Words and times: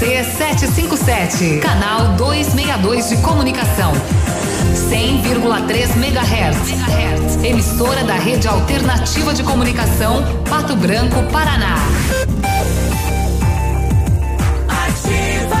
JC 0.00 0.24
757, 0.24 1.60
canal 1.60 2.14
262 2.16 3.10
de 3.10 3.18
comunicação. 3.18 3.92
100,3 4.88 5.94
MHz. 5.94 7.44
Emissora 7.44 8.02
da 8.04 8.14
Rede 8.14 8.48
Alternativa 8.48 9.34
de 9.34 9.42
Comunicação, 9.42 10.24
Pato 10.48 10.74
Branco, 10.74 11.22
Paraná. 11.30 11.76
Ativa 14.68 15.60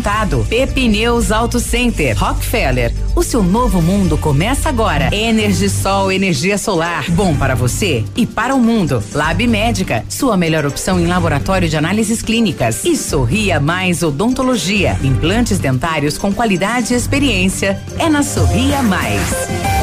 Pepineus 0.49 1.31
Auto 1.31 1.59
Center. 1.59 2.17
Rockefeller. 2.17 2.93
O 3.15 3.23
seu 3.23 3.43
novo 3.43 3.81
mundo 3.81 4.17
começa 4.17 4.69
agora. 4.69 5.13
Energisol, 5.15 6.11
energia 6.11 6.57
solar. 6.57 7.09
Bom 7.11 7.35
para 7.35 7.55
você 7.55 8.03
e 8.15 8.25
para 8.25 8.55
o 8.55 8.59
mundo. 8.59 9.03
Lab 9.13 9.45
Médica. 9.45 10.03
Sua 10.09 10.35
melhor 10.35 10.65
opção 10.65 10.99
em 10.99 11.07
laboratório 11.07 11.69
de 11.69 11.77
análises 11.77 12.21
clínicas. 12.21 12.83
E 12.83 12.95
Sorria 12.95 13.59
Mais 13.59 14.01
Odontologia. 14.01 14.97
Implantes 15.03 15.59
dentários 15.59 16.17
com 16.17 16.33
qualidade 16.33 16.93
e 16.93 16.97
experiência. 16.97 17.79
É 17.99 18.09
na 18.09 18.23
Sorria 18.23 18.81
Mais. 18.81 19.80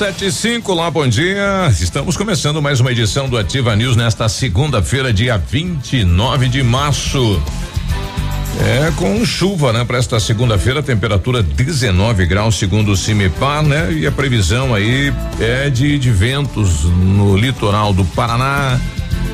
Sete 0.00 0.24
e 0.24 0.32
cinco, 0.32 0.72
lá, 0.72 0.90
bom 0.90 1.06
dia. 1.06 1.68
Estamos 1.78 2.16
começando 2.16 2.62
mais 2.62 2.80
uma 2.80 2.90
edição 2.90 3.28
do 3.28 3.36
Ativa 3.36 3.76
News 3.76 3.96
nesta 3.96 4.30
segunda-feira, 4.30 5.12
dia 5.12 5.36
29 5.36 6.48
de 6.48 6.62
março. 6.62 7.38
É, 8.60 8.90
com 8.96 9.22
chuva, 9.26 9.74
né? 9.74 9.84
Para 9.84 9.98
esta 9.98 10.18
segunda-feira, 10.18 10.82
temperatura 10.82 11.42
19 11.42 12.24
graus, 12.24 12.54
segundo 12.54 12.92
o 12.92 12.96
CIMEPAR, 12.96 13.62
né? 13.62 13.92
E 13.92 14.06
a 14.06 14.10
previsão 14.10 14.74
aí 14.74 15.12
é 15.38 15.68
de, 15.68 15.98
de 15.98 16.10
ventos 16.10 16.84
no 16.84 17.36
litoral 17.36 17.92
do 17.92 18.06
Paraná. 18.06 18.80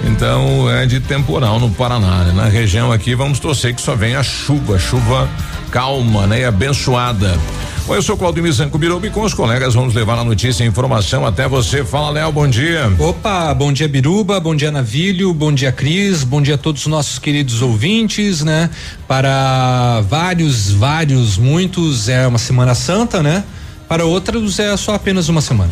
Então 0.04 0.68
é 0.68 0.84
de 0.84 0.98
temporal 0.98 1.60
no 1.60 1.70
Paraná, 1.70 2.24
né? 2.24 2.32
Na 2.32 2.46
região 2.46 2.90
aqui 2.90 3.14
vamos 3.14 3.38
torcer 3.38 3.72
que 3.72 3.80
só 3.80 3.94
venha 3.94 4.20
chuva, 4.24 4.80
chuva 4.80 5.30
calma, 5.70 6.26
né? 6.26 6.40
E 6.40 6.44
abençoada. 6.44 7.38
Bom, 7.86 7.94
eu 7.94 8.02
sou 8.02 8.16
Claudio 8.16 8.42
Mizanco 8.42 8.76
Biruba 8.78 9.06
e 9.06 9.10
com 9.10 9.22
os 9.22 9.32
colegas 9.32 9.74
vamos 9.74 9.94
levar 9.94 10.18
a 10.18 10.24
notícia 10.24 10.64
e 10.64 10.66
informação 10.66 11.24
até 11.24 11.46
você. 11.46 11.84
Fala, 11.84 12.10
Léo, 12.10 12.32
bom 12.32 12.48
dia. 12.48 12.92
Opa, 12.98 13.54
bom 13.54 13.72
dia 13.72 13.86
Biruba, 13.86 14.40
bom 14.40 14.56
dia 14.56 14.72
Navilho, 14.72 15.32
bom 15.32 15.52
dia 15.52 15.70
Cris, 15.70 16.24
bom 16.24 16.42
dia 16.42 16.56
a 16.56 16.58
todos 16.58 16.80
os 16.80 16.88
nossos 16.88 17.20
queridos 17.20 17.62
ouvintes, 17.62 18.42
né? 18.42 18.70
Para 19.06 20.00
vários, 20.08 20.72
vários, 20.72 21.38
muitos 21.38 22.08
é 22.08 22.26
uma 22.26 22.38
semana 22.38 22.74
santa, 22.74 23.22
né? 23.22 23.44
Para 23.88 24.04
outros 24.04 24.58
é 24.58 24.76
só 24.76 24.94
apenas 24.94 25.28
uma 25.28 25.40
semana. 25.40 25.70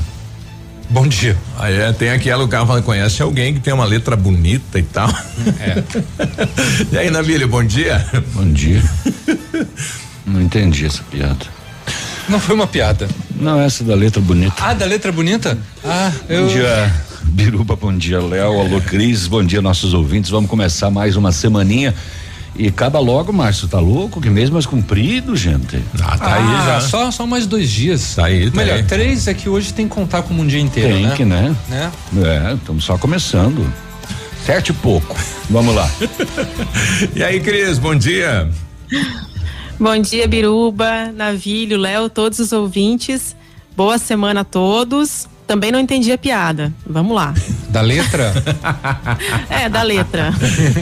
Bom 0.88 1.08
dia. 1.08 1.36
Ah, 1.58 1.68
é, 1.68 1.92
tem 1.92 2.10
aquela, 2.10 2.44
o 2.44 2.48
cara 2.48 2.64
fala, 2.64 2.80
conhece 2.80 3.22
alguém 3.22 3.54
que 3.54 3.58
tem 3.58 3.74
uma 3.74 3.84
letra 3.84 4.14
bonita 4.14 4.78
e 4.78 4.84
tal. 4.84 5.10
É. 5.58 5.82
e 6.94 6.96
aí, 6.96 7.10
Navilho, 7.10 7.48
bom 7.48 7.64
dia. 7.64 8.06
Bom 8.34 8.52
dia. 8.52 8.80
Não 10.24 10.40
entendi 10.40 10.86
essa 10.86 11.02
piada. 11.10 11.63
Não 12.28 12.40
foi 12.40 12.54
uma 12.54 12.66
piada. 12.66 13.08
Não, 13.36 13.60
essa 13.60 13.84
da 13.84 13.94
letra 13.94 14.20
bonita. 14.20 14.54
Ah, 14.58 14.74
da 14.74 14.86
letra 14.86 15.12
bonita? 15.12 15.58
Ah, 15.84 16.10
eu. 16.28 16.46
Bom 16.46 16.52
dia, 16.52 16.94
Biruba, 17.24 17.76
bom 17.76 17.96
dia, 17.96 18.20
Léo, 18.20 18.60
alô 18.60 18.80
Cris, 18.80 19.26
bom 19.26 19.42
dia 19.44 19.60
nossos 19.60 19.92
ouvintes. 19.92 20.30
Vamos 20.30 20.48
começar 20.48 20.90
mais 20.90 21.16
uma 21.16 21.32
semaninha. 21.32 21.94
E 22.56 22.68
acaba 22.68 23.00
logo, 23.00 23.32
Márcio, 23.32 23.66
tá 23.66 23.80
louco? 23.80 24.20
Que 24.20 24.30
mês 24.30 24.48
mais 24.48 24.64
comprido, 24.64 25.34
gente. 25.34 25.82
Ah, 26.00 26.16
tá 26.16 26.26
ah, 26.26 26.34
aí 26.34 26.66
já. 26.66 26.80
Só, 26.80 27.10
só 27.10 27.26
mais 27.26 27.46
dois 27.46 27.68
dias. 27.68 28.14
Tá 28.14 28.26
aí, 28.26 28.48
tá 28.48 28.56
Melhor, 28.56 28.76
aí. 28.76 28.82
três 28.84 29.26
é 29.26 29.34
que 29.34 29.48
hoje 29.48 29.74
tem 29.74 29.88
que 29.88 29.94
contar 29.94 30.22
como 30.22 30.40
um 30.40 30.46
dia 30.46 30.60
inteiro, 30.60 30.94
Tem 30.94 31.06
né? 31.06 31.14
que, 31.16 31.24
né? 31.24 31.56
Né? 31.68 31.90
É, 32.22 32.54
estamos 32.54 32.84
só 32.84 32.96
começando. 32.96 33.66
Sete 34.46 34.68
e 34.68 34.72
pouco. 34.74 35.16
Vamos 35.50 35.74
lá. 35.74 35.90
E 37.14 37.22
aí, 37.24 37.40
Cris, 37.40 37.78
bom 37.78 37.94
dia. 37.94 38.48
Bom 39.78 39.98
dia, 40.00 40.26
Biruba, 40.28 41.10
Navilho, 41.14 41.76
Léo, 41.76 42.08
todos 42.08 42.38
os 42.38 42.52
ouvintes. 42.52 43.36
Boa 43.76 43.98
semana 43.98 44.40
a 44.40 44.44
todos. 44.44 45.26
Também 45.46 45.70
não 45.70 45.78
entendi 45.78 46.10
a 46.10 46.16
piada. 46.16 46.72
Vamos 46.86 47.14
lá. 47.14 47.34
Da 47.68 47.80
letra? 47.82 48.32
É, 49.50 49.68
da 49.68 49.82
letra. 49.82 50.32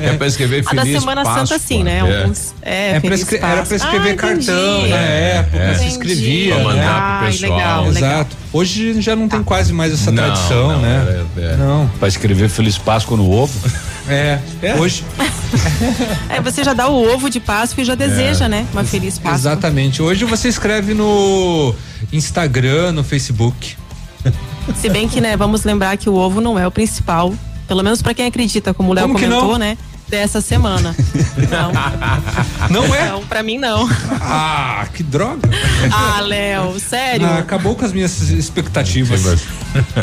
É 0.03 0.12
pra 0.16 0.26
escrever 0.26 0.62
A 0.66 0.75
da 0.75 0.82
Feliz 0.82 1.00
Semana 1.00 1.22
Páscoa. 1.25 1.47
Santa, 1.47 1.58
sim, 1.58 1.82
né? 1.82 1.98
É. 1.98 2.00
Alguns, 2.22 2.54
é, 2.62 2.88
É 2.91 2.91
pra 2.92 3.00
Feliz 3.00 3.20
escre- 3.20 3.38
era 3.38 3.62
pra 3.62 3.76
escrever 3.76 4.08
Ah, 4.08 4.12
entendi. 4.12 4.47
cartão 4.47 4.88
na 4.88 4.97
época, 4.97 5.56
é. 5.56 5.69
se 5.74 5.74
Entendi. 5.84 5.91
escrevia. 5.92 6.54
Pra 6.54 6.64
mandar 6.64 6.76
né? 6.76 6.82
pro 6.86 7.26
Ai, 7.26 7.32
pessoal. 7.32 7.53
legal, 7.59 7.84
legal. 7.88 8.10
Exato. 8.12 8.36
Hoje 8.53 9.00
já 9.00 9.16
não 9.16 9.28
tem 9.28 9.42
quase 9.42 9.72
mais 9.72 9.92
essa 9.92 10.10
Não, 10.12 10.22
tradição, 10.24 10.69
não, 10.72 10.80
né? 10.80 11.24
é, 11.36 11.41
é. 11.42 11.56
Não. 11.56 11.88
Pra 11.98 12.09
escrever 12.09 12.48
Feliz 12.48 12.78
Páscoa 12.78 13.16
no 13.16 13.30
ovo. 13.30 13.53
É. 14.12 14.74
Hoje, 14.78 15.04
É, 16.28 16.40
você 16.40 16.64
já 16.64 16.72
dá 16.72 16.88
o 16.88 17.12
ovo 17.14 17.28
de 17.28 17.38
Páscoa 17.40 17.82
e 17.82 17.84
já 17.84 17.94
deseja, 17.94 18.48
né? 18.48 18.66
Uma 18.72 18.84
feliz 18.84 19.18
Páscoa. 19.18 19.34
exatamente. 19.34 20.00
Hoje 20.02 20.24
você 20.24 20.48
escreve 20.48 20.94
no 20.94 21.74
Instagram, 22.12 22.92
no 22.92 23.04
Facebook. 23.04 23.76
Se 24.80 24.88
bem 24.88 25.08
que, 25.08 25.20
né, 25.20 25.36
vamos 25.36 25.64
lembrar 25.64 25.96
que 25.96 26.08
o 26.08 26.14
ovo 26.14 26.40
não 26.40 26.58
é 26.58 26.66
o 26.66 26.70
principal. 26.70 27.34
Pelo 27.68 27.82
menos 27.82 28.00
pra 28.02 28.14
quem 28.14 28.26
acredita, 28.26 28.72
como 28.72 28.90
o 28.90 28.92
Léo 28.94 29.08
comentou, 29.08 29.52
não? 29.52 29.58
né? 29.58 29.76
Dessa 30.08 30.40
semana. 30.42 30.94
Não. 31.50 31.72
Não 32.70 32.94
é? 32.94 33.08
Não, 33.08 33.22
pra 33.24 33.42
mim 33.42 33.56
não. 33.58 33.88
Ah, 34.20 34.86
que 34.92 35.02
droga. 35.02 35.48
Ah, 35.90 36.20
Léo, 36.20 36.78
sério? 36.78 37.26
Ah, 37.26 37.38
acabou 37.38 37.74
com 37.74 37.84
as 37.84 37.92
minhas 37.92 38.20
expectativas. 38.30 39.22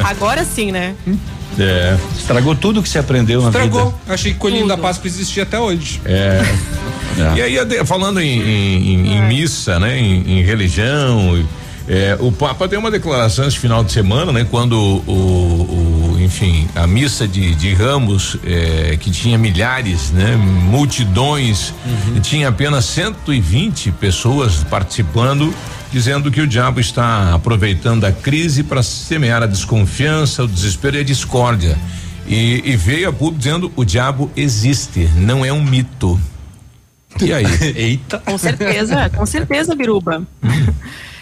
Agora 0.03 0.43
sim, 0.43 0.71
né? 0.71 0.95
É. 1.57 1.97
Estragou 2.17 2.55
tudo 2.55 2.81
que 2.83 2.89
você 2.89 2.99
aprendeu 2.99 3.41
na 3.41 3.47
Estragou. 3.49 3.85
vida. 3.85 4.13
Achei 4.13 4.33
que 4.33 4.37
Coelhinho 4.39 4.63
Tudo. 4.63 4.75
da 4.75 4.77
Páscoa 4.77 5.07
existia 5.07 5.43
até 5.43 5.59
hoje. 5.59 6.01
É. 6.05 6.41
É. 7.17 7.37
E 7.37 7.41
aí, 7.41 7.85
falando 7.85 8.19
em, 8.21 8.39
em- 8.41 8.93
em- 8.93 9.13
em 9.13 9.21
missa, 9.27 9.79
né? 9.79 9.97
Em, 9.99 10.39
em 10.39 10.43
religião, 10.43 11.43
é, 11.87 12.15
o 12.19 12.31
Papa 12.31 12.67
deu 12.67 12.79
uma 12.79 12.91
declaração 12.91 13.45
esse 13.47 13.57
final 13.57 13.83
de 13.83 13.91
semana, 13.91 14.31
né? 14.31 14.45
Quando 14.49 14.73
o, 14.77 15.11
o- 15.11 16.17
enfim, 16.21 16.67
a 16.75 16.85
missa 16.85 17.27
de, 17.27 17.55
de 17.55 17.73
Ramos, 17.73 18.37
é, 18.45 18.95
que 18.99 19.09
tinha 19.09 19.37
milhares, 19.37 20.11
né? 20.11 20.35
Multidões, 20.37 21.73
e 22.15 22.19
tinha 22.19 22.47
apenas 22.49 22.85
120 22.85 23.91
pessoas 23.93 24.63
participando, 24.69 25.53
dizendo 25.91 26.31
que 26.31 26.41
o 26.41 26.47
diabo 26.47 26.79
está 26.79 27.33
aproveitando 27.33 28.05
a 28.05 28.11
crise 28.11 28.63
para 28.63 28.83
semear 28.83 29.41
a 29.43 29.45
desconfiança, 29.47 30.43
o 30.43 30.47
desespero 30.47 30.97
e 30.97 30.99
a 30.99 31.03
discórdia. 31.03 31.77
E, 32.27 32.61
e 32.63 32.75
veio 32.75 33.09
a 33.09 33.13
público 33.13 33.39
dizendo 33.39 33.71
o 33.75 33.83
diabo 33.83 34.29
existe, 34.35 35.09
não 35.15 35.43
é 35.43 35.51
um 35.51 35.63
mito. 35.63 36.19
E 37.19 37.33
aí? 37.33 37.45
Eita. 37.75 38.19
Com 38.19 38.37
certeza, 38.37 39.09
com 39.09 39.25
certeza, 39.25 39.75
Biruba. 39.75 40.25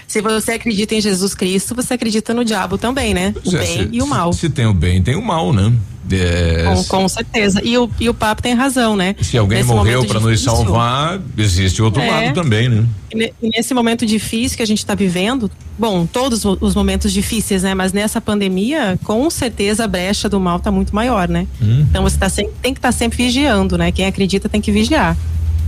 Se 0.07 0.21
você 0.21 0.53
acredita 0.53 0.95
em 0.95 1.01
Jesus 1.01 1.35
Cristo, 1.35 1.75
você 1.75 1.93
acredita 1.95 2.33
no 2.33 2.45
diabo 2.45 2.77
também, 2.77 3.13
né? 3.13 3.33
O 3.45 3.53
é, 3.55 3.59
bem 3.59 3.77
se- 3.83 3.89
e 3.91 4.01
o 4.01 4.07
mal. 4.07 4.31
Se 4.31 4.49
tem 4.49 4.65
o 4.65 4.73
bem, 4.73 5.01
tem 5.01 5.15
o 5.15 5.21
mal, 5.21 5.51
né? 5.51 5.73
É, 6.11 6.63
Com, 6.65 6.83
com 6.85 7.09
certeza. 7.09 7.61
E 7.63 7.77
o, 7.77 7.89
e 7.99 8.07
o 8.09 8.13
Papa 8.13 8.41
tem 8.41 8.53
razão, 8.53 8.95
né? 8.95 9.15
se 9.21 9.37
alguém 9.37 9.59
Nesse 9.59 9.69
morreu 9.69 10.05
para 10.05 10.19
nos 10.19 10.41
salvar, 10.41 11.19
existe 11.37 11.81
outro 11.81 12.01
É. 12.01 12.09
lado 12.09 12.33
também, 12.33 12.69
né? 12.69 12.85
Ne- 13.13 13.33
nesse 13.41 13.73
momento 13.73 14.05
difícil 14.05 14.55
que 14.57 14.63
a 14.63 14.67
gente 14.67 14.79
está 14.79 14.95
vivendo, 14.95 15.49
bom, 15.77 16.05
todos 16.05 16.43
os 16.45 16.75
momentos 16.75 17.11
difíceis, 17.11 17.63
né? 17.63 17.73
Mas 17.73 17.91
nessa 17.93 18.21
pandemia, 18.21 18.97
com 19.03 19.29
certeza 19.29 19.83
a 19.83 19.87
brecha 19.87 20.29
do 20.29 20.39
mal 20.39 20.57
está 20.57 20.71
muito 20.71 20.93
maior, 20.95 21.27
né? 21.27 21.47
Hum. 21.61 21.85
Então 21.89 22.03
você 22.03 22.17
tá 22.17 22.29
sem- 22.29 22.49
tem 22.61 22.73
que 22.73 22.79
estar 22.79 22.91
sempre 22.91 23.17
vigiando, 23.17 23.77
né? 23.77 23.91
Quem 23.91 24.05
acredita 24.05 24.47
tem 24.47 24.61
que 24.61 24.71
vigiar. 24.71 25.15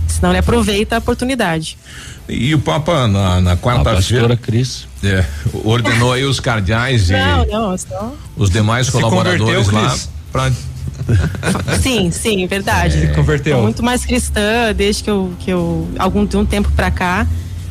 Senão 0.08 0.30
ele 0.30 0.38
aproveita 0.38 0.96
a 0.96 0.98
oportunidade. 0.98 1.78
E 2.28 2.52
o 2.54 2.58
Papa, 2.58 3.06
na, 3.06 3.40
na 3.40 3.52
A 3.52 3.56
quarta-feira, 3.56 4.36
Cris. 4.36 4.86
é, 5.04 5.24
ordenou 5.64 6.12
aí 6.12 6.24
os 6.24 6.40
cardeais 6.40 7.10
e 7.10 7.12
Não, 7.12 7.46
não, 7.46 7.78
só. 7.78 8.12
os 8.36 8.50
demais 8.50 8.86
Se 8.86 8.92
colaboradores 8.92 9.66
converteu, 9.68 9.72
lá 9.80 9.96
Para 10.32 10.50
Sim, 11.82 12.10
sim, 12.10 12.46
verdade. 12.46 13.00
Se 13.00 13.06
converteu. 13.14 13.54
Sou 13.54 13.62
muito 13.62 13.82
mais 13.82 14.04
cristã 14.04 14.72
desde 14.76 15.02
que 15.04 15.10
eu, 15.10 15.32
que 15.40 15.50
eu 15.50 15.88
algum 15.98 16.24
de 16.24 16.36
um 16.36 16.44
tempo 16.44 16.70
pra 16.76 16.90
cá. 16.90 17.26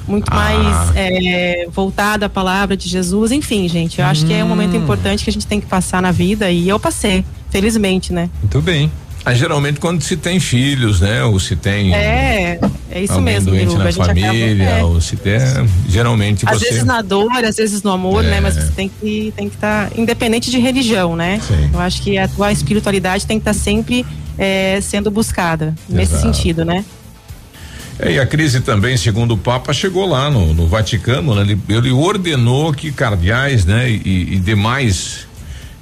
muito 0.08 0.28
Ah. 0.32 0.36
mais 0.36 0.92
é, 0.96 1.68
voltada 1.72 2.26
à 2.26 2.30
palavra 2.30 2.76
de 2.76 2.90
Jesus. 2.90 3.32
Enfim, 3.32 3.68
gente, 3.70 4.00
eu 4.00 4.06
acho 4.08 4.26
que 4.26 4.34
é 4.34 4.44
um 4.44 4.48
momento 4.48 4.74
Hum. 4.76 4.82
importante 4.82 5.24
que 5.24 5.30
a 5.30 5.34
gente 5.34 5.46
tem 5.46 5.62
que 5.62 5.68
passar 5.68 6.02
na 6.02 6.12
vida 6.12 6.50
e 6.50 6.68
eu 6.68 6.80
passei, 6.80 7.24
felizmente, 7.52 8.12
né? 8.12 8.28
Muito 8.42 8.60
bem. 8.60 8.92
Ah, 9.26 9.34
geralmente 9.34 9.80
quando 9.80 10.02
se 10.02 10.16
tem 10.16 10.40
filhos, 10.40 11.02
né? 11.02 11.24
Ou 11.24 11.40
se 11.40 11.56
tem 11.56 11.94
É, 11.94 12.60
é 12.90 13.04
isso 13.04 13.14
alguém 13.14 13.34
mesmo, 13.34 13.52
doente 13.52 13.66
Biruba. 13.66 13.80
na 13.84 13.90
A 13.90 13.92
gente 13.92 14.02
acaba- 14.02 14.22
família, 14.28 14.64
é. 14.70 14.84
ou 14.84 15.02
se 15.02 15.16
tem, 15.18 15.40
geralmente 15.88 16.46
Às 16.48 16.60
você 16.60 16.66
vezes 16.70 16.86
na 16.86 17.02
dor, 17.02 17.32
às 17.46 17.56
vezes 17.58 17.84
no 17.84 17.92
amor, 17.92 18.24
É. 18.24 18.30
né? 18.30 18.40
Mas 18.42 18.56
você 18.56 18.72
tem 18.72 18.90
que 18.90 19.34
tem 19.36 19.50
que 19.50 19.56
estar 19.56 19.92
independente 19.98 20.50
de 20.50 20.58
religião, 20.60 21.16
né? 21.16 21.40
Sim. 21.46 21.70
Eu 21.74 21.80
acho 21.80 22.02
que 22.02 22.18
a 22.18 22.28
tua 22.28 22.52
espiritualidade 22.52 23.26
tem 23.26 23.38
que 23.40 23.42
estar 23.50 23.54
sempre 23.54 24.06
é, 24.38 24.80
sendo 24.82 25.12
buscada 25.12 25.76
nesse 25.90 26.14
Exato. 26.16 26.34
sentido, 26.36 26.64
né? 26.64 26.86
É, 28.00 28.14
e 28.14 28.20
a 28.20 28.26
crise 28.26 28.62
também, 28.62 28.96
segundo 28.96 29.34
o 29.34 29.38
Papa, 29.38 29.74
chegou 29.74 30.08
lá 30.08 30.30
no, 30.30 30.54
no 30.54 30.66
Vaticano, 30.66 31.36
né? 31.36 31.42
ele, 31.42 31.60
ele 31.68 31.92
ordenou 31.92 32.72
que 32.74 32.90
cardeais, 32.94 33.66
né, 33.66 33.90
e, 33.92 34.36
e 34.36 34.40
demais 34.40 35.28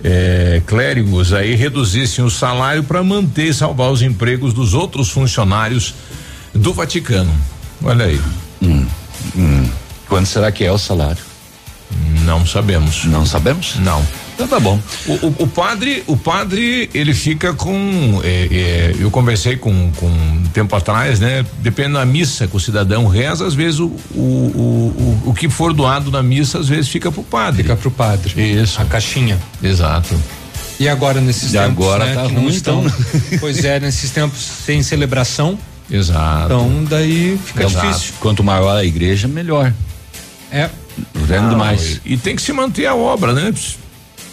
eh, 0.03 0.61
clérigos 0.65 1.33
aí 1.33 1.55
reduzissem 1.55 2.23
o 2.23 2.29
salário 2.29 2.83
para 2.83 3.03
manter 3.03 3.47
e 3.47 3.53
salvar 3.53 3.91
os 3.91 4.01
empregos 4.01 4.53
dos 4.53 4.73
outros 4.73 5.09
funcionários 5.09 5.93
do 6.53 6.73
Vaticano. 6.73 7.33
Olha 7.83 8.05
aí, 8.05 8.21
Quanto 10.07 10.27
será 10.27 10.51
que 10.51 10.63
é 10.63 10.71
o 10.71 10.77
salário? 10.77 11.21
não 12.23 12.45
sabemos. 12.45 13.05
Não 13.05 13.25
sabemos? 13.25 13.75
Não. 13.77 14.05
Então 14.37 14.47
tá 14.47 14.59
bom. 14.59 14.79
O, 15.07 15.13
o- 15.13 15.35
o 15.39 15.47
padre, 15.47 16.03
o 16.05 16.15
padre, 16.15 16.91
ele 16.93 17.11
fica 17.11 17.55
com. 17.55 18.21
é, 18.23 18.47
é, 18.51 18.95
eu 18.99 19.09
conversei 19.09 19.57
com, 19.57 19.91
com 19.93 20.05
um 20.05 20.43
tempo 20.53 20.75
atrás, 20.75 21.19
né? 21.19 21.43
Depende 21.59 21.93
da 21.93 22.05
missa 22.05 22.45
que 22.47 22.55
o 22.55 22.59
cidadão 22.59 23.07
reza, 23.07 23.47
às 23.47 23.55
vezes 23.55 23.79
o, 23.79 23.87
o, 24.13 24.19
o, 24.21 25.21
o, 25.25 25.29
o 25.31 25.33
que 25.33 25.49
for 25.49 25.73
doado 25.73 26.11
na 26.11 26.21
missa, 26.21 26.59
às 26.59 26.67
vezes 26.69 26.87
fica 26.87 27.11
pro 27.11 27.23
padre. 27.23 27.63
Fica 27.63 27.75
pro 27.75 27.89
padre. 27.89 28.39
Isso. 28.39 28.79
A 28.79 28.85
caixinha. 28.85 29.39
Exato. 29.63 30.15
E 30.79 30.87
agora 30.87 31.19
nesses 31.19 31.49
E 31.55 31.57
tempos, 31.57 31.85
agora 31.87 32.05
né, 32.05 32.13
tá 32.13 32.27
que 32.27 32.33
não 32.33 32.41
ruim, 32.43 32.51
estão. 32.53 32.85
então. 32.85 32.97
pois 33.41 33.65
é, 33.65 33.79
nesses 33.79 34.11
tempos 34.11 34.39
sem 34.39 34.83
celebração, 34.83 35.57
Exato. 35.89 36.45
então 36.45 36.83
daí 36.87 37.39
fica 37.43 37.63
Exato. 37.63 37.87
difícil. 37.87 38.13
Quanto 38.19 38.43
maior 38.43 38.77
a 38.77 38.85
igreja, 38.85 39.27
melhor. 39.27 39.73
É, 40.51 40.69
Vendo 41.15 41.49
Não, 41.51 41.57
mais. 41.57 41.99
E, 42.05 42.13
e 42.13 42.17
tem 42.17 42.35
que 42.35 42.41
se 42.41 42.53
manter 42.53 42.85
a 42.85 42.93
obra, 42.95 43.33
né? 43.33 43.51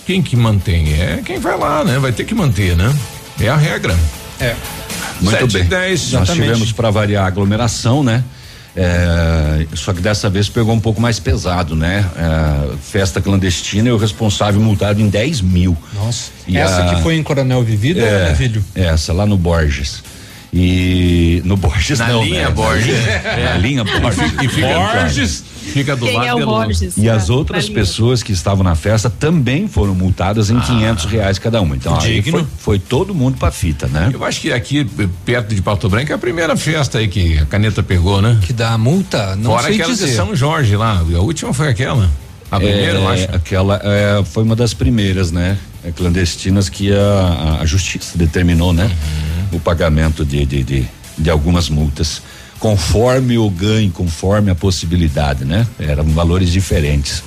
Quem 0.07 0.21
que 0.23 0.37
mantém? 0.37 0.93
É 1.01 1.21
quem 1.25 1.39
vai 1.39 1.57
lá, 1.59 1.83
né? 1.85 1.99
Vai 1.99 2.13
ter 2.13 2.25
que 2.25 2.35
manter, 2.35 2.77
né? 2.77 2.93
É 3.41 3.49
a 3.49 3.57
regra. 3.57 3.97
é. 4.41 4.55
Muito 5.21 5.39
Sete 5.39 5.51
e 5.57 5.59
bem. 5.61 5.65
dez. 5.69 6.11
Nós 6.13 6.29
tivemos 6.29 6.73
para 6.73 6.91
variar 6.91 7.25
a 7.25 7.29
aglomeração, 7.29 8.03
né? 8.03 8.23
É, 8.77 9.65
só 9.75 9.93
que 9.93 10.01
dessa 10.03 10.29
vez 10.29 10.49
pegou 10.49 10.75
um 10.75 10.81
pouco 10.81 11.01
mais 11.01 11.21
pesado, 11.21 11.77
né? 11.77 12.05
É, 12.17 12.77
festa 12.83 13.21
clandestina 13.21 13.89
e 13.89 13.93
o 13.93 13.97
responsável 13.97 14.61
multado 14.61 15.01
em 15.01 15.09
10 15.09 15.41
mil. 15.41 15.77
Nossa. 15.95 16.31
E 16.49 16.57
Essa 16.59 16.83
a- 16.91 16.95
que 16.97 17.03
foi 17.03 17.15
em 17.15 17.23
Coronel 17.23 17.63
Vivido 17.63 18.01
ou 18.01 18.07
É, 18.07 18.29
Navilho? 18.31 18.63
essa 18.75 19.13
lá 19.13 19.25
no 19.25 19.37
Borges. 19.39 20.03
E 20.53 21.41
no 21.45 21.57
Borges 21.57 21.99
Na 22.01 22.09
não, 22.09 22.25
linha 22.25 22.49
né? 22.49 22.51
Borges. 22.51 22.95
Na 23.45 23.57
linha 23.57 23.85
Borges. 23.85 24.33
E 24.43 24.49
Borges. 24.61 25.45
Fica 25.65 25.97
do 25.97 26.07
Quem 26.07 26.17
lado 26.17 26.27
é 26.29 26.35
o. 26.35 26.47
Borges? 26.47 26.97
E 26.97 27.09
as 27.09 27.29
Na- 27.29 27.35
outras 27.35 27.69
pessoas 27.69 28.23
que 28.23 28.33
estavam 28.33 28.63
na 28.63 28.75
festa 28.75 29.09
também 29.11 29.67
foram 29.69 29.95
multadas 29.95 30.51
em 30.51 30.59
500 30.61 31.05
reais 31.07 31.39
cada 31.39 31.61
uma. 31.61 31.75
Então 31.77 31.99
aí 31.99 32.21
Digno. 32.21 32.39
foi, 32.39 32.47
foi 32.59 32.79
todo 32.79 33.15
mundo 33.15 33.37
pra 33.39 33.51
fita, 33.51 33.87
né? 33.89 34.11
Eu 34.13 34.25
acho 34.25 34.41
que 34.41 34.53
aqui, 34.53 34.85
perto 35.25 35.55
de 35.55 35.61
Pato 35.63 35.89
Branco, 35.89 36.13
é 36.13 36.15
a 36.15 36.19
primeira 36.19 36.57
festa 36.57 36.99
aí 36.99 37.09
que 37.09 37.39
a 37.39 37.47
caneta 37.47 37.83
pegou, 37.83 38.21
né? 38.23 38.39
Que 38.43 38.53
dá 38.53 38.77
multa? 38.79 39.35
Não 39.37 39.51
Fora 39.53 39.65
sei 39.65 39.75
aquela 39.77 39.93
dizer. 39.93 40.07
de 40.07 40.13
São 40.15 40.35
Jorge 40.37 40.77
lá. 40.77 40.99
A 40.99 41.21
última 41.21 41.53
foi 41.53 41.69
aquela. 41.69 42.09
A 42.51 42.59
primeira, 42.59 42.99
eu 42.99 43.11
É, 43.11 43.15
acho. 43.25 43.35
Aquela 43.35 43.81
é, 43.83 44.23
foi 44.25 44.43
uma 44.45 44.55
das 44.55 44.73
primeiras, 44.75 45.33
né? 45.33 45.59
é, 45.85 45.91
Clandestinas 45.91 46.69
que 46.69 46.93
a, 46.93 46.99
a- 46.99 47.63
a 47.63 47.67
justiça 47.67 48.17
determinou, 48.17 48.73
né? 48.73 48.85
Uhum. 48.85 49.57
O 49.57 49.61
pagamento 49.61 50.25
de, 50.25 50.47
de, 50.47 50.63
de, 50.63 50.87
de 51.19 51.31
algumas 51.31 51.69
multas. 51.69 52.23
Conforme 52.59 53.37
o 53.37 53.51
ganho, 53.51 53.91
conforme 53.91 54.51
a 54.51 54.55
possibilidade, 54.55 55.45
né? 55.45 55.67
Eram 55.79 56.05
valores 56.05 56.51
diferentes. 56.51 57.23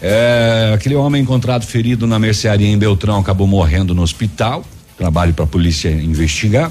É, 0.00 0.72
aquele 0.74 0.96
homem 0.96 1.22
encontrado 1.22 1.64
ferido 1.64 2.06
na 2.06 2.18
mercearia 2.18 2.66
em 2.66 2.76
Beltrão 2.76 3.18
acabou 3.18 3.46
morrendo 3.46 3.94
no 3.94 4.02
hospital. 4.02 4.64
Trabalho 4.98 5.32
para 5.32 5.44
a 5.44 5.48
polícia 5.48 5.88
investigar. 5.88 6.70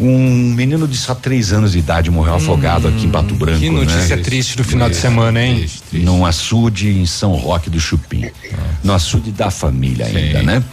Um 0.00 0.52
menino 0.54 0.88
de 0.88 0.96
só 0.96 1.14
três 1.14 1.52
anos 1.52 1.72
de 1.72 1.78
idade 1.78 2.10
morreu 2.10 2.34
afogado 2.34 2.88
aqui 2.88 3.06
em 3.06 3.10
Pato 3.10 3.34
Branco. 3.34 3.58
Hum, 3.58 3.60
Que 3.60 3.70
notícia 3.70 4.16
né? 4.16 4.22
triste 4.22 4.56
do 4.56 4.64
final 4.64 4.88
de 4.90 4.96
semana, 4.96 5.42
hein? 5.44 5.56
Triste, 5.58 5.82
triste. 5.82 6.04
num 6.04 6.24
açude 6.26 6.88
em 6.88 7.06
São 7.06 7.32
Roque 7.34 7.70
do 7.70 7.78
Chupim. 7.78 8.24
No 8.82 8.92
açude 8.92 9.30
da 9.30 9.50
família 9.50 10.06
ainda, 10.06 10.40
Sim. 10.40 10.46
né? 10.46 10.64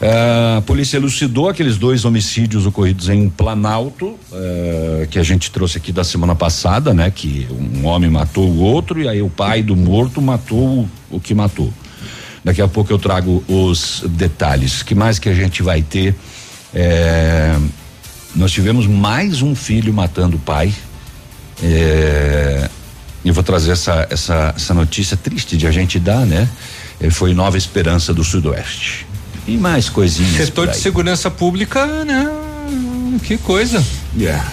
Ah, 0.00 0.56
a 0.58 0.62
polícia 0.62 0.96
elucidou 0.96 1.48
aqueles 1.48 1.76
dois 1.76 2.04
homicídios 2.04 2.66
ocorridos 2.66 3.08
em 3.08 3.28
Planalto, 3.28 4.18
ah, 4.32 5.06
que 5.08 5.18
a 5.18 5.22
gente 5.22 5.50
trouxe 5.50 5.78
aqui 5.78 5.92
da 5.92 6.02
semana 6.02 6.34
passada, 6.34 6.92
né? 6.92 7.10
Que 7.14 7.46
um 7.50 7.86
homem 7.86 8.10
matou 8.10 8.48
o 8.48 8.58
outro 8.58 9.00
e 9.00 9.08
aí 9.08 9.22
o 9.22 9.30
pai 9.30 9.62
do 9.62 9.76
morto 9.76 10.20
matou 10.20 10.58
o, 10.80 10.88
o 11.10 11.20
que 11.20 11.34
matou. 11.34 11.72
Daqui 12.44 12.60
a 12.60 12.66
pouco 12.66 12.92
eu 12.92 12.98
trago 12.98 13.44
os 13.46 14.02
detalhes. 14.08 14.82
que 14.82 14.94
mais 14.96 15.20
que 15.20 15.28
a 15.28 15.34
gente 15.34 15.62
vai 15.62 15.80
ter? 15.82 16.16
É, 16.74 17.56
nós 18.34 18.50
tivemos 18.50 18.86
mais 18.86 19.42
um 19.42 19.54
filho 19.54 19.92
matando 19.92 20.36
o 20.36 20.40
pai. 20.40 20.72
É, 21.62 22.68
eu 23.24 23.32
vou 23.32 23.42
trazer 23.42 23.72
essa, 23.72 24.06
essa, 24.10 24.54
essa 24.56 24.74
notícia 24.74 25.16
triste 25.16 25.56
de 25.56 25.66
a 25.66 25.70
gente 25.70 25.98
dar, 25.98 26.26
né? 26.26 26.48
Ele 27.00 27.10
foi 27.10 27.34
Nova 27.34 27.56
Esperança 27.56 28.12
do 28.12 28.24
Sudoeste. 28.24 29.06
E 29.46 29.56
mais 29.56 29.88
coisinhas. 29.88 30.46
Setor 30.46 30.68
de 30.68 30.76
segurança 30.76 31.30
pública, 31.30 32.04
né? 32.04 32.30
Que 33.24 33.36
coisa. 33.38 33.84
Yeah. 34.16 34.44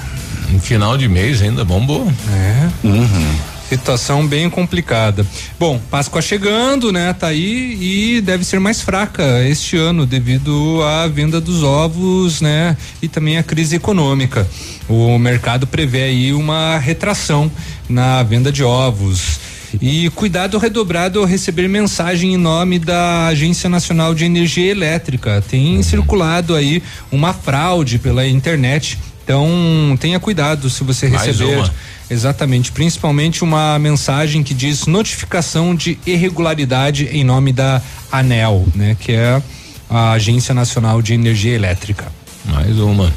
No 0.51 0.59
final 0.59 0.97
de 0.97 1.07
mês 1.07 1.41
ainda 1.41 1.63
bombou. 1.63 2.11
É. 2.31 2.69
Uhum. 2.83 3.35
Situação 3.69 4.25
bem 4.25 4.49
complicada. 4.49 5.23
Bom, 5.59 5.79
Páscoa 5.91 6.23
chegando, 6.23 6.91
né? 6.91 7.13
Tá 7.13 7.27
aí 7.27 7.77
e 7.79 8.21
deve 8.21 8.43
ser 8.43 8.59
mais 8.59 8.81
fraca 8.81 9.47
este 9.47 9.77
ano 9.77 10.07
devido 10.07 10.81
à 10.81 11.07
venda 11.07 11.39
dos 11.39 11.61
ovos, 11.61 12.41
né? 12.41 12.75
E 12.99 13.07
também 13.07 13.37
a 13.37 13.43
crise 13.43 13.75
econômica. 13.75 14.47
O 14.87 15.19
mercado 15.19 15.67
prevê 15.67 16.03
aí 16.03 16.33
uma 16.33 16.79
retração 16.79 17.51
na 17.87 18.23
venda 18.23 18.51
de 18.51 18.63
ovos. 18.63 19.39
E 19.79 20.09
cuidado 20.15 20.57
redobrado 20.57 21.19
ao 21.19 21.25
receber 21.25 21.67
mensagem 21.67 22.33
em 22.33 22.37
nome 22.37 22.79
da 22.79 23.27
Agência 23.27 23.69
Nacional 23.69 24.15
de 24.15 24.25
Energia 24.25 24.71
Elétrica. 24.71 25.43
Tem 25.47 25.81
circulado 25.83 26.55
aí 26.55 26.81
uma 27.11 27.33
fraude 27.33 27.99
pela 27.99 28.27
internet. 28.27 28.97
Então, 29.29 29.95
tenha 29.99 30.19
cuidado 30.19 30.71
se 30.71 30.83
você 30.83 31.07
Mais 31.07 31.27
receber. 31.27 31.57
uma. 31.57 31.71
Exatamente, 32.09 32.71
principalmente 32.71 33.43
uma 33.43 33.77
mensagem 33.77 34.41
que 34.41 34.55
diz 34.55 34.87
notificação 34.87 35.75
de 35.75 35.99
irregularidade 36.03 37.07
em 37.11 37.23
nome 37.23 37.53
da 37.53 37.79
ANEL, 38.11 38.65
né, 38.73 38.97
que 38.99 39.11
é 39.11 39.39
a 39.87 40.13
Agência 40.13 40.55
Nacional 40.55 40.99
de 41.03 41.13
Energia 41.13 41.53
Elétrica. 41.53 42.11
Mais 42.43 42.79
uma. 42.79 43.13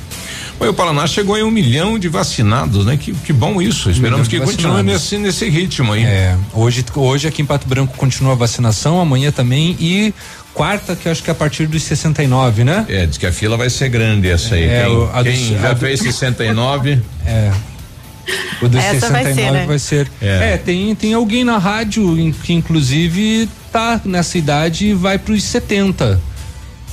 Bom, 0.59 0.69
o 0.69 0.75
Paraná 0.75 1.07
chegou 1.07 1.39
em 1.39 1.43
um 1.43 1.51
milhão 1.51 1.99
de 1.99 2.09
vacinados, 2.09 2.85
né? 2.85 2.99
Que, 2.99 3.13
que 3.13 3.33
bom 3.33 3.63
isso. 3.63 3.91
Esperamos 3.91 4.29
que 4.29 4.39
continue 4.39 4.83
nesse, 4.83 5.17
nesse 5.17 5.49
ritmo 5.49 5.93
aí. 5.93 6.05
É, 6.05 6.37
hoje, 6.53 6.85
hoje 6.95 7.27
aqui 7.27 7.41
em 7.41 7.47
Pato 7.47 7.67
Branco 7.67 7.97
continua 7.97 8.33
a 8.33 8.37
vacinação, 8.37 9.01
amanhã 9.01 9.33
também 9.33 9.75
e 9.81 10.13
quarta 10.55 10.95
que 10.97 11.07
eu 11.09 11.13
acho 11.13 11.23
que 11.23 11.31
é 11.31 11.33
a 11.33 11.35
partir 11.35 11.67
dos 11.67 11.83
69, 11.83 12.65
né? 12.65 12.85
É, 12.89 13.07
diz 13.07 13.17
que 13.19 13.27
a 13.27 13.33
fila 13.33 13.57
vai 13.57 13.71
ser 13.71 13.89
grande 13.89 14.29
essa 14.29 14.55
aí. 14.55 14.65
É, 14.65 14.85
quem 14.85 14.97
o- 14.97 15.11
a 15.13 15.23
do- 15.23 15.31
quem 15.31 15.57
a 15.57 15.61
já 15.61 15.73
do- 15.73 15.81
fez 15.81 16.01
69, 16.01 17.01
É. 17.27 17.53
O 18.63 18.69
dos 18.69 18.81
Essa 18.81 19.11
vai 19.11 19.25
69 19.25 19.35
ser, 19.35 19.51
né? 19.53 19.67
vai 19.67 19.79
ser. 19.79 20.09
É. 20.23 20.55
É, 20.55 20.57
tem, 20.57 20.95
tem 20.95 21.13
alguém 21.13 21.43
na 21.45 21.59
rádio 21.59 22.15
que 22.45 22.53
inclusive 22.53 23.49
tá 23.73 24.01
nessa 24.05 24.39
idade 24.39 24.87
e 24.89 24.95
vai 24.95 25.19
pros 25.19 25.43
70. 25.43 26.21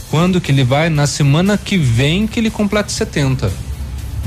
Quando 0.09 0.41
que 0.41 0.51
ele 0.51 0.63
vai? 0.63 0.89
Na 0.89 1.05
semana 1.05 1.55
que 1.55 1.77
vem 1.77 2.25
que 2.25 2.39
ele 2.39 2.49
completa 2.49 2.89
70. 2.89 3.51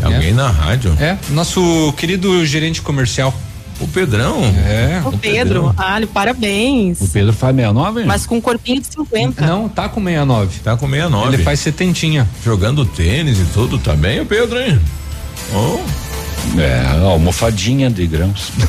alguém 0.01 0.33
na 0.33 0.49
rádio. 0.49 0.97
É, 1.01 1.17
nosso 1.31 1.93
querido 1.97 2.47
gerente 2.47 2.81
comercial. 2.81 3.35
O 3.81 3.88
Pedrão. 3.88 4.43
É. 4.67 5.02
O 5.05 5.17
Pedro, 5.17 5.75
Alho, 5.76 6.07
parabéns. 6.07 7.00
O 7.00 7.09
Pedro 7.09 7.33
faz 7.33 7.55
69? 7.55 8.05
Mas 8.05 8.26
com 8.26 8.37
um 8.37 8.41
corpinho 8.41 8.81
de 8.81 8.87
50. 8.87 9.45
Não, 9.45 9.69
tá 9.69 9.88
com 9.88 10.02
69. 10.02 10.61
Tá 10.61 10.76
com 10.76 10.88
69. 10.88 11.35
Ele 11.35 11.43
faz 11.43 11.61
setentinha. 11.61 12.29
Jogando 12.45 12.85
tênis 12.85 13.38
e 13.38 13.45
tudo, 13.52 13.79
tá 13.79 13.95
bem 13.95 14.21
o 14.21 14.26
Pedro, 14.26 14.61
hein? 14.61 14.81
Oh, 15.55 15.81
É, 16.58 16.84
almofadinha 17.04 17.88
de 17.90 18.06
grãos. 18.06 18.52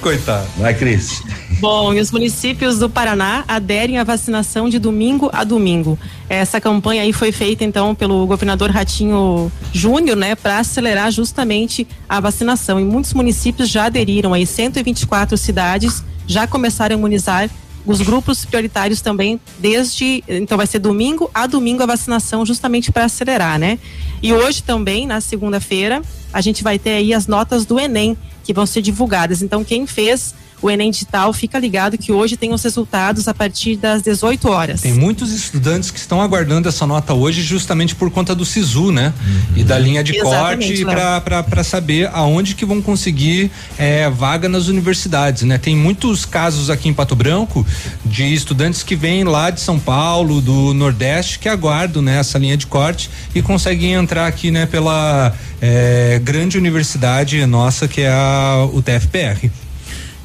Coitado. 0.00 0.46
Vai, 0.56 0.74
Cris. 0.74 1.22
Bom, 1.60 1.94
e 1.94 2.00
os 2.00 2.10
municípios 2.10 2.78
do 2.78 2.90
Paraná 2.90 3.44
aderem 3.48 3.98
à 3.98 4.04
vacinação 4.04 4.68
de 4.68 4.78
domingo 4.78 5.30
a 5.32 5.42
domingo. 5.44 5.98
Essa 6.28 6.60
campanha 6.60 7.02
aí 7.02 7.12
foi 7.12 7.32
feita 7.32 7.64
então 7.64 7.94
pelo 7.94 8.26
governador 8.26 8.70
Ratinho 8.70 9.50
Júnior, 9.72 10.16
né, 10.16 10.34
para 10.34 10.58
acelerar 10.58 11.10
justamente 11.10 11.86
a 12.08 12.20
vacinação. 12.20 12.78
E 12.80 12.84
muitos 12.84 13.14
municípios 13.14 13.68
já 13.68 13.84
aderiram 13.86 14.34
aí, 14.34 14.46
124 14.46 15.36
cidades 15.36 16.04
já 16.26 16.46
começaram 16.46 16.96
a 16.96 16.98
imunizar 16.98 17.48
os 17.86 18.00
grupos 18.00 18.44
prioritários 18.44 19.00
também 19.00 19.40
desde 19.58 20.22
então 20.28 20.58
vai 20.58 20.66
ser 20.66 20.80
domingo 20.80 21.30
a 21.32 21.46
domingo 21.46 21.82
a 21.82 21.86
vacinação 21.86 22.44
justamente 22.44 22.90
para 22.90 23.04
acelerar, 23.04 23.58
né? 23.58 23.78
E 24.22 24.32
hoje 24.32 24.62
também 24.62 25.06
na 25.06 25.20
segunda-feira 25.20 26.02
a 26.32 26.40
gente 26.40 26.62
vai 26.62 26.78
ter 26.78 26.90
aí 26.90 27.14
as 27.14 27.26
notas 27.26 27.64
do 27.64 27.78
Enem 27.78 28.16
que 28.42 28.52
vão 28.52 28.66
ser 28.66 28.82
divulgadas. 28.82 29.40
Então 29.40 29.64
quem 29.64 29.86
fez 29.86 30.34
o 30.62 30.70
Enem 30.70 30.90
Digital, 30.90 31.32
fica 31.32 31.58
ligado 31.58 31.98
que 31.98 32.12
hoje 32.12 32.36
tem 32.36 32.52
os 32.52 32.62
resultados 32.62 33.28
a 33.28 33.34
partir 33.34 33.76
das 33.76 34.02
18 34.02 34.48
horas. 34.48 34.80
Tem 34.80 34.94
muitos 34.94 35.32
estudantes 35.32 35.90
que 35.90 35.98
estão 35.98 36.20
aguardando 36.20 36.68
essa 36.68 36.86
nota 36.86 37.12
hoje 37.12 37.42
justamente 37.42 37.94
por 37.94 38.10
conta 38.10 38.34
do 38.34 38.44
SISU, 38.44 38.90
né? 38.90 39.12
Uhum. 39.20 39.56
E 39.56 39.64
da 39.64 39.78
linha 39.78 40.02
de 40.02 40.16
Exatamente, 40.16 40.84
corte 40.84 41.44
para 41.46 41.64
saber 41.64 42.08
aonde 42.12 42.54
que 42.54 42.64
vão 42.64 42.80
conseguir 42.80 43.50
é, 43.78 44.08
vaga 44.08 44.48
nas 44.48 44.68
universidades, 44.68 45.42
né? 45.42 45.58
Tem 45.58 45.76
muitos 45.76 46.24
casos 46.24 46.70
aqui 46.70 46.88
em 46.88 46.94
Pato 46.94 47.14
Branco 47.14 47.66
de 48.04 48.32
estudantes 48.32 48.82
que 48.82 48.96
vêm 48.96 49.24
lá 49.24 49.50
de 49.50 49.60
São 49.60 49.78
Paulo, 49.78 50.40
do 50.40 50.72
Nordeste, 50.72 51.38
que 51.38 51.48
aguardam 51.48 52.02
né, 52.02 52.18
essa 52.18 52.38
linha 52.38 52.56
de 52.56 52.66
corte 52.66 53.10
e 53.34 53.42
conseguem 53.42 53.92
entrar 53.92 54.26
aqui, 54.26 54.50
né, 54.50 54.66
pela 54.66 55.34
é, 55.60 56.20
grande 56.22 56.56
universidade 56.56 57.44
nossa 57.46 57.86
que 57.86 58.02
é 58.02 58.10
a 58.10 58.68
UTFPR. 58.72 59.50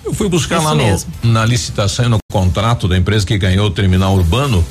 Eu 0.04 0.14
fui 0.14 0.28
buscar 0.28 0.58
Isso 0.58 0.66
lá 0.66 0.76
no, 0.76 1.32
na 1.32 1.46
licitação 1.46 2.06
e 2.06 2.10
no 2.10 2.18
contrato 2.32 2.88
da 2.88 2.98
empresa 2.98 3.26
que 3.26 3.38
ganhou 3.38 3.68
o 3.68 3.72
terminal 3.72 4.16
urbano. 4.16 4.66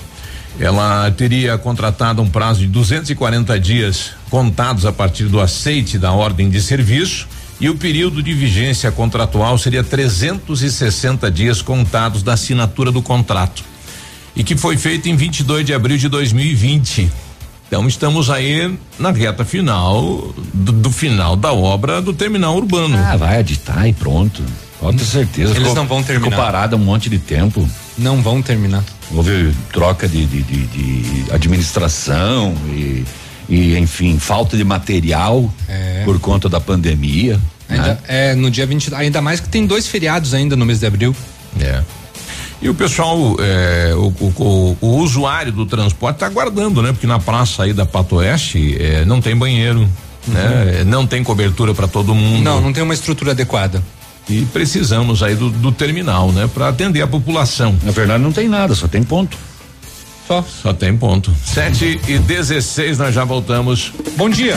Ela 0.59 1.11
teria 1.13 1.57
contratado 1.57 2.21
um 2.21 2.29
prazo 2.29 2.61
de 2.61 2.67
240 2.67 3.59
dias 3.59 4.11
contados 4.29 4.85
a 4.85 4.93
partir 4.93 5.25
do 5.25 5.41
aceite 5.41 5.99
da 5.99 6.13
ordem 6.13 6.51
de 6.51 6.61
serviço 6.61 7.27
e 7.61 7.69
o 7.69 7.77
período 7.77 8.23
de 8.23 8.33
vigência 8.35 8.91
contratual 8.91 9.57
seria 9.59 9.85
360 9.85 11.31
dias 11.31 11.63
contados 11.63 12.23
da 12.23 12.33
assinatura 12.33 12.91
do 12.91 13.01
contrato. 13.03 13.63
E 14.35 14.43
que 14.43 14.57
foi 14.57 14.77
feito 14.77 15.09
em 15.09 15.17
22 15.17 15.65
de 15.65 15.75
abril 15.75 15.97
de 15.97 16.09
2020. 16.09 17.11
Então 17.67 17.87
estamos 17.87 18.31
aí 18.31 18.77
na 18.99 19.13
reta 19.13 19.45
final 19.45 20.35
do, 20.53 20.73
do 20.73 20.91
final 20.91 21.37
da 21.37 21.53
obra 21.53 22.03
do 22.03 22.13
terminal 22.13 22.57
urbano. 22.57 22.97
Ah, 22.97 23.17
vai 23.17 23.41
editar 23.41 23.87
e 23.87 23.93
pronto. 23.93 24.43
Pode 24.81 24.97
ter 24.97 25.05
certeza. 25.05 25.51
Eles 25.51 25.59
ficou, 25.59 25.75
não 25.75 25.87
vão 25.87 26.03
terminar. 26.03 26.31
Ficou 26.31 26.45
parado 26.45 26.77
um 26.77 26.79
monte 26.79 27.11
de 27.11 27.19
tempo. 27.19 27.69
Não 27.99 28.23
vão 28.23 28.41
terminar. 28.41 28.83
Houve 29.13 29.55
troca 29.73 30.09
de, 30.09 30.25
de, 30.25 30.43
de, 30.43 30.67
de 30.67 31.33
administração 31.33 32.55
e, 32.69 33.05
e, 33.47 33.77
enfim, 33.77 34.19
falta 34.19 34.57
de 34.57 34.65
material 34.65 35.53
é. 35.69 36.03
por 36.07 36.19
conta 36.19 36.49
da 36.49 36.59
pandemia. 36.59 37.39
Ainda, 37.69 37.89
né? 37.89 37.99
É, 38.09 38.35
no 38.35 38.51
dia 38.51 38.65
20, 38.67 38.95
ainda 38.95 39.21
mais 39.21 39.39
que 39.39 39.49
tem 39.51 39.67
dois 39.67 39.87
feriados 39.87 40.33
ainda 40.33 40.57
no 40.57 40.65
mês 40.65 40.81
de 40.81 40.87
abril. 40.87 41.15
É. 41.61 41.83
E 42.63 42.69
o 42.69 42.75
pessoal, 42.75 43.37
é, 43.39 43.93
o, 43.95 44.13
o, 44.19 44.77
o, 44.81 44.87
usuário 44.99 45.53
do 45.53 45.67
transporte 45.67 46.17
está 46.17 46.27
aguardando, 46.27 46.83
né? 46.83 46.93
Porque 46.93 47.07
na 47.07 47.19
praça 47.19 47.65
aí 47.65 47.73
da 47.73 47.85
Pato 47.85 48.17
Oeste 48.17 48.77
é, 48.81 49.05
não 49.05 49.21
tem 49.21 49.37
banheiro, 49.37 49.81
uhum. 49.81 50.35
né? 50.35 50.85
Não 50.87 51.07
tem 51.07 51.23
cobertura 51.23 51.75
para 51.75 51.87
todo 51.87 52.15
mundo. 52.15 52.43
Não, 52.43 52.61
não 52.61 52.73
tem 52.73 52.83
uma 52.83 52.95
estrutura 52.95 53.33
adequada 53.33 53.83
e 54.29 54.45
precisamos 54.47 55.23
aí 55.23 55.35
do, 55.35 55.51
do 55.51 55.73
terminal, 55.73 56.31
né? 56.33 56.49
Para 56.53 56.69
atender 56.69 57.03
a 57.03 57.07
população. 57.07 57.77
Na 57.83 57.93
verdade 57.93 58.23
não 58.23 58.33
tem 58.33 58.49
nada, 58.49 58.75
só 58.75 58.87
tem 58.87 59.03
ponto. 59.03 59.37
Só. 60.27 60.45
Só 60.63 60.73
tem 60.73 60.97
ponto. 60.97 61.35
7 61.45 62.01
e 62.07 62.19
16 62.19 62.99
nós 62.99 63.15
já 63.15 63.25
voltamos. 63.25 63.93
Bom 64.17 64.31
dia. 64.31 64.57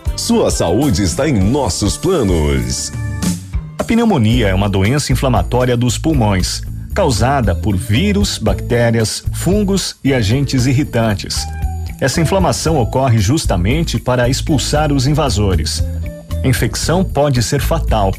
Sua 0.15 0.51
saúde 0.51 1.03
está 1.03 1.27
em 1.27 1.39
nossos 1.39 1.97
planos. 1.97 2.91
A 3.77 3.83
pneumonia 3.83 4.49
é 4.49 4.53
uma 4.53 4.69
doença 4.69 5.11
inflamatória 5.11 5.75
dos 5.75 5.97
pulmões, 5.97 6.61
causada 6.93 7.55
por 7.55 7.75
vírus, 7.75 8.37
bactérias, 8.37 9.23
fungos 9.33 9.95
e 10.03 10.13
agentes 10.13 10.65
irritantes. 10.65 11.45
Essa 11.99 12.21
inflamação 12.21 12.79
ocorre 12.79 13.19
justamente 13.19 13.99
para 13.99 14.29
expulsar 14.29 14.91
os 14.91 15.07
invasores. 15.07 15.83
A 16.43 16.47
infecção 16.47 17.03
pode 17.03 17.41
ser 17.41 17.61
fatal, 17.61 18.13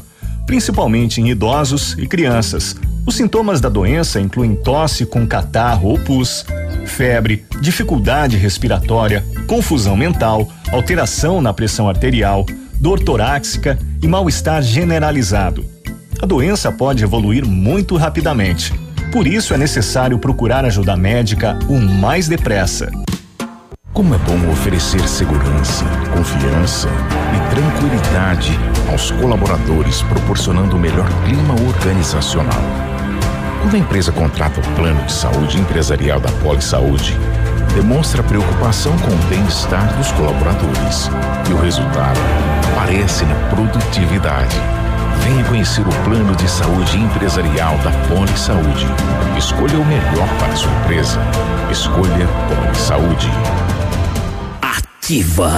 principalmente 0.45 1.21
em 1.21 1.29
idosos 1.29 1.95
e 1.97 2.07
crianças. 2.07 2.75
Os 3.05 3.15
sintomas 3.15 3.61
da 3.61 3.69
doença 3.69 4.19
incluem 4.19 4.55
tosse 4.55 5.05
com 5.05 5.27
catarro 5.27 5.89
ou 5.89 5.99
pus, 5.99 6.45
febre, 6.85 7.45
dificuldade 7.61 8.37
respiratória, 8.37 9.23
confusão 9.47 9.95
mental, 9.95 10.49
alteração 10.73 11.39
na 11.39 11.53
pressão 11.53 11.87
arterial, 11.87 12.45
dor 12.79 12.99
torácica 12.99 13.77
e 14.01 14.07
mal-estar 14.07 14.61
generalizado. 14.63 15.63
A 16.21 16.25
doença 16.25 16.71
pode 16.71 17.03
evoluir 17.03 17.45
muito 17.45 17.95
rapidamente. 17.95 18.73
Por 19.11 19.27
isso 19.27 19.53
é 19.53 19.57
necessário 19.57 20.17
procurar 20.17 20.65
ajuda 20.65 20.95
médica 20.97 21.59
o 21.69 21.79
mais 21.79 22.27
depressa. 22.27 22.89
Como 23.93 24.15
é 24.15 24.17
bom 24.17 24.51
oferecer 24.51 25.07
segurança, 25.07 25.85
confiança 26.11 26.89
e 27.35 27.53
tranquilidade 27.53 28.57
aos 28.89 29.11
colaboradores, 29.11 30.01
proporcionando 30.01 30.75
o 30.75 30.79
melhor 30.79 31.07
clima 31.25 31.53
organizacional. 31.67 32.61
Quando 33.61 33.75
a 33.75 33.79
empresa 33.79 34.11
contrata 34.11 34.59
o 34.59 34.75
plano 34.75 35.05
de 35.05 35.11
saúde 35.11 35.59
empresarial 35.59 36.19
da 36.19 36.31
Poli 36.41 36.61
Saúde, 36.61 37.15
demonstra 37.73 38.21
preocupação 38.23 38.97
com 38.99 39.11
o 39.11 39.29
bem-estar 39.29 39.95
dos 39.97 40.11
colaboradores 40.11 41.09
e 41.49 41.53
o 41.53 41.57
resultado 41.57 42.19
aparece 42.71 43.25
na 43.25 43.35
produtividade. 43.49 44.55
Venha 45.23 45.43
conhecer 45.45 45.81
o 45.81 46.03
plano 46.03 46.35
de 46.35 46.49
saúde 46.49 46.97
empresarial 46.97 47.77
da 47.79 47.91
Poli 48.07 48.37
Saúde. 48.37 48.85
Escolha 49.37 49.79
o 49.79 49.85
melhor 49.85 50.27
para 50.37 50.53
a 50.53 50.55
sua 50.55 50.71
empresa. 50.83 51.19
Escolha 51.71 52.27
Poli 52.47 52.75
Saúde. 52.75 53.29
Ativa. 54.61 55.51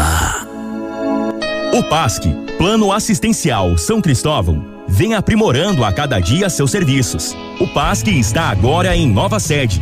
O 1.74 1.84
PASC, 1.84 2.26
Plano 2.58 2.92
Assistencial 2.94 3.78
São 3.78 4.02
Cristóvão 4.02 4.76
vem 4.88 5.14
aprimorando 5.16 5.84
a 5.84 5.92
cada 5.92 6.20
dia 6.20 6.50
seus 6.50 6.72
serviços. 6.72 7.36
O 7.60 7.68
PASC 7.68 8.08
está 8.08 8.50
agora 8.50 8.96
em 8.96 9.08
nova 9.08 9.40
sede, 9.40 9.82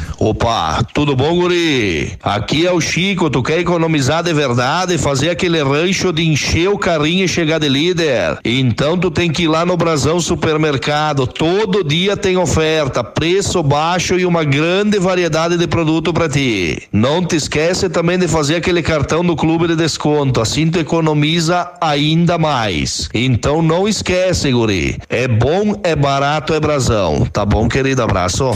Opa, 0.23 0.83
tudo 0.93 1.15
bom, 1.15 1.33
guri? 1.33 2.13
Aqui 2.21 2.67
é 2.67 2.71
o 2.71 2.79
Chico, 2.79 3.27
tu 3.27 3.41
quer 3.41 3.57
economizar 3.57 4.21
de 4.21 4.31
verdade, 4.31 4.99
fazer 4.99 5.31
aquele 5.31 5.63
rancho 5.63 6.13
de 6.13 6.23
encher 6.23 6.69
o 6.69 6.77
carrinho 6.77 7.25
e 7.25 7.27
chegar 7.27 7.57
de 7.57 7.67
líder? 7.67 8.37
Então 8.45 8.95
tu 8.99 9.09
tem 9.09 9.31
que 9.31 9.45
ir 9.45 9.47
lá 9.47 9.65
no 9.65 9.75
Brasão 9.75 10.19
Supermercado, 10.19 11.25
todo 11.25 11.83
dia 11.83 12.15
tem 12.15 12.37
oferta, 12.37 13.03
preço 13.03 13.63
baixo 13.63 14.13
e 14.19 14.23
uma 14.23 14.43
grande 14.43 14.99
variedade 14.99 15.57
de 15.57 15.65
produto 15.65 16.13
para 16.13 16.29
ti. 16.29 16.83
Não 16.93 17.25
te 17.25 17.37
esquece 17.37 17.89
também 17.89 18.19
de 18.19 18.27
fazer 18.27 18.57
aquele 18.57 18.83
cartão 18.83 19.25
do 19.25 19.35
clube 19.35 19.69
de 19.69 19.75
desconto, 19.75 20.39
assim 20.39 20.69
tu 20.69 20.77
economiza 20.77 21.71
ainda 21.81 22.37
mais. 22.37 23.09
Então 23.11 23.63
não 23.63 23.87
esquece, 23.87 24.51
guri. 24.51 24.99
É 25.09 25.27
bom, 25.27 25.81
é 25.83 25.95
barato, 25.95 26.53
é 26.53 26.59
Brasão. 26.59 27.25
Tá 27.25 27.43
bom, 27.43 27.67
querido? 27.67 28.03
Abraço. 28.03 28.51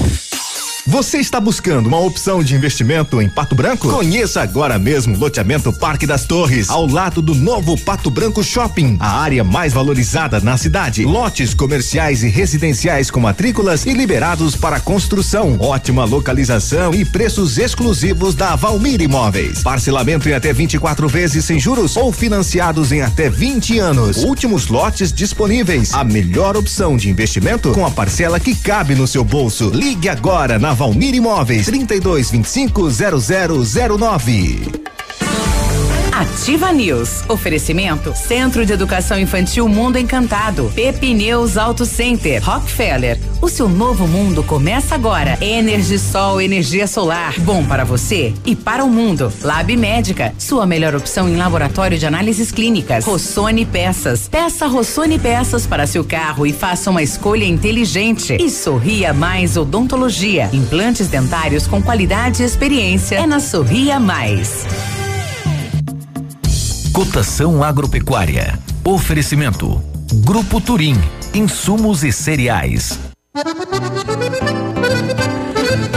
Você 0.88 1.18
está 1.18 1.40
buscando 1.40 1.88
uma 1.88 2.00
opção 2.00 2.44
de 2.44 2.54
investimento 2.54 3.20
em 3.20 3.28
Pato 3.28 3.56
Branco? 3.56 3.90
Conheça 3.90 4.44
agora 4.44 4.78
mesmo 4.78 5.16
o 5.16 5.20
loteamento 5.20 5.74
Parque 5.74 6.06
das 6.06 6.26
Torres, 6.26 6.70
ao 6.70 6.86
lado 6.86 7.24
do 7.24 7.34
novo 7.34 7.76
Pato 7.76 8.12
Branco 8.12 8.44
Shopping, 8.44 8.96
a 9.00 9.20
área 9.20 9.44
mais 9.44 9.74
valorizada 9.74 10.40
na 10.40 10.56
cidade. 10.58 11.04
Lotes 11.04 11.56
comerciais 11.56 12.22
e 12.22 12.30
residenciais 12.30 13.10
com 13.10 13.20
matrículas 13.20 13.88
e 13.88 13.94
liberados 13.94 14.56
para 14.56 14.80
construção. 14.80 15.58
Ótima 15.60 16.06
localização 16.06 16.94
e 16.94 17.04
preços 17.04 17.58
exclusivos 17.58 18.36
da 18.36 18.56
Valmir 18.56 19.02
Imóveis. 19.02 19.64
Parcelamento 19.64 20.30
em 20.30 20.34
até 20.34 20.54
24 20.54 21.08
vezes 21.08 21.46
sem 21.46 21.60
juros 21.60 21.98
ou 21.98 22.14
financiados 22.14 22.92
em 22.92 23.02
até 23.02 23.28
20 23.28 23.80
anos. 23.80 24.18
Últimos 24.18 24.68
lotes 24.68 25.12
disponíveis. 25.12 25.96
A 25.96 26.04
melhor 26.04 26.56
opção 26.56 26.96
de 26.96 27.10
investimento 27.10 27.72
com 27.72 27.88
a 27.88 27.90
parcela 27.90 28.40
que 28.40 28.54
cabe 28.54 28.94
no 28.94 29.08
seu 29.08 29.24
bolso. 29.24 29.72
Ligue 29.74 30.10
agora 30.10 30.60
na 30.60 30.75
Valmir 30.76 31.16
Imóveis 31.16 31.66
32 31.66 32.32
25 32.32 32.90
0009. 32.92 34.95
Ativa 36.16 36.72
News. 36.72 37.26
Oferecimento 37.28 38.16
Centro 38.16 38.66
de 38.66 38.72
Educação 38.72 39.20
Infantil 39.20 39.68
Mundo 39.68 39.98
Encantado. 39.98 40.72
Pepineus 40.74 41.58
Auto 41.58 41.86
Center. 41.86 42.42
Rockefeller. 42.42 43.20
O 43.42 43.50
seu 43.50 43.68
novo 43.68 44.08
mundo 44.08 44.42
começa 44.42 44.96
agora. 44.96 45.38
Energisol, 45.42 46.40
energia 46.40 46.88
solar. 46.88 47.38
Bom 47.42 47.66
para 47.66 47.84
você 47.84 48.34
e 48.46 48.56
para 48.56 48.86
o 48.86 48.90
mundo. 48.90 49.30
Lab 49.42 49.76
Médica. 49.76 50.34
Sua 50.38 50.66
melhor 50.66 50.96
opção 50.96 51.28
em 51.28 51.36
laboratório 51.36 52.00
de 52.00 52.06
análises 52.06 52.50
clínicas. 52.50 53.04
Rossoni 53.04 53.66
Peças. 53.66 54.30
Peça 54.30 54.68
Rossoni 54.68 55.20
Peças 55.20 55.68
para 55.68 55.86
seu 55.86 56.06
carro 56.06 56.48
e 56.48 56.54
faça 56.54 56.90
uma 56.92 57.04
escolha 57.04 57.44
inteligente. 57.44 58.38
E 58.40 58.50
Sorria 58.50 59.14
Mais 59.14 59.58
Odontologia. 59.58 60.50
Implantes 60.54 61.10
dentários 61.10 61.68
com 61.68 61.84
qualidade 61.84 62.42
e 62.42 62.46
experiência. 62.46 63.18
É 63.18 63.28
na 63.28 63.42
Sorria 63.42 64.00
Mais. 64.00 64.66
Cotação 66.96 67.62
agropecuária. 67.62 68.58
Oferecimento. 68.82 69.84
Grupo 70.24 70.62
Turim. 70.62 70.96
Insumos 71.34 72.06
e 72.06 72.12
cereais. 72.14 72.98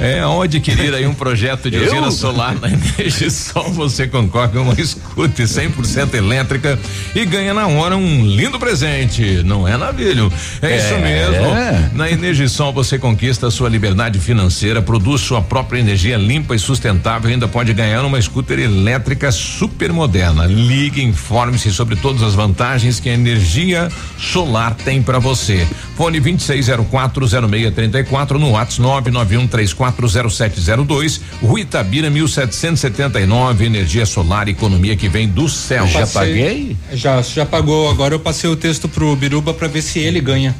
É, 0.00 0.20
ao 0.20 0.40
adquirir 0.42 0.94
aí 0.94 1.06
um 1.06 1.14
projeto 1.14 1.70
de 1.70 1.78
usina 1.78 2.10
solar 2.10 2.58
na 2.60 2.68
Energisol, 2.68 3.70
você 3.72 4.08
concorre 4.08 4.48
com 4.48 4.62
uma 4.62 4.74
scooter 4.84 5.46
100% 5.46 6.14
elétrica 6.14 6.76
e 7.14 7.24
ganha 7.24 7.54
na 7.54 7.68
hora 7.68 7.96
um 7.96 8.26
lindo 8.26 8.58
presente. 8.58 9.42
Não 9.44 9.68
é 9.68 9.76
navilho? 9.76 10.32
É, 10.60 10.72
é 10.72 10.76
isso 10.76 10.98
mesmo. 10.98 11.46
É. 11.54 11.90
Na 11.92 12.10
Energisol 12.10 12.72
você 12.72 12.98
conquista 12.98 13.46
a 13.46 13.50
sua 13.50 13.68
liberdade 13.68 14.18
financeira, 14.18 14.82
produz 14.82 15.20
sua 15.20 15.40
própria 15.40 15.78
energia 15.78 16.16
limpa 16.16 16.56
e 16.56 16.58
sustentável 16.58 17.30
e 17.30 17.34
ainda 17.34 17.46
pode 17.46 17.72
ganhar 17.72 18.04
uma 18.04 18.20
scooter 18.20 18.58
elétrica 18.58 19.30
super 19.30 19.92
moderna. 19.92 20.46
Ligue, 20.46 21.00
informe-se 21.02 21.72
sobre 21.72 21.94
todas 21.96 22.22
as 22.22 22.34
vantagens 22.34 22.98
que 22.98 23.08
a 23.08 23.14
energia 23.14 23.88
solar 24.18 24.74
tem 24.74 25.00
para 25.02 25.18
você. 25.18 25.66
Fone 25.96 26.20
26040634 26.20 28.32
no 28.32 28.50
WhatsApp 28.50 28.80
99134 28.80 29.81
quatrozerosetezerodois, 29.82 31.20
Rua 31.42 31.60
Itabira, 31.60 32.08
1779, 32.08 33.64
energia 33.64 34.06
solar, 34.06 34.48
economia 34.48 34.94
que 34.94 35.08
vem 35.08 35.26
do 35.28 35.48
céu. 35.48 35.86
já 35.88 36.06
paguei? 36.06 36.76
Já, 36.92 37.20
já 37.20 37.44
pagou. 37.44 37.90
Agora 37.90 38.14
eu 38.14 38.20
passei 38.20 38.48
o 38.48 38.54
texto 38.54 38.88
pro 38.88 39.16
Biruba 39.16 39.52
para 39.52 39.66
ver 39.66 39.82
se 39.82 39.98
ele 39.98 40.20
ganha. 40.20 40.54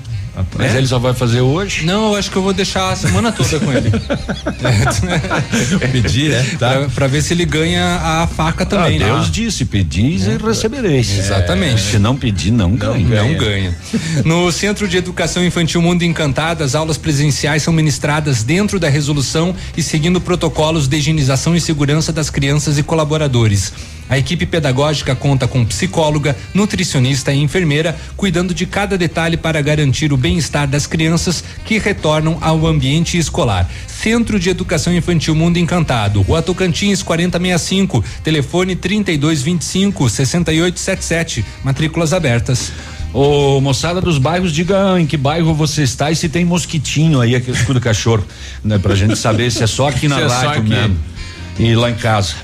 Mas 0.57 0.75
é? 0.75 0.79
ele 0.79 0.87
só 0.87 0.99
vai 0.99 1.13
fazer 1.13 1.43
hoje? 1.43 1.85
Não, 1.85 2.13
eu 2.13 2.19
acho 2.19 2.31
que 2.31 2.37
eu 2.37 2.43
vou 2.43 2.55
deixar 2.55 2.91
a 2.91 2.97
semana 2.97 3.31
toda 3.31 3.61
com 3.61 3.71
ele. 3.71 3.91
é. 5.81 5.87
Pedir, 5.89 6.31
né? 6.31 6.57
Tá. 6.59 6.71
Pra, 6.71 6.89
pra, 6.89 7.07
ver 7.07 7.23
se 7.23 7.35
ele 7.35 7.45
ganha 7.45 8.01
a 8.03 8.27
faca 8.27 8.65
também. 8.65 9.03
Ah, 9.03 9.07
Deus 9.07 9.27
né? 9.27 9.31
disse: 9.31 9.65
pedis 9.67 10.27
é. 10.27 10.33
e 10.33 10.37
recebereis. 10.39 11.19
Exatamente. 11.19 11.83
Se 11.83 11.99
não 11.99 12.17
pedir, 12.17 12.51
não, 12.51 12.71
não 12.71 12.77
ganha. 12.77 13.23
Não 13.23 13.35
ganha. 13.35 13.77
No 14.25 14.51
Centro 14.51 14.89
de 14.89 14.97
Educação 14.97 15.45
Infantil 15.45 15.83
Mundo 15.83 16.03
Encantado, 16.03 16.65
as 16.65 16.75
aulas 16.75 16.97
presenciais 16.97 17.63
são 17.63 17.73
ministradas 17.73 18.43
dentro 18.43 18.81
da 18.81 18.89
resolução 18.89 19.55
e 19.77 19.83
seguindo 19.83 20.21
protocolos 20.21 20.89
de 20.89 20.97
higienização 20.97 21.55
e 21.55 21.61
segurança 21.61 22.11
das 22.11 22.31
crianças 22.31 22.79
e 22.79 22.83
colaboradores. 22.83 23.73
A 24.09 24.19
equipe 24.19 24.45
pedagógica 24.45 25.15
conta 25.15 25.49
com 25.49 25.65
psicóloga, 25.65 26.37
nutricionista 26.53 27.33
e 27.33 27.41
enfermeira, 27.41 27.97
cuidando 28.17 28.53
de 28.53 28.67
cada 28.67 28.99
detalhe 28.99 29.37
para 29.37 29.63
garantir 29.63 30.13
o 30.13 30.17
bem-estar 30.17 30.69
das 30.69 30.87
crianças 30.87 31.43
que 31.65 31.79
retornam 31.79 32.37
ao 32.41 32.67
ambiente 32.67 33.17
escolar. 33.17 33.69
Centro 33.87 34.39
de 34.39 34.51
Educação 34.51 34.95
Infantil 34.95 35.35
Mundo 35.35 35.59
Encantado, 35.59 36.21
Rua 36.23 36.43
Tocantins 36.43 37.03
4065, 37.03 38.05
telefone 38.23 38.77
3225 38.77 40.11
6877, 40.11 41.45
matrículas 41.65 42.13
abertas. 42.13 42.73
Ô, 43.15 43.61
moçada 43.61 44.01
dos 44.01 44.17
bairros, 44.19 44.53
diga 44.53 44.99
em 44.99 45.07
que 45.07 45.17
bairro 45.19 45.55
você 45.55 45.83
está 45.83 46.11
e 46.11 46.17
se 46.17 46.29
tem 46.29 46.45
mosquitinho 46.45 47.21
aí, 47.21 47.35
aquele 47.35 47.57
escudo 47.57 47.79
cachorro, 47.81 48.25
né? 48.65 48.79
Pra 48.79 48.95
gente 48.95 49.17
saber 49.17 49.51
se 49.53 49.63
é 49.63 49.67
só 49.67 49.89
aqui 49.89 50.09
na 50.09 50.17
se 50.29 50.35
rádio 50.35 50.49
é 50.49 50.59
aqui. 50.59 50.69
mesmo. 50.69 50.99
E 51.59 51.75
lá 51.75 51.91
em 51.91 51.95
casa. 51.95 52.35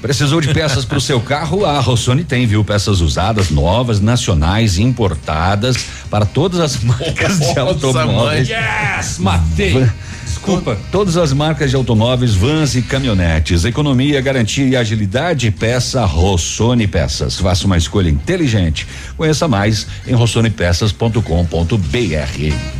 Precisou 0.00 0.40
de 0.40 0.52
peças 0.52 0.84
para 0.84 0.98
o 0.98 1.00
seu 1.00 1.20
carro? 1.20 1.64
A 1.64 1.80
Rossoni 1.80 2.24
tem, 2.24 2.46
viu? 2.46 2.64
Peças 2.64 3.00
usadas, 3.00 3.50
novas, 3.50 4.00
nacionais, 4.00 4.78
importadas 4.78 5.76
para 6.10 6.24
todas 6.24 6.60
as 6.60 6.82
marcas 6.82 7.38
de 7.38 7.58
automóveis. 7.58 8.48
Yes, 8.48 9.18
matei. 9.18 9.86
Desculpa. 10.24 10.78
Todas 10.92 11.16
as 11.16 11.32
marcas 11.32 11.70
de 11.70 11.76
automóveis, 11.76 12.34
vans 12.34 12.76
e 12.76 12.82
caminhonetes. 12.82 13.64
Economia, 13.64 14.20
garantia 14.20 14.66
e 14.66 14.76
agilidade. 14.76 15.50
Peça 15.50 16.04
Rossoni 16.04 16.86
Peças. 16.86 17.38
Faça 17.38 17.66
uma 17.66 17.76
escolha 17.76 18.10
inteligente. 18.10 18.86
Conheça 19.16 19.48
mais 19.48 19.86
em 20.06 20.14
rossonepeças.com.br. 20.14 22.76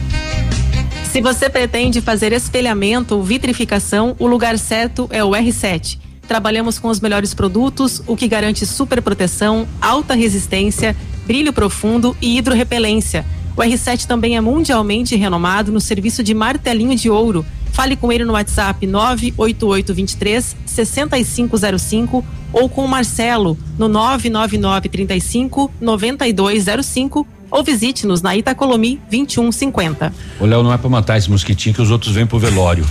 Se 1.13 1.23
você 1.23 1.49
pretende 1.49 2.01
fazer 2.01 2.33
espelhamento 2.33 3.17
ou 3.17 3.23
vitrificação, 3.23 4.15
o 4.19 4.27
lugar 4.27 4.59
certo 4.59 5.09
é 5.11 5.25
o 5.25 5.31
R7. 5.31 5.99
Trabalhamos 6.27 6.79
com 6.79 6.89
os 6.89 7.01
melhores 7.01 7.35
produtos, 7.35 8.03
o 8.07 8.17
que 8.17 8.29
garante 8.29 8.67
super 8.67 9.01
proteção, 9.01 9.67
alta 9.81 10.15
resistência, 10.15 10.97
brilho 11.27 11.53
profundo 11.53 12.17
e 12.21 12.37
hidrorrepelência. 12.37 13.25
O 13.57 13.61
R7 13.61 14.07
também 14.07 14.37
é 14.37 14.41
mundialmente 14.41 15.17
renomado 15.17 15.73
no 15.73 15.81
serviço 15.81 16.23
de 16.23 16.35
martelinho 16.35 16.95
de 16.95 17.09
ouro. 17.09 17.45
Fale 17.73 17.97
com 17.97 18.13
ele 18.13 18.25
no 18.25 18.33
WhatsApp 18.35 18.87
98823 18.87 20.57
6505 20.67 22.25
ou 22.53 22.69
com 22.69 22.85
o 22.85 22.89
Marcelo 22.89 23.57
no 23.79 23.89
99935 23.89 25.71
9205 25.81 27.27
ou 27.51 27.63
visite-nos 27.63 28.23
na 28.23 28.37
Itacolomi 28.37 29.01
2150. 29.11 30.13
O 30.41 30.47
Léo 30.47 30.63
não 30.63 30.73
é 30.73 30.79
pra 30.79 30.89
matar 30.89 31.19
esse 31.19 31.31
mosquitinho 31.31 31.75
que 31.75 31.83
os 31.83 31.91
outros 31.91 32.15
vêm 32.15 32.27
pro 32.27 32.39
velório. 32.39 32.85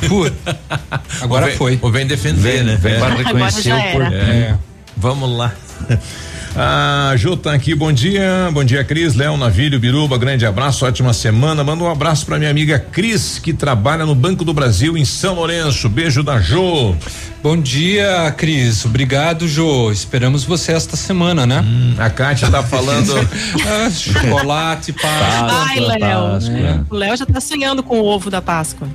Agora 1.21 1.47
vem, 1.47 1.55
foi. 1.55 1.79
Ou 1.81 1.91
vem 1.91 2.05
defender, 2.07 2.39
Vem, 2.39 2.63
né? 2.63 2.75
vem 2.75 2.95
pra 2.97 3.07
Agora 3.07 3.23
reconhecer 3.23 3.61
já 3.63 3.75
o. 3.75 4.01
É. 4.01 4.57
Vamos 4.97 5.37
lá. 5.37 5.53
A 6.57 7.13
Ju 7.17 7.35
tá 7.35 7.53
aqui, 7.53 7.75
bom 7.75 7.91
dia, 7.91 8.49
bom 8.53 8.63
dia 8.63 8.81
Cris, 8.81 9.13
Léo, 9.13 9.35
Navírio, 9.35 9.77
Biruba, 9.77 10.17
grande 10.17 10.45
abraço, 10.45 10.85
ótima 10.85 11.11
semana, 11.11 11.65
manda 11.65 11.83
um 11.83 11.89
abraço 11.91 12.25
pra 12.25 12.37
minha 12.37 12.49
amiga 12.49 12.79
Cris, 12.79 13.37
que 13.39 13.51
trabalha 13.51 14.05
no 14.05 14.15
Banco 14.15 14.45
do 14.45 14.53
Brasil 14.53 14.97
em 14.97 15.03
São 15.03 15.33
Lourenço, 15.35 15.89
beijo 15.89 16.23
da 16.23 16.39
Jô. 16.39 16.95
Bom 17.43 17.57
dia, 17.61 18.33
Cris. 18.35 18.85
Obrigado, 18.85 19.47
Jô. 19.47 19.91
Esperamos 19.91 20.43
você 20.45 20.71
esta 20.71 20.95
semana, 20.97 21.45
né? 21.45 21.63
a 21.99 22.09
Kátia 22.09 22.49
tá 22.49 22.63
falando. 22.63 23.13
Ah, 23.67 23.89
chocolate, 23.91 24.91
pasta. 24.93 25.53
Ai, 25.67 25.79
Léo. 25.79 25.99
Páscoa. 25.99 26.85
O 26.89 26.95
Léo 26.95 27.17
já 27.17 27.25
tá 27.25 27.39
sonhando 27.39 27.83
com 27.83 27.99
o 27.99 28.05
ovo 28.05 28.31
da 28.31 28.41
Páscoa. 28.41 28.87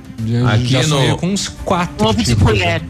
Aqui 0.51 0.67
já 0.67 0.79
no- 0.81 0.87
sonhei 0.97 1.15
com 1.15 1.27
uns 1.27 1.47
quatro. 1.47 2.07
Ovo 2.07 2.21
de 2.21 2.35
colher. 2.35 2.81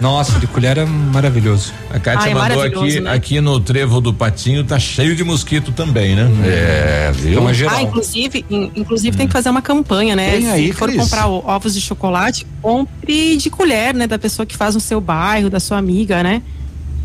Nossa, 0.00 0.38
de 0.40 0.46
colher 0.46 0.78
é 0.78 0.84
maravilhoso. 0.84 1.72
A 1.90 1.98
Kátia 2.00 2.28
Ai, 2.28 2.34
mandou 2.34 2.56
maravilhoso, 2.56 2.84
aqui, 2.86 3.00
né? 3.00 3.12
aqui 3.12 3.40
no 3.40 3.60
trevo 3.60 4.00
do 4.00 4.12
patinho, 4.12 4.64
tá 4.64 4.78
cheio 4.78 5.14
de 5.14 5.22
mosquito 5.22 5.70
também, 5.72 6.16
né? 6.16 6.28
É, 6.44 7.12
viu? 7.14 7.32
Então 7.32 7.48
é 7.48 7.54
geral. 7.54 7.76
Ah, 7.76 7.82
inclusive, 7.82 8.44
in- 8.50 8.70
inclusive 8.74 9.16
tem 9.16 9.26
que 9.26 9.32
fazer 9.32 9.50
uma 9.50 9.62
campanha, 9.62 10.16
né? 10.16 10.32
Tem 10.32 10.50
aí, 10.50 10.66
Se 10.68 10.72
for 10.72 10.88
Cris? 10.88 11.02
comprar 11.02 11.28
ovos 11.28 11.74
de 11.74 11.80
chocolate, 11.80 12.46
compre 12.60 13.36
de 13.36 13.48
colher, 13.50 13.94
né? 13.94 14.06
Da 14.06 14.18
pessoa 14.18 14.44
que 14.44 14.56
faz 14.56 14.74
no 14.74 14.80
seu 14.80 15.00
bairro, 15.00 15.48
da 15.48 15.60
sua 15.60 15.78
amiga, 15.78 16.22
né? 16.22 16.42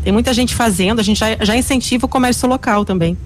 Tem 0.02 0.12
muita 0.12 0.32
gente 0.32 0.54
fazendo, 0.54 1.00
a 1.00 1.02
gente 1.04 1.18
já, 1.20 1.36
já 1.40 1.54
incentiva 1.56 2.06
o 2.06 2.08
comércio 2.08 2.48
local 2.48 2.84
também. 2.84 3.16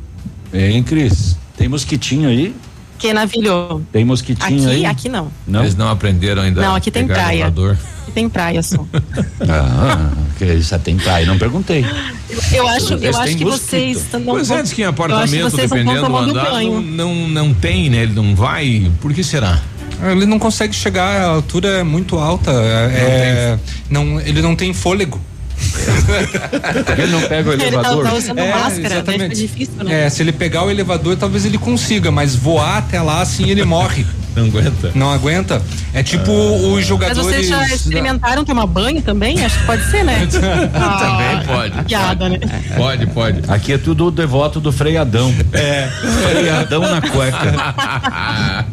Hein, 0.52 0.82
Cris? 0.82 1.37
Tem 1.56 1.68
mosquitinho 1.68 2.28
aí? 2.28 2.54
Que 3.02 3.12
navilho. 3.12 3.84
Tem 3.90 4.04
mosquitinho 4.04 4.62
Aqui, 4.62 4.76
aí? 4.76 4.86
aqui 4.86 5.08
não. 5.08 5.26
Não? 5.44 5.62
Eles 5.62 5.74
não 5.74 5.90
aprenderam 5.90 6.40
ainda. 6.40 6.62
Não, 6.62 6.76
aqui 6.76 6.88
tem 6.88 7.04
praia. 7.04 7.48
Aqui 7.48 8.12
tem 8.14 8.28
praia 8.28 8.62
só. 8.62 8.86
Ah, 9.48 10.12
que 10.38 10.44
isso 10.44 10.78
tem 10.78 10.96
praia, 10.96 11.26
não 11.26 11.36
perguntei. 11.36 11.84
Eu 12.52 12.68
acho, 12.68 12.94
eu 12.94 13.18
acho 13.18 13.36
que 13.36 13.44
mosquito. 13.44 13.68
vocês 13.68 14.06
não 14.12 14.22
Pois 14.22 14.50
é, 14.52 14.62
diz 14.62 14.72
que 14.72 14.82
em 14.82 14.84
apartamento, 14.84 15.42
não 15.42 15.50
dependendo 15.50 15.94
estão 15.96 16.10
do 16.12 16.30
andar, 16.30 16.50
banho. 16.52 16.80
não, 16.80 17.12
não, 17.14 17.28
não 17.28 17.54
tem, 17.54 17.90
né? 17.90 18.04
Ele 18.04 18.14
não 18.14 18.36
vai. 18.36 18.88
Por 19.00 19.12
que 19.12 19.24
será? 19.24 19.60
Ele 20.00 20.24
não 20.24 20.38
consegue 20.38 20.72
chegar, 20.72 21.22
a 21.22 21.26
altura 21.26 21.68
é 21.80 21.82
muito 21.82 22.18
alta. 22.18 22.52
É, 22.52 23.58
não, 23.90 24.20
ele 24.20 24.40
não 24.40 24.54
tem 24.54 24.72
fôlego. 24.72 25.20
Ele 26.98 27.12
não 27.12 27.20
pega 27.22 27.51
o 27.51 27.53
Ele 27.53 27.62
tá, 27.62 27.66
elevador. 27.68 28.12
usando 28.14 28.38
É, 28.38 28.51
máscara, 28.51 28.81
né? 28.88 28.94
exatamente. 28.96 29.22
Fica 29.22 29.35
difícil, 29.35 29.85
né? 29.85 30.07
É, 30.07 30.11
se 30.11 30.22
ele 30.22 30.33
pegar 30.33 30.64
o 30.64 30.70
elevador, 30.70 31.16
talvez 31.16 31.44
ele 31.44 31.59
consiga, 31.59 32.11
mas 32.11 32.35
voar 32.35 32.79
até 32.79 33.01
lá, 33.01 33.20
assim, 33.20 33.48
ele 33.48 33.64
morre. 33.64 34.07
Não 34.35 34.45
aguenta. 34.47 34.92
Não 34.95 35.11
aguenta. 35.11 35.62
É 35.92 36.03
tipo 36.03 36.31
os 36.33 36.73
Mas 36.73 36.87
jogadores. 36.87 37.27
vocês 37.27 37.49
já 37.49 37.66
experimentaram 37.66 38.45
tomar 38.45 38.66
banho 38.66 39.03
também? 39.03 39.45
Acho 39.45 39.59
que 39.59 39.66
pode 39.66 39.85
ser, 39.90 40.05
né? 40.05 40.27
Também 40.33 41.47
pode. 41.47 41.85
Piada, 41.85 42.29
né? 42.29 42.38
Pode, 42.77 43.07
pode. 43.09 43.42
Aqui 43.49 43.75
é 43.75 43.79
tudo 43.79 44.11
devoto 44.11 44.59
do 44.61 44.73
freadão. 44.73 45.35
É. 45.53 45.88
Freadão 45.88 46.81
na 46.81 47.01
cueca. 47.01 47.53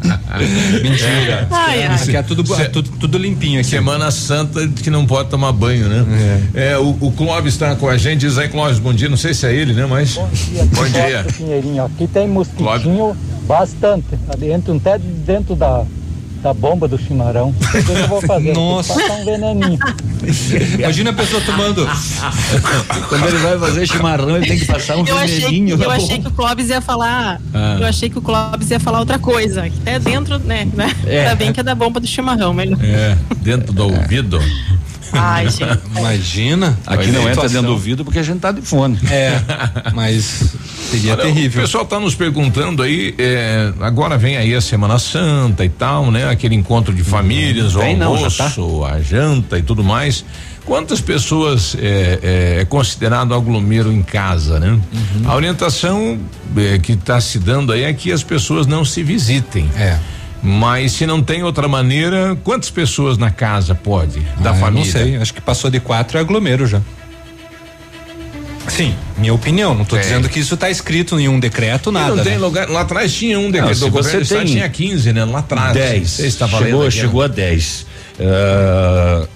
Mentira. 0.82 1.46
Ai, 1.50 1.84
ai. 1.84 1.94
Aqui 1.94 2.16
é 2.16 2.22
tudo, 2.22 2.54
é 2.54 2.64
tudo, 2.64 2.90
tudo 2.98 3.18
limpinho 3.18 3.60
aqui. 3.60 3.68
Semana 3.68 4.10
Santa 4.10 4.66
que 4.68 4.90
não 4.90 5.04
pode 5.06 5.28
tomar 5.28 5.52
banho, 5.52 5.88
né? 5.88 6.40
É, 6.54 6.78
o, 6.78 6.96
o 7.00 7.12
Clóvis 7.12 7.54
está 7.54 7.74
com 7.76 7.88
a 7.88 7.96
gente, 7.96 8.20
diz 8.20 8.38
aí, 8.38 8.48
Clóvis, 8.48 8.78
bom 8.78 8.94
dia. 8.94 9.08
Não 9.08 9.16
sei 9.16 9.34
se 9.34 9.46
é 9.46 9.54
ele, 9.54 9.74
né? 9.74 9.86
Mas. 9.86 10.14
Bom 10.14 10.28
dia, 10.32 10.64
Bom 10.72 10.84
dia. 10.88 11.84
Aqui 11.84 12.06
tem 12.06 12.28
mosquitinho 12.28 13.16
bastante. 13.50 14.16
Dentro, 14.38 14.76
até 14.76 14.96
dentro 14.96 15.56
da, 15.56 15.84
da 16.40 16.54
bomba 16.54 16.86
do 16.86 16.96
chimarrão. 16.96 17.48
O 17.48 17.84
que 17.84 17.90
eu 17.90 18.06
vou 18.06 18.22
fazer? 18.22 18.54
Nossa. 18.54 18.94
Passar 18.94 19.14
um 19.14 19.24
veneninho. 19.24 19.78
Imagina 20.78 21.10
a 21.10 21.12
pessoa 21.12 21.42
tomando. 21.42 21.84
Quando 23.08 23.26
ele 23.26 23.38
vai 23.38 23.58
fazer 23.58 23.86
chimarrão, 23.88 24.36
ele 24.36 24.46
tem 24.46 24.58
que 24.58 24.66
passar 24.66 24.96
um 24.96 25.04
Eu 25.04 25.18
achei, 25.18 25.40
veneninho. 25.40 25.82
eu 25.82 25.88
na 25.88 25.94
achei 25.94 26.20
que 26.20 26.28
o 26.28 26.30
Clóvis 26.30 26.68
ia 26.68 26.80
falar. 26.80 27.40
Ah. 27.52 27.78
Eu 27.80 27.86
achei 27.86 28.08
que 28.08 28.18
o 28.18 28.22
Clóvis 28.22 28.70
ia 28.70 28.78
falar 28.78 29.00
outra 29.00 29.18
coisa. 29.18 29.68
Que 29.68 29.80
até 29.80 29.98
dentro, 29.98 30.38
né? 30.38 30.68
né? 30.72 30.94
É. 31.04 31.22
Ainda 31.22 31.34
bem 31.34 31.52
que 31.52 31.58
é 31.58 31.62
da 31.64 31.74
bomba 31.74 31.98
do 31.98 32.06
chimarrão, 32.06 32.54
melhor. 32.54 32.78
É, 32.84 33.18
dentro 33.38 33.72
do 33.72 33.82
ouvido. 33.82 34.38
Ai, 35.12 35.48
gente. 35.48 35.80
Imagina. 35.96 36.78
Aqui 36.86 37.08
não 37.08 37.20
entra 37.20 37.34
Situação. 37.34 37.48
dentro 37.48 37.66
do 37.68 37.72
ouvido 37.72 38.04
porque 38.04 38.18
a 38.18 38.22
gente 38.22 38.40
tá 38.40 38.52
de 38.52 38.62
fone. 38.62 38.98
É, 39.10 39.40
mas 39.94 40.54
seria 40.90 41.14
Olha, 41.14 41.22
terrível. 41.22 41.60
O 41.60 41.64
pessoal 41.64 41.84
tá 41.84 41.98
nos 41.98 42.14
perguntando 42.14 42.82
aí, 42.82 43.14
é, 43.18 43.72
agora 43.80 44.16
vem 44.16 44.36
aí 44.36 44.54
a 44.54 44.60
Semana 44.60 44.98
Santa 44.98 45.64
e 45.64 45.68
tal, 45.68 46.10
né? 46.10 46.28
Aquele 46.28 46.54
encontro 46.54 46.94
de 46.94 47.02
famílias, 47.02 47.74
o 47.74 47.80
Vem 47.80 47.96
não, 47.96 48.16
já 48.16 48.44
almoço, 48.44 48.84
a 48.84 49.00
janta 49.00 49.58
e 49.58 49.62
tudo 49.62 49.82
mais. 49.82 50.24
Quantas 50.64 51.00
pessoas 51.00 51.74
é, 51.78 52.18
é, 52.22 52.60
é 52.60 52.64
considerado 52.64 53.34
aglomero 53.34 53.92
em 53.92 54.02
casa, 54.02 54.60
né? 54.60 54.78
A 55.24 55.34
orientação 55.34 56.18
é, 56.56 56.78
que 56.78 56.92
está 56.92 57.20
se 57.20 57.38
dando 57.38 57.72
aí 57.72 57.82
é 57.82 57.92
que 57.92 58.12
as 58.12 58.22
pessoas 58.22 58.66
não 58.66 58.84
se 58.84 59.02
visitem. 59.02 59.68
É. 59.76 59.98
Mas 60.42 60.92
se 60.92 61.06
não 61.06 61.22
tem 61.22 61.42
outra 61.42 61.68
maneira, 61.68 62.36
quantas 62.42 62.70
pessoas 62.70 63.18
na 63.18 63.30
casa 63.30 63.74
pode? 63.74 64.20
Da 64.40 64.52
Ah, 64.52 64.54
eu 64.54 64.60
família? 64.60 64.84
Não 64.84 64.90
sei, 64.92 65.16
acho 65.16 65.34
que 65.34 65.40
passou 65.40 65.70
de 65.70 65.80
quatro 65.80 66.16
é 66.16 66.20
aglomero 66.20 66.66
já. 66.66 66.80
Sim, 68.68 68.94
minha 69.18 69.34
opinião. 69.34 69.74
Não 69.74 69.84
tô 69.84 69.96
É. 69.96 70.00
dizendo 70.00 70.28
que 70.28 70.38
isso 70.38 70.56
tá 70.56 70.70
escrito 70.70 71.18
em 71.18 71.28
um 71.28 71.38
decreto, 71.40 71.90
E 71.90 71.92
nada. 71.92 72.14
não 72.16 72.22
tem 72.24 72.34
né? 72.34 72.38
lugar. 72.38 72.68
Lá 72.70 72.82
atrás 72.82 73.12
tinha 73.12 73.38
um 73.38 73.44
Não, 73.44 73.50
decreto 73.50 73.74
se 73.74 73.80
do 73.80 73.90
você 73.90 73.96
governo 73.98 74.18
do 74.20 74.22
estado, 74.22 74.42
tem 74.44 74.52
tinha 74.52 74.68
15, 74.68 75.12
né? 75.12 75.24
Lá 75.24 75.38
atrás. 75.40 75.72
10. 75.74 76.08
Você 76.10 76.26
está 76.26 76.46
valendo 76.46 76.66
chegou, 76.68 76.86
aqui, 76.86 76.96
né? 76.96 77.02
chegou 77.02 77.22
a 77.22 77.26
10. 77.26 77.86
Ah, 78.20 79.26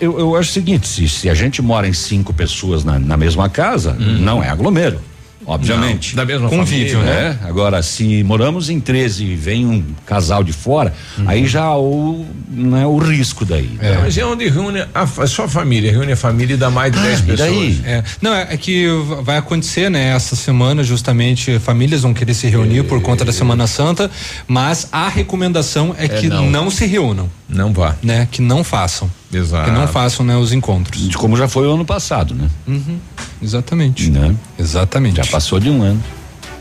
eu, 0.00 0.18
eu 0.18 0.36
acho 0.36 0.50
o 0.50 0.52
seguinte: 0.52 0.86
se, 0.88 1.08
se 1.08 1.28
a 1.30 1.34
gente 1.34 1.60
mora 1.62 1.86
em 1.86 1.92
cinco 1.92 2.32
pessoas 2.32 2.84
na, 2.84 2.98
na 2.98 3.16
mesma 3.16 3.48
casa, 3.48 3.92
não 3.94 4.42
é 4.42 4.48
aglomero. 4.48 5.00
Obviamente. 5.46 6.10
Não, 6.16 6.24
da 6.24 6.26
mesma 6.32 6.48
Convívio, 6.48 6.98
família, 6.98 7.30
né? 7.30 7.38
Agora, 7.44 7.82
se 7.82 8.22
moramos 8.22 8.70
em 8.70 8.78
13 8.80 9.24
e 9.24 9.34
vem 9.34 9.66
um 9.66 9.84
casal 10.06 10.42
de 10.44 10.52
fora, 10.52 10.92
aí 11.26 11.46
já 11.46 11.62
há 11.64 11.78
o, 11.78 12.24
não 12.48 12.76
é 12.76 12.86
o 12.86 12.96
risco 12.98 13.44
daí. 13.44 13.70
É. 13.80 13.98
Mas 13.98 14.16
é 14.16 14.24
onde 14.24 14.48
reúne 14.48 14.84
a, 14.94 15.06
só 15.26 15.44
a 15.44 15.48
família, 15.48 15.90
reúne 15.90 16.12
a 16.12 16.16
família 16.16 16.54
e 16.54 16.56
dá 16.56 16.70
mais 16.70 16.92
de 16.92 17.00
10 17.00 17.18
e 17.18 17.22
pessoas. 17.22 17.38
daí? 17.50 17.80
É, 17.84 18.02
não, 18.20 18.34
é, 18.34 18.48
é 18.50 18.56
que 18.56 18.86
vai 19.22 19.36
acontecer, 19.36 19.90
né? 19.90 20.10
Essa 20.14 20.36
semana, 20.36 20.82
justamente, 20.84 21.58
famílias 21.58 22.02
vão 22.02 22.14
querer 22.14 22.34
se 22.34 22.46
reunir 22.48 22.84
por 22.84 23.00
conta 23.02 23.24
da 23.24 23.32
Semana 23.32 23.66
Santa, 23.66 24.10
mas 24.46 24.88
a 24.92 25.08
recomendação 25.08 25.94
é, 25.98 26.04
É 26.04 26.08
que 26.08 26.28
não. 26.28 26.48
não. 26.50 26.70
se 26.70 26.86
reúnam, 26.86 27.28
Não 27.48 27.72
vá. 27.72 27.96
né? 28.02 28.28
Que 28.30 28.40
não 28.40 28.62
façam. 28.64 29.10
Exato. 29.32 29.64
Que 29.64 29.70
não 29.70 29.88
façam, 29.88 30.24
né, 30.26 30.36
os 30.36 30.52
encontros. 30.52 31.08
De 31.08 31.16
Como 31.16 31.36
já 31.36 31.48
foi 31.48 31.66
o 31.66 31.72
ano 31.74 31.84
passado, 31.84 32.34
né? 32.34 32.48
Uhum, 32.66 32.98
exatamente. 33.42 34.10
Né? 34.10 34.34
Exatamente. 34.58 35.16
Já 35.16 35.24
passou 35.26 35.58
de 35.58 35.70
um 35.70 35.82
ano. 35.82 36.02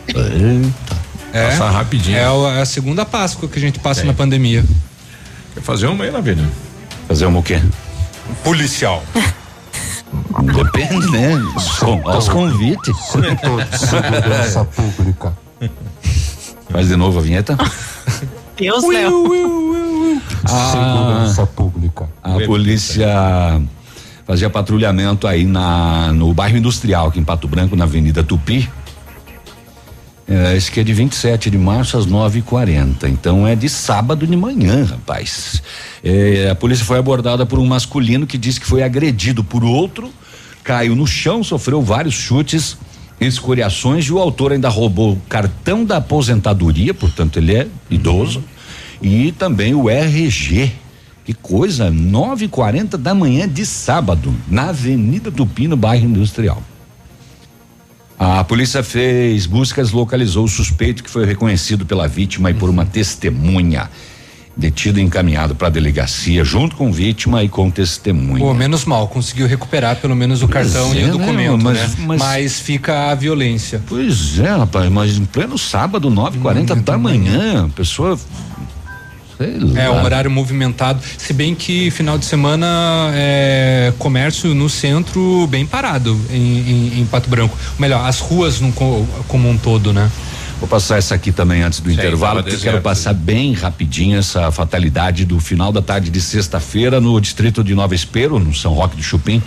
Eita. 0.08 1.02
É, 1.34 1.48
Passar 1.50 1.70
rapidinho. 1.72 2.18
É 2.18 2.26
a, 2.26 2.58
é 2.58 2.62
a 2.62 2.66
segunda 2.66 3.06
Páscoa 3.06 3.48
que 3.48 3.58
a 3.58 3.62
gente 3.62 3.80
passa 3.80 4.02
É. 4.02 4.04
na 4.06 4.14
pandemia. 4.14 4.64
Quer 5.54 5.62
fazer 5.62 5.88
uma 5.88 6.04
aí, 6.06 6.10
Lavínia? 6.12 6.48
Fazer 7.08 7.26
uma 7.26 7.40
o 7.40 7.44
quê? 7.44 7.62
Policial. 8.44 9.04
Depende, 10.44 11.10
né? 11.12 11.32
Com, 11.80 12.10
aos 12.10 12.28
convites. 12.28 12.96
Segurança 13.08 14.66
pública. 14.66 15.34
Faz 16.70 16.88
de 16.88 16.96
novo 16.96 17.20
a 17.20 17.22
vinheta. 17.22 17.58
Deus, 18.58 18.84
Léo. 20.48 20.72
Segurança 20.72 21.46
pública. 21.48 22.10
A 22.24 22.40
polícia 22.46 23.62
fazia 24.26 24.50
patrulhamento 24.50 25.28
aí 25.28 25.46
na, 25.46 26.12
no 26.14 26.34
bairro 26.34 26.58
industrial, 26.58 27.08
aqui 27.08 27.20
em 27.20 27.24
Pato 27.24 27.48
Branco, 27.48 27.76
na 27.76 27.84
Avenida 27.84 28.24
Tupi. 28.24 28.70
É, 30.28 30.56
esse 30.56 30.72
que 30.72 30.80
é 30.80 30.84
de 30.84 30.94
27 30.94 31.50
de 31.50 31.58
março 31.58 31.98
às 31.98 32.08
9h40. 32.08 33.10
Então 33.10 33.46
é 33.46 33.56
de 33.56 33.68
sábado 33.68 34.26
de 34.26 34.38
manhã, 34.38 34.86
rapaz. 34.86 35.62
É, 36.02 36.50
a 36.50 36.56
polícia 36.56 36.86
foi 36.86 36.98
abordada 36.98 37.46
por 37.46 37.60
um 37.60 37.66
masculino 37.66 38.26
que 38.26 38.38
disse 38.38 38.60
que 38.60 38.66
foi 38.66 38.82
agredido 38.82 39.44
por 39.44 39.64
outro, 39.66 40.10
caiu 40.64 40.96
no 40.96 41.06
chão, 41.06 41.44
sofreu 41.44 41.82
vários 41.82 42.14
chutes, 42.14 42.78
escoriações 43.20 44.06
e 44.06 44.14
o 44.14 44.20
autor 44.20 44.54
ainda 44.54 44.70
roubou 44.70 45.14
o 45.14 45.22
cartão 45.28 45.84
da 45.84 45.98
aposentadoria, 45.98 46.94
portanto 46.94 47.38
ele 47.38 47.56
é 47.56 47.68
idoso, 47.90 48.44
E 49.02 49.32
também 49.32 49.74
o 49.74 49.90
RG. 49.90 50.72
Que 51.24 51.34
coisa, 51.34 51.92
9h40 51.92 52.98
da 52.98 53.14
manhã 53.14 53.48
de 53.48 53.66
sábado, 53.66 54.34
na 54.48 54.70
Avenida 54.70 55.32
Tupi, 55.32 55.68
no 55.68 55.78
bairro 55.78 56.06
Industrial. 56.06 56.62
A 58.18 58.44
polícia 58.44 58.84
fez 58.84 59.46
buscas, 59.46 59.92
localizou 59.92 60.46
o 60.46 60.48
suspeito 60.48 61.04
que 61.04 61.10
foi 61.10 61.26
reconhecido 61.26 61.86
pela 61.86 62.08
vítima 62.08 62.52
e 62.52 62.54
por 62.54 62.70
uma 62.70 62.86
testemunha. 62.86 63.90
Detido 64.56 65.00
e 65.00 65.02
encaminhado 65.02 65.56
para 65.56 65.68
a 65.68 65.72
delegacia 65.72 66.44
junto 66.44 66.76
com 66.76 66.92
vítima 66.92 67.42
e 67.44 67.48
com 67.48 67.72
testemunha. 67.72 68.44
Pô, 68.44 68.54
menos 68.54 68.84
mal, 68.84 69.08
conseguiu 69.08 69.48
recuperar 69.48 69.96
pelo 69.96 70.16
menos 70.16 70.44
o 70.44 70.48
cartão 70.48 70.90
Pois 70.90 70.98
e 70.98 71.02
é, 71.02 71.04
o 71.06 71.06
né, 71.06 71.12
documento, 71.14 71.64
mas- 71.64 71.78
né? 71.78 72.06
mas- 72.06 72.20
Mas, 72.22 72.60
fica 72.60 73.10
a 73.12 73.16
violência. 73.16 73.82
Pois 73.88 74.38
é, 74.40 74.50
rapaz, 74.50 74.92
mas 74.92 75.18
em 75.18 75.24
pleno 75.26 75.58
sábado, 75.58 76.10
9h40 76.12 76.76
da 76.84 76.98
manhã, 76.98 77.66
a 77.66 77.70
pessoa. 77.70 78.20
É 79.78 79.90
um 79.90 80.04
horário 80.04 80.30
movimentado. 80.32 81.02
Se 81.18 81.34
bem 81.34 81.54
que 81.56 81.90
final 81.92 82.18
de 82.18 82.26
semana 82.26 83.12
é 83.14 83.94
comércio 83.98 84.54
no 84.54 84.70
centro 84.70 85.48
bem 85.48 85.66
parado 85.66 86.20
em, 86.30 86.38
em- 86.98 87.00
em 87.02 87.06
Pato 87.06 87.30
Branco. 87.30 87.58
Melhor, 87.80 88.06
as 88.08 88.20
ruas 88.20 88.60
no, 88.60 88.72
co- 88.72 89.06
como 89.28 89.50
um 89.50 89.58
todo, 89.58 89.92
né? 89.94 90.10
Vou 90.60 90.68
passar 90.68 91.00
essa 91.00 91.16
aqui 91.16 91.32
também 91.32 91.64
antes 91.64 91.80
do 91.80 91.90
intervalo, 91.92 92.36
tava 92.36 92.44
porque 92.44 92.64
quero 92.64 92.82
passar 92.84 93.14
bem 93.16 93.52
rapidinho 93.54 94.20
essa 94.20 94.52
fatalidade 94.52 95.26
do 95.26 95.40
final 95.40 95.72
da 95.72 95.82
tarde 95.82 96.12
de 96.12 96.22
sexta-feira 96.22 97.02
no 97.02 97.20
distrito 97.20 97.64
de 97.64 97.74
Nova 97.74 97.96
Espero, 97.96 98.38
no 98.38 98.54
São 98.54 98.72
Roque 98.74 98.96
do 98.96 99.02
Chupim, 99.02 99.42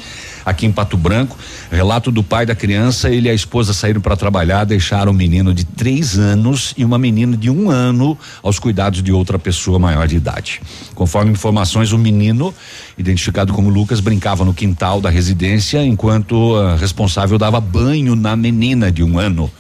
aqui 0.45 0.67
em 0.67 0.73
Pato 0.73 0.97
Branco. 0.97 1.37
Relato 1.71 2.11
do 2.11 2.23
pai 2.23 2.45
da 2.45 2.55
criança, 2.55 3.11
ele 3.11 3.29
e 3.29 3.31
a 3.31 3.35
esposa 3.35 3.73
saíram 3.73 4.01
para 4.01 4.17
trabalhar, 4.17 4.65
deixaram 4.65 5.13
um 5.13 5.15
menino 5.15 5.55
de 5.55 5.65
três 5.65 6.19
anos 6.19 6.75
e 6.77 6.85
uma 6.85 6.99
menina 6.99 7.37
de 7.37 7.51
um 7.51 7.71
ano 7.71 8.19
aos 8.43 8.59
cuidados 8.59 9.03
de 9.03 9.13
outra 9.13 9.39
pessoa 9.39 9.79
maior 9.79 10.07
de 10.07 10.17
idade. 10.17 10.61
Conforme 10.95 11.33
informações, 11.33 11.93
o 11.93 11.99
menino, 11.99 12.55
identificado 12.99 13.53
como 13.53 13.69
Lucas, 13.69 14.01
brincava 14.01 14.45
no 14.45 14.55
quintal 14.55 15.01
da 15.01 15.11
residência 15.11 15.85
enquanto 15.85 16.57
a 16.57 16.77
responsável 16.77 17.39
dava 17.39 17.61
banho 17.61 18.15
na 18.15 18.37
menina 18.37 18.91
de 18.91 19.03
um 19.03 19.19
ano. 19.19 19.51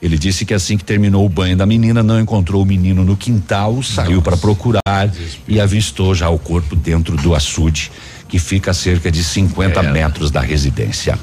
Ele 0.00 0.16
disse 0.16 0.44
que 0.44 0.54
assim 0.54 0.76
que 0.78 0.84
terminou 0.84 1.26
o 1.26 1.28
banho 1.28 1.56
da 1.56 1.66
menina, 1.66 2.02
não 2.02 2.20
encontrou 2.20 2.62
o 2.62 2.66
menino 2.66 3.04
no 3.04 3.16
quintal, 3.16 3.82
saiu 3.82 4.22
para 4.22 4.36
procurar 4.36 5.12
e 5.46 5.60
avistou 5.60 6.14
já 6.14 6.28
o 6.28 6.38
corpo 6.38 6.76
dentro 6.76 7.16
do 7.16 7.34
açude, 7.34 7.90
que 8.28 8.38
fica 8.38 8.70
a 8.70 8.74
cerca 8.74 9.10
de 9.10 9.24
50 9.24 9.82
metros 9.84 10.30
da 10.30 10.40
residência. 10.40 11.18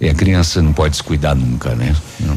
E 0.00 0.08
a 0.08 0.14
criança 0.14 0.60
não 0.60 0.72
pode 0.72 0.96
se 0.96 1.02
cuidar 1.02 1.34
nunca, 1.34 1.74
né? 1.74 1.96
Não. 2.20 2.36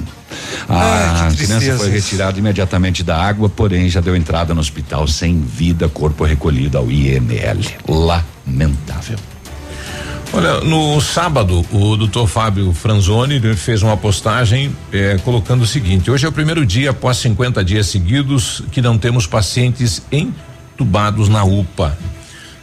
A 0.68 1.26
Ai, 1.26 1.36
criança 1.36 1.78
foi 1.78 1.90
retirada 1.90 2.40
imediatamente 2.40 3.04
da 3.04 3.18
água, 3.18 3.50
porém 3.50 3.90
já 3.90 4.00
deu 4.00 4.16
entrada 4.16 4.54
no 4.54 4.62
hospital 4.62 5.08
sem 5.08 5.42
vida, 5.42 5.90
corpo 5.90 6.24
recolhido 6.24 6.78
ao 6.78 6.90
IML. 6.90 7.60
Lamentável. 7.88 9.18
Olha, 10.32 10.62
no 10.62 11.02
sábado, 11.02 11.66
o 11.72 11.98
doutor 11.98 12.28
Fábio 12.28 12.72
Franzoni 12.72 13.42
fez 13.56 13.82
uma 13.82 13.98
postagem 13.98 14.72
eh, 14.94 15.20
colocando 15.26 15.64
o 15.64 15.68
seguinte: 15.68 16.12
hoje 16.12 16.26
é 16.26 16.30
o 16.30 16.32
primeiro 16.32 16.64
dia 16.66 16.92
após 16.92 17.18
50 17.18 17.64
dias 17.64 17.88
seguidos 17.88 18.64
que 18.72 18.80
não 18.80 18.96
temos 18.98 19.26
pacientes 19.26 20.04
entubados 20.12 21.28
na 21.30 21.44
UPA. 21.44 21.98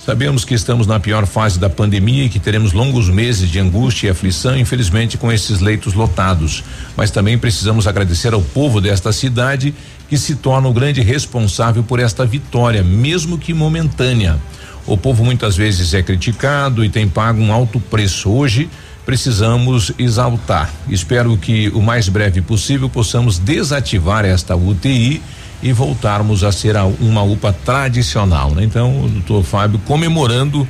Sabemos 0.06 0.44
que 0.44 0.54
estamos 0.54 0.86
na 0.86 1.00
pior 1.00 1.26
fase 1.26 1.58
da 1.58 1.68
pandemia 1.68 2.26
e 2.26 2.28
que 2.28 2.38
teremos 2.38 2.72
longos 2.72 3.08
meses 3.08 3.50
de 3.50 3.58
angústia 3.58 4.06
e 4.06 4.10
aflição, 4.10 4.56
infelizmente, 4.56 5.18
com 5.18 5.32
esses 5.32 5.58
leitos 5.58 5.94
lotados. 5.94 6.62
Mas 6.96 7.10
também 7.10 7.36
precisamos 7.36 7.88
agradecer 7.88 8.32
ao 8.32 8.40
povo 8.40 8.80
desta 8.80 9.12
cidade 9.12 9.74
que 10.08 10.16
se 10.16 10.36
torna 10.36 10.68
o 10.68 10.72
grande 10.72 11.02
responsável 11.02 11.82
por 11.82 11.98
esta 11.98 12.24
vitória, 12.24 12.84
mesmo 12.84 13.36
que 13.36 13.52
momentânea. 13.52 14.38
O 14.86 14.96
povo 14.96 15.24
muitas 15.24 15.56
vezes 15.56 15.92
é 15.92 16.04
criticado 16.04 16.84
e 16.84 16.88
tem 16.88 17.08
pago 17.08 17.42
um 17.42 17.52
alto 17.52 17.80
preço. 17.80 18.30
Hoje 18.30 18.70
precisamos 19.04 19.90
exaltar. 19.98 20.70
Espero 20.88 21.36
que 21.36 21.68
o 21.70 21.82
mais 21.82 22.08
breve 22.08 22.40
possível 22.40 22.88
possamos 22.88 23.40
desativar 23.40 24.24
esta 24.24 24.54
UTI 24.54 25.20
e 25.68 25.72
voltarmos 25.72 26.44
a 26.44 26.52
ser 26.52 26.76
a- 26.76 26.84
uma 26.84 27.22
UPA 27.22 27.52
tradicional. 27.52 28.52
Né? 28.54 28.62
Então, 28.64 29.04
o 29.04 29.08
doutor 29.08 29.42
Fábio 29.42 29.80
comemorando 29.84 30.66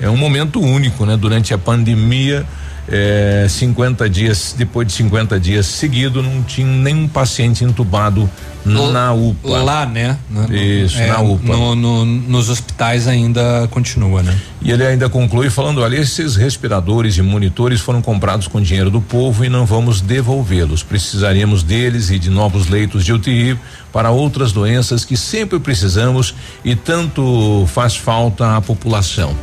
é 0.00 0.08
um 0.08 0.16
momento 0.16 0.60
único, 0.60 1.04
né? 1.04 1.16
Durante 1.16 1.52
a 1.52 1.58
pandemia, 1.58 2.44
eh, 2.88 3.46
50 3.48 4.08
dias, 4.08 4.54
depois 4.56 4.86
de 4.86 4.92
50 4.94 5.40
dias 5.40 5.66
seguidos, 5.66 6.22
não 6.24 6.42
tinha 6.42 6.66
nenhum 6.66 7.08
paciente 7.08 7.64
entubado 7.64 8.30
na 8.70 9.12
UPA. 9.12 9.48
Lá, 9.62 9.86
né? 9.86 10.18
Isso, 10.50 10.98
é, 10.98 11.06
na 11.08 11.20
UPA. 11.20 11.52
no- 11.56 11.74
no- 11.74 12.04
nos 12.04 12.48
hospitais 12.48 13.06
ainda 13.08 13.68
continua, 13.70 14.22
né? 14.22 14.36
E 14.62 14.70
ele 14.72 14.84
ainda 14.84 15.08
conclui 15.08 15.48
falando: 15.50 15.80
olha, 15.80 15.96
esses 15.96 16.34
respiradores 16.36 17.16
e 17.16 17.22
monitores 17.22 17.80
foram 17.80 18.02
comprados 18.02 18.48
com 18.48 18.60
dinheiro 18.60 18.90
do 18.90 19.00
povo 19.00 19.44
e 19.44 19.48
não 19.48 19.64
vamos 19.64 20.00
devolvê-los. 20.00 20.82
Precisaríamos 20.82 21.62
deles 21.62 22.10
e 22.10 22.18
de 22.18 22.30
novos 22.30 22.66
leitos 22.68 23.04
de 23.04 23.12
UTI 23.12 23.56
para 23.92 24.10
outras 24.10 24.52
doenças 24.52 25.04
que 25.04 25.16
sempre 25.16 25.58
precisamos 25.58 26.34
e 26.64 26.74
tanto 26.74 27.66
faz 27.72 27.96
falta 27.96 28.56
à 28.56 28.60
população. 28.60 29.34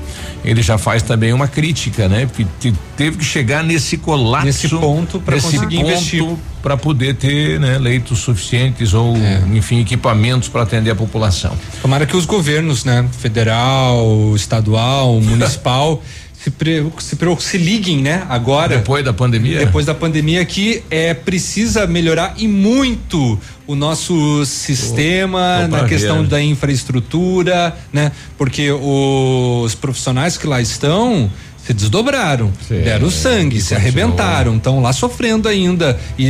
Ele 0.44 0.62
já 0.62 0.78
faz 0.78 1.02
também 1.02 1.32
uma 1.32 1.48
crítica, 1.48 2.10
né? 2.10 2.26
Porque 2.26 2.46
te- 2.60 2.74
teve 2.98 3.18
que 3.18 3.24
chegar 3.24 3.64
nesse 3.64 3.98
colapso, 3.98 4.46
Nesse 4.46 4.68
ponto 4.70 5.24
nesse 5.26 5.46
conseguir 5.46 5.78
ponto 5.78 5.88
investir. 5.88 6.36
Para 6.64 6.78
poder 6.78 7.16
ter 7.16 7.60
né, 7.60 7.78
leitos 7.78 8.20
suficientes 8.20 8.94
ou, 8.94 9.16
É. 9.18 9.44
enfim, 9.54 9.82
equipamentos 9.82 10.48
para 10.48 10.62
atender 10.64 10.90
a 10.92 10.96
população. 10.96 11.52
Tomara 11.82 12.06
que 12.06 12.16
os 12.16 12.26
governos, 12.26 12.86
né? 12.86 13.06
Federal, 13.20 14.34
estadual, 14.34 15.20
municipal, 15.22 16.02
se, 16.34 16.50
pre- 16.50 16.86
se, 17.00 17.18
pre- 17.18 17.36
se 17.42 17.58
liguem, 17.58 17.98
né? 18.02 18.26
Agora. 18.30 18.78
Depois 18.78 19.04
da 19.04 19.12
pandemia? 19.14 19.60
Depois 19.60 19.86
da 19.86 19.94
pandemia 19.94 20.44
que 20.46 20.82
é 20.90 21.14
precisa 21.14 21.86
melhorar 21.86 22.34
e 22.38 22.48
muito 22.48 23.38
o 23.68 23.76
nosso 23.76 24.46
sistema 24.46 25.68
na 25.68 25.84
questão 25.86 26.20
ver. 26.22 26.28
da 26.28 26.42
infraestrutura, 26.42 27.76
né? 27.92 28.12
Porque 28.38 28.72
os 28.72 29.76
profissionais 29.76 30.38
que 30.38 30.48
lá 30.48 30.62
estão 30.62 31.30
se 31.66 31.74
desdobraram, 31.74 32.52
Sim, 32.68 32.82
deram 32.82 33.10
sangue, 33.10 33.62
se 33.62 33.74
arrebentaram, 33.74 34.58
estão 34.58 34.82
lá 34.82 34.92
sofrendo 34.92 35.48
ainda 35.48 35.98
e, 36.18 36.26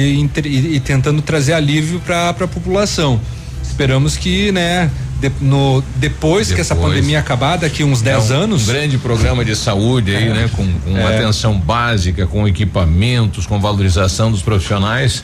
e, 0.45 0.75
e 0.75 0.79
tentando 0.79 1.21
trazer 1.21 1.53
alívio 1.53 1.99
para 1.99 2.29
a 2.29 2.33
população. 2.33 3.19
Esperamos 3.63 4.15
que, 4.15 4.51
né, 4.51 4.91
de, 5.19 5.31
no, 5.41 5.81
depois, 5.95 6.49
depois, 6.49 6.51
que 6.51 6.61
essa 6.61 6.75
pandemia 6.75 7.19
acabar, 7.19 7.57
daqui 7.57 7.83
uns 7.83 8.01
10 8.01 8.29
é 8.29 8.33
um 8.33 8.41
anos. 8.41 8.67
Um 8.67 8.73
grande 8.73 8.97
programa 8.97 9.43
de 9.43 9.55
saúde 9.55 10.13
é, 10.13 10.17
aí, 10.17 10.29
né? 10.29 10.49
Com, 10.53 10.71
com 10.79 10.97
é. 10.97 11.17
atenção 11.17 11.57
básica, 11.57 12.27
com 12.27 12.47
equipamentos, 12.47 13.47
com 13.47 13.59
valorização 13.59 14.29
dos 14.29 14.41
profissionais. 14.41 15.23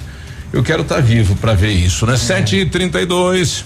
Eu 0.54 0.64
quero 0.64 0.82
estar 0.82 0.96
tá 0.96 1.02
vivo 1.02 1.36
para 1.36 1.54
ver 1.54 1.74
isso, 1.74 2.06
né? 2.06 2.14
É. 2.14 2.16
7h32. 2.16 3.66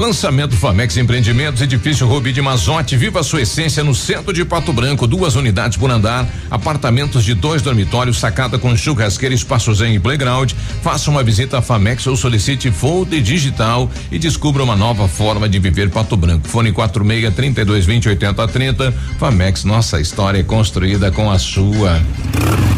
Lançamento 0.00 0.56
Famex 0.56 0.96
Empreendimentos, 0.96 1.60
edifício 1.60 2.06
Rubi 2.06 2.32
de 2.32 2.40
Mazote, 2.40 2.96
viva 2.96 3.20
a 3.20 3.22
sua 3.22 3.42
essência 3.42 3.84
no 3.84 3.94
centro 3.94 4.32
de 4.32 4.46
Pato 4.46 4.72
Branco, 4.72 5.06
duas 5.06 5.36
unidades 5.36 5.76
por 5.76 5.90
andar, 5.90 6.26
apartamentos 6.50 7.22
de 7.22 7.34
dois 7.34 7.60
dormitórios, 7.60 8.18
sacada 8.18 8.58
com 8.58 8.74
churrasqueira, 8.74 9.34
espaço 9.34 9.74
zen 9.74 9.94
e 9.94 10.00
playground. 10.00 10.52
Faça 10.82 11.10
uma 11.10 11.22
visita 11.22 11.58
à 11.58 11.62
Famex 11.62 12.06
ou 12.06 12.16
solicite 12.16 12.70
folder 12.70 13.20
digital 13.20 13.90
e 14.10 14.18
descubra 14.18 14.64
uma 14.64 14.74
nova 14.74 15.06
forma 15.06 15.46
de 15.46 15.58
viver 15.58 15.90
Pato 15.90 16.16
Branco. 16.16 16.48
Fone 16.48 16.72
46 16.72 17.34
32 17.34 17.84
20 17.84 18.08
80 18.08 18.48
30. 18.48 18.94
Famex, 19.18 19.64
nossa 19.64 20.00
história 20.00 20.38
é 20.38 20.42
construída 20.42 21.12
com 21.12 21.30
a 21.30 21.38
sua. 21.38 22.00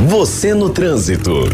Você 0.09 0.55
no 0.55 0.71
trânsito. 0.71 1.49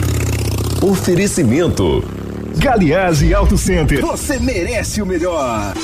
Oferecimento. 0.80 2.17
Galiase 2.56 3.34
Auto 3.34 3.58
Center. 3.58 4.00
Você 4.00 4.38
merece 4.38 5.02
o 5.02 5.06
melhor. 5.06 5.74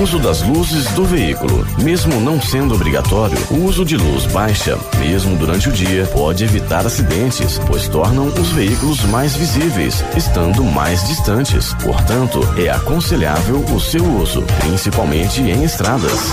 Uso 0.00 0.18
das 0.18 0.40
luzes 0.42 0.86
do 0.92 1.04
veículo. 1.04 1.66
Mesmo 1.82 2.20
não 2.20 2.40
sendo 2.40 2.74
obrigatório, 2.74 3.36
o 3.50 3.64
uso 3.64 3.84
de 3.84 3.96
luz 3.96 4.24
baixa, 4.26 4.78
mesmo 4.98 5.36
durante 5.36 5.68
o 5.68 5.72
dia, 5.72 6.06
pode 6.06 6.44
evitar 6.44 6.86
acidentes, 6.86 7.58
pois 7.66 7.88
tornam 7.88 8.28
os 8.28 8.50
veículos 8.52 9.04
mais 9.04 9.34
visíveis, 9.36 10.02
estando 10.16 10.64
mais 10.64 11.06
distantes. 11.06 11.74
Portanto, 11.82 12.40
é 12.56 12.70
aconselhável 12.70 13.58
o 13.74 13.80
seu 13.80 14.04
uso, 14.04 14.42
principalmente 14.60 15.42
em 15.42 15.64
estradas. 15.64 16.30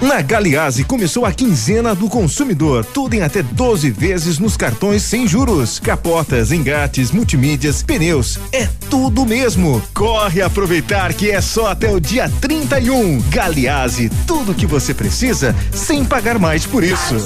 Na 0.00 0.22
Galiase 0.22 0.82
começou 0.82 1.26
a 1.26 1.32
quinzena 1.32 1.94
do 1.94 2.08
consumidor, 2.08 2.86
tudo 2.86 3.14
em 3.14 3.20
até 3.20 3.42
12 3.42 3.90
vezes 3.90 4.38
nos 4.38 4.56
cartões 4.56 5.02
sem 5.02 5.28
juros. 5.28 5.78
Capotas, 5.78 6.50
engates, 6.52 7.10
multimídias, 7.10 7.82
pneus, 7.82 8.38
é 8.50 8.66
tudo 8.88 9.26
mesmo. 9.26 9.82
Corre 9.92 10.40
aproveitar 10.40 11.12
que 11.12 11.30
é 11.30 11.42
só 11.42 11.66
até 11.66 11.90
o 11.90 12.00
dia 12.00 12.30
31. 12.40 13.20
Galiase, 13.28 14.10
tudo 14.26 14.54
que 14.54 14.66
você 14.66 14.94
precisa 14.94 15.54
sem 15.70 16.02
pagar 16.02 16.38
mais 16.38 16.64
por 16.64 16.82
isso. 16.82 17.16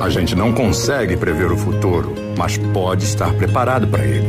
A 0.00 0.08
gente 0.08 0.36
não 0.36 0.52
consegue 0.52 1.16
prever 1.16 1.50
o 1.50 1.56
futuro, 1.56 2.14
mas 2.38 2.56
pode 2.72 3.04
estar 3.04 3.32
preparado 3.34 3.88
para 3.88 4.04
ele. 4.04 4.28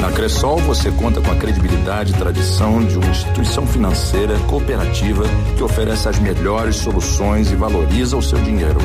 Na 0.00 0.10
Cressol 0.12 0.58
você 0.58 0.90
conta 0.90 1.20
com 1.20 1.30
a 1.30 1.36
credibilidade 1.36 2.12
e 2.12 2.16
tradição 2.16 2.84
de 2.84 2.98
uma 2.98 3.08
instituição 3.08 3.66
financeira 3.66 4.38
cooperativa 4.40 5.24
que 5.56 5.62
oferece 5.62 6.08
as 6.08 6.18
melhores 6.18 6.76
soluções 6.76 7.50
e 7.50 7.56
valoriza 7.56 8.16
o 8.16 8.22
seu 8.22 8.38
dinheiro. 8.38 8.78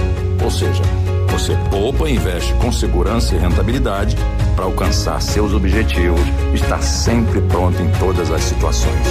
Ou 0.44 0.50
seja, 0.50 0.84
você 1.30 1.56
poupa 1.70 2.10
e 2.10 2.16
investe 2.16 2.54
com 2.56 2.72
segurança 2.72 3.36
e 3.36 3.40
rentabilidade 3.40 4.16
para 4.56 4.66
alcançar 4.66 5.22
seus 5.22 5.54
objetivos 5.54 6.22
e 6.52 6.56
estar 6.56 6.82
sempre 6.82 7.42
pronto 7.42 7.82
em 7.82 7.90
todas 8.00 8.32
as 8.32 8.44
situações. 8.44 9.08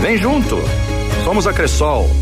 Vem 0.00 0.16
junto! 0.18 0.58
Somos 1.24 1.46
a 1.46 1.52
Cressol. 1.52 2.21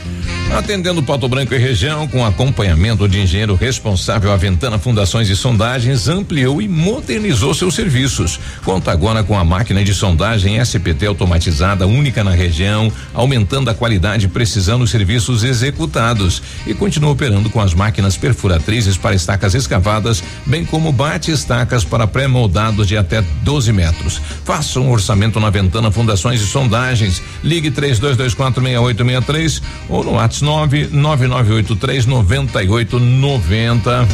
Atendendo 0.53 1.01
Pato 1.01 1.29
Branco 1.29 1.55
e 1.55 1.57
região, 1.57 2.05
com 2.09 2.25
acompanhamento 2.25 3.07
de 3.07 3.21
engenheiro 3.21 3.55
responsável, 3.55 4.33
a 4.33 4.35
Ventana 4.35 4.77
Fundações 4.77 5.29
e 5.29 5.35
Sondagens 5.35 6.09
ampliou 6.09 6.61
e 6.61 6.67
modernizou 6.67 7.53
seus 7.53 7.73
serviços. 7.73 8.37
Conta 8.65 8.91
agora 8.91 9.23
com 9.23 9.39
a 9.39 9.45
máquina 9.45 9.81
de 9.81 9.93
sondagem 9.93 10.59
SPT 10.59 11.05
automatizada, 11.05 11.87
única 11.87 12.21
na 12.21 12.31
região, 12.31 12.91
aumentando 13.13 13.69
a 13.69 13.73
qualidade 13.73 14.25
e 14.25 14.29
precisão 14.29 14.77
dos 14.77 14.91
serviços 14.91 15.45
executados. 15.45 16.43
E 16.67 16.73
continua 16.73 17.11
operando 17.11 17.49
com 17.49 17.61
as 17.61 17.73
máquinas 17.73 18.17
perfuratrizes 18.17 18.97
para 18.97 19.15
estacas 19.15 19.55
escavadas, 19.55 20.21
bem 20.45 20.65
como 20.65 20.91
bate-estacas 20.91 21.85
para 21.85 22.05
pré-moldados 22.05 22.89
de 22.89 22.97
até 22.97 23.23
12 23.43 23.71
metros. 23.71 24.21
Faça 24.43 24.81
um 24.81 24.91
orçamento 24.91 25.39
na 25.39 25.49
Ventana 25.49 25.89
Fundações 25.91 26.41
e 26.41 26.45
Sondagens. 26.45 27.23
Ligue 27.41 27.71
32246863 27.71 29.61
ou 29.87 30.03
no 30.03 30.11
WhatsApp 30.15 30.40
99983 30.41 32.05
9890. 32.05 34.07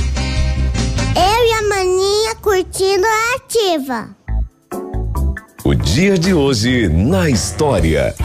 Eu 1.15 1.45
e 1.45 1.53
a 1.53 1.61
maninha 1.69 2.35
curtindo 2.35 3.05
a 3.05 3.35
ativa. 3.35 4.09
O 5.63 5.73
dia 5.73 6.17
de 6.17 6.33
hoje 6.33 6.87
na 6.87 7.29
história. 7.29 8.15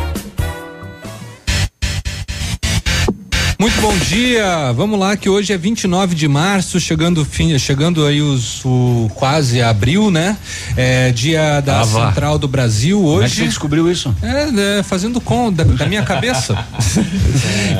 Muito 3.62 3.80
bom 3.80 3.96
dia. 3.96 4.72
Vamos 4.72 4.98
lá 4.98 5.16
que 5.16 5.28
hoje 5.28 5.52
é 5.52 5.56
29 5.56 6.16
de 6.16 6.26
março, 6.26 6.80
chegando 6.80 7.24
fim, 7.24 7.56
chegando 7.60 8.04
aí 8.04 8.20
os 8.20 8.64
o 8.64 9.08
quase 9.14 9.62
abril, 9.62 10.10
né? 10.10 10.36
É 10.76 11.12
dia 11.12 11.60
da 11.60 11.82
Ah. 11.82 11.84
Central 11.84 12.40
do 12.40 12.48
Brasil 12.48 12.98
hoje. 12.98 13.12
Como 13.12 13.22
é 13.22 13.28
que 13.28 13.36
você 13.36 13.44
descobriu 13.44 13.88
isso? 13.88 14.12
É, 14.20 14.78
é, 14.78 14.82
fazendo 14.82 15.20
com 15.20 15.52
da, 15.52 15.62
da 15.62 15.86
minha 15.86 16.02
cabeça. 16.02 16.58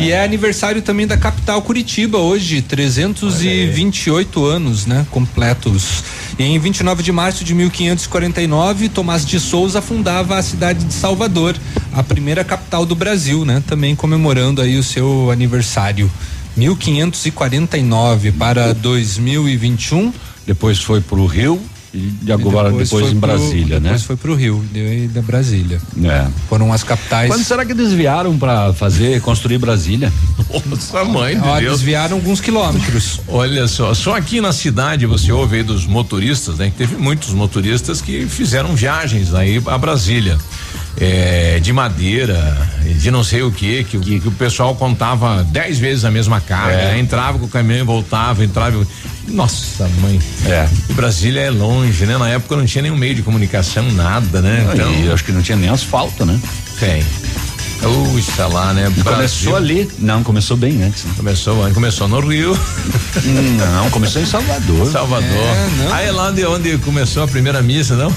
E 0.00 0.10
é 0.10 0.24
aniversário 0.24 0.82
também 0.82 1.06
da 1.06 1.16
capital 1.16 1.62
Curitiba 1.62 2.18
hoje, 2.18 2.60
328 2.60 4.44
anos, 4.44 4.84
né, 4.84 5.06
completos. 5.10 6.02
E 6.38 6.42
em 6.42 6.58
29 6.58 7.02
de 7.02 7.12
março 7.12 7.44
de 7.44 7.54
1549, 7.54 8.88
Tomás 8.88 9.24
de 9.24 9.38
Souza 9.38 9.80
fundava 9.80 10.36
a 10.36 10.42
cidade 10.42 10.84
de 10.84 10.92
Salvador, 10.92 11.54
a 11.92 12.02
primeira 12.02 12.42
capital 12.42 12.84
do 12.84 12.96
Brasil, 12.96 13.44
né, 13.44 13.62
também 13.66 13.94
comemorando 13.94 14.60
aí 14.60 14.76
o 14.76 14.82
seu 14.82 15.30
aniversário. 15.30 15.71
1549 16.56 18.32
para 18.32 18.72
2021. 18.74 20.12
Depois 20.46 20.80
foi 20.80 21.00
para 21.00 21.18
o 21.18 21.26
Rio 21.26 21.60
e 21.94 22.32
agora 22.32 22.70
depois, 22.70 22.88
foi 22.88 23.02
em 23.04 23.20
pro- 23.20 23.28
Brasília, 23.28 23.78
né? 23.78 23.90
Depois 23.90 24.02
foi 24.02 24.16
pro 24.16 24.34
Rio, 24.34 24.64
deu 24.72 25.08
da 25.10 25.20
Brasília. 25.20 25.78
É. 26.02 26.26
Foram 26.48 26.72
as 26.72 26.82
capitais. 26.82 27.28
Quando 27.28 27.44
será 27.44 27.66
que 27.66 27.74
desviaram 27.74 28.38
para 28.38 28.72
fazer, 28.72 29.20
construir 29.20 29.58
Brasília? 29.58 30.10
Nossa 30.64 31.04
mãe 31.04 31.38
Ó, 31.38 31.60
desviaram 31.60 32.16
alguns 32.16 32.40
quilômetros. 32.40 33.20
Olha 33.28 33.68
só, 33.68 33.92
só 33.92 34.16
aqui 34.16 34.40
na 34.40 34.52
cidade 34.52 35.04
você 35.04 35.30
ouve 35.30 35.56
aí 35.56 35.62
dos 35.62 35.86
motoristas, 35.86 36.56
né? 36.56 36.70
Que 36.70 36.76
teve 36.76 36.96
muitos 36.96 37.34
motoristas 37.34 38.00
que 38.00 38.26
fizeram 38.26 38.74
viagens 38.74 39.34
aí 39.34 39.62
a 39.66 39.76
Brasília. 39.76 40.38
É, 41.00 41.58
de 41.60 41.72
madeira, 41.72 42.56
de 43.00 43.10
não 43.10 43.24
sei 43.24 43.42
o 43.42 43.50
que, 43.50 43.82
que, 43.84 44.20
que 44.20 44.28
o 44.28 44.32
pessoal 44.32 44.74
contava 44.76 45.42
dez 45.44 45.78
vezes 45.78 46.04
a 46.04 46.10
mesma 46.10 46.40
carga, 46.40 46.76
É. 46.94 46.98
entrava 46.98 47.38
com 47.38 47.46
o 47.46 47.48
caminhão 47.48 47.80
e 47.80 47.84
voltava, 47.84 48.44
entrava. 48.44 48.86
Nossa, 49.26 49.88
mãe. 50.00 50.20
É. 50.46 50.68
E 50.90 50.92
Brasília 50.92 51.40
é 51.40 51.50
longe, 51.50 52.04
né? 52.04 52.18
Na 52.18 52.28
época 52.28 52.56
não 52.56 52.66
tinha 52.66 52.82
nenhum 52.82 52.96
meio 52.96 53.14
de 53.14 53.22
comunicação, 53.22 53.90
nada, 53.92 54.42
né? 54.42 54.68
Então. 54.74 54.92
E 54.92 55.10
acho 55.10 55.24
que 55.24 55.32
não 55.32 55.40
tinha 55.42 55.56
nem 55.56 55.70
asfalto, 55.70 56.26
né? 56.26 56.38
Tem. 56.78 57.02
Puxa 57.82 58.46
lá, 58.46 58.72
né? 58.72 58.90
Começou 59.02 59.56
ali. 59.56 59.90
Não, 59.98 60.22
começou 60.22 60.56
bem 60.56 60.82
antes. 60.84 61.04
Né? 61.04 61.12
Começou 61.16 61.62
antes, 61.62 61.74
começou 61.74 62.06
no 62.06 62.20
Rio. 62.20 62.52
Hum, 62.54 63.56
não, 63.74 63.90
começou 63.90 64.22
em 64.22 64.26
Salvador. 64.26 64.86
Salvador. 64.90 65.28
É. 65.28 65.92
Aí 65.92 66.06
é 66.06 66.12
lá 66.12 66.28
onde, 66.28 66.46
onde 66.46 66.78
começou 66.78 67.24
a 67.24 67.28
primeira 67.28 67.60
missa, 67.60 67.96
não? 67.96 68.12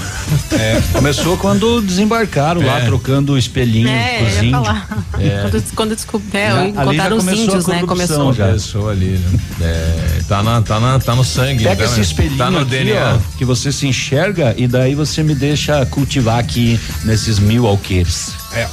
É, 0.52 0.80
começou 0.92 1.36
quando 1.36 1.80
desembarcaram 1.82 2.64
lá, 2.64 2.78
É. 2.80 2.84
trocando 2.84 3.32
o 3.32 3.38
espelhinho 3.38 3.88
É, 3.88 4.18
com 4.18 4.24
eu 4.24 4.28
os 4.28 4.34
ia 4.34 4.38
índios. 4.44 4.52
falar. 4.66 4.88
É. 5.18 5.36
Quando, 5.50 5.64
quando 5.74 5.94
descobriu, 5.96 6.40
é, 6.40 6.68
encontraram 6.68 7.16
os 7.16 7.26
índios, 7.26 7.66
né? 7.66 7.82
Começou. 7.86 8.32
já. 8.32 8.46
Começou 8.46 8.88
ali, 8.90 9.18
né? 9.18 9.38
É, 9.62 10.20
tá, 10.28 10.42
na, 10.42 10.62
tá, 10.62 10.78
na, 10.78 10.98
tá 10.98 11.14
no 11.14 11.24
sangue. 11.24 11.64
Pega 11.64 11.72
então, 11.74 11.86
esse 11.86 11.96
né? 11.96 12.02
espelhinho 12.02 12.36
Tá 12.38 12.50
no 12.50 12.58
aqui, 12.60 12.70
DNA. 12.70 13.14
ó, 13.14 13.18
que 13.38 13.44
você 13.44 13.72
se 13.72 13.86
enxerga 13.86 14.54
e 14.56 14.66
daí 14.68 14.94
você 14.94 15.22
me 15.22 15.34
deixa 15.34 15.84
cultivar 15.86 16.38
aqui 16.38 16.78
nesses 17.04 17.38
mil 17.38 17.66
alqueires. 17.66 18.32
É. 18.52 18.68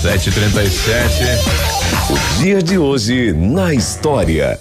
737. 0.00 1.24
O 2.08 2.40
dia 2.40 2.62
de 2.62 2.78
hoje 2.78 3.32
na 3.32 3.74
história. 3.74 4.56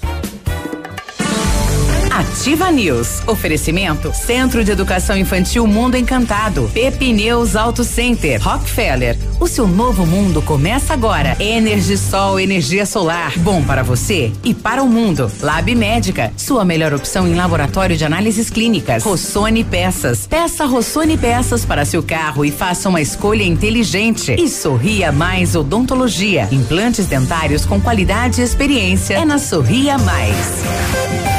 Ativa 2.48 2.72
News. 2.72 3.28
Oferecimento 3.28 4.14
Centro 4.14 4.64
de 4.64 4.72
Educação 4.72 5.18
Infantil 5.18 5.68
Mundo 5.68 5.98
Encantado. 5.98 6.72
Pepineus 6.74 7.58
Auto 7.58 7.84
Center. 7.84 8.42
Rockefeller. 8.42 9.18
O 9.38 9.50
seu 9.50 9.68
novo 9.68 10.06
mundo 10.06 10.42
começa 10.42 10.94
agora. 10.94 11.36
Energisol, 11.42 12.40
energia 12.40 12.86
solar. 12.86 13.38
Bom 13.40 13.62
para 13.62 13.84
você 13.84 14.32
e 14.46 14.54
para 14.54 14.82
o 14.82 14.88
mundo. 14.88 15.30
Lab 15.42 15.76
Médica. 15.76 16.32
Sua 16.38 16.64
melhor 16.64 16.94
opção 16.94 17.28
em 17.28 17.36
laboratório 17.36 17.98
de 17.98 18.06
análises 18.06 18.50
clínicas. 18.50 19.04
Rossoni 19.04 19.66
Peças. 19.66 20.26
Peça 20.26 20.66
Rossoni 20.66 21.18
Peças 21.18 21.66
para 21.66 21.84
seu 21.84 22.02
carro 22.02 22.46
e 22.46 22.50
faça 22.50 22.88
uma 22.88 23.02
escolha 23.02 23.44
inteligente. 23.44 24.32
E 24.40 24.48
Sorria 24.48 25.12
Mais 25.12 25.54
Odontologia. 25.54 26.48
Implantes 26.50 27.08
dentários 27.08 27.66
com 27.66 27.82
qualidade 27.82 28.40
e 28.40 28.46
experiência. 28.46 29.16
É 29.16 29.26
na 29.26 29.38
Sorria 29.38 29.98
Mais. 29.98 31.37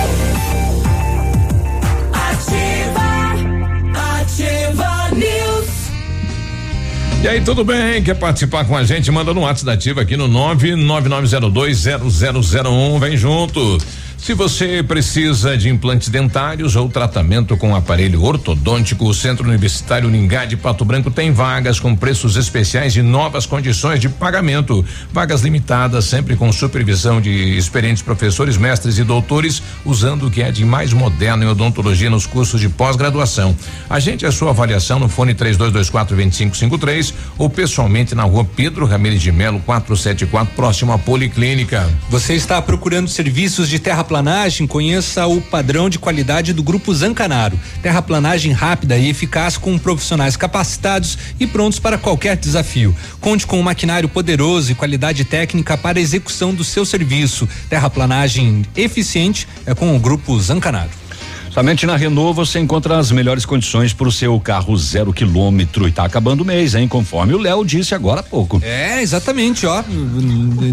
E 7.21 7.27
aí, 7.27 7.41
tudo 7.41 7.65
bem? 7.65 8.01
Quer 8.01 8.15
participar 8.15 8.65
com 8.65 8.77
a 8.77 8.85
gente? 8.85 9.11
Manda 9.11 9.35
no 9.35 9.41
WhatsApp 9.41 9.99
aqui 9.99 10.17
no 10.17 10.29
999020001. 10.29 13.01
Vem 13.01 13.17
junto. 13.17 13.77
Se 14.19 14.35
você 14.35 14.83
precisa 14.83 15.57
de 15.57 15.71
implantes 15.71 16.09
dentários 16.09 16.77
ou 16.77 16.89
tratamento 16.89 17.57
com 17.57 17.75
aparelho 17.75 18.23
ortodôntico, 18.23 19.07
o 19.07 19.15
Centro 19.15 19.49
Universitário 19.49 20.11
Ningá 20.11 20.45
de 20.45 20.57
Pato 20.57 20.85
Branco 20.85 21.11
tem 21.11 21.33
vagas 21.33 21.81
com 21.81 21.97
preços 21.97 22.37
especiais 22.37 22.95
e 22.97 23.01
novas 23.01 23.47
condições 23.47 24.01
de 24.01 24.09
pagamento. 24.09 24.85
Vagas 25.13 25.43
limitadas, 25.43 26.05
sempre 26.05 26.37
com 26.37 26.53
supervisão 26.53 27.23
de 27.23 27.57
experientes 27.57 28.03
professores, 28.03 28.59
mestres 28.59 28.99
e 28.99 29.05
doutores, 29.05 29.63
usando 29.85 30.27
o 30.27 30.31
que 30.31 30.43
é 30.43 30.51
de 30.51 30.65
mais 30.65 30.93
moderno 30.93 31.45
em 31.45 31.49
odontologia 31.49 32.11
nos 32.11 32.27
cursos 32.27 32.61
de 32.61 32.69
pós-graduação. 32.69 33.57
Agende 33.89 34.27
a 34.27 34.33
sua 34.33 34.51
avaliação 34.51 34.99
no 34.99 35.09
fone 35.09 35.33
3224 35.33 36.17
2553 36.17 37.15
ou 37.39 37.49
pessoalmente 37.49 38.15
na 38.15 38.25
rua 38.25 38.45
Pedro 38.45 38.85
Ramirez 38.85 39.23
de 39.23 39.33
Melo 39.33 39.61
474, 39.61 40.55
próximo 40.55 40.93
à 40.93 40.99
Policlínica. 40.99 41.89
Você 42.11 42.35
está 42.35 42.61
procurando 42.61 43.09
serviços 43.09 43.69
de 43.69 43.79
terraplanagem? 44.09 44.67
Conheça 44.67 45.27
o 45.27 45.39
padrão 45.39 45.91
de 45.91 45.99
qualidade 45.99 46.55
do 46.55 46.63
Grupo 46.63 46.95
Zancanaro. 46.95 47.61
Terraplanagem 47.83 48.53
rápida 48.53 48.97
e 48.97 49.11
eficaz 49.11 49.59
com 49.59 49.79
profissionais 49.79 50.35
capacitados 50.35 51.19
e 51.39 51.47
prontos 51.47 51.79
para 51.79 51.99
qualquer 51.99 52.37
desafio. 52.37 52.97
Conte 53.21 53.47
com 53.47 53.61
um 53.61 53.63
maquinário 53.63 54.09
poderoso 54.09 54.73
e 54.73 54.75
qualidade 54.75 55.25
técnica 55.25 55.77
para 55.77 55.99
a 55.99 56.03
execução 56.03 56.55
do 56.55 56.65
seu 56.65 56.87
serviço. 56.87 57.47
Terraplanagem 57.69 58.65
eficiente 58.75 59.47
é 59.67 59.75
com 59.75 59.95
o 59.95 60.01
Grupo 60.01 60.41
Zancanaro. 60.41 61.08
Somente 61.51 61.87
na 61.87 61.97
Renault 61.97 62.35
você 62.35 62.59
encontra 62.59 62.99
as 62.99 63.11
melhores 63.11 63.45
condições 63.45 63.93
para 63.93 64.07
o 64.07 64.13
seu 64.13 64.39
carro 64.39 64.77
zero 64.77 65.13
quilômetro 65.13 65.89
e 65.89 65.93
tá 65.93 66.05
acabando 66.05 66.43
o 66.43 66.45
mês, 66.45 66.75
hein? 66.75 66.87
Conforme 66.87 67.35
o 67.35 67.39
Léo 67.39 67.65
disse 67.65 67.95
agora 67.95 68.21
há 68.21 68.23
pouco. 68.23 68.61
É, 68.63 69.03
exatamente, 69.03 69.67
ó. 69.67 69.83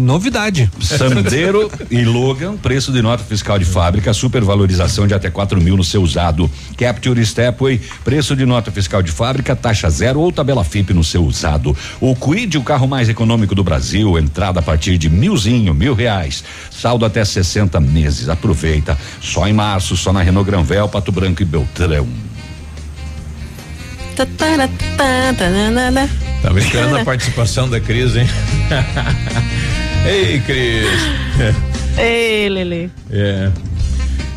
Novidade. 0.00 0.70
Sandero 0.80 1.70
e 1.90 2.04
Logan, 2.04 2.56
preço 2.56 2.92
de 2.92 3.02
nota 3.02 3.24
fiscal 3.24 3.58
de 3.58 3.64
fábrica, 3.64 4.12
supervalorização 4.12 5.06
de 5.06 5.14
até 5.14 5.30
4 5.30 5.60
mil 5.60 5.76
no 5.76 5.84
seu 5.84 6.02
usado. 6.02 6.48
Capture 6.76 7.24
Stepway, 7.24 7.80
preço 8.04 8.36
de 8.36 8.46
nota 8.46 8.70
fiscal 8.70 9.02
de 9.02 9.10
fábrica, 9.10 9.56
taxa 9.56 9.90
zero 9.90 10.20
ou 10.20 10.30
tabela 10.30 10.62
FIP 10.62 10.92
no 10.92 11.02
seu 11.02 11.24
usado. 11.24 11.76
O 12.00 12.14
Quid, 12.14 12.58
o 12.58 12.62
carro 12.62 12.86
mais 12.86 13.08
econômico 13.08 13.54
do 13.54 13.64
Brasil, 13.64 14.18
entrada 14.18 14.60
a 14.60 14.62
partir 14.62 14.98
de 14.98 15.08
milzinho, 15.08 15.74
mil 15.74 15.94
reais. 15.94 16.44
Saldo 16.70 17.04
até 17.04 17.24
60 17.24 17.80
meses. 17.80 18.28
Aproveita. 18.28 18.96
Só 19.20 19.48
em 19.48 19.52
março, 19.52 19.96
só 19.96 20.12
na 20.12 20.22
Renault 20.22 20.48
Granvel, 20.48 20.75
Pato 20.88 21.10
Branco 21.10 21.42
e 21.42 21.44
Beltrão. 21.44 22.06
Tá 26.42 26.50
brincando 26.50 26.96
a 26.96 27.04
participação 27.04 27.68
da 27.68 27.80
Cris, 27.80 28.16
hein? 28.16 28.26
Ei, 30.06 30.40
Cris. 30.40 31.00
Ei, 31.98 32.48
Lele. 32.48 32.90
É. 33.10 33.50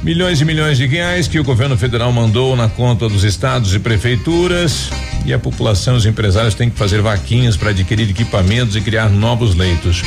Milhões 0.02 0.40
e 0.40 0.46
milhões 0.46 0.78
de 0.78 0.86
reais 0.86 1.28
que 1.28 1.40
o 1.40 1.44
governo 1.44 1.78
federal 1.78 2.12
mandou 2.12 2.56
na 2.56 2.70
conta 2.70 3.08
dos 3.10 3.24
estados 3.24 3.74
e 3.76 3.80
prefeituras 3.80 4.90
e 5.26 5.34
a 5.34 5.40
população, 5.40 5.96
os 5.96 6.06
empresários 6.06 6.56
têm 6.56 6.70
que 6.70 6.78
fazer 6.78 7.02
vaquinhas 7.02 7.58
para 7.58 7.70
adquirir 7.70 8.10
equipamentos 8.10 8.76
e 8.76 8.82
criar 8.82 9.10
novos 9.10 9.56
leitos. 9.56 10.02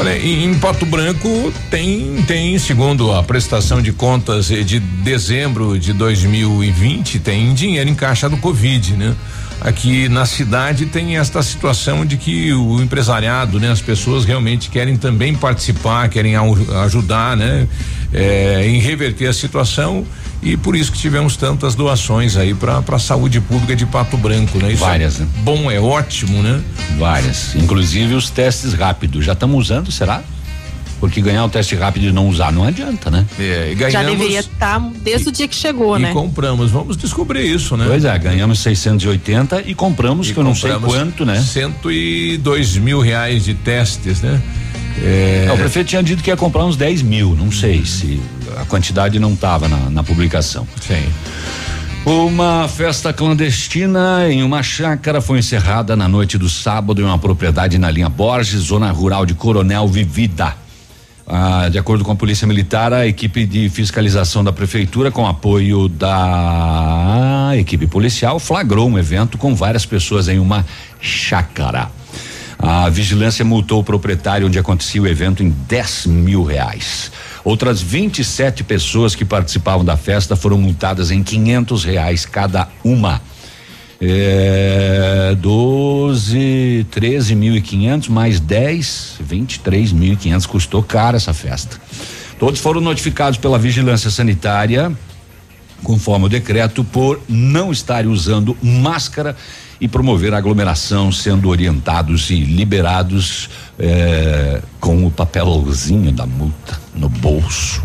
Olha, 0.00 0.16
em, 0.16 0.54
Pato 0.54 0.86
Branco 0.86 1.52
tem, 1.70 2.22
tem, 2.22 2.56
segundo 2.56 3.12
a 3.12 3.20
prestação 3.20 3.82
de 3.82 3.92
contas 3.92 4.46
de 4.46 4.78
dezembro 4.78 5.76
de 5.76 5.92
2020, 5.92 7.18
tem 7.18 7.52
dinheiro 7.52 7.90
em 7.90 7.96
caixa 7.96 8.28
do 8.28 8.36
Covid, 8.36 8.92
né? 8.92 9.16
Aqui 9.60 10.08
na 10.08 10.24
cidade 10.24 10.86
tem 10.86 11.18
esta 11.18 11.42
situação 11.42 12.06
de 12.06 12.16
que 12.16 12.52
o 12.52 12.80
empresariado, 12.80 13.58
né, 13.58 13.72
as 13.72 13.82
pessoas 13.82 14.24
realmente 14.24 14.70
querem 14.70 14.96
também 14.96 15.34
participar, 15.34 16.08
querem 16.08 16.36
ajudar, 16.84 17.36
né, 17.36 17.66
é, 18.12 18.64
em 18.68 18.78
reverter 18.78 19.26
a 19.26 19.32
situação 19.32 20.06
e 20.42 20.56
por 20.56 20.76
isso 20.76 20.92
que 20.92 20.98
tivemos 20.98 21.36
tantas 21.36 21.74
doações 21.74 22.36
aí 22.36 22.54
para 22.54 22.82
a 22.86 22.98
saúde 22.98 23.40
pública 23.40 23.74
de 23.74 23.84
Pato 23.86 24.16
Branco, 24.16 24.58
né? 24.58 24.72
Isso 24.72 24.84
Várias, 24.84 25.16
é 25.16 25.24
né? 25.24 25.28
Bom, 25.38 25.70
é 25.70 25.80
ótimo, 25.80 26.42
né? 26.42 26.62
Várias, 26.98 27.54
inclusive 27.56 28.14
os 28.14 28.30
testes 28.30 28.72
rápidos. 28.72 29.24
Já 29.24 29.32
estamos 29.32 29.58
usando, 29.58 29.90
será? 29.90 30.22
Porque 31.00 31.20
ganhar 31.20 31.44
o 31.44 31.48
teste 31.48 31.76
rápido 31.76 32.06
e 32.06 32.12
não 32.12 32.28
usar 32.28 32.52
não 32.52 32.64
adianta, 32.64 33.10
né? 33.10 33.24
É, 33.38 33.72
e 33.72 33.90
Já 33.90 34.02
deveria 34.02 34.40
estar 34.40 34.80
desde 35.00 35.28
o 35.28 35.32
dia 35.32 35.46
que 35.46 35.54
chegou, 35.54 35.96
e 35.96 36.02
né? 36.02 36.12
compramos, 36.12 36.70
vamos 36.70 36.96
descobrir 36.96 37.44
isso, 37.44 37.76
né? 37.76 37.84
Pois 37.86 38.04
é, 38.04 38.18
ganhamos 38.18 38.58
680 38.60 39.62
e 39.66 39.74
compramos, 39.74 40.28
E 40.28 40.32
que 40.34 40.38
eu 40.38 40.44
não 40.44 40.54
sei 40.54 40.72
quanto, 40.78 41.24
né? 41.24 41.40
102 41.40 42.76
mil 42.78 43.00
reais 43.00 43.44
de 43.44 43.54
testes, 43.54 44.20
né? 44.20 44.40
É, 45.00 45.46
É, 45.48 45.52
o 45.52 45.56
prefeito 45.56 45.88
tinha 45.88 46.02
dito 46.02 46.22
que 46.22 46.30
ia 46.30 46.36
comprar 46.36 46.64
uns 46.64 46.76
10 46.76 47.02
mil, 47.02 47.36
não 47.36 47.52
sei 47.52 47.84
se 47.84 48.20
a 48.56 48.64
quantidade 48.64 49.18
não 49.18 49.32
estava 49.34 49.68
na, 49.68 49.90
na 49.90 50.02
publicação. 50.02 50.66
Sim. 50.80 51.06
Uma 52.04 52.66
festa 52.68 53.12
clandestina 53.12 54.30
em 54.30 54.42
uma 54.42 54.62
chácara 54.62 55.20
foi 55.20 55.40
encerrada 55.40 55.94
na 55.94 56.08
noite 56.08 56.38
do 56.38 56.48
sábado 56.48 57.02
em 57.02 57.04
uma 57.04 57.18
propriedade 57.18 57.76
na 57.76 57.90
linha 57.90 58.08
Borges, 58.08 58.60
zona 58.60 58.90
rural 58.90 59.26
de 59.26 59.34
Coronel 59.34 59.86
Vivida. 59.86 60.56
Ah, 61.26 61.68
de 61.68 61.78
acordo 61.78 62.02
com 62.04 62.12
a 62.12 62.16
Polícia 62.16 62.46
Militar, 62.46 62.90
a 62.94 63.06
equipe 63.06 63.44
de 63.44 63.68
fiscalização 63.68 64.42
da 64.42 64.50
prefeitura, 64.50 65.10
com 65.10 65.26
apoio 65.26 65.86
da 65.86 67.50
equipe 67.58 67.86
policial, 67.86 68.38
flagrou 68.38 68.88
um 68.88 68.98
evento 68.98 69.36
com 69.36 69.54
várias 69.54 69.84
pessoas 69.84 70.28
em 70.28 70.38
uma 70.38 70.64
chácara. 70.98 71.90
A 72.58 72.88
vigilância 72.88 73.44
multou 73.44 73.80
o 73.80 73.84
proprietário 73.84 74.46
onde 74.46 74.58
acontecia 74.58 75.02
o 75.02 75.06
evento 75.06 75.42
em 75.42 75.50
10 75.50 76.06
mil 76.06 76.42
reais. 76.42 77.12
Outras 77.48 77.80
27 77.80 78.62
pessoas 78.62 79.14
que 79.14 79.24
participavam 79.24 79.82
da 79.82 79.96
festa 79.96 80.36
foram 80.36 80.58
multadas 80.58 81.10
em 81.10 81.22
500 81.22 81.82
reais 81.82 82.26
cada 82.26 82.68
uma. 82.84 83.22
É, 83.98 85.34
12, 85.40 86.86
13 86.90 87.34
mil 87.34 87.56
e 87.56 87.62
quinhentos 87.62 88.10
mais 88.10 88.38
10, 88.38 89.14
23 89.20 89.92
mil 89.92 90.12
e 90.12 90.16
quinhentos 90.16 90.44
custou 90.44 90.82
caro 90.82 91.16
essa 91.16 91.32
festa. 91.32 91.80
Todos 92.38 92.60
foram 92.60 92.82
notificados 92.82 93.38
pela 93.38 93.58
vigilância 93.58 94.10
sanitária, 94.10 94.92
conforme 95.82 96.26
o 96.26 96.28
decreto, 96.28 96.84
por 96.84 97.18
não 97.26 97.72
estarem 97.72 98.10
usando 98.10 98.58
máscara 98.62 99.34
e 99.80 99.86
promover 99.86 100.34
aglomeração, 100.34 101.12
sendo 101.12 101.48
orientados 101.48 102.30
e 102.30 102.36
liberados 102.40 103.48
é, 103.78 104.60
com 104.80 105.06
o 105.06 105.10
papelzinho 105.10 106.10
da 106.12 106.26
multa 106.26 106.78
no 106.94 107.08
bolso. 107.08 107.82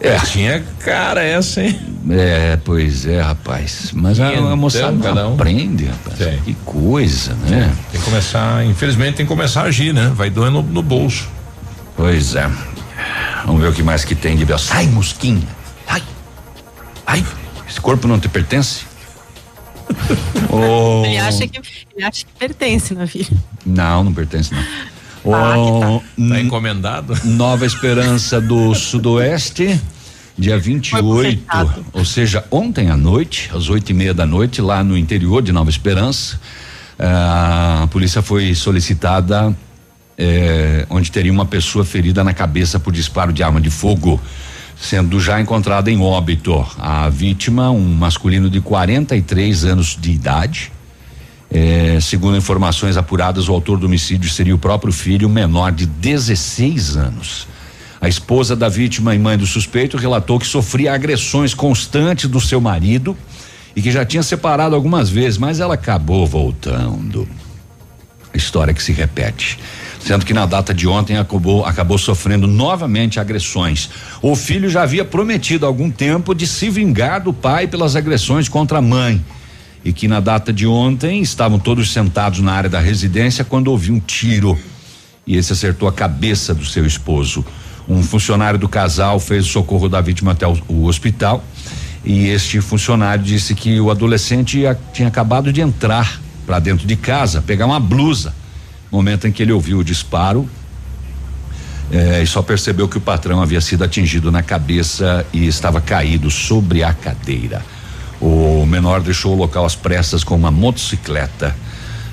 É, 0.00 0.18
tinha 0.18 0.64
cara 0.80 1.22
essa, 1.22 1.62
hein? 1.62 1.78
É, 2.10 2.58
pois 2.64 3.06
é, 3.06 3.20
rapaz. 3.20 3.90
Mas 3.92 4.18
a, 4.18 4.28
a 4.28 4.32
Então, 4.32 4.56
moçada 4.56 4.90
não 4.90 5.00
cada 5.00 5.28
um. 5.28 5.34
aprende, 5.34 5.86
rapaz. 5.86 6.18
Que 6.44 6.54
coisa, 6.64 7.34
né? 7.48 7.72
Tem 7.92 8.00
que 8.00 8.04
começar, 8.04 8.64
infelizmente 8.66 9.14
tem 9.16 9.26
que 9.26 9.28
começar 9.32 9.62
a 9.62 9.64
agir, 9.66 9.94
né? 9.94 10.10
Vai 10.14 10.28
doendo 10.28 10.60
no, 10.60 10.68
no 10.68 10.82
bolso. 10.82 11.28
Pois 11.96 12.34
é. 12.34 12.50
Vamos 13.46 13.60
ver 13.60 13.68
o 13.68 13.72
que 13.72 13.82
mais 13.82 14.04
que 14.04 14.14
tem 14.16 14.36
de. 14.36 14.44
Sai, 14.58 14.86
mosquinha. 14.88 15.46
Ai. 15.86 16.02
Ai. 17.06 17.24
Esse 17.68 17.80
corpo 17.80 18.08
não 18.08 18.18
te 18.18 18.28
pertence? 18.28 18.84
Ô, 20.50 21.04
Ele 21.04 21.18
acha 21.18 21.46
que 21.46 21.60
ele 21.94 22.04
acha 22.04 22.24
que 22.24 22.32
pertence 22.38 22.94
na 22.94 23.04
vida. 23.04 23.36
Não, 23.64 24.04
não 24.04 24.12
pertence 24.12 24.52
não. 24.54 24.62
Ah, 25.34 25.56
Ô, 25.58 26.02
Tá 26.28 26.40
encomendado? 26.40 27.16
Nova 27.24 27.64
Esperança 27.64 28.40
do 28.40 28.74
Sudoeste, 28.74 29.80
dia 30.36 30.58
28, 30.58 31.86
ou 31.92 32.04
seja, 32.04 32.44
ontem 32.50 32.90
à 32.90 32.96
noite, 32.96 33.50
às 33.54 33.68
oito 33.68 33.90
e 33.90 33.94
meia 33.94 34.12
da 34.14 34.26
noite, 34.26 34.60
lá 34.60 34.82
no 34.82 34.96
interior 34.96 35.42
de 35.42 35.52
Nova 35.52 35.70
Esperança, 35.70 36.40
ah, 36.98 37.82
a 37.84 37.86
polícia 37.86 38.22
foi 38.22 38.54
solicitada 38.54 39.54
eh, 40.18 40.86
onde 40.90 41.10
teria 41.10 41.32
uma 41.32 41.46
pessoa 41.46 41.84
ferida 41.84 42.22
na 42.22 42.32
cabeça 42.32 42.78
por 42.78 42.92
disparo 42.92 43.32
de 43.32 43.42
arma 43.42 43.60
de 43.60 43.70
fogo, 43.70 44.20
sendo 44.82 45.20
já 45.20 45.40
encontrada 45.40 45.90
em 45.92 46.00
óbito. 46.00 46.66
A 46.76 47.08
vítima, 47.08 47.70
um 47.70 47.94
masculino 47.94 48.50
de 48.50 48.60
43 48.60 49.64
anos 49.64 49.96
de 49.98 50.10
idade. 50.10 50.72
É, 51.48 51.98
segundo 52.00 52.36
informações 52.36 52.96
apuradas, 52.96 53.48
o 53.48 53.52
autor 53.52 53.78
do 53.78 53.86
homicídio 53.86 54.28
seria 54.28 54.54
o 54.54 54.58
próprio 54.58 54.92
filho, 54.92 55.28
menor 55.28 55.70
de 55.70 55.86
16 55.86 56.96
anos. 56.96 57.46
A 58.00 58.08
esposa 58.08 58.56
da 58.56 58.68
vítima 58.68 59.14
e 59.14 59.18
mãe 59.20 59.38
do 59.38 59.46
suspeito 59.46 59.96
relatou 59.96 60.40
que 60.40 60.46
sofria 60.46 60.92
agressões 60.92 61.54
constantes 61.54 62.28
do 62.28 62.40
seu 62.40 62.60
marido 62.60 63.16
e 63.76 63.80
que 63.80 63.92
já 63.92 64.04
tinha 64.04 64.24
separado 64.24 64.74
algumas 64.74 65.08
vezes, 65.08 65.38
mas 65.38 65.60
ela 65.60 65.74
acabou 65.74 66.26
voltando. 66.26 67.28
História 68.34 68.74
que 68.74 68.82
se 68.82 68.92
repete. 68.92 69.60
Sendo 70.04 70.26
que 70.26 70.34
na 70.34 70.46
data 70.46 70.74
de 70.74 70.88
ontem 70.88 71.16
acabou, 71.16 71.64
acabou 71.64 71.96
sofrendo 71.96 72.48
novamente 72.48 73.20
agressões. 73.20 73.88
O 74.20 74.34
filho 74.34 74.68
já 74.68 74.82
havia 74.82 75.04
prometido 75.04 75.64
há 75.64 75.68
algum 75.68 75.90
tempo 75.90 76.34
de 76.34 76.46
se 76.46 76.68
vingar 76.68 77.22
do 77.22 77.32
pai 77.32 77.68
pelas 77.68 77.94
agressões 77.94 78.48
contra 78.48 78.78
a 78.78 78.82
mãe 78.82 79.24
e 79.84 79.92
que 79.92 80.08
na 80.08 80.18
data 80.18 80.52
de 80.52 80.66
ontem 80.66 81.22
estavam 81.22 81.58
todos 81.58 81.92
sentados 81.92 82.40
na 82.40 82.52
área 82.52 82.70
da 82.70 82.80
residência 82.80 83.44
quando 83.44 83.68
ouviu 83.68 83.94
um 83.94 84.00
tiro 84.00 84.58
e 85.24 85.36
esse 85.36 85.52
acertou 85.52 85.88
a 85.88 85.92
cabeça 85.92 86.52
do 86.52 86.64
seu 86.64 86.84
esposo. 86.84 87.44
Um 87.88 88.02
funcionário 88.02 88.58
do 88.58 88.68
casal 88.68 89.20
fez 89.20 89.44
o 89.46 89.48
socorro 89.48 89.88
da 89.88 90.00
vítima 90.00 90.32
até 90.32 90.46
o, 90.46 90.56
o 90.68 90.84
hospital 90.86 91.44
e 92.04 92.28
este 92.28 92.60
funcionário 92.60 93.22
disse 93.22 93.54
que 93.54 93.80
o 93.80 93.90
adolescente 93.90 94.62
tinha 94.92 95.06
acabado 95.06 95.52
de 95.52 95.60
entrar 95.60 96.20
para 96.44 96.58
dentro 96.58 96.86
de 96.86 96.96
casa, 96.96 97.40
pegar 97.40 97.66
uma 97.66 97.78
blusa. 97.78 98.41
Momento 98.92 99.26
em 99.26 99.32
que 99.32 99.42
ele 99.42 99.52
ouviu 99.52 99.78
o 99.78 99.84
disparo 99.84 100.46
eh, 101.90 102.22
e 102.22 102.26
só 102.26 102.42
percebeu 102.42 102.86
que 102.86 102.98
o 102.98 103.00
patrão 103.00 103.40
havia 103.40 103.60
sido 103.60 103.82
atingido 103.82 104.30
na 104.30 104.42
cabeça 104.42 105.26
e 105.32 105.46
estava 105.46 105.80
caído 105.80 106.30
sobre 106.30 106.84
a 106.84 106.92
cadeira. 106.92 107.64
O 108.20 108.66
menor 108.66 109.00
deixou 109.00 109.32
o 109.32 109.36
local 109.36 109.64
às 109.64 109.74
pressas 109.74 110.22
com 110.22 110.36
uma 110.36 110.50
motocicleta. 110.50 111.56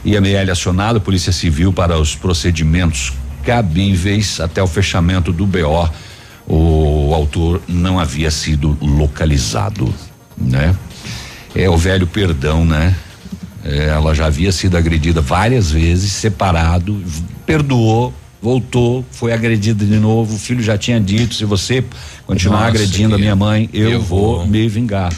IML 0.05 0.49
acionado, 0.49 1.01
Polícia 1.01 1.33
Civil 1.33 1.73
para 1.73 1.99
os 1.99 2.15
procedimentos 2.15 3.11
cabíveis 3.43 4.39
até 4.39 4.63
o 4.63 4.67
fechamento 4.67 5.33
do 5.33 5.45
BO. 5.45 5.89
O 6.47 7.13
autor 7.13 7.61
não 7.67 7.99
havia 7.99 8.31
sido 8.31 8.77
localizado, 8.81 9.93
né? 10.37 10.73
É 11.53 11.69
o 11.69 11.77
velho 11.77 12.07
perdão, 12.07 12.63
né? 12.63 12.95
É, 13.63 13.87
ela 13.87 14.13
já 14.15 14.25
havia 14.27 14.51
sido 14.51 14.77
agredida 14.77 15.21
várias 15.21 15.69
vezes, 15.71 16.11
separado, 16.13 17.03
perdoou, 17.45 18.13
voltou, 18.41 19.05
foi 19.11 19.33
agredida 19.33 19.85
de 19.85 19.97
novo. 19.97 20.35
O 20.35 20.39
filho 20.39 20.63
já 20.63 20.77
tinha 20.77 20.99
dito: 20.99 21.33
se 21.35 21.43
você 21.45 21.83
continuar 22.25 22.59
Nossa, 22.59 22.69
agredindo 22.69 23.15
a 23.15 23.17
minha 23.17 23.35
mãe, 23.35 23.69
eu, 23.73 23.89
eu 23.91 24.01
vou, 24.01 24.37
vou. 24.37 24.47
me 24.47 24.67
vingar. 24.69 25.11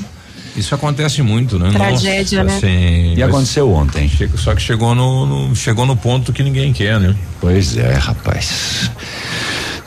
Isso 0.58 0.76
acontece 0.76 1.22
muito, 1.22 1.58
né? 1.58 1.70
Tragédia, 1.72 2.44
Nossa, 2.44 2.66
né? 2.66 2.74
assim, 2.74 3.14
E 3.16 3.24
aconteceu 3.24 3.72
ontem. 3.72 4.12
Só 4.36 4.54
que 4.54 4.62
chegou 4.62 4.94
no, 4.94 5.26
no- 5.48 5.56
chegou 5.56 5.86
no 5.86 5.96
ponto 5.96 6.34
que 6.34 6.44
ninguém 6.44 6.74
quer, 6.74 7.00
né? 7.00 7.16
Pois 7.40 7.78
é, 7.78 7.94
rapaz. 7.94 8.92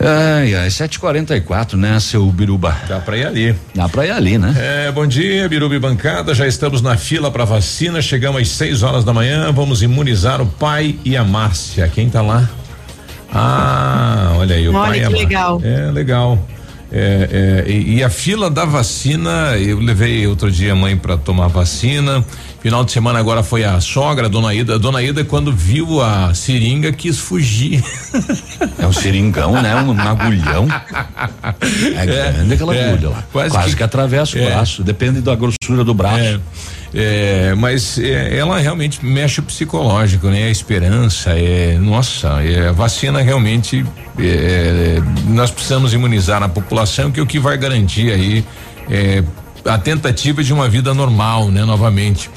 Ai, 0.07 0.55
ai, 0.55 0.68
7h44, 0.68 1.76
né, 1.78 1.98
seu 1.98 2.26
Biruba? 2.26 2.76
Dá 2.86 3.00
pra 3.00 3.16
ir 3.16 3.26
ali. 3.26 3.55
Dá 3.74 3.88
pra 3.88 4.07
ir 4.07 4.11
ali, 4.11 4.36
né? 4.36 4.55
É, 4.55 4.92
bom 4.92 5.07
dia, 5.07 5.48
Birubi 5.48 5.78
Bancada. 5.78 6.34
Já 6.34 6.46
estamos 6.46 6.82
na 6.82 6.94
fila 6.94 7.30
para 7.30 7.46
vacina. 7.46 8.02
Chegamos 8.02 8.42
às 8.42 8.48
6 8.48 8.82
horas 8.82 9.02
da 9.02 9.14
manhã. 9.14 9.50
Vamos 9.50 9.82
imunizar 9.82 10.42
o 10.42 10.46
pai 10.46 10.98
e 11.07 11.16
a 11.16 11.24
Márcia. 11.24 11.88
Quem 11.88 12.11
tá 12.11 12.20
lá? 12.20 12.46
Ah, 13.32 14.34
olha 14.36 14.57
aí, 14.57 14.68
o 14.68 14.74
Olha 14.74 14.88
pai 14.88 14.98
e 14.98 15.00
que 15.00 15.07
a 15.07 15.09
legal. 15.09 15.62
É, 15.64 15.90
legal. 15.90 16.48
É, 16.92 17.64
é, 17.66 17.70
e, 17.70 17.94
e 17.96 18.05
a 18.05 18.11
fila 18.11 18.50
da 18.50 18.66
vacina, 18.66 19.57
eu 19.57 19.80
levei 19.80 20.26
outro 20.26 20.50
dia 20.50 20.72
a 20.72 20.76
mãe 20.76 20.98
para 20.98 21.16
tomar 21.16 21.48
vacina. 21.48 22.22
Final 22.65 22.83
de 22.83 22.93
semana 22.93 23.19
agora 23.19 23.43
foi 23.43 23.62
a 23.62 23.79
sogra, 23.79 24.25
a 24.25 24.29
dona 24.31 24.55
Ida. 24.55 24.77
A 24.77 24.79
dona 24.79 25.03
Ida, 25.03 25.23
quando 25.23 25.53
viu 25.53 26.01
a 26.01 26.33
seringa, 26.33 26.91
quis 26.93 27.19
fugir. 27.19 27.85
É 28.79 28.87
um 28.87 28.93
seringão, 28.93 29.61
né? 29.61 29.75
Um, 29.77 29.93
um 29.93 30.01
agulhão. 30.01 30.67
É 31.97 32.07
grande 32.07 32.55
aquela 32.55 32.75
é, 32.75 32.89
agulha 32.91 33.09
lá. 33.11 33.25
quase 33.33 33.51
Quase, 33.51 33.71
que- 33.71 33.77
que, 33.77 33.83
atravessa 33.83 34.39
o 34.39 34.41
é. 34.41 34.47
braço, 34.47 34.83
depende 34.83 35.21
da 35.21 35.35
grossura 35.35 35.85
do 35.85 35.93
braço. 35.93 36.41
É, 36.95 37.55
mas 37.57 37.99
é, 37.99 38.37
ela 38.37 38.59
realmente 38.59 39.05
mexe 39.05 39.41
o 39.41 39.43
psicológico, 39.43 40.29
né? 40.29 40.45
A 40.45 40.51
esperança, 40.51 41.31
é, 41.33 41.77
nossa, 41.79 42.43
é, 42.43 42.69
a 42.69 42.73
vacina 42.73 43.21
realmente, 43.21 43.85
é, 44.19 45.03
nós 45.27 45.51
precisamos 45.51 45.93
imunizar 45.93 46.43
a 46.43 46.49
população, 46.49 47.11
que 47.11 47.21
é 47.21 47.23
o 47.23 47.27
que 47.27 47.39
vai 47.39 47.59
garantir 47.59 48.11
aí 48.12 48.45
é, 48.91 49.23
a 49.67 49.77
tentativa 49.79 50.43
de 50.43 50.53
uma 50.53 50.69
vida 50.69 50.95
normal, 50.95 51.51
né? 51.51 51.65
Novamente. 51.65 52.31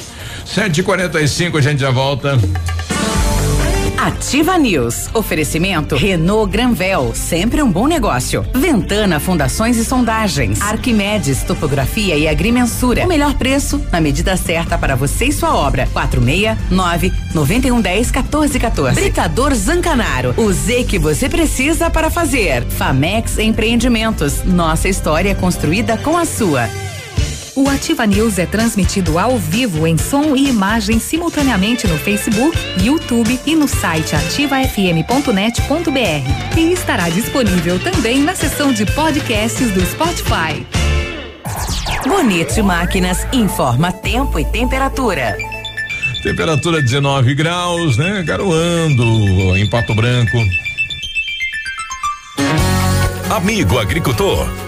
7h45 0.48 1.58
a 1.58 1.62
gente 1.62 1.80
já 1.80 1.92
volta. 1.92 2.38
Ativa 3.98 4.58
News. 4.58 5.10
Oferecimento 5.14 5.96
Renault 5.96 6.52
Granvel, 6.52 7.14
sempre 7.14 7.62
um 7.62 7.70
bom 7.70 7.88
negócio. 7.88 8.46
Ventana 8.54 9.20
Fundações 9.20 9.76
e 9.76 9.84
Sondagens. 9.84 10.62
Arquimedes 10.62 11.44
Topografia 11.44 12.16
e 12.16 12.28
Agrimensura. 12.28 13.04
O 13.04 13.08
melhor 13.08 13.34
preço 13.34 13.84
na 13.92 14.00
medida 14.00 14.38
certa 14.38 14.78
para 14.78 14.96
você 14.96 15.26
e 15.26 15.32
sua 15.34 15.54
obra. 15.54 15.88
469 15.92 17.12
9110 17.34 18.12
1414. 18.12 19.02
Britador 19.02 19.54
Zancanaro. 19.54 20.34
O 20.38 20.54
Z 20.54 20.86
que 20.86 20.98
você 20.98 21.28
precisa 21.28 21.90
para 21.90 22.10
fazer. 22.10 22.64
Famex 22.66 23.38
Empreendimentos. 23.40 24.44
Nossa 24.46 24.88
história 24.88 25.32
é 25.32 25.36
construída 25.36 25.98
com 25.98 26.16
a 26.18 26.26
sua. 26.26 26.70
O 27.58 27.68
Ativa 27.68 28.06
News 28.06 28.38
é 28.38 28.46
transmitido 28.46 29.18
ao 29.18 29.40
vivo 29.40 29.88
em 29.88 29.98
som 29.98 30.36
e 30.36 30.48
imagem 30.48 31.00
simultaneamente 31.00 31.88
no 31.88 31.98
Facebook, 31.98 32.56
YouTube 32.84 33.40
e 33.48 33.56
no 33.56 33.68
site 33.68 34.16
ativafm.net.br. 34.16 36.56
E 36.56 36.72
estará 36.72 37.10
disponível 37.10 37.80
também 37.80 38.22
na 38.22 38.36
seção 38.36 38.72
de 38.72 38.86
podcasts 38.86 39.72
do 39.72 39.84
Spotify. 39.84 40.64
Bonito 42.08 42.64
Máquinas 42.64 43.26
informa 43.34 43.92
tempo 43.92 44.38
e 44.38 44.46
temperatura. 44.46 45.36
Temperatura 46.22 46.80
19 46.80 47.34
graus, 47.34 47.98
né? 47.98 48.22
Garoando 48.22 49.58
em 49.58 49.68
Pato 49.68 49.96
Branco. 49.96 50.38
Amigo 53.32 53.80
agricultor, 53.80 54.48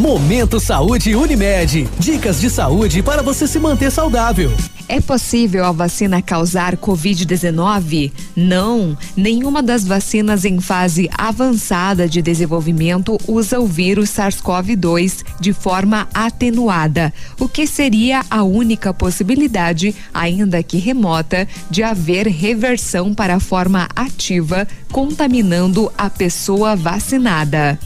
Momento 0.00 0.58
Saúde 0.58 1.14
Unimed. 1.14 1.86
Dicas 1.98 2.40
de 2.40 2.48
saúde 2.48 3.02
para 3.02 3.22
você 3.22 3.46
se 3.46 3.58
manter 3.58 3.92
saudável. 3.92 4.50
É 4.88 4.98
possível 4.98 5.62
a 5.66 5.72
vacina 5.72 6.22
causar 6.22 6.74
Covid-19? 6.78 8.10
Não. 8.34 8.96
Nenhuma 9.14 9.62
das 9.62 9.84
vacinas 9.84 10.46
em 10.46 10.58
fase 10.58 11.10
avançada 11.18 12.08
de 12.08 12.22
desenvolvimento 12.22 13.18
usa 13.28 13.60
o 13.60 13.66
vírus 13.66 14.08
SARS-CoV-2 14.08 15.22
de 15.38 15.52
forma 15.52 16.08
atenuada, 16.14 17.12
o 17.38 17.46
que 17.46 17.66
seria 17.66 18.24
a 18.30 18.42
única 18.42 18.94
possibilidade, 18.94 19.94
ainda 20.14 20.62
que 20.62 20.78
remota, 20.78 21.46
de 21.70 21.82
haver 21.82 22.26
reversão 22.26 23.12
para 23.12 23.34
a 23.34 23.40
forma 23.40 23.86
ativa, 23.94 24.66
contaminando 24.90 25.92
a 25.98 26.08
pessoa 26.08 26.74
vacinada. 26.74 27.78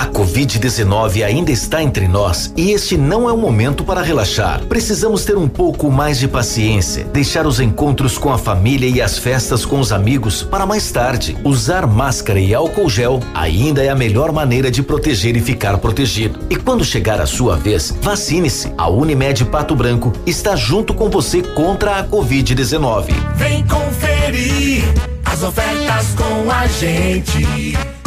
A 0.00 0.06
Covid-19 0.06 1.22
ainda 1.22 1.52
está 1.52 1.82
entre 1.82 2.08
nós 2.08 2.54
e 2.56 2.70
este 2.70 2.96
não 2.96 3.28
é 3.28 3.32
o 3.34 3.36
momento 3.36 3.84
para 3.84 4.00
relaxar. 4.00 4.62
Precisamos 4.64 5.26
ter 5.26 5.36
um 5.36 5.46
pouco 5.46 5.90
mais 5.90 6.18
de 6.18 6.26
paciência, 6.26 7.04
deixar 7.04 7.46
os 7.46 7.60
encontros 7.60 8.16
com 8.16 8.32
a 8.32 8.38
família 8.38 8.88
e 8.88 9.02
as 9.02 9.18
festas 9.18 9.66
com 9.66 9.78
os 9.78 9.92
amigos 9.92 10.42
para 10.42 10.64
mais 10.64 10.90
tarde. 10.90 11.36
Usar 11.44 11.86
máscara 11.86 12.40
e 12.40 12.54
álcool 12.54 12.88
gel 12.88 13.20
ainda 13.34 13.84
é 13.84 13.90
a 13.90 13.94
melhor 13.94 14.32
maneira 14.32 14.70
de 14.70 14.82
proteger 14.82 15.36
e 15.36 15.40
ficar 15.42 15.76
protegido. 15.76 16.38
E 16.48 16.56
quando 16.56 16.82
chegar 16.82 17.20
a 17.20 17.26
sua 17.26 17.56
vez, 17.56 17.94
vacine-se. 18.00 18.72
A 18.78 18.88
Unimed 18.88 19.44
Pato 19.44 19.76
Branco 19.76 20.14
está 20.24 20.56
junto 20.56 20.94
com 20.94 21.10
você 21.10 21.42
contra 21.42 21.98
a 21.98 22.04
Covid-19. 22.08 23.12
Vem 23.34 23.66
conferir 23.66 24.82
as 25.26 25.42
ofertas 25.42 26.06
com 26.16 26.50
a 26.50 26.66
gente. 26.68 27.99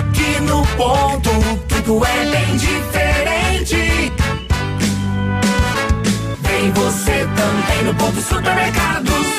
Aqui 0.00 0.40
no 0.40 0.66
ponto, 0.78 1.30
tudo 1.68 2.02
é 2.06 2.24
bem 2.24 2.56
diferente. 2.56 4.10
Vem 6.40 6.72
você 6.72 7.28
também 7.36 7.84
no 7.84 7.94
ponto 7.94 8.18
supermercados. 8.22 9.29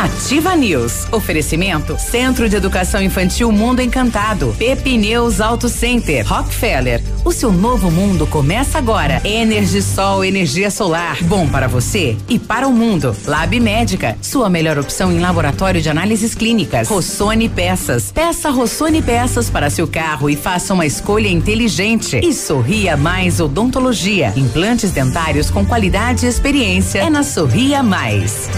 Ativa 0.00 0.56
News. 0.56 1.06
Oferecimento 1.12 1.98
Centro 1.98 2.48
de 2.48 2.56
Educação 2.56 3.02
Infantil 3.02 3.52
Mundo 3.52 3.80
Encantado. 3.82 4.56
Pepineus 4.58 5.42
Auto 5.42 5.68
Center. 5.68 6.26
Rockefeller. 6.26 7.02
O 7.22 7.30
seu 7.30 7.52
novo 7.52 7.90
mundo 7.90 8.26
começa 8.26 8.78
agora. 8.78 9.20
Energisol, 9.26 10.24
energia 10.24 10.70
solar. 10.70 11.22
Bom 11.24 11.46
para 11.46 11.68
você 11.68 12.16
e 12.30 12.38
para 12.38 12.66
o 12.66 12.72
mundo. 12.72 13.14
Lab 13.26 13.60
Médica. 13.60 14.16
Sua 14.22 14.48
melhor 14.48 14.78
opção 14.78 15.12
em 15.12 15.20
laboratório 15.20 15.82
de 15.82 15.90
análises 15.90 16.34
clínicas. 16.34 16.88
Rossoni 16.88 17.50
Peças. 17.50 18.10
Peça 18.10 18.48
Rossoni 18.48 19.02
Peças 19.02 19.50
para 19.50 19.68
seu 19.68 19.86
carro 19.86 20.30
e 20.30 20.34
faça 20.34 20.72
uma 20.72 20.86
escolha 20.86 21.28
inteligente. 21.28 22.22
E 22.24 22.32
Sorria 22.32 22.96
Mais 22.96 23.38
Odontologia. 23.38 24.32
Implantes 24.34 24.92
dentários 24.92 25.50
com 25.50 25.62
qualidade 25.62 26.24
e 26.24 26.28
experiência. 26.30 27.00
É 27.00 27.10
na 27.10 27.22
Sorria 27.22 27.82
Mais. 27.82 28.48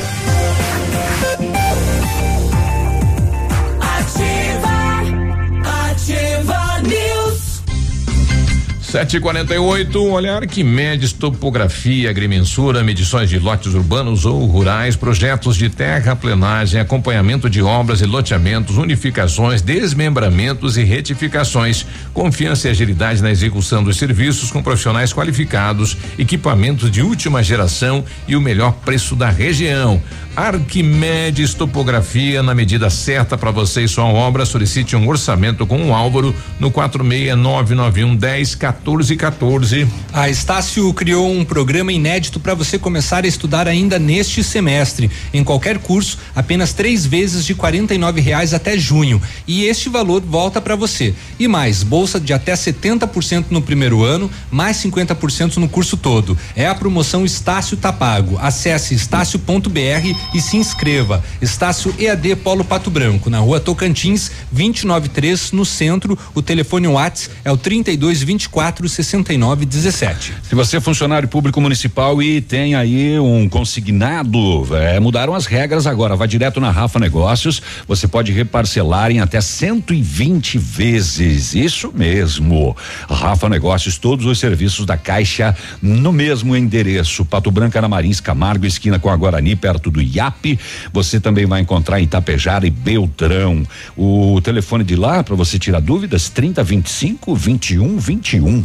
748, 8.92 10.04
olhar 10.04 10.46
que 10.46 10.62
medes 10.62 11.14
topografia, 11.14 12.10
agrimensura, 12.10 12.84
medições 12.84 13.30
de 13.30 13.38
lotes 13.38 13.72
urbanos 13.72 14.26
ou 14.26 14.44
rurais, 14.44 14.96
projetos 14.96 15.56
de 15.56 15.70
terraplenagem, 15.70 16.78
acompanhamento 16.78 17.48
de 17.48 17.62
obras 17.62 18.02
e 18.02 18.04
loteamentos, 18.04 18.76
unificações, 18.76 19.62
desmembramentos 19.62 20.76
e 20.76 20.84
retificações. 20.84 21.86
Confiança 22.12 22.68
e 22.68 22.70
agilidade 22.70 23.22
na 23.22 23.30
execução 23.30 23.82
dos 23.82 23.96
serviços 23.96 24.50
com 24.50 24.62
profissionais 24.62 25.10
qualificados, 25.10 25.96
equipamentos 26.18 26.90
de 26.90 27.00
última 27.00 27.42
geração 27.42 28.04
e 28.28 28.36
o 28.36 28.42
melhor 28.42 28.72
preço 28.84 29.16
da 29.16 29.30
região. 29.30 30.02
Arquimedes 30.34 31.52
Topografia 31.52 32.42
na 32.42 32.54
medida 32.54 32.88
certa 32.88 33.36
para 33.36 33.50
você 33.50 33.84
e 33.84 33.88
sua 33.88 34.06
obra. 34.06 34.46
Solicite 34.46 34.96
um 34.96 35.06
orçamento 35.06 35.66
com 35.66 35.90
o 35.90 35.94
Álvaro 35.94 36.34
no 36.58 36.70
46991 36.70 38.16
10 38.16 38.54
14 38.54 39.16
14. 39.16 39.88
A 40.10 40.30
Estácio 40.30 40.92
criou 40.94 41.30
um 41.30 41.44
programa 41.44 41.92
inédito 41.92 42.40
para 42.40 42.54
você 42.54 42.78
começar 42.78 43.24
a 43.24 43.28
estudar 43.28 43.68
ainda 43.68 43.98
neste 43.98 44.42
semestre. 44.42 45.10
Em 45.34 45.44
qualquer 45.44 45.78
curso, 45.78 46.18
apenas 46.34 46.72
três 46.72 47.04
vezes 47.04 47.44
de 47.44 47.52
R$ 47.52 48.20
reais 48.20 48.54
até 48.54 48.78
junho. 48.78 49.20
E 49.46 49.64
este 49.64 49.90
valor 49.90 50.22
volta 50.22 50.62
para 50.62 50.74
você. 50.74 51.14
E 51.38 51.46
mais, 51.46 51.82
bolsa 51.82 52.18
de 52.18 52.32
até 52.32 52.54
70% 52.54 53.46
no 53.50 53.60
primeiro 53.60 54.02
ano, 54.02 54.30
mais 54.50 54.78
50% 54.78 55.58
no 55.58 55.68
curso 55.68 55.96
todo. 55.98 56.38
É 56.56 56.66
a 56.66 56.74
promoção 56.74 57.22
Estácio 57.22 57.76
Tapago. 57.76 58.38
Acesse 58.40 58.94
estácio.br 58.94 60.21
e 60.34 60.40
se 60.40 60.56
inscreva. 60.56 61.22
Estácio 61.40 61.94
EAD 61.98 62.36
Polo 62.36 62.64
Pato 62.64 62.90
Branco, 62.90 63.30
na 63.30 63.38
rua 63.38 63.60
Tocantins, 63.60 64.30
293, 64.50 65.52
no 65.52 65.64
centro. 65.64 66.18
O 66.34 66.42
telefone 66.42 66.88
Whats 66.88 67.30
é 67.44 67.50
o 67.50 67.56
32 67.56 68.22
24 68.22 68.88
69 68.88 69.66
17. 69.66 70.34
Se 70.48 70.54
você 70.54 70.76
é 70.76 70.80
funcionário 70.80 71.28
público 71.28 71.60
municipal 71.60 72.22
e 72.22 72.40
tem 72.40 72.74
aí 72.74 73.18
um 73.18 73.48
consignado, 73.48 74.66
é, 74.76 74.98
mudaram 75.00 75.34
as 75.34 75.46
regras 75.46 75.86
agora. 75.86 76.16
Vai 76.16 76.28
direto 76.28 76.60
na 76.60 76.70
Rafa 76.70 76.98
Negócios. 76.98 77.62
Você 77.86 78.06
pode 78.06 78.32
reparcelar 78.32 79.10
em 79.10 79.20
até 79.20 79.40
120 79.40 80.58
vezes. 80.58 81.54
Isso 81.54 81.92
mesmo. 81.94 82.76
Rafa 83.08 83.48
Negócios, 83.48 83.98
todos 83.98 84.26
os 84.26 84.38
serviços 84.38 84.86
da 84.86 84.96
Caixa 84.96 85.56
no 85.80 86.12
mesmo 86.12 86.56
endereço. 86.56 87.24
Pato 87.24 87.50
Branco, 87.50 87.78
Ana 87.78 87.88
Marins, 87.88 88.20
Camargo, 88.20 88.66
esquina 88.66 88.98
com 88.98 89.10
a 89.10 89.16
Guarani, 89.16 89.56
perto 89.56 89.90
do 89.90 90.00
IAP. 90.16 90.58
Você 90.92 91.20
também 91.20 91.46
vai 91.46 91.60
encontrar 91.60 92.00
em 92.00 92.04
Itapejara 92.04 92.66
e 92.66 92.70
Beltrão. 92.70 93.66
O 93.96 94.40
telefone 94.40 94.84
de 94.84 94.96
lá 94.96 95.22
para 95.22 95.34
você 95.34 95.58
tirar 95.58 95.80
dúvidas: 95.80 96.28
30 96.28 96.62
25 96.62 97.34
21 97.34 97.98
21. 97.98 98.64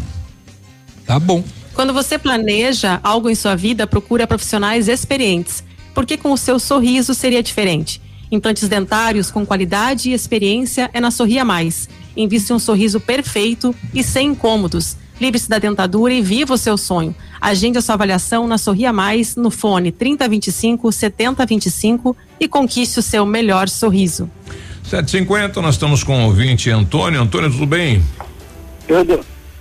Tá 1.05 1.19
bom. 1.19 1.43
Quando 1.73 1.93
você 1.93 2.17
planeja 2.17 2.99
algo 3.03 3.29
em 3.29 3.35
sua 3.35 3.55
vida, 3.55 3.85
procura 3.85 4.25
profissionais 4.25 4.87
experientes. 4.87 5.63
Porque 5.93 6.17
com 6.17 6.31
o 6.31 6.37
seu 6.37 6.59
sorriso 6.59 7.13
seria 7.13 7.41
diferente. 7.41 8.01
Implantes 8.31 8.67
dentários 8.67 9.31
com 9.31 9.45
qualidade 9.45 10.09
e 10.09 10.13
experiência 10.13 10.89
é 10.93 10.99
na 10.99 11.11
Sorria 11.11 11.45
Mais. 11.45 11.87
Invista 12.15 12.53
um 12.53 12.59
sorriso 12.59 12.99
perfeito 12.99 13.73
e 13.93 14.03
sem 14.03 14.29
incômodos. 14.29 14.97
Livre-se 15.19 15.49
da 15.49 15.57
dentadura 15.57 16.13
e 16.13 16.21
viva 16.21 16.53
o 16.53 16.57
seu 16.57 16.77
sonho. 16.77 17.15
Agende 17.41 17.77
a 17.77 17.81
sua 17.81 17.95
avaliação 17.95 18.47
na 18.47 18.57
Sorria 18.57 18.93
Mais 18.93 19.35
no 19.35 19.49
fone 19.49 19.91
3025 19.91 20.91
7025 20.91 22.15
e 22.39 22.47
conquiste 22.47 22.99
o 22.99 23.01
seu 23.01 23.25
melhor 23.25 23.67
sorriso. 23.69 24.29
750, 24.83 25.61
nós 25.61 25.75
estamos 25.75 26.03
com 26.03 26.23
o 26.23 26.25
ouvinte 26.27 26.69
Antônio. 26.69 27.21
Antônio, 27.21 27.51
tudo 27.51 27.65
bem? 27.65 28.01
Tudo. 28.87 29.19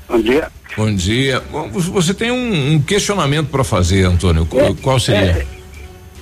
Bom 0.09 0.21
dia. 0.21 0.49
Bom 0.77 0.95
dia. 0.95 1.43
Bom, 1.51 1.69
Você 1.71 2.13
tem 2.15 2.31
um, 2.31 2.75
um 2.75 2.81
questionamento 2.83 3.49
para 3.49 3.65
fazer, 3.65 4.05
Antônio. 4.05 4.47
Qual, 4.47 4.75
qual 4.77 5.01
seria? 5.01 5.47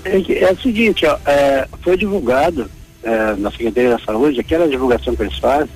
É, 0.04 0.20
que- 0.20 0.32
é 0.38 0.52
o 0.52 0.58
seguinte, 0.60 1.04
ó, 1.06 1.18
é, 1.26 1.66
foi 1.82 1.96
divulgado 1.96 2.70
é, 3.02 3.34
na 3.36 3.50
Secretaria 3.50 3.90
da 3.90 3.98
Saúde, 3.98 4.40
aquela 4.40 4.66
divulgação 4.68 5.14
que 5.14 5.22
eles 5.22 5.36
fazem, 5.38 5.68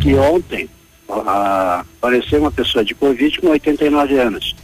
que 0.00 0.14
ontem 0.14 0.68
ó, 1.08 1.82
apareceu 1.98 2.40
uma 2.40 2.52
pessoa 2.52 2.84
de 2.84 2.94
Covid 2.94 3.40
com 3.40 3.48
89 3.48 4.18
anos. 4.18 4.54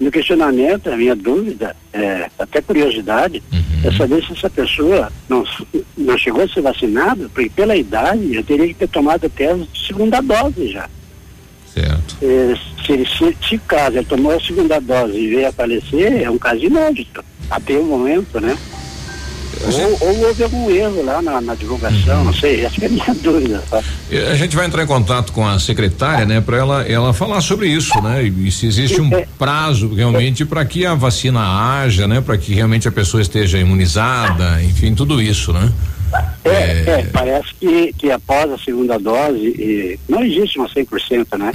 Meu 0.00 0.10
questionamento, 0.10 0.88
a 0.90 0.96
minha 0.96 1.14
dúvida, 1.14 1.76
é, 1.92 2.28
até 2.38 2.60
curiosidade, 2.60 3.42
é 3.84 3.92
saber 3.92 4.24
se 4.24 4.32
essa 4.32 4.50
pessoa 4.50 5.12
não, 5.28 5.44
não 5.96 6.18
chegou 6.18 6.42
a 6.42 6.48
ser 6.48 6.60
vacinada, 6.60 7.28
porque 7.32 7.50
pela 7.50 7.76
idade 7.76 8.34
eu 8.34 8.42
teria 8.42 8.66
que 8.68 8.74
ter 8.74 8.88
tomado 8.88 9.26
até 9.26 9.52
a 9.52 9.58
segunda 9.86 10.20
dose 10.20 10.68
já. 10.72 10.88
Certo. 11.72 12.16
Eh, 12.20 12.54
se, 12.84 12.92
ele- 12.92 13.06
se, 13.06 13.36
se 13.48 13.58
caso 13.58 13.96
ele 13.96 14.04
tomou 14.06 14.34
a 14.36 14.40
segunda 14.40 14.80
dose 14.80 15.16
e 15.16 15.28
veio 15.28 15.48
a 15.48 15.52
falecer, 15.52 16.22
é 16.22 16.28
um 16.30 16.36
caso 16.38 16.62
inédito, 16.64 17.24
até 17.50 17.74
o 17.78 17.84
momento, 17.84 18.40
né? 18.40 18.56
Ou, 19.60 20.08
ou 20.08 20.26
houve 20.26 20.42
algum 20.42 20.70
erro 20.70 21.04
lá 21.04 21.22
na, 21.22 21.40
na 21.40 21.54
divulgação, 21.54 22.24
não 22.24 22.32
sei, 22.32 22.64
essa 22.64 22.82
é 22.82 22.86
a 22.86 22.88
minha 22.88 23.14
dúvida. 23.22 23.62
Tá? 23.70 23.82
A 24.30 24.34
gente 24.34 24.56
vai 24.56 24.66
entrar 24.66 24.82
em 24.82 24.86
contato 24.86 25.32
com 25.32 25.46
a 25.46 25.58
secretária, 25.58 26.24
né, 26.26 26.40
para 26.40 26.56
ela 26.56 26.82
ela 26.82 27.12
falar 27.12 27.40
sobre 27.40 27.68
isso, 27.68 28.00
né? 28.02 28.22
E 28.22 28.50
se 28.50 28.66
existe 28.66 29.00
um 29.00 29.10
prazo 29.38 29.94
realmente 29.94 30.44
para 30.44 30.64
que 30.64 30.84
a 30.84 30.94
vacina 30.94 31.40
haja, 31.40 32.06
né, 32.08 32.20
para 32.20 32.36
que 32.36 32.54
realmente 32.54 32.88
a 32.88 32.92
pessoa 32.92 33.20
esteja 33.20 33.58
imunizada, 33.58 34.62
enfim, 34.62 34.94
tudo 34.94 35.20
isso, 35.20 35.52
né? 35.52 35.72
É, 36.44 36.50
é, 36.50 37.06
parece 37.10 37.54
que, 37.58 37.92
que 37.94 38.10
após 38.10 38.50
a 38.50 38.58
segunda 38.58 38.98
dose, 38.98 39.98
não 40.08 40.22
existe 40.22 40.58
uma 40.58 40.68
100%, 40.68 41.38
né? 41.38 41.52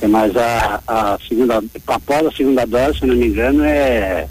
É, 0.00 0.06
Mas 0.06 0.36
a, 0.36 0.80
a 0.86 1.18
segunda, 1.26 1.62
após 1.86 2.26
a 2.26 2.30
segunda 2.30 2.64
dose, 2.64 3.00
se 3.00 3.06
não 3.06 3.16
me 3.16 3.26
engano, 3.26 3.64
é 3.64 4.28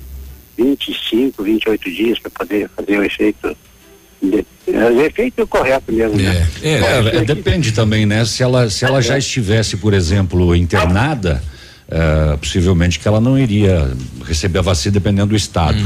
25, 0.57 1.43
28 1.43 1.91
dias 1.91 2.19
para 2.19 2.31
poder 2.31 2.69
fazer 2.75 2.97
o 2.97 3.03
efeito. 3.03 3.55
De, 4.21 4.45
é, 4.67 4.85
o 4.85 5.01
efeito 5.01 5.45
correto 5.47 5.91
mesmo, 5.91 6.17
né? 6.17 6.47
É, 6.61 7.17
é, 7.17 7.23
depende 7.23 7.71
também, 7.71 8.05
né? 8.05 8.25
Se 8.25 8.41
ela, 8.41 8.69
se 8.69 8.83
ela 8.83 9.01
já 9.01 9.17
estivesse, 9.17 9.77
por 9.77 9.93
exemplo, 9.93 10.55
internada, 10.55 11.41
eh, 11.89 12.37
possivelmente 12.41 12.99
que 12.99 13.07
ela 13.07 13.21
não 13.21 13.39
iria 13.39 13.89
receber 14.25 14.59
a 14.59 14.61
vacina 14.61 14.91
dependendo 14.91 15.27
do 15.27 15.37
estado. 15.37 15.77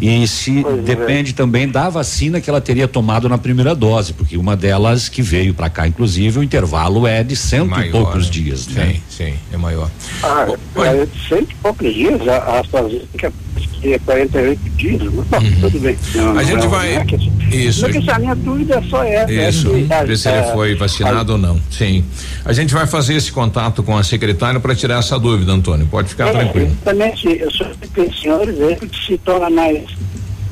E 0.00 0.24
se 0.28 0.64
depende 0.84 1.32
também 1.32 1.68
da 1.68 1.88
vacina 1.88 2.40
que 2.40 2.48
ela 2.48 2.60
teria 2.60 2.86
tomado 2.86 3.28
na 3.28 3.36
primeira 3.36 3.74
dose, 3.74 4.12
porque 4.12 4.36
uma 4.36 4.56
delas 4.56 5.08
que 5.08 5.20
veio 5.20 5.52
para 5.52 5.68
cá, 5.68 5.88
inclusive, 5.88 6.38
o 6.38 6.44
intervalo 6.44 7.08
é 7.08 7.24
de 7.24 7.34
cento 7.34 7.66
e 7.66 7.70
Maior, 7.70 7.90
poucos 7.90 8.26
né? 8.26 8.30
dias, 8.30 8.68
né? 8.68 9.00
Sim, 9.08 9.24
sim, 9.24 9.34
é 9.52 9.56
maior. 9.56 9.90
Ah, 10.22 10.46
é 10.76 11.06
de 11.06 11.28
cento 11.28 11.50
e 11.50 11.54
poucos 11.56 11.92
dias, 11.92 12.28
a, 12.28 12.36
a 12.36 12.60
AstraZeneca 12.60 13.32
que 13.66 13.94
é 13.94 13.98
48 13.98 14.60
dias, 14.76 15.02
mas 15.02 15.12
bom, 15.26 15.38
tudo 15.60 15.80
bem. 15.80 15.96
Não, 16.14 16.30
A 16.30 16.34
não 16.34 16.44
gente 16.44 16.64
é- 16.64 16.68
vai- 16.68 16.94
não 16.94 17.00
é 17.00 17.04
que- 17.04 17.56
isso. 17.56 17.82
não 17.82 17.88
é 17.88 18.00
que 18.00 18.10
a 18.10 18.18
minha 18.18 18.34
dúvida 18.34 18.74
é 18.76 18.82
só 18.82 19.02
essa. 19.04 19.32
é 19.32 19.48
Isso, 19.48 19.68
a- 19.90 20.04
ver 20.04 20.16
se 20.18 20.28
ele 20.28 20.38
a- 20.38 20.52
foi 20.52 20.74
vacinado 20.74 21.32
ou 21.32 21.38
não. 21.38 21.60
Sim. 21.70 22.04
A 22.44 22.52
gente 22.52 22.72
vai 22.74 22.86
fazer 22.86 23.14
esse 23.14 23.30
contato 23.32 23.82
com 23.82 23.96
a 23.96 24.02
secretária 24.02 24.58
para 24.60 24.74
tirar 24.74 24.98
essa 24.98 25.18
dúvida, 25.18 25.52
Antônio. 25.52 25.86
Pode 25.86 26.08
ficar 26.08 26.28
É, 26.28 26.32
tranquilo. 26.32 26.66
Exatamente, 26.66 27.38
eu 27.38 27.50
sou 27.50 27.66
que 27.94 28.20
senhores 28.20 28.60
aí 28.60 28.76
que 28.76 29.06
se 29.06 29.18
torna 29.18 29.50
mais, 29.50 29.82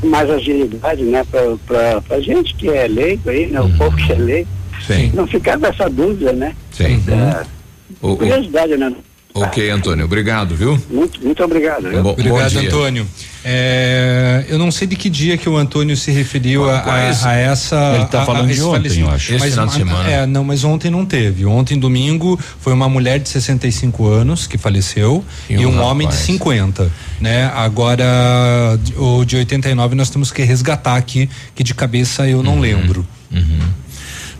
mais 0.04 0.30
agilidade, 0.30 1.02
né, 1.02 1.24
pra, 1.66 2.00
pra 2.02 2.20
gente 2.20 2.54
que 2.54 2.68
é 2.68 2.86
leigo 2.86 3.28
aí, 3.30 3.46
né, 3.46 3.60
o 3.60 3.70
povo 3.76 3.96
que 3.96 4.12
é 4.12 4.16
leigo, 4.16 4.48
Sim. 4.86 5.10
não 5.14 5.26
ficar 5.26 5.58
com 5.58 5.66
essa 5.66 5.88
dúvida, 5.88 6.32
né? 6.32 6.54
Sim. 6.70 7.02
É, 7.08 7.44
O- 8.02 8.12
o- 8.12 8.16
curiosidade, 8.16 8.76
né? 8.76 8.92
Ok, 9.42 9.70
Antônio, 9.70 10.04
obrigado, 10.04 10.54
viu? 10.56 10.80
Muito, 10.90 11.22
muito 11.22 11.42
obrigado. 11.44 11.88
viu? 11.88 12.02
Bom- 12.02 12.10
Obrigado, 12.12 12.52
bom. 12.54 12.60
Antônio. 12.60 13.06
É, 13.48 14.44
eu 14.48 14.58
não 14.58 14.70
sei 14.72 14.88
de 14.88 14.96
que 14.96 15.08
dia 15.08 15.36
que 15.36 15.48
o 15.48 15.56
Antônio 15.56 15.96
se 15.96 16.10
referiu 16.10 16.68
a, 16.68 16.78
a- 16.78 17.28
a 17.28 17.34
essa. 17.36 17.94
Ele 17.94 18.06
tá 18.06 18.20
a- 18.20 18.22
a 18.22 18.26
falando 18.26 18.46
de 18.46 18.52
esse 18.54 18.62
ontem, 18.62 19.00
eu 19.00 19.08
acho. 19.10 19.32
Esse 19.32 19.40
Mas, 19.40 19.50
final 19.52 19.66
de 19.66 19.72
semana. 19.74 20.10
É, 20.10 20.26
não, 20.26 20.42
mas 20.42 20.64
ontem 20.64 20.90
não 20.90 21.04
teve. 21.06 21.46
Ontem, 21.46 21.78
domingo, 21.78 22.38
foi 22.60 22.72
uma 22.72 22.88
mulher 22.88 23.20
de 23.20 23.28
65 23.28 24.06
anos 24.08 24.46
que 24.46 24.58
faleceu 24.58 25.24
E 25.48 25.54
e, 25.54 25.66
um 25.66 25.70
um, 25.76 25.80
homem 25.82 26.08
de 26.08 26.14
rapaz. 26.14 26.26
50, 26.26 26.90
né? 27.20 27.50
Agora, 27.54 28.04
o 28.96 29.24
de 29.24 29.36
89 29.36 29.94
nós 29.94 30.10
temos 30.10 30.32
que 30.32 30.42
resgatar 30.42 30.96
aqui, 30.96 31.28
que 31.54 31.62
de 31.62 31.74
cabeça 31.74 32.26
eu 32.28 32.38
Uhum. 32.38 32.42
não 32.42 32.58
lembro. 32.60 33.06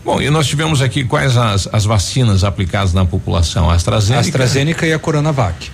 Bom, 0.07 0.21
e 0.21 0.29
nós 0.29 0.47
tivemos 0.47 0.81
aqui 0.81 1.03
quais 1.03 1.35
as, 1.35 1.67
as 1.69 1.83
vacinas 1.83 2.45
aplicadas 2.45 2.93
na 2.93 3.03
população? 3.03 3.69
A 3.69 3.73
AstraZeneca. 3.73 4.21
AstraZeneca 4.21 4.87
e 4.87 4.93
a 4.93 4.97
Coronavac. 4.97 5.69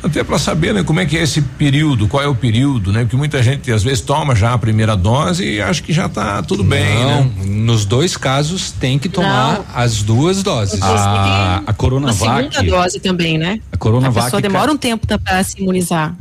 Até 0.00 0.22
para 0.22 0.38
saber, 0.38 0.72
né, 0.72 0.84
como 0.84 1.00
é 1.00 1.04
que 1.04 1.18
é 1.18 1.22
esse 1.24 1.42
período, 1.42 2.06
qual 2.06 2.22
é 2.22 2.28
o 2.28 2.34
período, 2.34 2.92
né? 2.92 3.00
Porque 3.00 3.16
muita 3.16 3.42
gente 3.42 3.72
às 3.72 3.82
vezes 3.82 4.00
toma 4.00 4.36
já 4.36 4.52
a 4.52 4.58
primeira 4.58 4.96
dose 4.96 5.44
e 5.44 5.60
acha 5.60 5.82
que 5.82 5.92
já 5.92 6.08
tá 6.08 6.40
tudo 6.44 6.62
bem, 6.62 7.04
não, 7.04 7.24
né? 7.24 7.30
nos 7.44 7.84
dois 7.84 8.16
casos 8.16 8.70
tem 8.70 9.00
que 9.00 9.08
tomar 9.08 9.58
Não. 9.58 9.64
as 9.74 10.00
duas 10.00 10.44
doses. 10.44 10.80
A, 10.80 11.62
a 11.66 11.72
Coronavac. 11.72 12.54
segunda 12.54 12.62
dose 12.62 13.00
também, 13.00 13.36
né? 13.36 13.58
A 13.72 13.76
Coronavac. 13.76 14.20
A 14.20 14.24
pessoa 14.26 14.40
demora 14.42 14.70
um 14.70 14.76
tempo 14.76 15.08
para 15.18 15.42
se 15.42 15.60
imunizar. 15.60 16.14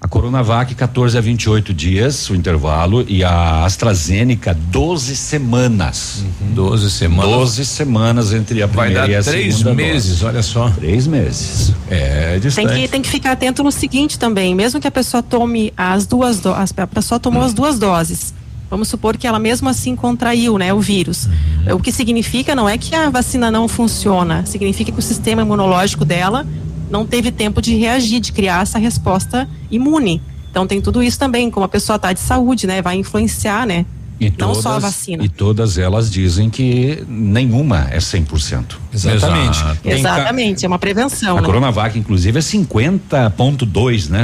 A 0.00 0.06
Coronavac, 0.06 0.76
14 0.76 1.18
a 1.18 1.20
28 1.20 1.74
dias, 1.74 2.30
o 2.30 2.34
intervalo, 2.36 3.04
e 3.08 3.24
a 3.24 3.64
AstraZeneca, 3.64 4.54
12 4.54 5.16
semanas. 5.16 6.24
12 6.54 6.88
semanas. 6.88 7.30
12 7.32 7.64
semanas 7.66 8.32
entre 8.32 8.62
a 8.62 8.66
Vai 8.68 8.90
primeira 8.92 9.00
dar 9.08 9.12
e 9.12 9.16
a 9.16 9.22
três 9.24 9.56
segunda 9.56 9.74
meses, 9.74 10.10
dose. 10.20 10.24
olha 10.24 10.42
só. 10.42 10.70
Três 10.70 11.06
meses. 11.08 11.72
É, 11.90 12.30
Tem 12.34 12.40
distante. 12.40 12.74
que, 12.74 12.88
tem 12.88 13.02
que 13.02 13.08
ficar 13.08 13.32
atento 13.32 13.64
no 13.64 13.72
seguinte 13.72 14.20
também, 14.20 14.54
mesmo 14.54 14.80
que 14.80 14.86
a 14.86 14.90
pessoa 14.90 15.20
tome 15.20 15.72
as 15.76 16.06
duas 16.06 16.38
doses, 16.38 16.72
a 16.76 16.86
pessoa 16.86 17.18
tomou 17.18 17.42
as 17.42 17.52
duas 17.52 17.76
doses. 17.76 18.32
Vamos 18.70 18.86
supor 18.86 19.16
que 19.16 19.26
ela 19.26 19.38
mesmo 19.40 19.68
assim 19.68 19.96
contraiu, 19.96 20.58
né, 20.58 20.72
o 20.72 20.78
vírus. 20.80 21.28
O 21.74 21.80
que 21.80 21.90
significa 21.90 22.54
não 22.54 22.68
é 22.68 22.78
que 22.78 22.94
a 22.94 23.10
vacina 23.10 23.50
não 23.50 23.66
funciona, 23.66 24.46
significa 24.46 24.92
que 24.92 24.98
o 24.98 25.02
sistema 25.02 25.42
imunológico 25.42 26.04
dela 26.04 26.46
não 26.90 27.06
teve 27.06 27.30
tempo 27.30 27.60
de 27.60 27.76
reagir, 27.76 28.20
de 28.20 28.32
criar 28.32 28.62
essa 28.62 28.78
resposta 28.78 29.48
imune. 29.70 30.22
Então 30.50 30.66
tem 30.66 30.80
tudo 30.80 31.02
isso 31.02 31.18
também, 31.18 31.50
como 31.50 31.64
a 31.64 31.68
pessoa 31.68 31.96
está 31.96 32.12
de 32.12 32.20
saúde, 32.20 32.66
né, 32.66 32.82
vai 32.82 32.96
influenciar, 32.96 33.66
né? 33.66 33.84
E 34.20 34.30
Não 34.30 34.48
todas, 34.48 34.62
só 34.62 34.70
a 34.70 34.78
vacina. 34.80 35.22
E 35.22 35.28
todas 35.28 35.78
elas 35.78 36.10
dizem 36.10 36.50
que 36.50 37.04
nenhuma 37.06 37.86
é 37.90 37.98
100%. 37.98 38.76
Exatamente. 38.92 39.60
Exato. 39.60 39.78
Exatamente, 39.84 40.64
é 40.64 40.68
uma 40.68 40.78
prevenção, 40.78 41.38
A 41.38 41.40
né? 41.40 41.46
Coronavac, 41.46 41.96
inclusive, 41.96 42.36
é 42.36 42.42
50.2, 42.42 44.08
né? 44.08 44.22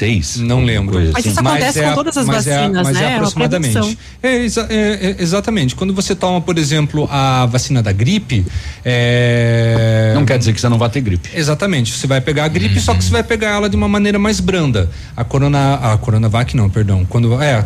50.6. 0.00 0.40
Não 0.40 0.64
lembro. 0.64 0.94
Coisa 0.94 1.12
Mas 1.12 1.20
assim. 1.20 1.30
isso 1.30 1.40
acontece 1.40 1.82
com 1.82 1.94
todas 1.94 2.16
as 2.16 2.26
mas 2.26 2.46
é- 2.46 2.56
vacinas, 2.58 2.82
mas 2.86 2.96
né? 2.96 3.04
É 3.04 3.10
É 3.10 3.14
aproximadamente. 3.16 3.98
É, 4.22 4.36
exa- 4.44 4.66
é, 4.70 4.76
é, 5.18 5.22
exatamente. 5.22 5.74
Quando 5.74 5.94
você 5.94 6.14
toma, 6.14 6.40
por 6.40 6.58
exemplo, 6.58 7.08
a 7.10 7.46
vacina 7.46 7.82
da 7.82 7.92
gripe, 7.92 8.44
é, 8.84 10.12
Não 10.14 10.24
quer 10.24 10.38
dizer 10.38 10.52
que 10.52 10.60
você 10.60 10.68
não 10.68 10.78
vai 10.78 10.88
ter 10.90 11.00
gripe. 11.00 11.30
Exatamente. 11.34 11.92
Você 11.92 12.06
vai 12.06 12.20
pegar 12.20 12.44
a 12.44 12.48
gripe, 12.48 12.80
só 12.80 12.94
que 12.94 13.02
você 13.04 13.10
vai 13.10 13.22
pegar 13.22 13.50
ela 13.50 13.68
de 13.68 13.76
uma 13.76 13.88
maneira 13.88 14.18
mais 14.18 14.40
branda. 14.40 14.90
A 15.16 15.24
corona, 15.24 15.74
a 15.74 15.96
coronavac 15.98 16.56
não, 16.56 16.68
perdão. 16.70 17.04
Quando 17.08 17.40
é 17.42 17.64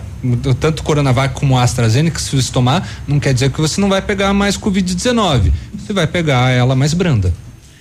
tanto 0.61 0.83
coronavac 0.83 1.35
como 1.35 1.57
a 1.57 1.63
AstraZeneca, 1.63 2.19
se 2.19 2.35
você 2.35 2.53
tomar, 2.53 2.89
não 3.07 3.21
quer 3.21 3.33
dizer 3.35 3.51
que 3.51 3.61
você 3.61 3.81
não 3.81 3.89
vai 3.89 4.03
pegar 4.03 4.33
mais 4.35 4.57
covid-19. 4.57 5.53
Você 5.79 5.93
vai 5.93 6.07
pegar 6.07 6.51
ela 6.51 6.75
mais 6.75 6.93
branda. 6.95 7.33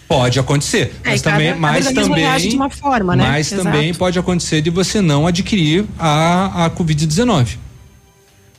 Pode 0.08 0.39
acontecer, 0.39 0.95
É, 1.03 1.10
mas 1.10 1.20
e 1.20 1.24
cada 1.24 1.36
também, 1.36 1.55
mas 1.55 1.86
organismo 1.88 2.16
também, 2.16 2.49
de 2.49 2.55
uma 2.55 2.70
forma, 2.70 3.16
né? 3.16 3.26
mas 3.28 3.51
Exato. 3.51 3.64
também 3.64 3.93
pode 3.93 4.18
acontecer 4.18 4.62
de 4.62 4.70
você 4.70 5.01
não 5.01 5.28
adquirir 5.28 5.86
a, 5.99 6.66
a 6.66 6.70
covid-19. 6.70 7.58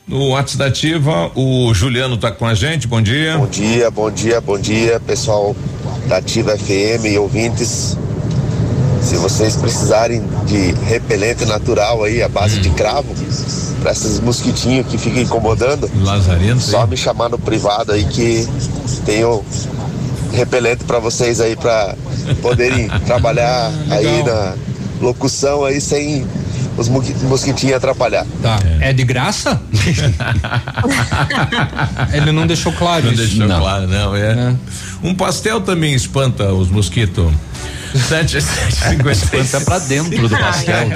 No 0.07 0.29
WhatsApp 0.29 0.57
da 0.57 0.65
Ativa, 0.65 1.31
o 1.35 1.73
Juliano 1.73 2.17
tá 2.17 2.31
com 2.31 2.45
a 2.45 2.53
gente, 2.53 2.87
bom 2.87 3.01
dia. 3.01 3.37
Bom 3.37 3.47
dia, 3.47 3.91
bom 3.91 4.11
dia, 4.11 4.41
bom 4.41 4.59
dia, 4.59 4.99
pessoal 4.99 5.55
da 6.07 6.17
Ativa 6.17 6.57
FM 6.57 7.05
e 7.11 7.17
ouvintes. 7.17 7.95
Se 9.01 9.15
vocês 9.17 9.55
precisarem 9.55 10.21
de 10.45 10.71
repelente 10.85 11.45
natural 11.45 12.03
aí, 12.03 12.21
à 12.21 12.27
base 12.27 12.59
de 12.59 12.69
cravo, 12.71 13.07
para 13.81 13.91
esses 13.91 14.19
mosquitinhos 14.19 14.87
que 14.87 14.97
ficam 14.97 15.21
incomodando, 15.21 15.89
Lazarento. 16.03 16.59
só 16.61 16.85
me 16.85 16.97
chamar 16.97 17.29
no 17.29 17.37
privado 17.39 17.91
aí 17.91 18.03
que 18.05 18.47
tenho 19.05 19.43
repelente 20.33 20.83
para 20.83 20.99
vocês 20.99 21.39
aí 21.41 21.55
para 21.55 21.95
poderem 22.41 22.87
trabalhar 23.05 23.71
aí 23.89 24.23
na 24.23 24.55
locução 25.01 25.65
aí 25.65 25.81
sem 25.81 26.25
os 26.77 26.87
mosqui- 26.87 27.15
mosquitinhos 27.23 27.75
atrapalhar. 27.75 28.25
Tá. 28.41 28.59
É, 28.79 28.93
de 28.93 29.03
graça? 29.03 29.59
Ele 32.13 32.31
não 32.31 32.47
deixou 32.47 32.71
claro 32.73 33.05
Não 33.05 33.13
isso. 33.13 33.23
deixou 33.37 33.47
claro, 33.47 33.87
não, 33.87 34.15
é. 34.15 34.53
Um 35.03 35.13
pastel 35.13 35.61
também 35.61 35.93
espanta 35.93 36.51
os 36.53 36.69
mosquitos. 36.69 37.31
Sete, 38.07 38.39
sete, 38.41 38.75
cinquenta 38.75 39.09
e 39.09 39.13
Espanta 39.41 39.65
pra 39.65 39.79
dentro 39.79 40.27
do 40.27 40.37
pastel. 40.37 40.87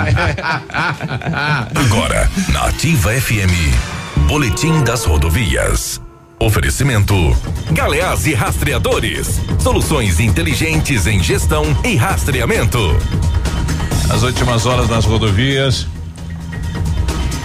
Agora, 1.76 2.30
na 2.50 2.66
Ativa 2.68 3.12
FM, 3.14 4.28
Boletim 4.28 4.84
das 4.84 5.04
Rodovias. 5.06 6.00
Oferecimento: 6.44 7.16
Galeás 7.72 8.28
e 8.28 8.34
Rastreadores. 8.34 9.40
Soluções 9.62 10.20
inteligentes 10.20 11.08
em 11.08 11.24
gestão 11.24 11.64
e 11.86 11.96
rastreamento. 11.96 12.80
As 14.14 14.24
últimas 14.24 14.66
horas 14.66 14.90
nas 14.90 15.06
rodovias. 15.06 15.88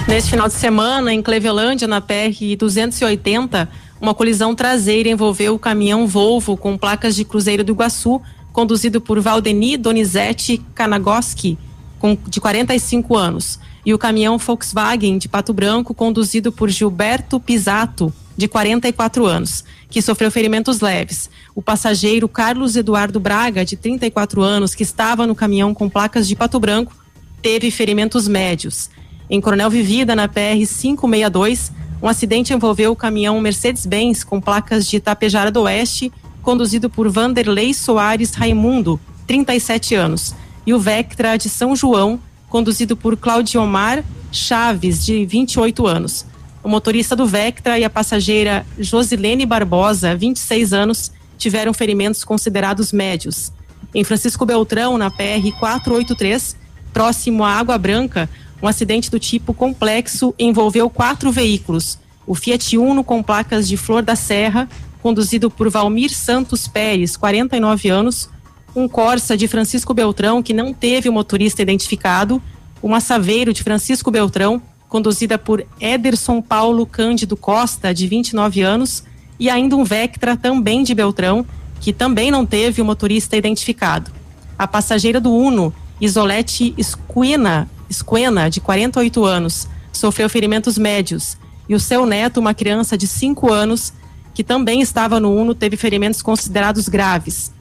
Neste 0.09 0.31
final 0.31 0.49
de 0.49 0.55
semana, 0.55 1.15
em 1.15 1.23
Clevelândia, 1.23 1.87
na 1.87 2.01
PR 2.01 2.57
280, 2.59 3.69
uma 4.01 4.13
colisão 4.13 4.53
traseira 4.53 5.09
envolveu 5.09 5.55
o 5.55 5.61
caminhão 5.61 6.05
Volvo 6.05 6.57
com 6.57 6.77
placas 6.77 7.15
de 7.15 7.25
Cruzeiro 7.25 7.63
do 7.63 7.71
Iguaçu, 7.71 8.21
conduzido 8.53 9.01
por 9.01 9.21
Valdeni 9.21 9.77
Donizete 9.77 10.61
Kanagoski, 10.75 11.57
com, 12.01 12.19
de 12.27 12.41
45 12.41 13.17
anos, 13.17 13.61
e 13.87 13.95
o 13.95 13.99
caminhão 13.99 14.39
Volkswagen 14.39 15.19
de 15.19 15.29
Pato 15.29 15.53
Branco, 15.53 15.95
conduzido 15.95 16.51
por 16.51 16.69
Gilberto 16.69 17.39
Pisato, 17.39 18.13
de 18.39 18.47
44 18.47 19.27
anos, 19.27 19.65
que 19.91 20.01
sofreu 20.01 20.31
ferimentos 20.31 20.81
leves. 20.81 21.29
O 21.57 21.61
passageiro 21.61 22.29
Carlos 22.29 22.77
Eduardo 22.77 23.19
Braga, 23.19 23.65
de 23.65 23.77
34 23.77 24.41
anos, 24.41 24.77
que 24.77 24.85
estava 24.85 25.27
no 25.27 25.35
caminhão 25.35 25.75
com 25.75 25.89
placas 25.89 26.29
de 26.29 26.37
Pato 26.37 26.61
Branco, 26.61 26.97
teve 27.43 27.69
ferimentos 27.73 28.29
médios. 28.29 28.91
Em 29.29 29.41
Coronel 29.41 29.69
Vivida, 29.69 30.15
na 30.15 30.29
PR 30.29 30.55
562, 30.57 31.73
um 32.01 32.07
acidente 32.07 32.55
envolveu 32.55 32.93
o 32.93 32.97
caminhão 32.97 33.41
Mercedes-Benz 33.41 34.23
com 34.23 34.41
placas 34.41 34.87
de 34.87 34.99
Itapejara 34.99 35.51
do 35.51 35.63
Oeste, 35.63 36.13
conduzido 36.41 36.89
por 36.89 37.11
Vanderlei 37.11 37.75
Soares 37.75 38.35
Raimundo, 38.35 39.01
37 39.27 39.97
anos, 39.97 40.33
e 40.65 40.73
o 40.73 40.79
Vectra 40.79 41.37
de 41.37 41.49
São 41.49 41.75
João, 41.75 42.21
conduzido 42.49 42.97
por 42.97 43.17
Claudiomar 43.17 44.05
Chaves, 44.31 45.05
de 45.05 45.27
28 45.27 45.89
anos. 45.89 46.25
O 46.69 46.71
motorista 46.71 47.17
do 47.17 47.27
Vectra 47.27 47.79
e 47.79 47.85
a 47.85 47.89
passageira 47.89 48.67
Josilene 48.79 49.47
Barbosa, 49.47 50.15
26 50.15 50.75
anos, 50.75 51.11
tiveram 51.39 51.73
ferimentos 51.73 52.25
considerados 52.25 52.93
médios. 52.93 53.51
Em 53.95 54.05
Francisco 54.05 54.45
Beltrão, 54.45 54.99
na 54.99 55.11
PR 55.11 55.51
483, 55.59 56.59
próximo 56.93 57.43
à 57.43 57.53
Água 57.53 57.79
Branca, 57.79 58.29
um 58.63 58.69
acidente 58.69 59.11
do 59.11 59.19
tipo 59.19 59.55
complexo 59.55 60.35
envolveu 60.39 60.91
quatro 60.91 61.33
veículos. 61.33 61.99
O 62.27 62.35
Fiat 62.35 62.77
Uno 62.77 63.03
com 63.03 63.23
placas 63.23 63.67
de 63.67 63.79
Flor 63.79 64.03
da 64.03 64.15
Serra, 64.15 64.69
conduzido 65.01 65.51
por 65.51 65.71
Valmir 65.71 66.13
Santos 66.13 66.69
Pérez, 66.69 67.17
49 67.17 67.89
anos, 67.89 68.29
um 68.77 68.87
Corsa 68.87 69.39
de 69.39 69.49
Francisco 69.49 69.95
Beltrão 69.95 70.43
que 70.43 70.53
não 70.53 70.75
teve 70.75 71.09
o 71.09 71.15
motorista 71.15 71.63
identificado, 71.63 72.43
uma 72.83 73.01
Saveiro 73.01 73.55
de 73.55 73.63
Francisco 73.63 74.11
Beltrão, 74.11 74.61
conduzida 74.89 75.39
por 75.39 75.65
Ederson 75.81 76.41
Paulo 76.41 76.87
Cândido 76.87 77.37
Costa, 77.37 77.93
de 77.93 78.07
29 78.07 78.63
anos, 78.63 79.05
e 79.39 79.49
ainda 79.51 79.77
um 79.77 79.85
Vectra 79.85 80.37
também 80.37 80.83
de 80.83 80.95
Beltrão, 80.95 81.47
que 81.81 81.93
também 81.93 82.31
não 82.31 82.45
teve 82.45 82.83
o 82.83 82.85
motorista 82.85 83.37
identificado. 83.37 84.11
A 84.59 84.67
passageira 84.67 85.21
do 85.21 85.33
Uno, 85.33 85.73
Isolete 86.01 86.75
Esquena, 86.77 87.69
Esquena, 87.89 88.51
de 88.51 88.61
48 88.61 89.25
anos, 89.25 89.69
sofreu 89.93 90.29
ferimentos 90.29 90.77
médios. 90.77 91.37
E 91.69 91.75
o 91.75 91.81
seu 91.81 92.07
neto, 92.07 92.41
uma 92.41 92.55
criança 92.55 92.97
de 92.97 93.07
5 93.07 93.53
anos, 93.53 93.93
que 94.35 94.43
também 94.43 94.81
estava 94.81 95.21
no 95.21 95.35
Uno, 95.35 95.55
teve 95.55 95.77
ferimentos 95.77 96.23
considerados 96.23 96.89
graves. 96.89 97.53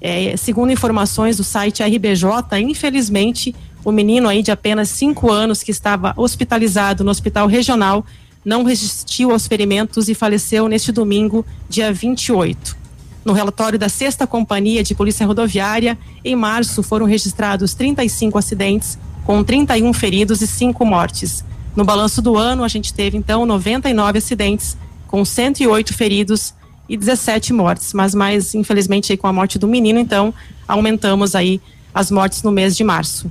É, 0.00 0.36
segundo 0.36 0.70
informações 0.70 1.38
do 1.38 1.44
site 1.44 1.82
RBJ, 1.82 2.28
infelizmente, 2.60 3.54
o 3.86 3.92
menino 3.92 4.28
aí 4.28 4.42
de 4.42 4.50
apenas 4.50 4.88
5 4.88 5.30
anos, 5.30 5.62
que 5.62 5.70
estava 5.70 6.12
hospitalizado 6.16 7.04
no 7.04 7.10
hospital 7.12 7.46
regional, 7.46 8.04
não 8.44 8.64
resistiu 8.64 9.30
aos 9.30 9.46
ferimentos 9.46 10.08
e 10.08 10.14
faleceu 10.14 10.66
neste 10.66 10.90
domingo, 10.90 11.46
dia 11.68 11.92
28. 11.92 12.76
No 13.24 13.32
relatório 13.32 13.78
da 13.78 13.88
sexta 13.88 14.26
companhia 14.26 14.82
de 14.82 14.92
polícia 14.92 15.24
rodoviária, 15.24 15.96
em 16.24 16.34
março 16.34 16.82
foram 16.82 17.06
registrados 17.06 17.74
35 17.74 18.36
acidentes, 18.36 18.98
com 19.24 19.44
31 19.44 19.92
feridos 19.92 20.42
e 20.42 20.48
5 20.48 20.84
mortes. 20.84 21.44
No 21.76 21.84
balanço 21.84 22.20
do 22.20 22.36
ano, 22.36 22.64
a 22.64 22.68
gente 22.68 22.92
teve 22.92 23.16
então 23.16 23.46
99 23.46 24.18
acidentes, 24.18 24.76
com 25.06 25.24
108 25.24 25.94
feridos 25.94 26.52
e 26.88 26.96
17 26.96 27.52
mortes, 27.52 27.92
mas 27.92 28.16
mais 28.16 28.52
infelizmente 28.52 29.12
aí 29.12 29.16
com 29.16 29.28
a 29.28 29.32
morte 29.32 29.60
do 29.60 29.68
menino, 29.68 30.00
então 30.00 30.34
aumentamos 30.66 31.36
aí 31.36 31.60
as 31.94 32.10
mortes 32.10 32.42
no 32.42 32.50
mês 32.50 32.76
de 32.76 32.82
março. 32.82 33.30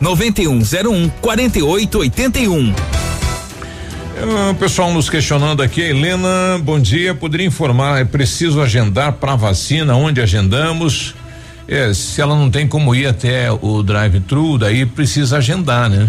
9101 0.00 1.08
4881. 1.20 2.74
O 4.50 4.54
pessoal 4.54 4.92
nos 4.92 5.08
questionando 5.08 5.62
aqui, 5.62 5.80
Helena, 5.80 6.58
bom 6.60 6.80
dia. 6.80 7.14
Poderia 7.14 7.46
informar, 7.46 8.00
é 8.00 8.04
preciso 8.04 8.60
agendar 8.60 9.12
para 9.12 9.36
vacina, 9.36 9.94
onde 9.94 10.20
agendamos? 10.20 11.14
É, 11.68 11.92
se 11.94 12.20
ela 12.20 12.34
não 12.34 12.50
tem 12.50 12.66
como 12.66 12.94
ir 12.94 13.06
até 13.06 13.52
o 13.52 13.82
drive-thru, 13.82 14.58
daí 14.58 14.84
precisa 14.86 15.36
agendar, 15.38 15.88
né? 15.88 16.08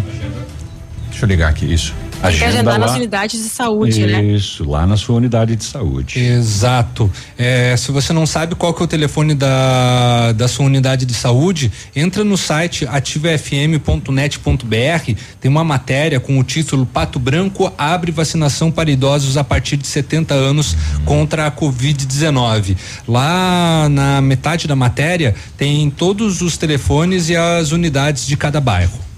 Deixa 1.09 1.25
eu 1.25 1.30
ligar 1.30 1.49
aqui 1.49 1.71
isso. 1.71 1.93
Que 2.20 2.43
agendar 2.43 2.78
nas 2.78 2.95
unidades 2.95 3.41
de 3.41 3.49
saúde, 3.49 3.91
Isso, 3.91 4.07
né? 4.07 4.24
Isso, 4.24 4.70
lá 4.70 4.86
na 4.86 4.97
sua 4.97 5.15
unidade 5.15 5.55
de 5.55 5.63
saúde. 5.63 6.20
Exato. 6.20 7.09
É, 7.38 7.76
se 7.78 7.91
você 7.91 8.11
não 8.11 8.26
sabe 8.26 8.55
qual 8.55 8.74
que 8.74 8.82
é 8.82 8.86
o 8.86 8.88
telefone 8.88 9.34
da, 9.34 10.34
da 10.34 10.47
sua 10.47 10.65
unidade 10.65 11.05
de 11.05 11.13
saúde, 11.13 11.72
entra 11.95 12.24
no 12.24 12.38
site 12.38 12.86
ativafm.net.br, 12.86 15.13
tem 15.39 15.49
uma 15.49 15.63
matéria 15.63 16.20
com 16.20 16.38
o 16.38 16.43
título 16.43 16.86
Pato 16.86 17.20
Branco 17.20 17.72
abre 17.78 18.11
vacinação 18.11 18.70
para 18.70 18.91
idosos 18.91 19.38
a 19.38 19.43
partir 19.43 19.78
de 19.78 19.88
70 19.88 20.34
anos 20.34 20.76
contra 21.05 21.47
a 21.47 21.51
Covid-19. 21.51 22.76
Lá 23.07 23.88
na 23.89 24.22
metade 24.22 24.67
da 24.67 24.76
matéria 24.76 25.34
tem 25.57 25.89
todos 25.89 26.41
os 26.41 26.57
telefones 26.57 27.30
e 27.30 27.36
as 27.36 27.72
unidades 27.72 28.28
de 28.28 28.36
cada 28.36 28.59
bairro. 28.59 29.09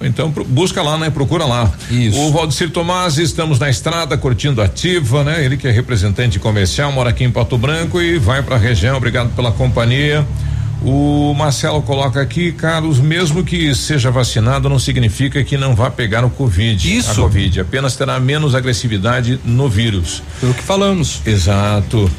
Então 0.00 0.30
busca 0.30 0.82
lá, 0.82 0.98
né? 0.98 1.10
Procura 1.10 1.44
lá. 1.44 1.72
Isso. 1.90 2.18
O 2.20 2.30
Valdecir 2.30 2.70
Tomás, 2.70 3.18
estamos 3.18 3.58
na 3.58 3.70
estrada 3.70 4.16
curtindo 4.16 4.60
ativa, 4.60 5.24
né? 5.24 5.44
Ele 5.44 5.56
que 5.56 5.66
é 5.66 5.70
representante 5.70 6.38
comercial, 6.38 6.92
mora 6.92 7.10
aqui 7.10 7.24
em 7.24 7.30
Pato 7.30 7.56
Branco 7.56 8.00
e 8.00 8.18
vai 8.18 8.42
para 8.42 8.56
a 8.56 8.58
região. 8.58 8.96
Obrigado 8.96 9.34
pela 9.34 9.50
companhia. 9.50 10.26
O 10.82 11.32
Marcelo 11.34 11.80
coloca 11.80 12.20
aqui, 12.20 12.52
Carlos, 12.52 13.00
mesmo 13.00 13.42
que 13.42 13.74
seja 13.74 14.10
vacinado, 14.10 14.68
não 14.68 14.78
significa 14.78 15.42
que 15.42 15.56
não 15.56 15.74
vá 15.74 15.90
pegar 15.90 16.24
o 16.24 16.30
Covid. 16.30 16.96
Isso. 16.96 17.10
A 17.12 17.14
Covid, 17.14 17.60
apenas 17.60 17.96
terá 17.96 18.20
menos 18.20 18.54
agressividade 18.54 19.40
no 19.44 19.68
vírus. 19.68 20.22
Foi 20.38 20.50
o 20.50 20.54
que 20.54 20.62
falamos. 20.62 21.22
Exato. 21.24 22.10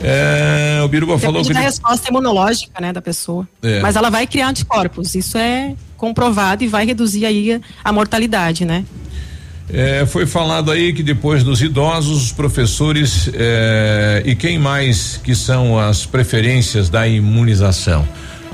É, 0.00 0.80
o 0.84 0.88
Biruba 0.88 1.18
falou 1.18 1.42
Depende 1.42 1.48
que. 1.48 1.54
da 1.54 1.60
resposta 1.60 2.08
imunológica, 2.08 2.80
né, 2.80 2.92
da 2.92 3.02
pessoa. 3.02 3.48
É. 3.62 3.80
Mas 3.80 3.96
ela 3.96 4.10
vai 4.10 4.26
criar 4.26 4.48
anticorpos, 4.48 5.14
isso 5.14 5.36
é 5.36 5.74
comprovado 5.98 6.64
e 6.64 6.68
vai 6.68 6.86
reduzir 6.86 7.26
aí 7.26 7.60
a 7.84 7.92
mortalidade, 7.92 8.64
né? 8.64 8.84
É, 9.70 10.06
foi 10.06 10.24
falado 10.24 10.70
aí 10.70 10.94
que 10.94 11.02
depois 11.02 11.44
dos 11.44 11.60
idosos, 11.60 12.22
os 12.24 12.32
professores 12.32 13.28
é, 13.34 14.22
e 14.24 14.34
quem 14.34 14.58
mais 14.58 15.20
que 15.22 15.34
são 15.34 15.78
as 15.78 16.06
preferências 16.06 16.88
da 16.88 17.06
imunização? 17.06 18.08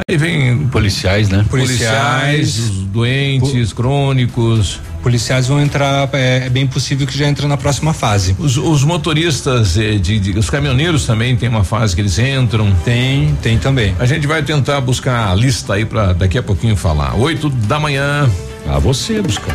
Aí 0.09 0.17
vem 0.17 0.67
policiais, 0.69 1.29
né? 1.29 1.45
Policiais, 1.49 2.59
os 2.59 2.71
doentes, 2.87 3.73
crônicos. 3.73 4.81
Policiais 5.03 5.47
vão 5.49 5.61
entrar, 5.61 6.09
é, 6.15 6.47
é 6.47 6.51
bem 6.51 6.67
possível 6.67 7.07
que 7.07 7.17
já 7.17 7.27
entre 7.27 7.47
na 7.47 7.57
próxima 7.57 7.93
fase. 7.93 8.35
Os, 8.39 8.57
os 8.57 8.83
motoristas, 8.85 9.77
eh, 9.77 9.97
de, 9.99 10.19
de- 10.19 10.39
os 10.39 10.49
caminhoneiros 10.49 11.05
também 11.07 11.37
tem 11.37 11.49
uma 11.49 11.63
fase 11.63 11.95
que 11.95 12.01
eles 12.01 12.19
entram. 12.19 12.73
Tem, 12.85 13.35
tem 13.43 13.59
também. 13.59 13.95
A 13.99 14.07
gente 14.07 14.27
vai 14.27 14.43
tentar 14.43 14.81
buscar 14.81 15.31
a 15.31 15.35
lista 15.35 15.75
aí 15.75 15.85
para 15.85 16.13
daqui 16.15 16.39
a 16.39 16.43
pouquinho 16.43 16.75
falar. 16.77 17.15
Oito 17.17 17.49
da 17.51 17.79
manhã. 17.79 18.29
Ah, 18.67 18.79
você 18.79 19.21
buscar. 19.21 19.55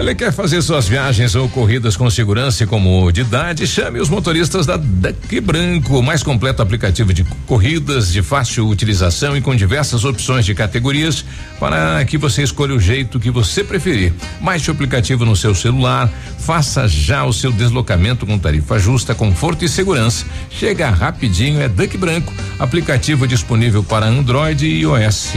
Olha, 0.00 0.14
quer 0.14 0.32
fazer 0.32 0.62
suas 0.62 0.86
viagens 0.86 1.34
ou 1.34 1.48
corridas 1.48 1.96
com 1.96 2.08
segurança 2.08 2.62
e 2.62 2.66
comodidade? 2.68 3.66
Chame 3.66 3.98
os 3.98 4.08
motoristas 4.08 4.64
da 4.64 4.76
Duck 4.76 5.40
Branco, 5.40 5.98
o 5.98 6.02
mais 6.04 6.22
completo 6.22 6.62
aplicativo 6.62 7.12
de 7.12 7.24
corridas 7.48 8.12
de 8.12 8.22
fácil 8.22 8.68
utilização 8.68 9.36
e 9.36 9.40
com 9.40 9.56
diversas 9.56 10.04
opções 10.04 10.46
de 10.46 10.54
categorias 10.54 11.24
para 11.58 12.04
que 12.04 12.16
você 12.16 12.44
escolha 12.44 12.76
o 12.76 12.80
jeito 12.80 13.18
que 13.18 13.28
você 13.28 13.64
preferir. 13.64 14.12
Baixe 14.40 14.70
o 14.70 14.72
aplicativo 14.72 15.24
no 15.24 15.34
seu 15.34 15.52
celular, 15.52 16.08
faça 16.38 16.86
já 16.86 17.24
o 17.24 17.32
seu 17.32 17.50
deslocamento 17.50 18.24
com 18.24 18.38
tarifa 18.38 18.78
justa, 18.78 19.16
conforto 19.16 19.64
e 19.64 19.68
segurança. 19.68 20.24
Chega 20.48 20.90
rapidinho, 20.90 21.60
é 21.60 21.68
Duck 21.68 21.98
Branco, 21.98 22.32
aplicativo 22.56 23.26
disponível 23.26 23.82
para 23.82 24.06
Android 24.06 24.64
e 24.64 24.82
iOS. 24.82 25.32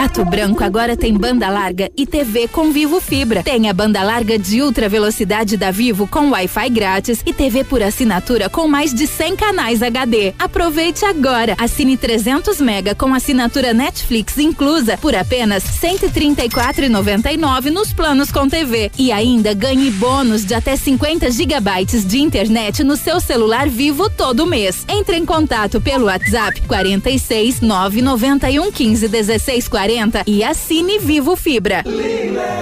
Pato 0.00 0.24
Branco 0.24 0.64
agora 0.64 0.96
tem 0.96 1.12
banda 1.12 1.50
larga 1.50 1.90
e 1.94 2.06
TV 2.06 2.48
com 2.48 2.72
Vivo 2.72 3.02
Fibra. 3.02 3.42
Tem 3.42 3.68
a 3.68 3.74
banda 3.74 4.02
larga 4.02 4.38
de 4.38 4.62
ultra 4.62 4.88
velocidade 4.88 5.58
da 5.58 5.70
Vivo 5.70 6.06
com 6.06 6.30
Wi-Fi 6.30 6.70
grátis 6.70 7.20
e 7.26 7.34
TV 7.34 7.64
por 7.64 7.82
assinatura 7.82 8.48
com 8.48 8.66
mais 8.66 8.94
de 8.94 9.06
100 9.06 9.36
canais 9.36 9.82
HD. 9.82 10.32
Aproveite 10.38 11.04
agora. 11.04 11.54
Assine 11.58 11.98
300 11.98 12.62
mega 12.62 12.94
com 12.94 13.12
assinatura 13.12 13.74
Netflix 13.74 14.38
inclusa 14.38 14.96
por 14.96 15.14
apenas 15.14 15.64
134,99 15.64 17.66
nos 17.66 17.92
planos 17.92 18.32
com 18.32 18.48
TV 18.48 18.90
e 18.96 19.12
ainda 19.12 19.52
ganhe 19.52 19.90
bônus 19.90 20.46
de 20.46 20.54
até 20.54 20.76
50 20.76 21.30
gigabytes 21.30 22.06
de 22.06 22.22
internet 22.22 22.82
no 22.82 22.96
seu 22.96 23.20
celular 23.20 23.68
Vivo 23.68 24.08
todo 24.08 24.46
mês. 24.46 24.82
Entre 24.88 25.18
em 25.18 25.26
contato 25.26 25.78
pelo 25.78 26.06
WhatsApp 26.06 26.58
46 26.62 27.60
991 27.60 28.72
15 28.72 29.06
16 29.06 29.68
40 29.68 29.89
e 30.24 30.44
assine 30.44 31.00
Vivo 31.00 31.34
Fibra. 31.34 31.82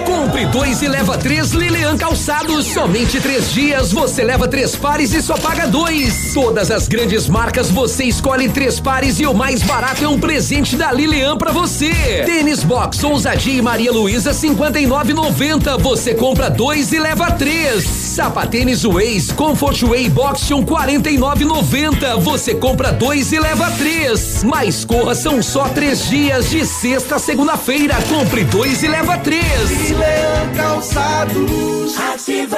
Compre 0.03 0.47
dois 0.47 0.81
e 0.81 0.87
leva 0.87 1.15
três 1.15 1.51
Lilian 1.51 1.95
Calçados. 1.95 2.65
Somente 2.65 3.21
três 3.21 3.51
dias 3.51 3.91
você 3.91 4.23
leva 4.23 4.47
três 4.47 4.75
pares 4.75 5.13
e 5.13 5.21
só 5.21 5.37
paga 5.37 5.67
dois. 5.67 6.33
Todas 6.33 6.71
as 6.71 6.87
grandes 6.87 7.27
marcas 7.27 7.69
você 7.69 8.05
escolhe 8.05 8.49
três 8.49 8.79
pares 8.79 9.19
e 9.19 9.27
o 9.27 9.33
mais 9.33 9.61
barato 9.61 10.03
é 10.03 10.07
um 10.07 10.19
presente 10.19 10.75
da 10.75 10.91
Lilian 10.91 11.37
pra 11.37 11.51
você. 11.51 12.23
Tênis 12.25 12.63
Box 12.63 13.03
Ousadia 13.03 13.53
e 13.53 13.61
Maria 13.61 13.91
Luísa 13.91 14.31
59,90. 14.31 15.77
Você 15.79 16.15
compra 16.15 16.49
dois 16.49 16.91
e 16.91 16.99
leva 16.99 17.31
três. 17.31 17.83
Sapatênis 17.83 18.83
Ways 18.83 19.31
Comfort 19.31 19.83
Way 19.83 20.09
Boxion 20.09 20.65
49,90. 20.65 22.19
Você 22.21 22.55
compra 22.55 22.91
dois 22.91 23.31
e 23.31 23.39
leva 23.39 23.69
três. 23.71 24.43
Mas 24.43 24.83
corra 24.83 25.13
são 25.13 25.43
só 25.43 25.69
três 25.69 26.09
dias 26.09 26.49
de 26.49 26.65
sexta 26.65 27.18
segunda-feira. 27.19 27.95
Compre 28.07 28.43
dois 28.45 28.81
e 28.81 28.87
leva 28.87 29.17
três. 29.17 29.91
Leão 29.91 30.53
Calçados. 30.55 31.97
Ativa. 31.97 32.57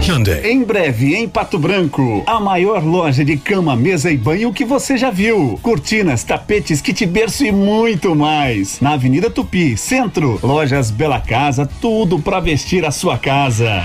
Hyundai. 0.00 0.50
Em 0.50 0.64
breve, 0.64 1.14
em 1.14 1.28
Pato 1.28 1.58
Branco, 1.58 2.22
a 2.26 2.40
maior 2.40 2.82
loja 2.82 3.24
de 3.24 3.36
cama, 3.36 3.76
mesa 3.76 4.10
e 4.10 4.16
banho 4.16 4.52
que 4.52 4.64
você 4.64 4.96
já 4.96 5.10
viu. 5.10 5.58
Cortinas, 5.62 6.24
tapetes, 6.24 6.80
kit 6.80 7.04
berço 7.06 7.44
e 7.44 7.52
muito 7.52 8.14
mais. 8.16 8.80
Na 8.80 8.94
Avenida 8.94 9.28
Tupi, 9.30 9.76
Centro. 9.76 10.40
Lojas 10.42 10.90
Bela 10.90 11.20
Casa, 11.20 11.68
tudo 11.80 12.18
para 12.18 12.40
vestir 12.40 12.84
a 12.84 12.90
sua 12.90 13.18
casa. 13.18 13.84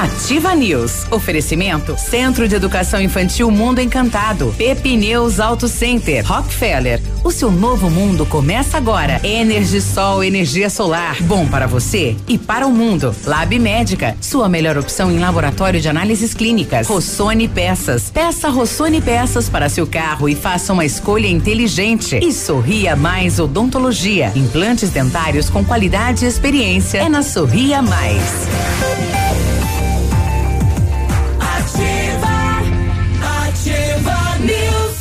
Ativa 0.00 0.54
News. 0.54 1.06
Oferecimento 1.10 1.94
Centro 1.98 2.48
de 2.48 2.54
Educação 2.54 3.02
Infantil 3.02 3.50
Mundo 3.50 3.82
Encantado. 3.82 4.54
Pepineus 4.56 5.38
Auto 5.38 5.68
Center. 5.68 6.24
Rockefeller. 6.26 7.02
O 7.22 7.30
seu 7.30 7.52
novo 7.52 7.90
mundo 7.90 8.24
começa 8.24 8.78
agora. 8.78 9.20
Energisol, 9.22 10.24
energia 10.24 10.70
solar. 10.70 11.22
Bom 11.24 11.46
para 11.46 11.66
você 11.66 12.16
e 12.26 12.38
para 12.38 12.66
o 12.66 12.72
mundo. 12.72 13.14
Lab 13.26 13.58
Médica. 13.58 14.16
Sua 14.22 14.48
melhor 14.48 14.78
opção 14.78 15.12
em 15.12 15.18
laboratório 15.18 15.82
de 15.82 15.88
análises 15.90 16.32
clínicas. 16.32 16.86
Rossoni 16.86 17.46
Peças. 17.46 18.08
Peça 18.08 18.48
Rossoni 18.48 19.02
Peças 19.02 19.50
para 19.50 19.68
seu 19.68 19.86
carro 19.86 20.30
e 20.30 20.34
faça 20.34 20.72
uma 20.72 20.86
escolha 20.86 21.28
inteligente. 21.28 22.18
E 22.22 22.32
Sorria 22.32 22.96
Mais 22.96 23.38
Odontologia. 23.38 24.32
Implantes 24.34 24.88
dentários 24.88 25.50
com 25.50 25.62
qualidade 25.62 26.24
e 26.24 26.28
experiência. 26.28 27.00
É 27.00 27.08
na 27.10 27.22
Sorria 27.22 27.82
Mais. 27.82 28.48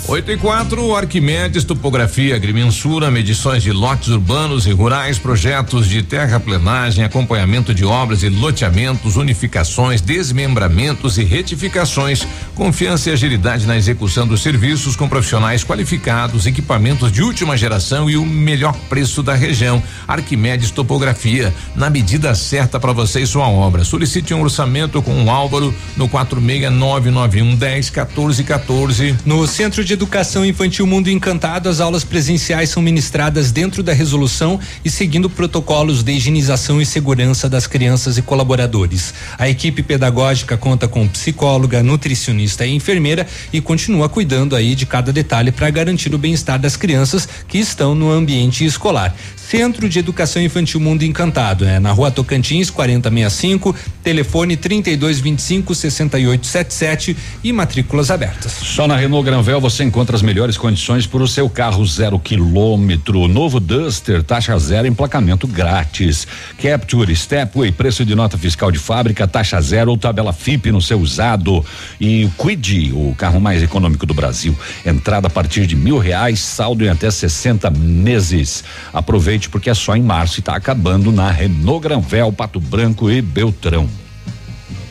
8 0.09 0.31
e 0.31 0.37
4, 0.37 0.95
Arquimedes, 0.95 1.63
topografia, 1.63 2.35
agrimensura, 2.35 3.11
medições 3.11 3.61
de 3.61 3.71
lotes 3.71 4.07
urbanos 4.07 4.65
e 4.65 4.71
rurais, 4.71 5.19
projetos 5.19 5.87
de 5.87 6.01
terraplenagem, 6.01 7.03
acompanhamento 7.03 7.75
de 7.75 7.85
obras 7.85 8.23
e 8.23 8.29
loteamentos, 8.29 9.17
unificações, 9.17 10.01
desmembramentos 10.01 11.19
e 11.19 11.23
retificações, 11.23 12.27
confiança 12.59 13.09
e 13.09 13.13
agilidade 13.13 13.65
na 13.65 13.77
execução 13.77 14.27
dos 14.27 14.41
serviços 14.41 14.93
com 14.93 15.07
profissionais 15.07 15.63
qualificados, 15.63 16.45
equipamentos 16.45 17.09
de 17.09 17.23
última 17.23 17.55
geração 17.55 18.09
e 18.09 18.17
o 18.17 18.25
melhor 18.25 18.75
preço 18.89 19.23
da 19.23 19.33
região. 19.33 19.81
Arquimedes 20.05 20.69
Topografia, 20.69 21.53
na 21.73 21.89
medida 21.89 22.35
certa 22.35 22.77
para 22.77 22.91
você 22.91 23.21
e 23.21 23.25
sua 23.25 23.47
obra. 23.47 23.85
Solicite 23.85 24.33
um 24.33 24.41
orçamento 24.41 25.01
com 25.01 25.23
o 25.23 25.29
Álvaro 25.29 25.73
no 25.95 26.09
46991 26.09 27.55
10 27.55 27.89
14 27.91 28.43
14. 28.43 29.15
No 29.25 29.47
Centro 29.47 29.85
de 29.85 29.93
Educação 29.93 30.45
Infantil 30.45 30.85
Mundo 30.85 31.09
Encantado, 31.09 31.69
as 31.69 31.79
aulas 31.79 32.03
presenciais 32.03 32.69
são 32.69 32.83
ministradas 32.83 33.53
dentro 33.53 33.81
da 33.81 33.93
resolução 33.93 34.59
e 34.83 34.89
seguindo 34.89 35.29
protocolos 35.29 36.03
de 36.03 36.11
higienização 36.11 36.81
e 36.81 36.85
segurança 36.85 37.47
das 37.47 37.65
crianças 37.65 38.17
e 38.17 38.21
colaboradores. 38.21 39.13
A 39.37 39.47
equipe 39.47 39.81
pedagógica 39.81 40.57
conta 40.57 40.89
com 40.89 41.07
psicóloga, 41.07 41.81
nutricionista 41.81 42.48
e 42.65 42.75
enfermeira 42.75 43.27
e 43.51 43.61
continua 43.61 44.09
cuidando 44.09 44.55
aí 44.55 44.75
de 44.75 44.85
cada 44.85 45.11
detalhe 45.11 45.51
para 45.51 45.69
garantir 45.69 46.13
o 46.13 46.17
bem-estar 46.17 46.59
das 46.59 46.75
crianças 46.75 47.27
que 47.47 47.57
estão 47.57 47.93
no 47.93 48.11
ambiente 48.11 48.65
escolar. 48.65 49.15
Centro 49.35 49.89
de 49.89 49.97
Educação 49.97 50.39
Infantil 50.41 50.79
Mundo 50.79 51.01
Encantado, 51.01 51.65
é 51.65 51.79
na 51.79 51.91
Rua 51.91 52.11
Tocantins, 52.11 52.69
4065, 52.69 53.75
telefone 54.03 54.55
3225 54.55 55.73
6877 55.73 57.17
e 57.43 57.51
matrículas 57.51 58.11
abertas. 58.11 58.51
Só 58.51 58.87
na 58.87 58.95
Renault 58.95 59.25
Granvel 59.25 59.59
você 59.59 59.83
encontra 59.83 60.15
as 60.15 60.21
melhores 60.21 60.55
condições 60.55 61.07
para 61.07 61.23
o 61.23 61.27
seu 61.27 61.49
carro 61.49 61.83
zero 61.83 62.19
quilômetro. 62.19 63.27
Novo 63.27 63.59
Duster, 63.59 64.21
taxa 64.21 64.57
zero, 64.59 64.85
emplacamento 64.85 65.47
grátis. 65.47 66.27
Capture, 66.61 67.15
Stepway, 67.15 67.71
preço 67.71 68.05
de 68.05 68.13
nota 68.13 68.37
fiscal 68.37 68.71
de 68.71 68.77
fábrica, 68.77 69.27
taxa 69.27 69.59
zero 69.59 69.89
ou 69.89 69.97
tabela 69.97 70.31
FIP 70.31 70.71
no 70.71 70.79
seu 70.81 70.99
usado. 70.99 71.65
E 71.99 72.29
Quid, 72.39 72.93
o 72.93 73.13
carro 73.15 73.41
mais 73.41 73.61
econômico 73.61 74.05
do 74.05 74.13
Brasil. 74.13 74.57
Entrada 74.85 75.27
a 75.27 75.29
partir 75.29 75.67
de 75.67 75.75
mil 75.75 75.97
reais, 75.97 76.39
saldo 76.39 76.85
em 76.85 76.87
até 76.87 77.11
60 77.11 77.69
meses. 77.69 78.63
Aproveite 78.93 79.49
porque 79.49 79.69
é 79.69 79.73
só 79.73 79.93
em 79.93 80.01
março 80.01 80.37
e 80.37 80.39
está 80.39 80.55
acabando 80.55 81.11
na 81.11 81.29
Renault 81.29 81.83
Granvel, 81.83 82.31
Pato 82.31 82.61
Branco 82.61 83.11
e 83.11 83.21
Beltrão. 83.21 83.89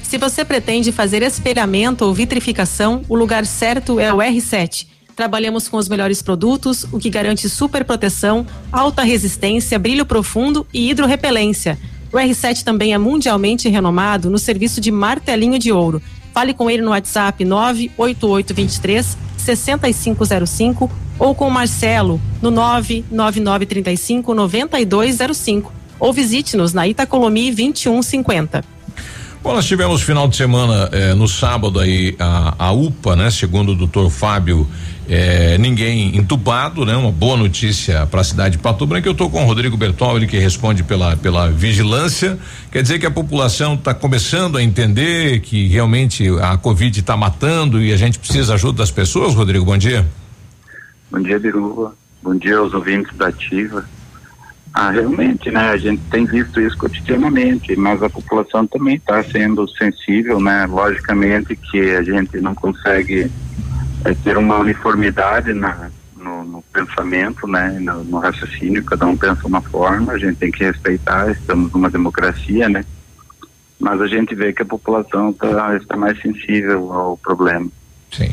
Se 0.02 0.18
você 0.18 0.44
pretende 0.44 0.92
fazer 0.92 1.22
espelhamento 1.22 2.04
ou 2.04 2.12
vitrificação, 2.12 3.02
o 3.08 3.16
lugar 3.16 3.46
certo 3.46 3.98
é 3.98 4.12
o 4.12 4.18
R7. 4.18 4.86
Trabalhamos 5.16 5.68
com 5.68 5.78
os 5.78 5.88
melhores 5.88 6.22
produtos, 6.22 6.86
o 6.92 6.98
que 6.98 7.10
garante 7.10 7.48
super 7.48 7.84
proteção, 7.84 8.46
alta 8.70 9.02
resistência, 9.02 9.78
brilho 9.78 10.06
profundo 10.06 10.66
e 10.72 10.90
hidrorrepelência. 10.90 11.78
O 12.12 12.16
R7 12.16 12.62
também 12.62 12.94
é 12.94 12.98
mundialmente 12.98 13.68
renomado 13.68 14.30
no 14.30 14.38
serviço 14.38 14.80
de 14.80 14.90
martelinho 14.90 15.58
de 15.58 15.72
ouro. 15.72 16.00
Fale 16.32 16.54
com 16.54 16.70
ele 16.70 16.82
no 16.82 16.90
WhatsApp 16.90 17.44
98823 17.44 19.18
6505 19.36 20.90
ou 21.18 21.34
com 21.34 21.48
o 21.48 21.50
Marcelo 21.50 22.20
no 22.40 22.50
99935 22.50 24.34
9205 24.34 25.72
ou 25.98 26.12
visite-nos 26.12 26.72
na 26.72 26.86
Itacolomi 26.86 27.50
2150. 27.50 28.64
Bom, 29.42 29.54
nós 29.54 29.66
tivemos 29.66 30.02
final 30.02 30.28
de 30.28 30.36
semana 30.36 30.88
eh, 30.92 31.14
no 31.14 31.28
sábado 31.28 31.78
aí 31.78 32.14
a, 32.18 32.54
a 32.58 32.72
UPA, 32.72 33.16
né? 33.16 33.30
Segundo 33.30 33.72
o 33.72 33.74
doutor 33.74 34.10
Fábio, 34.10 34.66
eh, 35.08 35.56
ninguém 35.58 36.16
entubado, 36.16 36.84
né? 36.84 36.94
Uma 36.94 37.10
boa 37.10 37.36
notícia 37.36 38.06
para 38.06 38.20
a 38.20 38.24
cidade 38.24 38.56
de 38.56 38.62
Pato 38.62 38.86
Branco. 38.86 39.08
Eu 39.08 39.12
estou 39.12 39.30
com 39.30 39.42
o 39.42 39.46
Rodrigo 39.46 39.76
Bertol, 39.76 40.18
ele 40.18 40.26
que 40.26 40.38
responde 40.38 40.82
pela, 40.82 41.16
pela 41.16 41.50
vigilância. 41.50 42.38
Quer 42.70 42.82
dizer 42.82 42.98
que 42.98 43.06
a 43.06 43.10
população 43.10 43.74
está 43.74 43.94
começando 43.94 44.58
a 44.58 44.62
entender 44.62 45.40
que 45.40 45.66
realmente 45.66 46.28
a 46.40 46.58
Covid 46.58 47.00
está 47.00 47.16
matando 47.16 47.82
e 47.82 47.92
a 47.92 47.96
gente 47.96 48.18
precisa 48.18 48.54
ajuda 48.54 48.78
das 48.78 48.90
pessoas, 48.90 49.34
Rodrigo. 49.34 49.64
Bom 49.64 49.78
dia. 49.78 50.06
Bom 51.10 51.20
dia, 51.20 51.38
Biruba. 51.38 51.94
Bom 52.22 52.34
dia 52.34 52.58
aos 52.58 52.74
ouvintes 52.74 53.16
da 53.16 53.28
Ativa. 53.28 53.84
Ah, 54.74 54.90
realmente, 54.90 55.50
né? 55.50 55.70
A 55.70 55.76
gente 55.78 56.02
tem 56.10 56.26
visto 56.26 56.60
isso 56.60 56.76
cotidianamente, 56.76 57.74
mas 57.74 58.02
a 58.02 58.10
população 58.10 58.66
também 58.66 58.96
está 58.96 59.22
sendo 59.24 59.66
sensível, 59.68 60.38
né? 60.38 60.66
Logicamente 60.66 61.56
que 61.56 61.80
a 61.96 62.02
gente 62.02 62.38
não 62.40 62.54
consegue 62.54 63.30
é, 64.04 64.14
ter 64.14 64.36
uma 64.36 64.58
uniformidade 64.58 65.52
na, 65.52 65.90
no, 66.16 66.44
no 66.44 66.62
pensamento, 66.72 67.46
né? 67.46 67.78
No, 67.80 68.04
no, 68.04 68.18
raciocínio, 68.18 68.84
cada 68.84 69.06
um 69.06 69.16
pensa 69.16 69.46
uma 69.46 69.60
forma, 69.60 70.12
a 70.12 70.18
gente 70.18 70.36
tem 70.36 70.50
que 70.50 70.64
respeitar, 70.64 71.30
estamos 71.30 71.72
numa 71.72 71.90
democracia, 71.90 72.68
né? 72.68 72.84
mas 73.78 74.00
a 74.00 74.06
gente 74.06 74.34
vê 74.34 74.52
que 74.52 74.62
a 74.62 74.66
população 74.66 75.32
tá, 75.32 75.76
está 75.76 75.96
mais 75.96 76.20
sensível 76.20 76.92
ao 76.92 77.16
problema. 77.16 77.68
Sim. 78.10 78.30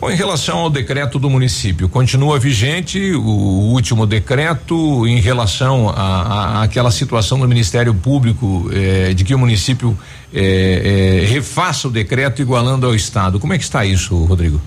Bom, 0.00 0.10
em 0.10 0.14
relação 0.14 0.58
ao 0.58 0.70
decreto 0.70 1.18
do 1.18 1.28
município, 1.28 1.88
continua 1.88 2.38
vigente 2.38 3.12
o 3.12 3.72
último 3.72 4.06
decreto 4.06 5.06
em 5.06 5.20
relação 5.20 5.90
a, 5.90 6.60
a 6.60 6.62
aquela 6.62 6.90
situação 6.90 7.38
do 7.38 7.46
Ministério 7.46 7.92
Público 7.92 8.70
eh, 8.72 9.12
de 9.12 9.24
que 9.24 9.34
o 9.34 9.38
município 9.38 9.98
eh, 10.32 11.22
eh, 11.22 11.26
refaça 11.26 11.88
o 11.88 11.90
decreto 11.90 12.40
igualando 12.40 12.86
ao 12.86 12.94
Estado. 12.94 13.38
Como 13.38 13.52
é 13.52 13.58
que 13.58 13.64
está 13.64 13.84
isso, 13.84 14.16
Rodrigo? 14.24 14.58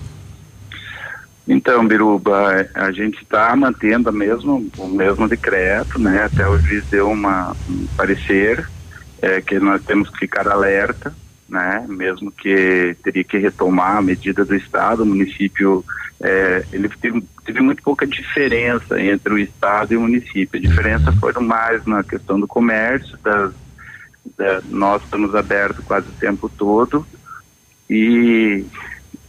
Então, 1.46 1.86
Biruba, 1.86 2.68
a 2.74 2.90
gente 2.90 3.22
está 3.22 3.54
mantendo 3.54 4.10
mesmo, 4.10 4.66
o 4.78 4.88
mesmo 4.88 5.28
decreto, 5.28 5.98
né? 5.98 6.24
Até 6.24 6.48
o 6.48 6.58
juiz 6.58 6.84
deu 6.86 7.10
uma, 7.10 7.54
um 7.68 7.86
parecer 7.96 8.66
é, 9.20 9.42
que 9.42 9.58
nós 9.58 9.82
temos 9.84 10.08
que 10.08 10.20
ficar 10.20 10.48
alerta, 10.48 11.14
né? 11.46 11.84
Mesmo 11.86 12.32
que 12.32 12.96
teria 13.02 13.24
que 13.24 13.36
retomar 13.36 13.98
a 13.98 14.02
medida 14.02 14.42
do 14.42 14.54
Estado, 14.54 15.02
o 15.02 15.06
município, 15.06 15.84
é, 16.18 16.64
ele 16.72 16.88
teve, 16.88 17.22
teve, 17.44 17.60
muito 17.60 17.82
pouca 17.82 18.06
diferença 18.06 18.98
entre 18.98 19.34
o 19.34 19.38
Estado 19.38 19.92
e 19.92 19.96
o 19.98 20.00
município. 20.00 20.58
A 20.58 20.62
diferença 20.62 21.12
foi 21.12 21.34
mais 21.42 21.84
na 21.84 22.02
questão 22.02 22.40
do 22.40 22.46
comércio, 22.46 23.18
das, 23.22 23.52
da, 24.38 24.62
nós 24.70 25.02
estamos 25.02 25.34
abertos 25.34 25.84
quase 25.84 26.08
o 26.08 26.12
tempo 26.12 26.48
todo 26.48 27.06
e, 27.90 28.64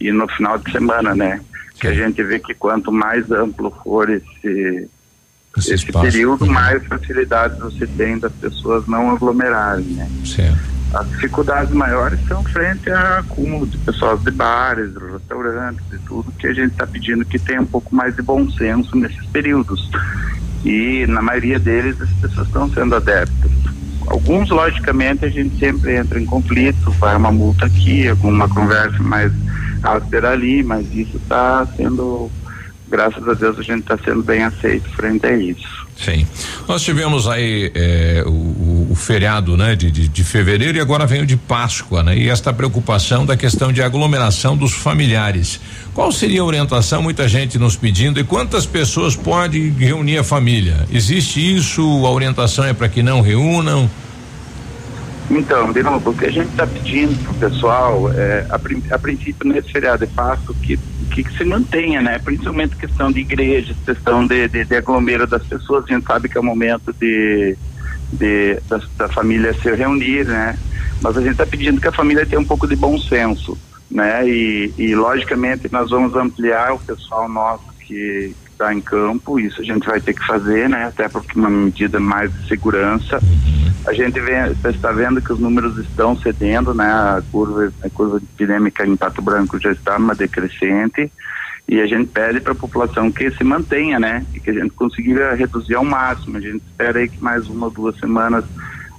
e 0.00 0.10
no 0.12 0.26
final 0.28 0.56
de 0.56 0.72
semana, 0.72 1.14
né? 1.14 1.42
Que 1.78 1.86
a 1.86 1.94
gente 1.94 2.22
vê 2.22 2.38
que 2.38 2.54
quanto 2.54 2.90
mais 2.90 3.30
amplo 3.30 3.70
for 3.82 4.08
esse 4.10 4.88
esse, 5.56 5.72
esse 5.72 5.86
período, 5.92 6.46
mais 6.46 6.84
facilidades 6.86 7.58
você 7.58 7.86
tem 7.86 8.18
das 8.18 8.32
pessoas 8.32 8.86
não 8.86 9.10
aglomerarem, 9.10 9.86
né? 9.86 10.08
Certo. 10.24 10.76
As 10.94 11.08
dificuldades 11.10 11.72
maiores 11.72 12.18
são 12.28 12.44
frente 12.44 12.90
a 12.90 13.18
acúmulo 13.18 13.66
de 13.66 13.76
pessoas 13.78 14.22
de 14.22 14.30
bares, 14.30 14.92
restaurantes 15.12 15.84
e 15.92 15.98
tudo, 16.06 16.30
que 16.32 16.46
a 16.46 16.52
gente 16.52 16.72
está 16.72 16.86
pedindo 16.86 17.24
que 17.24 17.38
tenha 17.38 17.60
um 17.60 17.66
pouco 17.66 17.94
mais 17.94 18.14
de 18.14 18.22
bom 18.22 18.48
senso 18.50 18.96
nesses 18.96 19.24
períodos. 19.26 19.90
E 20.64 21.06
na 21.06 21.22
maioria 21.22 21.58
deles 21.58 22.00
as 22.00 22.10
pessoas 22.10 22.46
estão 22.46 22.70
sendo 22.70 22.94
adeptas. 22.94 23.50
Alguns, 24.06 24.50
logicamente, 24.50 25.24
a 25.24 25.28
gente 25.28 25.58
sempre 25.58 25.96
entra 25.96 26.20
em 26.20 26.24
conflito, 26.24 26.90
vai 26.92 27.16
uma 27.16 27.32
multa 27.32 27.66
aqui, 27.66 28.08
alguma 28.08 28.48
conversa 28.48 29.02
mais 29.02 29.32
áspera 29.82 30.30
ali, 30.30 30.62
mas 30.62 30.86
isso 30.94 31.16
está 31.16 31.66
sendo, 31.76 32.30
graças 32.88 33.26
a 33.28 33.34
Deus, 33.34 33.58
a 33.58 33.62
gente 33.62 33.80
está 33.80 33.98
sendo 33.98 34.22
bem 34.22 34.44
aceito 34.44 34.88
frente 34.90 35.26
a 35.26 35.36
isso. 35.36 35.85
Sim. 36.02 36.26
Nós 36.68 36.82
tivemos 36.82 37.26
aí 37.26 37.72
é, 37.74 38.22
o, 38.26 38.88
o, 38.90 38.94
feriado, 38.94 39.56
né, 39.56 39.74
de, 39.74 39.90
de, 39.90 40.08
de, 40.08 40.24
fevereiro 40.24 40.76
e 40.76 40.80
agora 40.80 41.06
vem 41.06 41.22
o 41.22 41.26
de 41.26 41.36
Páscoa, 41.36 42.02
né? 42.02 42.16
E 42.16 42.28
esta 42.28 42.52
preocupação 42.52 43.24
da 43.24 43.36
questão 43.36 43.72
de 43.72 43.82
aglomeração 43.82 44.56
dos 44.56 44.74
familiares. 44.74 45.58
Qual 45.94 46.12
seria 46.12 46.42
a 46.42 46.44
orientação? 46.44 47.02
Muita 47.02 47.26
gente 47.26 47.58
nos 47.58 47.76
pedindo 47.76 48.20
e 48.20 48.24
quantas 48.24 48.66
pessoas 48.66 49.16
pode 49.16 49.70
reunir 49.70 50.18
a 50.18 50.24
família? 50.24 50.86
Existe 50.92 51.40
isso? 51.56 51.82
A 52.04 52.10
orientação 52.10 52.64
é 52.64 52.74
para 52.74 52.88
que 52.88 53.02
não 53.02 53.22
reúnam? 53.22 53.90
Então, 55.30 55.72
de 55.72 55.82
novo, 55.82 56.10
o 56.10 56.16
que 56.16 56.26
a 56.26 56.30
gente 56.30 56.50
está 56.50 56.66
pedindo 56.66 57.16
para 57.22 57.32
o 57.32 57.50
pessoal, 57.50 58.12
é, 58.12 58.46
a, 58.48 58.94
a, 58.94 58.98
princípio, 58.98 59.48
nesse 59.48 59.72
feriado 59.72 60.04
é 60.04 60.06
fácil 60.06 60.54
que, 60.54 60.78
que, 61.10 61.24
que, 61.24 61.36
se 61.36 61.44
mantenha, 61.44 62.00
né? 62.00 62.18
Principalmente 62.18 62.76
questão 62.76 63.10
de 63.10 63.20
igrejas, 63.20 63.76
questão 63.84 64.24
de, 64.26 64.46
de, 64.48 64.64
de 64.64 65.26
das 65.26 65.42
pessoas, 65.44 65.84
a 65.84 65.92
gente 65.92 66.06
sabe 66.06 66.28
que 66.28 66.38
é 66.38 66.40
o 66.40 66.44
momento 66.44 66.92
de, 66.92 67.56
de 68.12 68.60
da, 68.68 68.80
da, 68.96 69.08
família 69.08 69.52
se 69.54 69.68
reunir, 69.74 70.26
né? 70.26 70.56
Mas 71.02 71.16
a 71.16 71.20
gente 71.20 71.32
está 71.32 71.46
pedindo 71.46 71.80
que 71.80 71.88
a 71.88 71.92
família 71.92 72.24
tenha 72.24 72.40
um 72.40 72.44
pouco 72.44 72.68
de 72.68 72.76
bom 72.76 72.96
senso, 72.96 73.58
né? 73.90 74.28
E, 74.28 74.72
e 74.78 74.94
logicamente 74.94 75.68
nós 75.72 75.90
vamos 75.90 76.14
ampliar 76.14 76.72
o 76.72 76.78
pessoal 76.78 77.28
nosso 77.28 77.64
que 77.80 78.32
está 78.56 78.72
em 78.72 78.80
campo, 78.80 79.38
isso 79.38 79.60
a 79.60 79.64
gente 79.64 79.86
vai 79.86 80.00
ter 80.00 80.14
que 80.14 80.26
fazer, 80.26 80.68
né? 80.68 80.86
Até 80.86 81.08
porque 81.08 81.38
uma 81.38 81.50
medida 81.50 82.00
mais 82.00 82.32
de 82.32 82.48
segurança. 82.48 83.20
A 83.86 83.92
gente 83.92 84.18
está 84.68 84.90
vendo 84.90 85.20
que 85.20 85.32
os 85.32 85.38
números 85.38 85.76
estão 85.78 86.16
cedendo, 86.16 86.74
né? 86.74 86.86
A 86.86 87.22
curva, 87.30 87.72
a 87.84 87.90
curva 87.90 88.16
epidêmica 88.16 88.86
em 88.86 88.96
Pato 88.96 89.22
Branco 89.22 89.60
já 89.60 89.70
está 89.70 89.98
numa 89.98 90.14
decrescente 90.14 91.12
e 91.68 91.80
a 91.80 91.86
gente 91.86 92.08
pede 92.08 92.40
para 92.40 92.52
a 92.52 92.56
população 92.56 93.12
que 93.12 93.30
se 93.30 93.44
mantenha, 93.44 93.98
né? 93.98 94.24
E 94.34 94.40
que 94.40 94.50
a 94.50 94.54
gente 94.54 94.70
consiga 94.70 95.34
reduzir 95.34 95.74
ao 95.74 95.84
máximo. 95.84 96.38
A 96.38 96.40
gente 96.40 96.62
espera 96.64 96.98
aí 96.98 97.08
que 97.08 97.22
mais 97.22 97.46
uma 97.48 97.66
ou 97.66 97.72
duas 97.72 97.96
semanas 97.98 98.44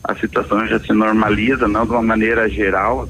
a 0.03 0.15
situação 0.15 0.65
já 0.67 0.79
se 0.79 0.93
normaliza, 0.93 1.67
não 1.67 1.85
de 1.85 1.91
uma 1.91 2.03
maneira 2.03 2.47
geral, 2.47 3.09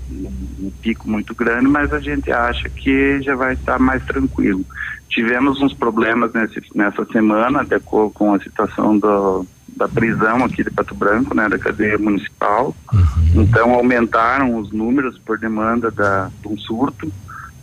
um 0.59 0.69
pico 0.69 1.09
muito 1.09 1.35
grande, 1.35 1.67
mas 1.67 1.93
a 1.93 1.99
gente 1.99 2.31
acha 2.31 2.69
que 2.69 3.21
já 3.21 3.35
vai 3.35 3.53
estar 3.53 3.79
mais 3.79 4.03
tranquilo. 4.05 4.65
Tivemos 5.09 5.61
uns 5.61 5.73
problemas 5.73 6.33
nesse, 6.33 6.61
nessa 6.75 7.05
semana, 7.05 7.63
de 7.63 7.75
acordo 7.75 8.11
com 8.11 8.33
a 8.33 8.39
situação 8.39 8.97
do, 8.97 9.45
da 9.75 9.87
prisão 9.87 10.43
aqui 10.43 10.63
de 10.63 10.71
Pato 10.71 10.95
Branco, 10.95 11.35
né, 11.35 11.47
da 11.47 11.57
cadeia 11.57 11.97
municipal. 11.97 12.75
Uhum. 12.91 13.43
Então 13.43 13.73
aumentaram 13.73 14.57
os 14.59 14.71
números 14.71 15.17
por 15.19 15.37
demanda 15.37 15.91
da, 15.91 16.29
de 16.41 16.47
um 16.47 16.57
surto, 16.57 17.11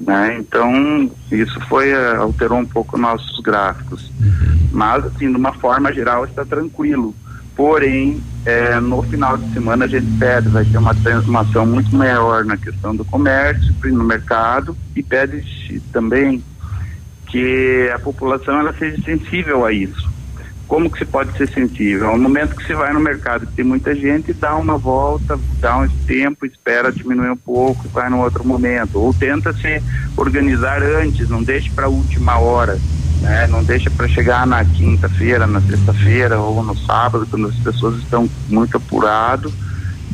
né? 0.01 0.37
Então 0.39 1.11
isso 1.31 1.61
foi 1.69 1.93
uh, 1.93 2.23
alterou 2.23 2.59
um 2.59 2.67
pouco 2.67 2.97
nossos 2.97 3.41
gráficos. 3.41 4.11
Uhum. 4.21 4.69
Mas 4.73 5.05
assim, 5.07 5.31
de 5.31 5.37
uma 5.37 5.53
forma 5.53 5.93
geral 5.93 6.25
está 6.25 6.45
tranquilo. 6.45 7.15
Porém, 7.57 8.21
é, 8.45 8.81
no 8.81 9.03
final 9.03 9.37
de 9.37 9.53
semana 9.53 9.85
a 9.85 9.89
gente 9.89 10.11
pede, 10.19 10.49
vai 10.49 10.65
ter 10.65 10.77
uma 10.79 10.95
transformação 10.95 11.67
muito 11.67 11.95
maior 11.95 12.45
na 12.45 12.57
questão 12.57 12.95
do 12.95 13.05
comércio, 13.05 13.75
no 13.85 14.05
mercado 14.05 14.77
e 14.95 15.03
pede 15.03 15.43
também 15.93 16.43
que 17.27 17.91
a 17.95 17.99
população 17.99 18.59
ela 18.59 18.73
seja 18.75 19.01
sensível 19.03 19.65
a 19.65 19.73
isso. 19.73 20.14
Como 20.67 20.91
que 20.91 20.99
se 20.99 21.05
pode 21.05 21.37
ser 21.37 21.49
sensível? 21.49 22.13
No 22.13 22.23
momento 22.23 22.57
que 22.57 22.65
você 22.65 22.75
vai 22.75 22.93
no 22.93 23.01
mercado, 23.01 23.47
tem 23.55 23.65
muita 23.65 23.95
gente, 23.95 24.33
dá 24.33 24.57
uma 24.57 24.79
volta, 24.79 25.39
dá 25.61 25.77
um 25.79 25.89
tempo, 26.07 26.47
espera 26.47 26.91
diminuir 26.91 27.31
um 27.31 27.37
pouco, 27.37 27.89
vai 27.89 28.09
no 28.09 28.21
outro 28.21 28.47
momento. 28.47 28.99
Ou 28.99 29.13
tenta 29.13 29.53
se 29.53 29.83
organizar 30.17 30.83
antes, 30.83 31.29
não 31.29 31.43
deixe 31.43 31.71
para 31.71 31.87
a 31.87 31.91
última 31.91 32.39
hora. 32.39 32.79
Né? 33.21 33.47
Não 33.47 33.63
deixa 33.63 33.91
para 33.91 34.09
chegar 34.09 34.47
na 34.47 34.65
quinta-feira, 34.65 35.47
na 35.47 35.61
sexta-feira 35.61 36.39
ou 36.39 36.63
no 36.63 36.77
sábado, 36.77 37.27
quando 37.31 37.49
as 37.49 37.57
pessoas 37.57 37.97
estão 37.99 38.29
muito 38.49 38.77
apuradas, 38.77 39.53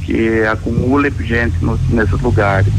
que 0.02 0.42
acumula 0.44 1.10
gente 1.20 1.62
nos, 1.64 1.80
nesses 1.90 2.20
lugares. 2.20 2.72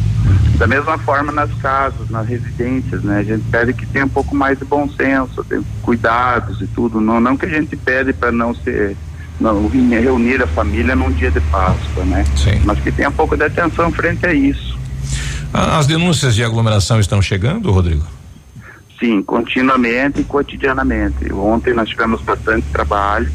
Da 0.57 0.67
mesma 0.67 0.97
forma 0.99 1.32
nas 1.32 1.51
casas, 1.55 2.09
nas 2.09 2.28
residências, 2.28 3.01
né? 3.03 3.19
A 3.19 3.24
gente 3.24 3.43
pede 3.49 3.74
que 3.74 3.86
tenha 3.86 4.05
um 4.05 4.09
pouco 4.09 4.36
mais 4.36 4.59
de 4.59 4.65
bom 4.65 4.88
senso, 4.89 5.45
cuidados 5.82 6.61
e 6.61 6.67
tudo. 6.67 7.01
Não, 7.01 7.19
não 7.19 7.36
que 7.36 7.45
a 7.45 7.49
gente 7.49 7.76
pede 7.76 8.13
para 8.13 8.32
não 8.32 8.53
ser 8.53 8.95
não, 9.39 9.67
reunir 9.67 10.41
a 10.41 10.47
família 10.47 10.95
num 10.95 11.11
dia 11.11 11.32
de 11.32 11.41
Páscoa, 11.41 12.05
né? 12.05 12.24
Sim. 12.36 12.61
Mas 12.63 12.80
que 12.80 12.91
tenha 12.91 13.09
um 13.09 13.13
pouco 13.13 13.36
de 13.36 13.43
atenção 13.43 13.91
frente 13.91 14.26
a 14.26 14.34
isso. 14.34 14.80
As 15.51 15.88
denúncias 15.88 16.36
de 16.36 16.43
aglomeração 16.43 16.99
estão 16.99 17.22
chegando, 17.22 17.72
Rodrigo? 17.72 18.05
Sim, 18.99 19.24
continuamente 19.24 20.22
e 20.22 20.24
cotidianamente. 20.24 21.34
Ontem 21.34 21.74
nós 21.74 21.89
tivemos 21.89 22.22
bastante 22.22 22.67
trabalho, 22.72 23.32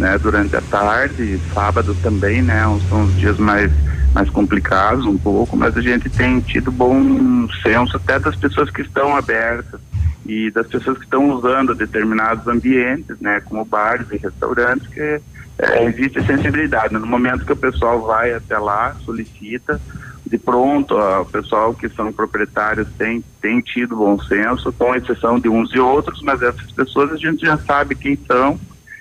né? 0.00 0.18
Durante 0.18 0.56
a 0.56 0.60
tarde, 0.62 1.38
sábado 1.54 1.94
também, 2.02 2.42
né? 2.42 2.62
São 2.88 3.04
os 3.04 3.16
dias 3.16 3.38
mais 3.38 3.70
mais 4.12 4.28
complicados 4.28 5.06
um 5.06 5.16
pouco, 5.16 5.56
mas 5.56 5.76
a 5.76 5.80
gente 5.80 6.10
tem 6.10 6.40
tido 6.40 6.72
bom 6.72 7.46
senso 7.62 7.96
até 7.96 8.18
das 8.18 8.34
pessoas 8.34 8.68
que 8.68 8.82
estão 8.82 9.16
abertas 9.16 9.80
e 10.26 10.50
das 10.50 10.66
pessoas 10.66 10.98
que 10.98 11.04
estão 11.04 11.30
usando 11.30 11.76
determinados 11.76 12.44
ambientes, 12.48 13.20
né, 13.20 13.40
como 13.40 13.64
bares 13.64 14.10
e 14.10 14.16
restaurantes, 14.16 14.88
que 14.88 15.20
é, 15.58 15.84
existe 15.84 16.20
sensibilidade. 16.26 16.92
No 16.94 17.06
momento 17.06 17.44
que 17.44 17.52
o 17.52 17.56
pessoal 17.56 18.02
vai 18.02 18.32
até 18.32 18.58
lá, 18.58 18.96
solicita, 19.04 19.80
de 20.26 20.38
pronto, 20.38 20.96
ó, 20.96 21.22
o 21.22 21.26
pessoal 21.26 21.72
que 21.72 21.88
são 21.88 22.12
proprietários 22.12 22.88
tem, 22.98 23.22
tem 23.40 23.60
tido 23.60 23.96
bom 23.96 24.20
senso, 24.20 24.72
com 24.72 24.92
exceção 24.94 25.38
de 25.38 25.48
uns 25.48 25.72
e 25.72 25.78
outros, 25.78 26.20
mas 26.22 26.42
essas 26.42 26.70
pessoas 26.72 27.12
a 27.12 27.16
gente 27.16 27.46
já 27.46 27.56
sabe 27.58 27.94
quem 27.94 28.18
são 28.26 28.58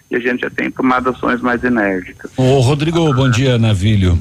e 0.10 0.16
a 0.16 0.20
gente 0.20 0.42
já 0.42 0.50
tem 0.50 0.72
tomado 0.72 1.10
ações 1.10 1.42
mais 1.42 1.64
enérgicas. 1.64 2.32
Ô 2.36 2.60
Rodrigo, 2.60 3.14
bom 3.14 3.30
dia, 3.30 3.58
Navilho. 3.58 4.18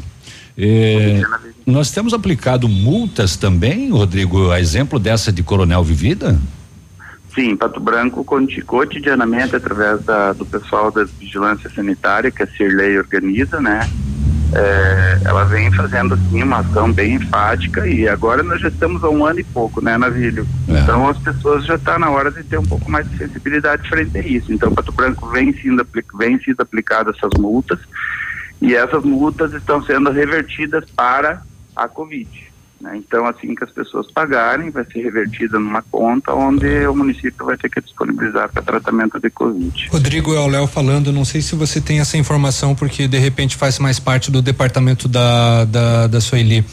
É, 0.57 1.22
nós 1.64 1.91
temos 1.91 2.12
aplicado 2.12 2.68
multas 2.68 3.36
também, 3.36 3.91
Rodrigo, 3.91 4.51
a 4.51 4.61
exemplo 4.61 4.99
dessa 4.99 5.32
de 5.32 5.43
Coronel 5.43 5.84
Vivida? 5.84 6.39
Sim, 7.34 7.55
Pato 7.55 7.78
Branco 7.78 8.24
cotidianamente 8.66 9.55
através 9.55 10.03
da, 10.03 10.32
do 10.32 10.45
pessoal 10.45 10.91
da 10.91 11.05
vigilância 11.05 11.70
sanitária 11.70 12.32
que 12.32 12.43
a 12.43 12.47
Cirlei 12.49 12.99
organiza, 12.99 13.61
né? 13.61 13.89
É, 14.51 15.20
ela 15.24 15.44
vem 15.44 15.70
fazendo 15.72 16.14
assim 16.14 16.43
uma 16.43 16.60
ação 16.60 16.90
bem 16.90 17.14
enfática 17.14 17.86
e 17.86 18.09
agora 18.09 18.43
nós 18.43 18.60
já 18.60 18.68
estamos 18.68 19.05
há 19.05 19.09
um 19.10 19.27
ano 19.27 19.40
e 19.40 19.44
pouco, 19.44 19.82
né, 19.82 19.98
Navílio? 19.98 20.47
É. 20.68 20.81
Então 20.81 21.06
as 21.06 21.18
pessoas 21.18 21.66
já 21.66 21.74
está 21.74 21.98
na 21.98 22.09
hora 22.09 22.31
de 22.31 22.43
ter 22.43 22.59
um 22.59 22.64
pouco 22.64 22.90
mais 22.90 23.09
de 23.10 23.18
sensibilidade 23.18 23.86
frente 23.89 24.16
a 24.16 24.23
isso. 24.23 24.51
Então 24.52 24.73
Pato 24.73 24.93
Branco 24.93 25.28
vem 25.28 25.52
sendo, 25.52 25.86
vem 26.14 26.40
sendo 26.43 26.62
aplicado 26.62 27.10
essas 27.10 27.39
multas 27.39 27.78
E 28.60 28.74
essas 28.74 29.05
multas 29.05 29.52
estão 29.52 29.82
sendo 29.82 30.10
revertidas 30.10 30.85
para 30.97 31.43
a 31.77 31.86
Covid. 31.86 32.48
Né? 32.80 32.96
Então, 32.96 33.26
assim 33.26 33.55
que 33.55 33.64
as 33.64 33.70
pessoas 33.70 34.10
pagarem, 34.10 34.70
vai 34.70 34.84
ser 34.84 35.02
revertida 35.02 35.59
numa 35.59 35.82
conta 35.82 36.32
onde 36.32 36.86
o 36.86 36.94
município 36.94 37.44
vai 37.44 37.56
ter 37.56 37.68
que 37.68 37.80
disponibilizar 37.80 38.50
para 38.52 38.62
tratamento 38.62 39.18
de 39.18 39.30
Covid. 39.30 39.88
Rodrigo 39.90 40.34
é 40.34 40.40
o 40.40 40.46
Léo 40.46 40.66
falando, 40.66 41.12
não 41.12 41.24
sei 41.24 41.40
se 41.42 41.55
você 41.55 41.80
tem 41.80 42.00
essa 42.00 42.16
informação, 42.16 42.74
porque 42.74 43.09
de 43.09 43.18
repente 43.18 43.56
faz 43.56 43.78
mais 43.78 43.98
parte 43.98 44.30
do 44.30 44.40
departamento 44.40 45.09
da, 45.09 45.64
da, 45.64 46.06
da 46.06 46.20
Sueli. 46.20 46.64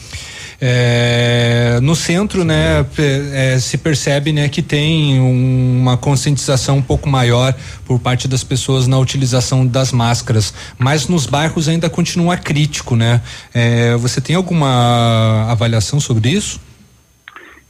É, 0.60 1.78
no 1.82 1.94
centro, 1.94 2.44
né, 2.44 2.82
pe- 2.94 3.02
é, 3.32 3.58
se 3.58 3.76
percebe, 3.78 4.32
né, 4.32 4.48
que 4.48 4.62
tem 4.62 5.20
um- 5.20 5.78
uma 5.80 5.96
conscientização 5.96 6.78
um 6.78 6.82
pouco 6.82 7.08
maior 7.08 7.54
por 7.84 7.98
parte 8.00 8.26
das 8.26 8.42
pessoas 8.42 8.86
na 8.86 8.98
utilização 8.98 9.66
das 9.66 9.92
máscaras, 9.92 10.52
mas 10.78 11.08
nos 11.08 11.26
bairros 11.26 11.68
ainda 11.68 11.88
continua 11.90 12.36
crítico, 12.36 12.96
né? 12.96 13.20
É, 13.54 13.94
você 13.96 14.20
tem 14.20 14.34
alguma 14.36 15.46
avaliação 15.50 16.00
sobre 16.00 16.30
isso? 16.30 16.60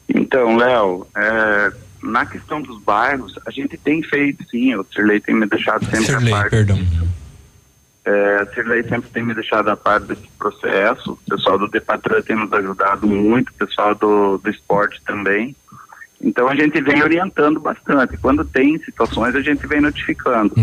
Então, 0.08 0.56
Léo, 0.56 1.06
é, 1.16 1.72
na 2.02 2.24
questão 2.24 2.62
dos 2.62 2.80
bairros, 2.80 3.34
a 3.46 3.50
gente 3.50 3.76
tem 3.76 4.02
feito, 4.02 4.44
sim, 4.50 4.74
o 4.76 4.86
Sirley 4.94 5.20
tem 5.20 5.34
me 5.34 5.46
deixado 5.46 5.84
sempre 5.86 6.04
Sirley, 6.06 6.32
a 6.32 6.36
par. 6.36 6.50
perdão. 6.50 6.78
É, 8.06 8.36
a 8.36 8.46
Sirley 8.46 8.84
sempre 8.84 9.10
tem 9.10 9.24
me 9.24 9.34
deixado 9.34 9.68
a 9.68 9.76
par 9.76 9.98
desse 9.98 10.28
processo, 10.38 11.12
o 11.12 11.30
pessoal 11.30 11.58
do 11.58 11.66
Depatran 11.66 12.22
tem 12.22 12.36
nos 12.36 12.52
ajudado 12.52 13.04
muito, 13.04 13.48
o 13.48 13.54
pessoal 13.54 13.96
do, 13.96 14.38
do 14.38 14.48
esporte 14.48 15.02
também. 15.04 15.56
Então 16.22 16.48
a 16.48 16.54
gente 16.54 16.80
vem 16.80 17.02
orientando 17.02 17.58
bastante. 17.58 18.16
Quando 18.16 18.44
tem 18.44 18.78
situações, 18.78 19.34
a 19.34 19.40
gente 19.40 19.66
vem 19.66 19.80
notificando. 19.80 20.54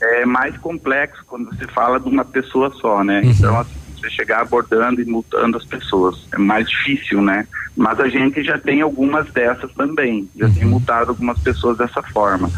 É 0.00 0.24
mais 0.24 0.56
complexo 0.56 1.22
quando 1.26 1.50
você 1.50 1.66
fala 1.68 2.00
de 2.00 2.08
uma 2.08 2.24
pessoa 2.24 2.70
só, 2.80 3.04
né? 3.04 3.20
Então, 3.24 3.58
assim, 3.60 3.74
você 3.94 4.08
chegar 4.10 4.40
abordando 4.40 5.02
e 5.02 5.04
multando 5.04 5.58
as 5.58 5.64
pessoas. 5.66 6.26
É 6.32 6.38
mais 6.38 6.68
difícil, 6.68 7.20
né? 7.20 7.46
Mas 7.76 8.00
a 8.00 8.08
gente 8.08 8.42
já 8.42 8.58
tem 8.58 8.80
algumas 8.80 9.30
dessas 9.32 9.70
também. 9.74 10.28
Já 10.34 10.48
tem 10.48 10.64
multado 10.64 11.10
algumas 11.10 11.38
pessoas 11.40 11.76
dessa 11.76 12.02
forma. 12.02 12.50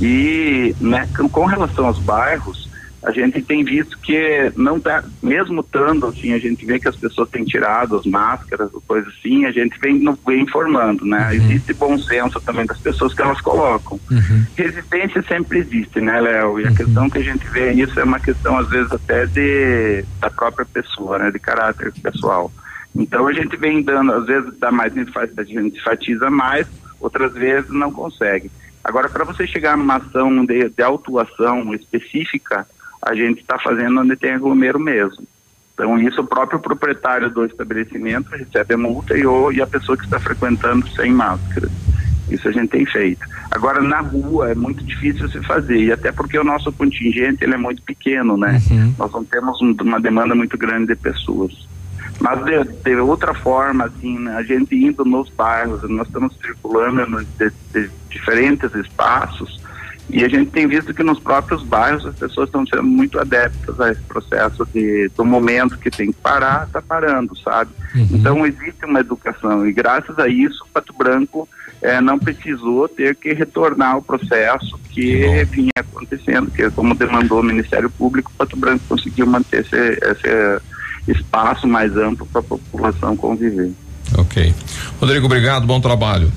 E, 0.00 0.74
né, 0.80 1.08
com 1.30 1.44
relação 1.46 1.86
aos 1.86 1.98
bairros, 2.00 2.71
a 3.02 3.10
gente 3.10 3.42
tem 3.42 3.64
visto 3.64 3.98
que 3.98 4.52
não 4.56 4.78
tá, 4.78 5.02
mesmo 5.20 5.60
estando 5.60 6.06
assim, 6.06 6.32
a 6.32 6.38
gente 6.38 6.64
vê 6.64 6.78
que 6.78 6.86
as 6.86 6.94
pessoas 6.94 7.28
têm 7.30 7.44
tirado 7.44 7.96
as 7.96 8.06
máscaras 8.06 8.72
ou 8.72 8.80
coisa 8.80 9.08
assim, 9.08 9.44
a 9.44 9.50
gente 9.50 9.76
vem, 9.80 10.00
vem 10.24 10.42
informando, 10.42 11.04
né? 11.04 11.34
Existe 11.34 11.74
bom 11.74 11.98
senso 11.98 12.40
também 12.40 12.64
das 12.64 12.78
pessoas 12.78 13.12
que 13.12 13.20
elas 13.20 13.40
colocam. 13.40 13.98
Resistência 14.56 15.20
sempre 15.22 15.58
existe, 15.58 16.00
né, 16.00 16.20
Léo? 16.20 16.60
E 16.60 16.66
a 16.66 16.72
questão 16.72 17.10
que 17.10 17.18
a 17.18 17.22
gente 17.22 17.44
vê 17.48 17.72
isso 17.72 17.98
é 17.98 18.04
uma 18.04 18.20
questão, 18.20 18.56
às 18.56 18.68
vezes, 18.68 18.92
até 18.92 19.26
de 19.26 20.04
da 20.20 20.30
própria 20.30 20.64
pessoa, 20.64 21.18
né? 21.18 21.30
De 21.32 21.40
caráter 21.40 21.92
pessoal. 22.00 22.52
Então 22.94 23.26
a 23.26 23.32
gente 23.32 23.56
vem 23.56 23.82
dando, 23.82 24.12
às 24.12 24.26
vezes 24.26 24.56
dá 24.58 24.70
mais 24.70 24.96
enfatiza, 24.96 25.40
a 25.40 25.44
gente 25.44 25.78
enfatiza 25.78 26.30
mais, 26.30 26.68
outras 27.00 27.32
vezes 27.32 27.70
não 27.70 27.90
consegue. 27.90 28.48
Agora, 28.84 29.08
para 29.08 29.24
você 29.24 29.46
chegar 29.46 29.76
numa 29.76 29.96
ação 29.96 30.44
de, 30.44 30.68
de 30.68 30.82
autuação 30.82 31.74
específica, 31.74 32.66
a 33.02 33.14
gente 33.14 33.40
está 33.40 33.58
fazendo 33.58 34.00
onde 34.00 34.16
tem 34.16 34.32
aglomero 34.32 34.78
mesmo. 34.78 35.24
Então, 35.74 35.98
isso 35.98 36.20
o 36.20 36.26
próprio 36.26 36.60
proprietário 36.60 37.30
do 37.30 37.44
estabelecimento 37.44 38.28
recebe 38.30 38.74
a 38.74 38.78
multa 38.78 39.16
e, 39.16 39.26
o, 39.26 39.50
e 39.50 39.60
a 39.60 39.66
pessoa 39.66 39.96
que 39.96 40.04
está 40.04 40.20
frequentando 40.20 40.86
sem 40.90 41.10
máscara. 41.12 41.68
Isso 42.30 42.46
a 42.48 42.52
gente 42.52 42.68
tem 42.68 42.86
feito. 42.86 43.26
Agora, 43.50 43.82
na 43.82 44.00
rua 44.00 44.50
é 44.50 44.54
muito 44.54 44.84
difícil 44.84 45.28
se 45.28 45.40
fazer, 45.42 45.78
e 45.78 45.92
até 45.92 46.12
porque 46.12 46.38
o 46.38 46.44
nosso 46.44 46.70
contingente 46.72 47.42
ele 47.42 47.54
é 47.54 47.58
muito 47.58 47.82
pequeno, 47.82 48.36
né? 48.36 48.60
Nós 48.98 49.12
não 49.12 49.24
temos 49.24 49.60
um- 49.60 49.74
uma 49.82 50.00
demanda 50.00 50.34
muito 50.34 50.56
grande 50.56 50.86
de 50.88 50.96
pessoas. 50.96 51.52
Mas 52.20 52.44
de, 52.44 52.64
de 52.84 52.94
outra 52.96 53.34
forma, 53.34 53.84
assim, 53.86 54.18
né, 54.18 54.36
a 54.36 54.42
gente 54.42 54.74
indo 54.76 55.04
nos 55.04 55.28
bairros, 55.30 55.82
nós 55.90 56.06
estamos 56.06 56.34
circulando 56.40 57.04
nos 57.06 57.26
de, 57.38 57.50
de 57.72 57.90
diferentes 58.08 58.72
espaços 58.74 59.60
e 60.10 60.24
a 60.24 60.28
gente 60.28 60.50
tem 60.50 60.66
visto 60.66 60.92
que 60.92 61.02
nos 61.02 61.18
próprios 61.18 61.62
bairros 61.62 62.04
as 62.04 62.14
pessoas 62.14 62.48
estão 62.48 62.66
sendo 62.66 62.82
muito 62.82 63.18
adeptas 63.18 63.80
a 63.80 63.90
esse 63.90 64.02
processo 64.02 64.66
de 64.74 65.10
do 65.16 65.24
momento 65.24 65.78
que 65.78 65.90
tem 65.90 66.12
que 66.12 66.18
parar, 66.18 66.66
está 66.66 66.82
parando, 66.82 67.36
sabe? 67.38 67.70
Então 68.10 68.46
existe 68.46 68.84
uma 68.84 69.00
educação 69.00 69.66
e 69.66 69.72
graças 69.72 70.18
a 70.18 70.28
isso 70.28 70.66
Pato 70.72 70.92
Branco 70.92 71.48
eh, 71.80 72.00
não 72.00 72.18
precisou 72.18 72.88
ter 72.88 73.14
que 73.16 73.32
retornar 73.32 73.92
ao 73.92 74.02
processo 74.02 74.78
que 74.90 75.44
vinha 75.50 75.72
acontecendo, 75.76 76.50
que 76.50 76.70
como 76.70 76.94
demandou 76.94 77.40
o 77.40 77.42
Ministério 77.42 77.90
Público, 77.90 78.32
Pato 78.36 78.56
Branco 78.56 78.84
conseguiu 78.88 79.26
manter 79.26 79.60
esse, 79.60 79.76
esse 79.76 80.62
espaço 81.08 81.66
mais 81.66 81.96
amplo 81.96 82.26
para 82.26 82.40
a 82.40 82.44
população 82.44 83.16
conviver. 83.16 83.72
Ok. 84.18 84.54
Rodrigo, 85.00 85.26
obrigado, 85.26 85.66
bom 85.66 85.80
trabalho. 85.80 86.30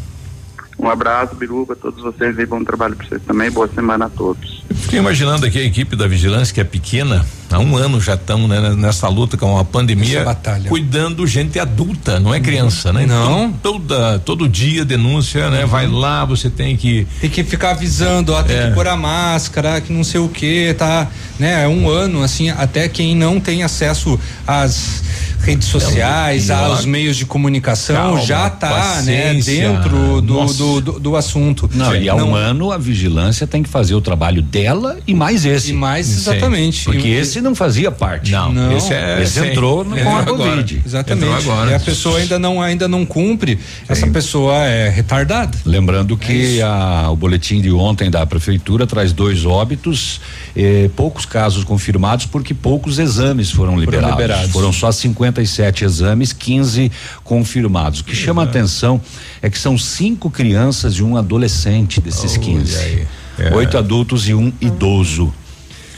Um 0.77 0.89
abraço, 0.89 1.35
Biruba, 1.35 1.75
todos 1.75 2.01
vocês 2.01 2.37
e 2.37 2.45
bom 2.45 2.63
trabalho 2.63 2.95
para 2.95 3.07
vocês 3.07 3.21
também. 3.25 3.49
Boa 3.49 3.67
semana 3.67 4.05
a 4.05 4.09
todos. 4.09 4.63
Fiquei 4.73 4.99
imaginando 4.99 5.45
aqui 5.45 5.57
a 5.57 5.63
equipe 5.63 5.95
da 5.95 6.07
vigilância, 6.07 6.53
que 6.53 6.61
é 6.61 6.63
pequena, 6.63 7.25
há 7.55 7.59
um 7.59 7.75
ano 7.77 7.99
já 8.01 8.15
estamos 8.15 8.49
né, 8.49 8.73
nessa 8.75 9.07
luta 9.07 9.37
com 9.37 9.57
a 9.57 9.63
pandemia, 9.65 10.25
cuidando 10.67 11.25
gente 11.25 11.59
adulta, 11.59 12.19
não 12.19 12.33
é 12.33 12.39
criança, 12.39 12.91
né? 12.91 13.05
Não. 13.05 13.45
Então, 13.45 13.53
toda, 13.63 14.19
todo 14.19 14.47
dia 14.47 14.83
denúncia, 14.85 15.49
né? 15.49 15.65
Vai 15.65 15.87
lá, 15.87 16.25
você 16.25 16.49
tem 16.49 16.75
que. 16.75 17.07
Tem 17.21 17.29
que 17.29 17.43
ficar 17.43 17.71
avisando, 17.71 18.33
ó, 18.33 18.43
tem 18.43 18.55
É. 18.57 18.67
que 18.67 18.73
pôr 18.75 18.87
a 18.87 18.95
máscara, 18.95 19.79
que 19.81 19.91
não 19.93 20.03
sei 20.03 20.19
o 20.19 20.27
que, 20.29 20.73
tá, 20.77 21.07
né? 21.39 21.63
É 21.63 21.67
um 21.67 21.89
ano, 21.89 22.21
assim, 22.23 22.49
até 22.49 22.87
quem 22.87 23.15
não 23.15 23.39
tem 23.39 23.63
acesso 23.63 24.19
às 24.45 25.03
redes 25.41 25.67
sociais, 25.67 26.47
lá- 26.49 26.65
aos 26.65 26.85
meios 26.85 27.15
de 27.17 27.25
comunicação, 27.25 27.95
Calma, 27.95 28.21
já 28.21 28.49
tá, 28.49 29.01
né, 29.03 29.33
dentro 29.35 30.19
do, 30.21 30.45
do, 30.47 30.81
do, 30.81 30.99
do 30.99 31.15
assunto. 31.15 31.69
Não, 31.73 31.95
e 31.95 32.09
há 32.09 32.15
um 32.15 32.33
ano 32.33 32.71
a 32.71 32.77
vigilância 32.79 33.45
tem 33.45 33.61
que 33.61 33.69
fazer 33.69 33.93
o 33.93 34.01
trabalho 34.01 34.41
dela 34.41 34.97
e 35.05 35.13
mais 35.13 35.45
esse. 35.45 35.69
E 35.69 35.73
mais, 35.73 36.09
exatamente. 36.09 36.85
Porque 36.85 37.07
E- 37.07 37.13
esse 37.13 37.41
não 37.45 37.55
fazia 37.55 37.89
parte. 37.91 38.31
Não, 38.31 38.51
esse, 38.75 38.93
é, 38.93 39.21
esse 39.21 39.39
entrou 39.39 39.83
no, 39.85 39.95
com 39.97 40.17
a 40.17 40.23
Covid. 40.23 40.81
Exatamente. 40.85 41.25
E 41.71 41.73
a 41.73 41.79
pessoa 41.79 42.17
ainda 42.19 42.37
não, 42.37 42.61
ainda 42.61 42.87
não 42.87 43.05
cumpre, 43.05 43.57
essa 43.87 44.05
pessoa 44.07 44.53
é 44.65 44.89
retardada. 44.89 45.57
Lembrando 45.65 46.17
que 46.17 46.61
a- 46.61 47.09
o 47.09 47.15
boletim 47.15 47.61
de 47.61 47.71
ontem 47.71 48.09
da 48.11 48.25
prefeitura 48.25 48.85
traz 48.85 49.13
dois 49.13 49.45
óbitos, 49.45 50.19
eh, 50.55 50.89
poucos 50.95 51.25
casos 51.25 51.63
confirmados 51.63 52.25
porque 52.25 52.53
poucos 52.53 52.99
exames 52.99 53.49
foram 53.51 53.79
liberados. 53.79 54.11
liberados. 54.17 54.51
Foram 54.51 54.73
só 54.73 54.91
57 54.91 55.85
exames, 55.85 56.33
15 56.33 56.91
confirmados. 57.23 57.99
O 58.01 58.03
que 58.03 58.15
chama 58.15 58.41
a 58.41 58.45
atenção 58.45 58.99
é 59.41 59.49
que 59.49 59.57
são 59.57 59.77
cinco 59.77 60.29
crianças 60.29 60.95
e 60.95 61.03
um 61.03 61.15
adolescente 61.15 62.01
desses 62.01 62.35
15. 62.37 63.05
É. 63.37 63.53
Oito 63.53 63.77
adultos 63.77 64.27
e 64.27 64.33
um 64.33 64.51
idoso. 64.61 65.33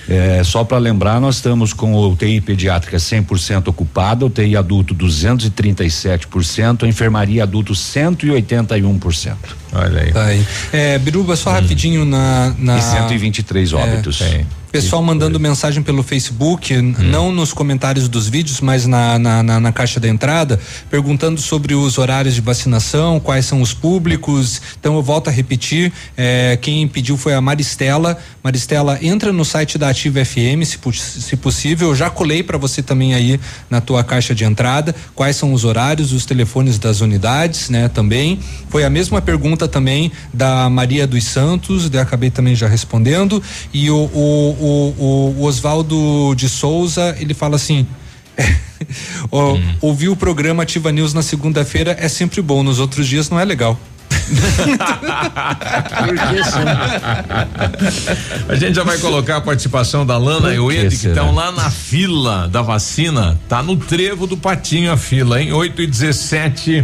É, 0.09 0.41
só 0.43 0.63
para 0.63 0.77
lembrar, 0.77 1.19
nós 1.19 1.35
estamos 1.35 1.73
com 1.73 1.93
a 1.95 2.07
UTI 2.07 2.39
pediátrica 2.39 2.97
100% 2.97 3.67
ocupada, 3.67 4.25
UTI 4.25 4.55
adulto 4.55 4.95
237%, 4.95 6.84
a 6.84 6.88
enfermaria 6.88 7.43
adulto 7.43 7.73
181%. 7.73 9.35
Olha 9.73 10.02
aí. 10.02 10.11
Tá 10.11 10.26
aí. 10.26 10.45
É, 10.72 10.98
Biruba, 10.98 11.35
só 11.35 11.52
rapidinho 11.52 12.06
na, 12.06 12.53
na. 12.57 12.77
E 12.77 12.81
123 12.81 13.73
óbitos. 13.73 14.22
É, 14.22 14.45
Pessoal 14.69 15.02
mandando 15.02 15.39
mensagem 15.39 15.81
pelo 15.81 16.03
Facebook, 16.03 16.73
n- 16.73 16.94
não 17.06 17.31
nos 17.31 17.53
comentários 17.53 18.10
dos 18.10 18.27
vídeos, 18.27 18.60
mas 18.60 18.85
na, 18.85 19.18
na, 19.18 19.41
na- 19.41 19.60
na 19.61 19.72
caixa 19.72 19.98
da 19.98 20.10
entrada, 20.10 20.60
perguntando 20.89 21.39
sobre 21.39 21.73
os 21.73 21.98
horários 21.98 22.35
de 22.35 22.41
vacinação, 22.41 23.18
quais 23.18 23.45
são 23.45 23.61
os 23.61 23.73
públicos. 23.73 24.61
Então 24.77 24.95
eu 24.95 25.02
volto 25.02 25.30
a 25.30 25.31
repetir, 25.31 25.91
é, 26.18 26.57
quem 26.61 26.85
pediu 26.85 27.15
foi 27.18 27.34
a 27.34 27.39
Maristela. 27.41 28.18
Maristela, 28.44 28.99
entra 29.02 29.31
no 29.31 29.45
site 29.45 29.77
da 29.77 29.88
Ativa 29.89 30.23
FM, 30.23 30.64
se, 30.65 30.77
se 31.22 31.38
possível. 31.38 31.88
Eu 31.89 31.95
já 31.95 32.10
colei 32.10 32.44
para 32.44 32.57
você 32.57 32.84
também 32.84 33.14
aí 33.15 33.39
na 33.69 33.80
tua 33.80 34.03
caixa 34.03 34.35
de 34.35 34.44
entrada, 34.44 34.94
quais 35.15 35.38
são 35.38 35.53
os 35.53 35.64
horários, 35.64 36.11
os 36.11 36.26
telefones 36.26 36.77
das 36.77 36.99
unidades, 36.99 37.69
né? 37.69 37.88
Também. 37.88 38.38
Foi 38.69 38.84
a 38.84 38.89
mesma 38.89 39.22
pergunta 39.22 39.56
também 39.65 40.11
da 40.34 40.69
Maria 40.69 41.07
dos 41.07 41.23
Santos, 41.23 41.89
eu 41.89 42.01
acabei 42.01 42.29
também 42.29 42.53
já 42.53 42.67
respondendo. 42.67 43.41
E 43.73 43.89
o, 43.89 43.95
o, 43.95 44.95
o, 44.99 45.35
o 45.38 45.43
Oswaldo 45.45 46.35
de 46.35 46.49
Souza, 46.49 47.15
ele 47.17 47.34
fala 47.34 47.55
assim. 47.55 47.88
ó, 49.31 49.57
Ouvir 49.79 50.09
o 50.09 50.17
programa 50.17 50.63
Ativa 50.63 50.91
News 50.91 51.13
na 51.13 51.21
segunda-feira 51.21 51.95
é 51.97 52.09
sempre 52.09 52.41
bom, 52.41 52.61
nos 52.61 52.79
outros 52.79 53.07
dias 53.07 53.29
não 53.29 53.39
é 53.39 53.45
legal. 53.45 53.79
A 58.49 58.55
gente 58.55 58.75
já 58.75 58.84
vai 58.84 58.97
colocar 58.97 59.38
a 59.38 59.41
participação 59.41 60.05
da 60.05 60.17
Lana 60.17 60.53
e 60.53 60.59
o 60.59 60.69
Ed, 60.71 60.97
que 60.97 61.07
estão 61.07 61.34
lá 61.34 61.51
na 61.51 61.71
fila 61.71 62.47
da 62.47 62.61
vacina. 62.61 63.39
Tá 63.47 63.63
no 63.63 63.77
trevo 63.77 64.27
do 64.27 64.35
patinho 64.35 64.91
a 64.91 64.97
fila, 64.97 65.41
hein? 65.41 65.53
8 65.53 65.81
e 65.81 65.88
17 65.88 66.84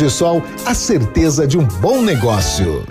Energisol, 0.00 0.42
a 0.64 0.74
certeza 0.74 1.46
de 1.46 1.58
um 1.58 1.64
bom 1.64 2.00
negócio. 2.00 2.86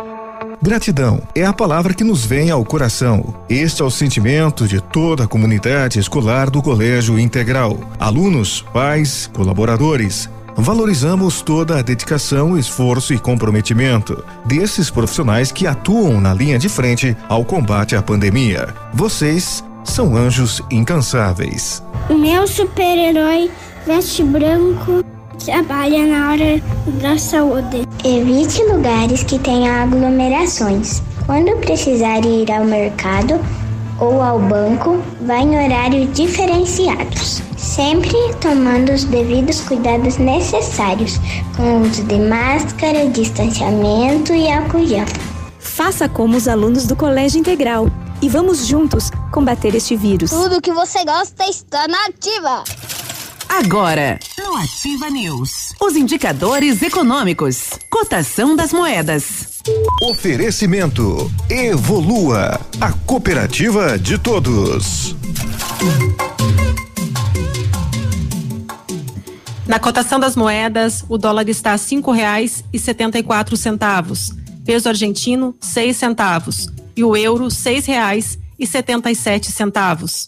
Gratidão 0.62 1.20
é 1.34 1.44
a 1.44 1.52
palavra 1.52 1.92
que 1.92 2.04
nos 2.04 2.24
vem 2.24 2.52
ao 2.52 2.64
coração. 2.64 3.34
Este 3.50 3.82
é 3.82 3.86
o 3.86 3.90
sentimento 3.90 4.68
de 4.68 4.80
toda 4.80 5.24
a 5.24 5.28
comunidade 5.28 5.98
escolar 5.98 6.52
do 6.52 6.62
Colégio 6.62 7.18
Integral. 7.18 7.80
Alunos, 8.00 8.62
pais, 8.62 9.28
colaboradores. 9.34 10.30
Valorizamos 10.56 11.42
toda 11.42 11.80
a 11.80 11.82
dedicação, 11.82 12.56
esforço 12.56 13.12
e 13.12 13.18
comprometimento 13.18 14.24
desses 14.46 14.92
profissionais 14.92 15.52
que 15.52 15.66
atuam 15.66 16.22
na 16.22 16.32
linha 16.32 16.60
de 16.60 16.70
frente 16.70 17.18
ao 17.28 17.44
combate 17.44 17.96
à 17.96 18.04
pandemia. 18.04 18.76
Vocês 18.94 19.64
são 19.84 20.16
anjos 20.16 20.62
incansáveis. 20.70 21.82
Meu 22.08 22.46
super-herói 22.46 23.50
veste 23.88 24.24
branco 24.24 25.04
trabalha 25.40 26.06
na 26.06 26.28
área 26.28 26.62
da 27.02 27.18
saúde. 27.18 27.88
Evite 28.04 28.64
lugares 28.64 29.24
que 29.24 29.40
tenham 29.40 29.84
aglomerações. 29.84 31.02
Quando 31.26 31.56
precisar 31.58 32.26
ir 32.26 32.52
ao 32.52 32.66
mercado 32.66 33.40
ou 34.00 34.22
ao 34.22 34.40
banco, 34.40 35.02
vá 35.22 35.38
em 35.38 35.58
horários 35.58 36.12
diferenciados. 36.14 37.42
Sempre 37.58 38.16
tomando 38.42 38.92
os 38.92 39.04
devidos 39.04 39.62
cuidados 39.62 40.18
necessários, 40.18 41.20
com 41.56 41.64
o 41.64 41.82
uso 41.82 42.04
de 42.04 42.18
máscara, 42.18 43.08
distanciamento 43.10 44.34
e 44.34 44.50
álcool 44.50 44.88
gel. 44.88 45.06
Faça 45.60 46.10
como 46.10 46.38
os 46.38 46.48
alunos 46.48 46.88
do 46.88 46.96
Colégio 46.96 47.40
Integral 47.40 47.90
e 48.22 48.28
vamos 48.28 48.66
juntos 48.66 49.12
combater 49.32 49.76
este 49.76 49.96
vírus. 49.96 50.32
Tudo 50.32 50.62
que 50.62 50.72
você 50.72 51.04
gosta 51.06 51.46
está 51.50 51.88
na 51.88 52.06
ativa. 52.06 52.64
Agora, 53.48 54.20
no 54.50 54.56
Ativa 54.56 55.12
News, 55.12 55.76
os 55.80 55.96
indicadores 55.96 56.82
econômicos, 56.82 57.70
cotação 57.88 58.56
das 58.56 58.74
moedas. 58.74 59.62
Oferecimento 60.02 61.32
Evolua, 61.48 62.60
a 62.82 62.92
cooperativa 62.92 64.00
de 64.00 64.18
todos. 64.18 65.16
Na 69.68 69.78
cotação 69.78 70.20
das 70.20 70.36
moedas, 70.36 71.06
o 71.08 71.16
dólar 71.16 71.48
está 71.48 71.74
a 71.74 71.78
cinco 71.78 72.12
reais 72.12 72.64
e 72.74 72.80
setenta 72.80 73.20
e 73.20 73.24
quatro 73.24 73.56
centavos. 73.56 74.32
Peso 74.66 74.90
argentino, 74.90 75.56
seis 75.62 75.96
centavos. 75.96 76.68
E 76.96 77.04
o 77.04 77.16
euro, 77.16 77.52
seis 77.52 77.86
reais 77.86 78.40
e 78.58 78.66
setenta 78.66 79.12
e 79.12 79.16
sete 79.16 79.52
centavos. 79.52 80.28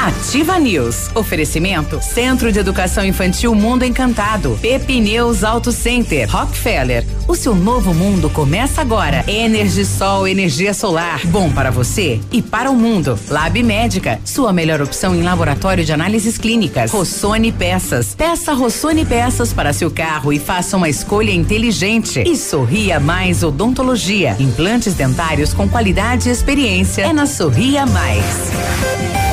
Ativa 0.00 0.58
News. 0.58 1.10
Oferecimento 1.14 2.00
Centro 2.00 2.50
de 2.50 2.58
Educação 2.58 3.04
Infantil 3.04 3.54
Mundo 3.54 3.84
Encantado. 3.84 4.58
Pepineus 4.62 5.44
Auto 5.44 5.70
Center. 5.70 6.26
Rockefeller. 6.26 7.04
O 7.28 7.34
seu 7.34 7.54
novo 7.54 7.92
mundo 7.92 8.30
começa 8.30 8.80
agora. 8.80 9.22
Energisol, 9.28 10.26
energia 10.26 10.72
solar. 10.72 11.20
Bom 11.26 11.52
para 11.52 11.70
você 11.70 12.18
e 12.32 12.40
para 12.40 12.70
o 12.70 12.74
mundo. 12.74 13.18
Lab 13.28 13.62
Médica. 13.62 14.18
Sua 14.24 14.54
melhor 14.54 14.80
opção 14.80 15.14
em 15.14 15.20
laboratório 15.20 15.84
de 15.84 15.92
análises 15.92 16.38
clínicas. 16.38 16.90
Rossoni 16.90 17.52
Peças. 17.52 18.14
Peça 18.14 18.54
Rossoni 18.54 19.04
Peças 19.04 19.52
para 19.52 19.74
seu 19.74 19.90
carro 19.90 20.32
e 20.32 20.38
faça 20.38 20.78
uma 20.78 20.88
escolha 20.88 21.30
inteligente. 21.30 22.24
E 22.26 22.38
Sorria 22.38 22.98
Mais 22.98 23.42
Odontologia. 23.42 24.34
Implantes 24.40 24.94
dentários 24.94 25.52
com 25.52 25.68
qualidade 25.68 26.30
e 26.30 26.32
experiência. 26.32 27.02
É 27.02 27.12
na 27.12 27.26
Sorria 27.26 27.84
Mais. 27.84 29.29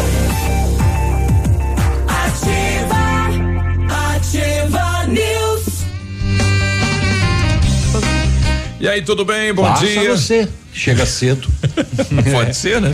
E 8.79 8.87
aí, 8.87 9.01
tudo 9.01 9.25
bem? 9.25 9.53
Bom 9.53 9.63
Passa 9.63 9.85
dia. 9.85 10.15
você. 10.15 10.47
Chega 10.71 11.05
cedo. 11.05 11.47
Pode 12.31 12.55
ser, 12.55 12.79
né? 12.79 12.93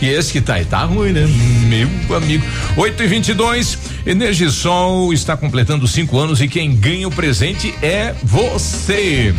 E 0.00 0.08
esse 0.08 0.32
que 0.32 0.40
tá 0.40 0.54
aí 0.54 0.64
tá 0.64 0.84
ruim, 0.84 1.12
né? 1.12 1.26
Meu 1.66 2.16
amigo. 2.16 2.42
8 2.76 3.02
e 3.02 3.06
22 3.06 3.78
Energisol 4.06 5.12
está 5.12 5.36
completando 5.36 5.86
cinco 5.86 6.18
anos 6.18 6.40
e 6.40 6.48
quem 6.48 6.74
ganha 6.74 7.06
o 7.06 7.10
presente 7.10 7.74
é 7.82 8.14
você. 8.22 9.34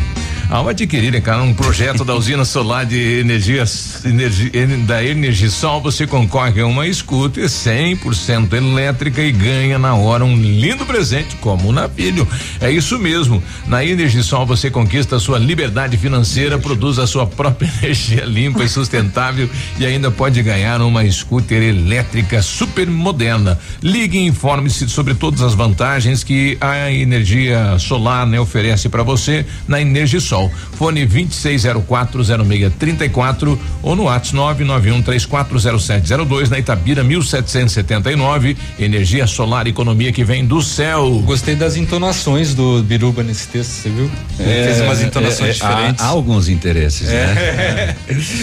Ao 0.52 0.68
adquirir, 0.68 1.22
cara, 1.22 1.42
um 1.44 1.54
projeto 1.54 2.04
da 2.04 2.14
usina 2.14 2.44
solar 2.44 2.86
de 2.86 3.22
energia, 3.22 3.64
energia 4.04 4.68
da 4.86 5.02
Energisol, 5.02 5.82
você 5.82 6.06
concorre 6.06 6.60
a 6.60 6.68
uma 6.68 6.92
scooter 6.92 7.46
100% 7.46 8.52
elétrica 8.52 9.22
e 9.22 9.32
ganha 9.32 9.80
na 9.80 9.96
hora 9.96 10.26
um 10.26 10.36
lindo 10.36 10.86
presente 10.86 11.38
como 11.38 11.70
um 11.70 11.72
navilho. 11.72 12.28
É 12.60 12.70
isso 12.70 13.00
mesmo. 13.00 13.42
Na 13.66 13.86
Energisol 13.86 14.46
você 14.46 14.70
conquista 14.70 15.20
sua 15.20 15.40
liberdade 15.40 15.96
financeira, 15.96 16.58
produz 16.58 17.00
a 17.00 17.08
sua 17.08 17.26
própria 17.26 17.72
energia 17.82 18.26
limpa 18.26 18.62
e 18.62 18.68
sustentável 18.68 19.50
e 19.80 19.86
ainda 19.86 20.12
pode 20.12 20.44
ganhar 20.44 20.82
uma 20.82 21.10
scooter 21.10 21.64
elétrica 21.64 22.42
super 22.42 22.88
moderna. 22.88 23.58
Ligue 23.82 24.18
e 24.18 24.28
informe-se 24.28 24.90
sobre 24.90 25.14
todas 25.14 25.42
as 25.42 25.54
vantagens 25.54 26.26
que 26.26 26.58
a 26.60 26.92
energia 26.92 27.80
solar 27.80 28.28
né, 28.28 28.38
oferece 28.38 28.90
para 28.90 29.02
você 29.02 29.46
na 29.66 29.80
Energisol. 29.80 30.41
Fone 30.50 31.06
26040634 31.06 33.58
ou 33.84 33.96
no 33.96 34.04
WhatsApp 34.04 34.32
991340702 34.32 36.50
na 36.50 36.60
Itabira 36.60 37.04
1779. 37.04 38.56
Energia 38.80 39.28
solar, 39.28 39.68
economia 39.68 40.12
que 40.12 40.24
vem 40.24 40.46
do 40.46 40.62
céu. 40.62 41.22
Gostei 41.26 41.56
das 41.56 41.76
entonações 41.76 42.54
do 42.54 42.82
Biruba 42.84 43.24
nesse 43.24 43.48
texto, 43.48 43.72
você 43.72 43.90
viu? 43.90 44.12
Ele 44.40 44.64
fez 44.64 44.82
umas 44.82 45.02
entonações 45.02 45.50
é, 45.50 45.54
diferentes. 45.54 46.02
Há, 46.02 46.06
há 46.06 46.08
alguns 46.08 46.48
interesses, 46.48 47.08
né? 47.08 47.96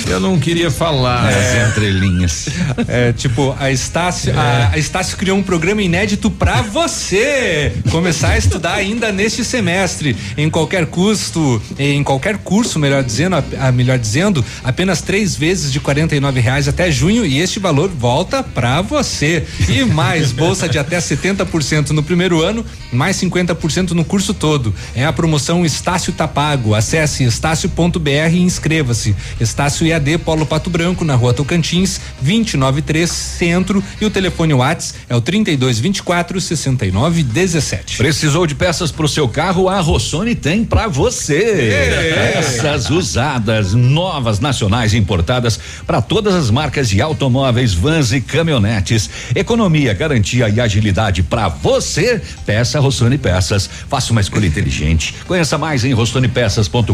Eu 0.09 0.21
não 0.21 0.39
queria 0.39 0.71
falar. 0.71 1.29
As 1.29 1.71
entrelinhas. 1.71 2.49
É, 2.87 3.13
tipo, 3.13 3.57
a 3.59 3.71
Estácio, 3.71 4.33
a, 4.39 4.71
a 4.73 4.79
Estácio 4.79 5.17
criou 5.17 5.39
um 5.39 5.43
programa 5.43 5.83
inédito 5.83 6.31
pra 6.31 6.63
você 6.63 7.73
começar 7.91 8.31
a 8.31 8.39
estudar 8.39 8.75
ainda 8.75 9.13
neste 9.13 9.45
semestre. 9.45 10.17
Em 10.37 10.51
qualquer 10.51 10.87
custo, 10.87 11.63
em 11.79 11.88
qualquer 12.05 12.39
curso, 12.39 12.79
melhor 12.79 13.03
dizendo, 13.03 13.37
a, 13.37 13.45
a- 13.61 13.73
melhor 13.73 13.99
dizendo, 13.99 14.45
apenas 14.63 15.01
três 15.01 15.35
vezes 15.37 15.73
de 15.73 15.81
quarenta 15.81 16.15
e 16.15 16.21
reais 16.41 16.69
até 16.69 16.91
junho 16.91 17.25
e 17.25 17.39
este 17.39 17.59
valor 17.59 17.89
volta 17.89 18.43
pra 18.43 18.81
você. 18.83 19.45
E 19.69 19.85
mais, 19.85 20.33
bolsa 20.33 20.69
de 20.69 20.79
até 20.79 20.99
70% 20.99 21.91
no 21.91 22.03
primeiro 22.03 22.43
ano, 22.43 22.65
mais 22.93 23.17
50% 23.17 23.91
no 23.91 24.05
curso 24.05 24.33
todo. 24.35 24.75
É 24.95 25.05
a 25.05 25.13
promoção 25.13 25.65
Estácio 25.65 26.13
Tapago. 26.13 26.75
Acesse 26.75 27.25
estácio.br 27.25 28.09
e 28.33 28.41
inscreva-se. 28.41 29.15
Estácio 29.41 29.87
EAD 29.87 30.19
Polo 30.19 30.45
Pato 30.47 30.71
Branco, 30.71 31.05
na 31.05 31.15
rua 31.15 31.33
Tocantins, 31.35 32.01
293 32.21 33.11
Centro. 33.11 33.83
E 34.01 34.05
o 34.05 34.11
telefone 34.11 34.55
Whats 34.55 34.95
é 35.09 35.17
o 35.17 35.21
3224 35.21 36.41
6917. 36.41 37.97
Precisou 37.97 38.47
de 38.47 38.55
peças 38.55 38.91
para 38.91 39.05
o 39.07 39.09
seu 39.09 39.29
carro? 39.29 39.69
A 39.69 39.81
Rossoni 39.81 40.35
tem 40.35 40.65
para 40.65 40.89
você. 40.89 41.78
Peças 41.79 42.91
usadas, 42.91 43.75
novas, 43.75 44.41
nacionais 44.41 44.95
importadas 44.95 45.59
para 45.87 46.01
todas 46.01 46.35
as 46.35 46.51
marcas 46.51 46.89
de 46.89 47.01
automóveis, 47.01 47.75
vans 47.75 48.13
e 48.13 48.21
caminhonetes. 48.21 49.09
Economia, 49.35 49.95
garantia 49.95 50.49
e 50.49 50.61
agilidade 50.61 51.23
para 51.23 51.49
você. 51.49 52.21
Peça 52.45 52.81
Rossoni 52.81 53.19
Peças. 53.19 53.69
Faça 53.89 54.13
uma 54.13 54.21
escolha 54.21 54.47
inteligente. 54.47 55.15
Conheça 55.27 55.57
mais 55.59 55.85
em 55.85 55.93
rossonipeças.com.br. 55.93 56.93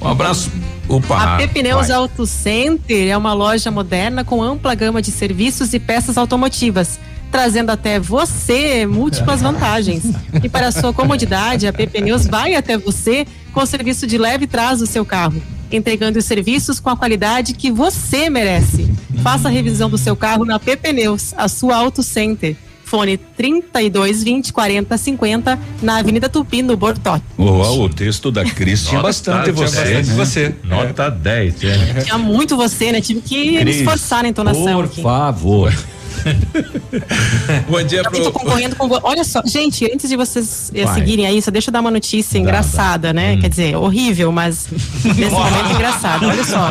Um 0.00 0.08
abraço. 0.08 0.50
Opa. 0.88 1.34
A 1.34 1.36
P 1.38 1.48
Pneus 1.48 1.88
vai. 1.88 1.96
Auto 1.96 2.26
Center 2.26 3.08
é 3.08 3.16
uma 3.16 3.32
loja 3.32 3.70
moderna 3.70 4.24
com 4.24 4.42
ampla 4.42 4.74
gama 4.74 5.02
de 5.02 5.10
serviços 5.10 5.74
e 5.74 5.80
peças 5.80 6.16
automotivas, 6.16 7.00
trazendo 7.36 7.68
até 7.68 8.00
você 8.00 8.86
múltiplas 8.86 9.42
vantagens. 9.42 10.04
E 10.42 10.48
para 10.48 10.72
sua 10.72 10.90
comodidade, 10.94 11.66
a 11.66 11.72
P 11.72 11.86
Pneus 11.86 12.26
vai 12.26 12.54
até 12.54 12.78
você 12.78 13.26
com 13.52 13.60
o 13.60 13.66
serviço 13.66 14.06
de 14.06 14.16
leve 14.16 14.46
trás 14.46 14.78
do 14.78 14.86
seu 14.86 15.04
carro, 15.04 15.42
entregando 15.70 16.18
os 16.18 16.24
serviços 16.24 16.80
com 16.80 16.88
a 16.88 16.96
qualidade 16.96 17.52
que 17.52 17.70
você 17.70 18.30
merece. 18.30 18.90
Faça 19.22 19.48
a 19.48 19.50
revisão 19.50 19.90
do 19.90 19.98
seu 19.98 20.16
carro 20.16 20.46
na 20.46 20.58
P 20.58 20.78
Pneus, 20.78 21.34
a 21.36 21.46
sua 21.46 21.76
Auto 21.76 22.02
Center. 22.02 22.56
Fone 22.84 23.18
3220 23.18 24.52
40 24.52 24.96
50 24.96 25.58
na 25.82 25.98
Avenida 25.98 26.30
Tupi, 26.30 26.62
no 26.62 26.74
Bortote. 26.74 27.22
Oh, 27.36 27.82
o 27.82 27.88
texto 27.90 28.30
da 28.30 28.44
Cris 28.44 28.86
tinha 28.86 29.02
bastante 29.02 29.52
tinha 29.52 29.52
você. 29.52 29.76
bastante 29.76 30.08
né? 30.08 30.14
você. 30.14 30.54
Nota 30.64 31.10
10, 31.10 31.64
é. 31.64 32.00
Tinha 32.04 32.16
muito 32.16 32.56
você, 32.56 32.92
né? 32.92 33.00
Tive 33.02 33.20
que 33.20 33.50
me 33.50 33.58
Cris, 33.58 33.76
esforçar 33.78 34.22
na 34.22 34.30
entonação 34.30 34.76
Por 34.76 34.84
aqui. 34.86 35.02
favor. 35.02 35.74
Bom 37.68 37.82
dia 37.82 37.98
Eu 38.00 38.04
tô 38.04 38.10
pro. 38.10 38.32
concorrendo 38.32 38.76
com. 38.76 38.88
Olha 39.02 39.24
só, 39.24 39.42
gente, 39.44 39.84
antes 39.92 40.08
de 40.08 40.16
vocês 40.16 40.70
eh, 40.74 40.84
Vai. 40.84 40.94
seguirem 40.94 41.26
aí, 41.26 41.40
só 41.42 41.50
deixa 41.50 41.70
eu 41.70 41.72
dar 41.72 41.80
uma 41.80 41.90
notícia 41.90 42.38
engraçada, 42.38 43.12
né? 43.12 43.34
Hum. 43.34 43.40
Quer 43.40 43.48
dizer, 43.48 43.76
horrível, 43.76 44.32
mas 44.32 44.68
nesse 45.04 45.30
momento 45.30 45.70
engraçado. 45.74 46.26
Olha 46.26 46.44
só. 46.44 46.68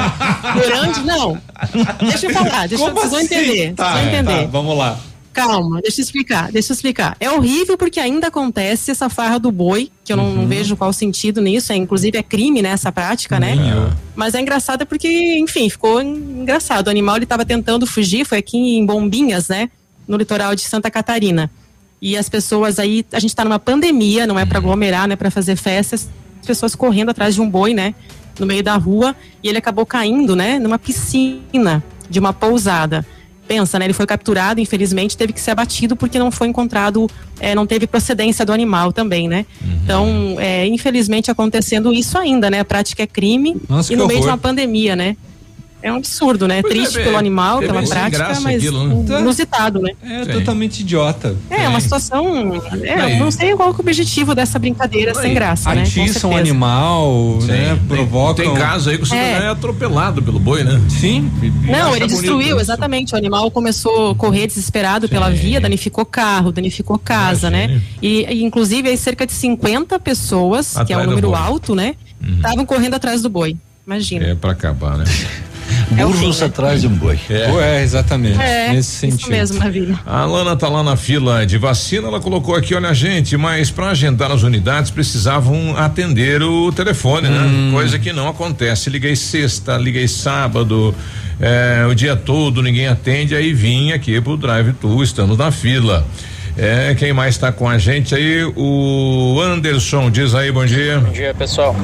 Durante. 0.54 1.00
Não. 1.02 1.38
Deixa 2.02 2.28
eu 2.28 2.34
falar, 2.34 2.68
deixa 2.68 2.84
eu, 2.84 2.94
vocês 2.94 3.12
vão 3.12 3.22
entender. 3.22 3.74
Tá, 3.74 3.92
vocês 3.94 4.06
vão 4.06 4.14
entender. 4.14 4.42
tá, 4.44 4.48
vamos 4.52 4.78
lá. 4.78 4.98
Calma, 5.36 5.82
deixa 5.82 6.00
eu 6.00 6.04
explicar, 6.04 6.50
deixa 6.50 6.72
eu 6.72 6.76
explicar. 6.76 7.18
É 7.20 7.30
horrível 7.30 7.78
porque 7.78 8.00
ainda 8.00 8.28
acontece 8.28 8.90
essa 8.90 9.10
farra 9.10 9.38
do 9.38 9.52
boi, 9.52 9.92
que 10.06 10.14
eu 10.14 10.16
não, 10.16 10.28
Uhum. 10.28 10.36
não 10.36 10.48
vejo 10.48 10.78
qual 10.78 10.94
sentido 10.94 11.42
nisso, 11.42 11.74
é, 11.74 11.76
inclusive 11.76 12.18
é 12.18 12.24
crime, 12.24 12.62
né, 12.62 12.70
essa 12.70 12.90
prática, 12.90 13.38
né? 13.38 13.54
Mas 14.16 14.34
é 14.34 14.40
engraçado 14.40 14.86
porque, 14.86 15.38
enfim, 15.38 15.70
ficou 15.70 16.02
engraçado. 16.02 16.88
O 16.88 16.90
animal 16.90 17.18
ele 17.18 17.26
estava 17.26 17.44
tentando 17.46 17.86
fugir, 17.86 18.26
foi 18.26 18.38
aqui 18.38 18.58
em 18.58 18.86
Bombinhas, 18.86 19.50
né, 19.50 19.70
no 20.08 20.16
litoral 20.16 20.56
de 20.56 20.62
Santa 20.62 20.90
Catarina. 20.90 21.52
E 22.02 22.16
as 22.16 22.30
pessoas 22.30 22.80
aí, 22.80 23.06
a 23.12 23.20
gente 23.20 23.32
está 23.32 23.44
numa 23.44 23.60
pandemia, 23.60 24.26
não 24.26 24.40
é 24.40 24.46
para 24.46 24.60
aglomerar, 24.60 25.06
não 25.06 25.14
é 25.14 25.18
para 25.18 25.30
fazer 25.30 25.58
festas, 25.58 26.08
as 26.40 26.46
pessoas 26.48 26.76
correndo 26.76 27.10
atrás 27.10 27.36
de 27.36 27.42
um 27.42 27.50
boi, 27.50 27.74
né, 27.74 27.94
no 28.40 28.46
meio 28.46 28.64
da 28.64 28.78
rua, 28.78 29.14
e 29.44 29.50
ele 29.50 29.58
acabou 29.58 29.86
caindo, 29.86 30.34
né, 30.34 30.60
numa 30.60 30.80
piscina 30.80 31.84
de 32.10 32.20
uma 32.20 32.32
pousada 32.32 33.06
pensa, 33.48 33.80
né? 33.80 33.86
Ele 33.86 33.94
foi 33.94 34.06
capturado, 34.06 34.60
infelizmente, 34.60 35.16
teve 35.18 35.34
que 35.34 35.40
ser 35.40 35.52
abatido 35.52 35.96
porque 35.96 36.20
não 36.20 36.32
foi 36.32 36.48
encontrado, 36.48 37.10
eh, 37.40 37.56
não 37.56 37.66
teve 37.66 37.88
procedência 37.88 38.46
do 38.46 38.52
animal 38.52 38.92
também, 38.92 39.28
né? 39.28 39.46
Então, 39.84 40.36
é, 40.40 40.66
infelizmente, 40.68 41.30
acontecendo 41.30 41.94
isso 41.94 42.18
ainda, 42.18 42.50
né? 42.50 42.60
A 42.60 42.66
prática 42.66 43.04
é 43.04 43.08
crime 43.08 43.56
Nossa, 43.70 43.94
e 43.94 43.96
no 43.96 44.08
meio 44.08 44.20
de 44.20 44.26
horror. 44.26 44.36
uma 44.36 44.38
pandemia, 44.38 44.96
né? 44.96 45.16
É 45.86 45.92
um 45.92 45.98
absurdo, 45.98 46.48
né? 46.48 46.64
Pois 46.64 46.74
é, 46.74 46.78
Triste 46.80 47.00
é, 47.00 47.04
pelo 47.04 47.16
animal, 47.16 47.62
é 47.62 47.68
pela 47.68 47.84
prática, 47.84 48.40
mas 48.42 48.56
aquilo, 48.56 48.88
né? 49.04 49.20
inusitado, 49.20 49.80
né? 49.80 49.92
É 50.02 50.26
Sim. 50.26 50.32
totalmente 50.32 50.80
idiota. 50.80 51.36
É, 51.48 51.70
uma 51.70 51.80
situação. 51.80 52.56
É, 52.82 53.20
não 53.20 53.30
sei 53.30 53.56
qual 53.56 53.72
que 53.72 53.82
é 53.82 53.84
o 53.84 53.86
objetivo 53.86 54.34
dessa 54.34 54.58
brincadeira 54.58 55.14
sem 55.14 55.32
graça, 55.36 55.76
né? 55.76 55.84
Atiça 55.84 56.28
um 56.28 56.36
animal, 56.36 57.38
Sim, 57.40 57.48
né? 57.50 57.80
Provoca. 57.88 58.42
Tem 58.42 58.52
caso 58.56 58.90
aí 58.90 58.98
que 58.98 59.04
o 59.04 59.06
cidadão 59.06 59.46
é 59.46 59.50
atropelado 59.50 60.24
pelo 60.24 60.40
boi, 60.40 60.64
né? 60.64 60.82
Sim. 60.90 61.32
E- 61.44 61.72
Não, 61.72 61.96
ele 61.96 62.08
destruiu, 62.08 62.56
isso. 62.56 62.62
exatamente. 62.62 63.14
O 63.14 63.18
animal 63.18 63.52
começou 63.52 64.10
a 64.10 64.16
correr 64.16 64.48
desesperado 64.48 65.08
pela 65.08 65.30
via, 65.30 65.62
danificou 65.62 66.04
carro, 66.04 66.52
danificou 66.52 66.98
casa, 66.98 67.52
né? 67.52 67.80
E, 68.02 68.26
e, 68.28 68.44
inclusive, 68.44 68.90
aí 68.90 68.98
cerca 68.98 69.24
de 69.28 69.34
50 69.34 70.00
pessoas, 70.00 70.72
que 70.74 70.80
é 70.80 70.82
Atrás 70.96 71.04
um 71.04 71.10
número 71.12 71.30
boi. 71.30 71.40
alto, 71.40 71.76
né? 71.76 71.94
Estavam 72.38 72.66
correndo 72.66 72.96
atrás 72.96 73.22
do 73.22 73.30
boi. 73.30 73.56
Imagina. 73.86 74.26
É 74.26 74.34
pra 74.34 74.50
acabar, 74.54 74.98
né? 74.98 75.06
É 75.98 76.06
o 76.06 76.10
Burros 76.10 76.36
fim, 76.36 76.42
né? 76.42 76.48
atrás 76.48 76.82
de 76.82 76.88
um 76.88 76.96
boi. 76.96 77.20
É, 77.30 77.82
exatamente. 77.84 78.40
É, 78.40 78.70
nesse 78.74 78.90
isso 78.90 79.00
sentido. 79.00 79.32
mesmo, 79.32 79.60
Navilho. 79.60 80.00
A 80.06 80.26
Lana 80.26 80.56
tá 80.56 80.68
lá 80.68 80.84
na 80.84 80.96
fila 80.96 81.46
de 81.46 81.58
vacina, 81.58 82.08
ela 82.08 82.20
colocou 82.20 82.56
aqui, 82.56 82.76
olha 82.76 82.94
gente, 82.94 83.38
mas 83.38 83.72
para 83.72 83.90
agendar 83.90 84.32
as 84.32 84.44
unidades 84.44 84.92
precisavam 84.92 85.76
atender 85.78 86.42
o 86.42 86.72
telefone, 86.72 87.28
né? 87.30 87.72
Coisa 87.72 88.00
que 88.00 88.12
não 88.12 88.28
acontece. 88.28 88.90
Liguei 88.90 89.16
sexta, 89.16 89.78
liguei 89.78 90.08
sábado, 90.08 90.94
é, 91.40 91.86
o 91.90 91.94
dia 91.94 92.16
todo 92.16 92.62
ninguém 92.62 92.88
atende, 92.88 93.36
aí 93.36 93.54
vim 93.54 93.92
aqui 93.92 94.20
pro 94.22 94.38
Drive 94.38 94.74
Tu, 94.74 95.04
estamos 95.04 95.38
na 95.38 95.52
fila. 95.52 96.06
É, 96.58 96.96
quem 96.96 97.12
mais 97.12 97.38
tá 97.38 97.52
com 97.52 97.68
a 97.68 97.78
gente 97.78 98.16
aí? 98.16 98.46
O 98.56 99.40
Anderson, 99.42 100.10
diz 100.10 100.34
aí, 100.34 100.52
bom 100.52 100.66
dia. 100.66 101.00
Bom 101.00 101.12
dia, 101.12 101.34
pessoal. 101.34 101.76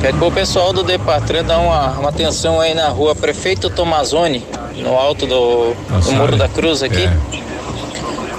Quero 0.00 0.18
que 0.18 0.24
o 0.24 0.30
pessoal 0.30 0.72
do 0.72 0.82
Depatran 0.82 1.42
dá 1.42 1.58
uma, 1.58 1.92
uma 1.92 2.08
atenção 2.10 2.60
aí 2.60 2.74
na 2.74 2.88
rua 2.88 3.14
Prefeito 3.14 3.70
Tomazoni, 3.70 4.44
no 4.76 4.94
alto 4.94 5.26
do, 5.26 5.72
do 5.72 5.76
Nossa, 5.90 6.22
olha. 6.22 6.36
da 6.36 6.48
Cruz 6.48 6.82
aqui. 6.82 7.04
É. 7.04 7.46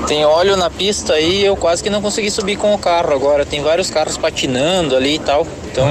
Tem 0.07 0.23
óleo 0.23 0.55
na 0.55 0.69
pista 0.69 1.13
aí, 1.13 1.43
eu 1.43 1.57
quase 1.57 1.83
que 1.83 1.89
não 1.89 2.01
consegui 2.01 2.29
subir 2.29 2.55
com 2.55 2.73
o 2.73 2.77
carro 2.77 3.11
agora. 3.11 3.45
Tem 3.45 3.61
vários 3.61 3.89
carros 3.89 4.15
patinando 4.15 4.95
ali 4.95 5.15
e 5.15 5.19
tal. 5.19 5.45
Então, 5.69 5.87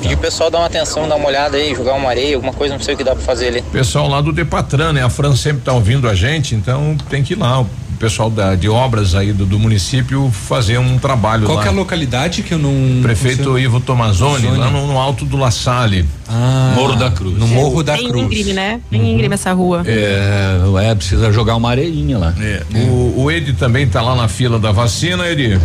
pedir 0.00 0.14
o 0.14 0.18
pessoal 0.18 0.50
dar 0.50 0.58
uma 0.58 0.66
atenção, 0.66 1.08
dar 1.08 1.14
uma 1.14 1.28
olhada 1.28 1.56
aí, 1.56 1.74
jogar 1.74 1.94
uma 1.94 2.10
areia, 2.10 2.34
alguma 2.34 2.52
coisa, 2.52 2.74
não 2.74 2.82
sei 2.82 2.94
o 2.94 2.96
que 2.98 3.04
dá 3.04 3.14
pra 3.14 3.24
fazer 3.24 3.48
ali. 3.48 3.62
Pessoal 3.62 4.08
lá 4.08 4.20
do 4.20 4.32
Depatran, 4.32 4.92
né? 4.92 5.02
A 5.02 5.08
Fran 5.08 5.34
sempre 5.34 5.62
tá 5.62 5.72
ouvindo 5.72 6.08
a 6.08 6.14
gente, 6.14 6.54
então 6.54 6.96
tem 7.08 7.22
que 7.22 7.32
ir 7.32 7.36
lá. 7.36 7.64
O 7.96 7.98
pessoal 7.98 8.28
da, 8.28 8.54
de 8.54 8.68
obras 8.68 9.14
aí 9.14 9.32
do, 9.32 9.46
do 9.46 9.58
município 9.58 10.30
fazer 10.30 10.76
um 10.78 10.98
trabalho 10.98 11.46
Qual 11.46 11.56
lá. 11.56 11.62
que 11.62 11.68
é 11.68 11.70
a 11.70 11.74
localidade 11.74 12.42
que 12.42 12.52
eu 12.52 12.58
não. 12.58 13.00
Prefeito 13.02 13.38
consigo- 13.38 13.58
Ivo 13.58 13.80
Tomazoni, 13.80 14.48
lá 14.48 14.70
no, 14.70 14.86
no 14.86 14.98
alto 14.98 15.24
do 15.24 15.38
La 15.38 15.50
Salle. 15.50 16.04
Ah, 16.28 16.74
Morro 16.76 16.94
da 16.94 17.10
Cruz. 17.10 17.38
No 17.38 17.46
Morro 17.48 17.82
da 17.82 17.94
Bem 17.94 18.08
Cruz. 18.10 18.24
íngreme, 18.26 18.52
né? 18.52 18.80
Bem 18.90 19.14
íngreme 19.14 19.32
essa 19.32 19.50
rua. 19.54 19.82
É, 19.86 20.58
é, 20.82 20.94
precisa 20.94 21.32
jogar 21.32 21.56
uma 21.56 21.70
areinha 21.70 22.18
lá. 22.18 22.34
É. 22.38 22.62
O, 22.86 23.22
o 23.22 23.30
Edi 23.30 23.54
também 23.54 23.88
tá 23.88 24.02
lá 24.02 24.14
na 24.14 24.28
fila 24.28 24.58
da 24.58 24.72
vacina, 24.72 25.26
Edi. 25.26 25.58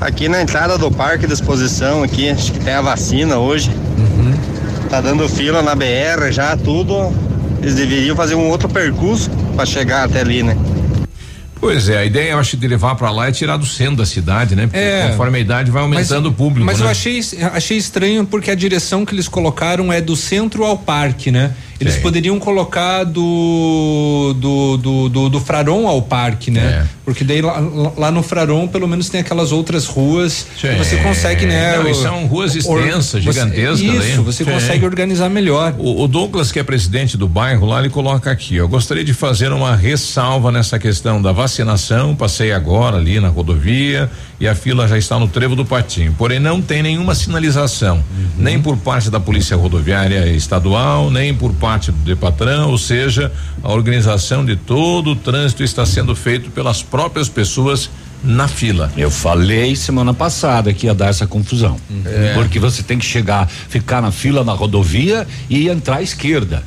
aqui 0.00 0.28
na 0.28 0.42
entrada 0.42 0.76
do 0.76 0.90
parque 0.90 1.24
de 1.24 1.34
exposição 1.34 2.02
aqui, 2.02 2.28
acho 2.28 2.50
que 2.52 2.58
tem 2.58 2.74
a 2.74 2.82
vacina 2.82 3.36
hoje. 3.38 3.70
Tá 4.90 5.00
dando 5.00 5.28
fila 5.28 5.62
na 5.62 5.76
BR 5.76 6.32
já, 6.32 6.56
tudo. 6.56 7.12
Eles 7.62 7.76
deveriam 7.76 8.16
fazer 8.16 8.34
um 8.34 8.48
outro 8.50 8.68
percurso 8.68 9.30
para 9.54 9.64
chegar 9.64 10.04
até 10.04 10.20
ali, 10.20 10.42
né? 10.42 10.56
Pois 11.58 11.88
é, 11.88 11.98
a 11.98 12.04
ideia 12.04 12.32
eu 12.32 12.38
acho 12.38 12.56
de 12.56 12.68
levar 12.68 12.94
pra 12.96 13.10
lá 13.10 13.28
é 13.28 13.32
tirar 13.32 13.56
do 13.56 13.64
centro 13.66 13.96
da 13.96 14.06
cidade, 14.06 14.54
né? 14.54 14.66
Porque 14.66 14.78
É. 14.78 15.08
conforme 15.08 15.38
a 15.38 15.40
idade 15.40 15.70
vai 15.70 15.82
aumentando 15.82 16.28
o 16.28 16.32
público. 16.32 16.64
Mas 16.66 16.78
né? 16.80 16.86
eu 16.86 16.90
achei, 16.90 17.20
achei 17.52 17.76
estranho 17.78 18.26
porque 18.26 18.50
a 18.50 18.54
direção 18.54 19.04
que 19.06 19.14
eles 19.14 19.26
colocaram 19.26 19.92
é 19.92 20.00
do 20.00 20.14
centro 20.14 20.64
ao 20.64 20.76
parque, 20.76 21.30
né? 21.30 21.52
Eles 21.80 21.94
Sim. 21.94 22.00
poderiam 22.02 22.38
colocar 22.38 23.04
do 23.04 24.34
do, 24.38 24.76
do, 24.76 25.08
do, 25.08 25.28
do 25.28 25.40
Fraron 25.40 25.86
ao 25.86 26.02
parque, 26.02 26.50
né? 26.50 26.84
É. 26.84 26.95
Porque 27.06 27.22
daí 27.22 27.40
lá, 27.40 27.62
lá 27.96 28.10
no 28.10 28.20
Fraron 28.20 28.66
pelo 28.66 28.88
menos 28.88 29.08
tem 29.08 29.20
aquelas 29.20 29.52
outras 29.52 29.86
ruas 29.86 30.44
que 30.60 30.74
você 30.74 30.96
consegue, 30.96 31.46
né? 31.46 31.78
Não, 31.78 31.94
são 31.94 32.26
ruas 32.26 32.52
or- 32.66 32.80
extensas, 32.80 33.22
você- 33.24 33.32
gigantescas. 33.32 33.80
Isso, 33.80 34.02
aí. 34.02 34.16
você 34.16 34.44
Sim. 34.44 34.50
consegue 34.50 34.84
organizar 34.84 35.28
melhor. 35.30 35.72
O, 35.78 36.02
o 36.02 36.08
Douglas, 36.08 36.50
que 36.50 36.58
é 36.58 36.64
presidente 36.64 37.16
do 37.16 37.28
bairro 37.28 37.64
lá, 37.64 37.78
ele 37.78 37.90
coloca 37.90 38.28
aqui: 38.28 38.56
eu 38.56 38.68
gostaria 38.68 39.04
de 39.04 39.14
fazer 39.14 39.52
uma 39.52 39.76
ressalva 39.76 40.50
nessa 40.50 40.80
questão 40.80 41.22
da 41.22 41.30
vacinação. 41.30 42.16
Passei 42.16 42.50
agora 42.50 42.96
ali 42.96 43.20
na 43.20 43.28
rodovia 43.28 44.10
e 44.40 44.48
a 44.48 44.54
fila 44.56 44.88
já 44.88 44.98
está 44.98 45.16
no 45.16 45.28
trevo 45.28 45.54
do 45.54 45.64
Patinho. 45.64 46.12
Porém, 46.18 46.40
não 46.40 46.60
tem 46.60 46.82
nenhuma 46.82 47.14
sinalização, 47.14 48.02
nem 48.36 48.60
por 48.60 48.76
parte 48.78 49.10
da 49.10 49.20
Polícia 49.20 49.56
Rodoviária 49.56 50.26
Estadual, 50.32 51.08
nem 51.08 51.32
por 51.32 51.52
parte 51.52 51.92
do 51.92 51.98
Depatrão, 51.98 52.68
ou 52.70 52.78
seja, 52.78 53.30
a 53.62 53.72
organização 53.72 54.44
de 54.44 54.56
todo 54.56 55.10
o 55.12 55.16
trânsito 55.16 55.62
está 55.62 55.86
sendo 55.86 56.16
feito 56.16 56.50
pelas 56.50 56.82
próprias 56.82 56.95
pessoas 57.28 57.90
na 58.24 58.48
fila. 58.48 58.90
Eu 58.96 59.10
falei 59.10 59.76
semana 59.76 60.12
passada 60.14 60.72
que 60.72 60.86
ia 60.86 60.94
dar 60.94 61.08
essa 61.08 61.26
confusão. 61.26 61.76
É. 62.04 62.32
Porque 62.34 62.58
você 62.58 62.82
tem 62.82 62.98
que 62.98 63.04
chegar, 63.04 63.46
ficar 63.48 64.00
na 64.00 64.10
fila 64.10 64.42
na 64.42 64.52
rodovia 64.52 65.26
e 65.48 65.68
entrar 65.68 65.96
à 65.98 66.02
esquerda. 66.02 66.62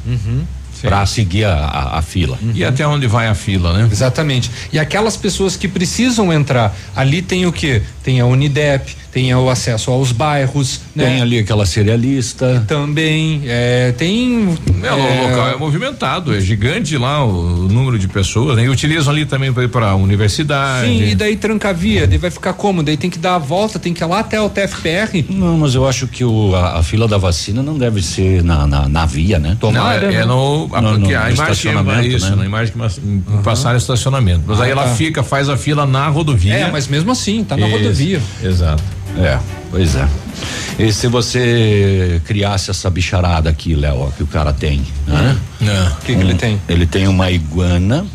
Pra 0.82 1.06
seguir 1.06 1.44
a, 1.44 1.56
a- 1.56 1.98
a 1.98 2.02
fila. 2.02 2.40
E 2.54 2.64
até 2.64 2.88
onde 2.88 3.06
vai 3.06 3.28
a 3.28 3.36
fila, 3.36 3.74
né? 3.78 3.90
Exatamente. 3.92 4.50
E 4.72 4.80
aquelas 4.80 5.18
pessoas 5.18 5.58
que 5.58 5.68
precisam 5.68 6.32
entrar, 6.32 6.74
ali 6.96 7.22
tem 7.22 7.46
o 7.46 7.52
quê? 7.52 7.82
Tem 8.02 8.22
a 8.22 8.26
Unidep, 8.26 8.96
tem 9.12 9.34
o 9.34 9.50
acesso 9.50 9.92
aos 9.92 10.12
bairros, 10.12 10.82
né? 10.96 11.06
Tem 11.06 11.22
ali 11.22 11.40
aquela 11.40 11.66
cerealista. 11.66 12.64
Também, 12.68 13.42
é, 13.46 13.92
tem. 13.98 14.58
É, 14.84 14.92
o 14.92 15.30
local 15.30 15.48
é 15.50 15.56
movimentado, 15.58 16.36
é 16.36 16.40
gigante 16.40 16.98
lá 16.98 17.26
o, 17.26 17.68
número 17.70 17.98
de 17.98 18.08
pessoas, 18.08 18.56
né? 18.56 18.66
E 18.66 18.70
utilizam 18.70 19.12
ali 19.14 19.26
também 19.26 19.52
para 19.52 19.64
ir 19.64 19.70
para 19.70 19.90
a 19.90 19.96
universidade. 19.96 20.88
Sim, 20.88 21.04
e 21.10 21.16
daí 21.16 21.36
tranca 21.36 21.70
a 21.70 21.74
via, 21.74 22.06
daí 22.08 22.18
vai 22.18 22.30
ficar 22.32 22.54
como? 22.54 22.84
Daí 22.84 22.98
tem 22.98 23.10
que 23.10 23.18
dar 23.20 23.36
a 23.36 23.40
volta, 23.40 23.80
tem 23.80 23.94
que 23.94 24.04
ir 24.04 24.08
lá 24.08 24.20
até 24.20 24.40
o 24.42 24.50
TFPR. 24.50 25.26
Não, 25.30 25.58
mas 25.58 25.76
eu 25.76 25.88
acho 25.88 26.08
que 26.08 26.24
o, 26.24 26.56
a, 26.56 26.80
a 26.80 26.84
fila 26.84 27.08
da 27.08 27.18
vacina 27.18 27.62
não 27.64 27.78
deve 27.78 28.02
ser 28.02 28.44
na, 28.44 28.68
na, 28.68 28.88
na 28.88 29.06
via, 29.06 29.40
né? 29.40 29.58
Não, 29.62 29.92
é, 29.92 30.14
é 30.16 30.26
no, 30.26 30.70
a, 30.74 30.82
No- 30.82 30.98
no- 30.98 31.18
a 31.18 31.26
no 31.26 31.30
estacionamento, 31.32 32.08
isso, 32.08 32.30
né? 32.30 32.36
na 32.36 32.46
imagem 32.46 32.72
que 32.74 32.78
mas- 32.78 32.98
em 32.98 33.20
passar 33.44 33.74
o 33.74 33.78
estacionamento. 33.78 34.44
Mas 34.46 34.60
Ah, 34.60 34.66
aí 34.66 34.72
ela 34.72 34.84
tá. 34.84 34.96
fica, 34.96 35.24
faz 35.24 35.50
a 35.50 35.58
fila 35.58 35.86
na 35.86 36.08
rodovia. 36.08 36.54
É, 36.54 36.72
mas 36.72 36.88
mesmo 36.88 37.12
assim, 37.12 37.44
tá 37.44 37.56
na 37.58 37.68
Isso, 37.68 37.78
rodovia. 37.78 38.22
Exato. 38.44 38.84
É, 39.18 39.40
pois 39.72 39.96
é. 39.96 40.08
E 40.78 40.94
se 40.94 41.08
você 41.08 42.22
criasse 42.26 42.72
essa 42.72 42.90
bicharada 42.90 43.50
aqui, 43.50 43.76
Léo, 43.76 44.14
que 44.16 44.24
o 44.24 44.28
cara 44.28 44.54
tem, 44.54 44.82
né? 45.08 45.38
O 45.92 46.06
que, 46.06 46.16
que 46.16 46.22
ele 46.22 46.36
tem? 46.36 46.62
Ele 46.70 46.86
tem 46.86 47.08
uma 47.08 47.30
iguana 47.30 48.06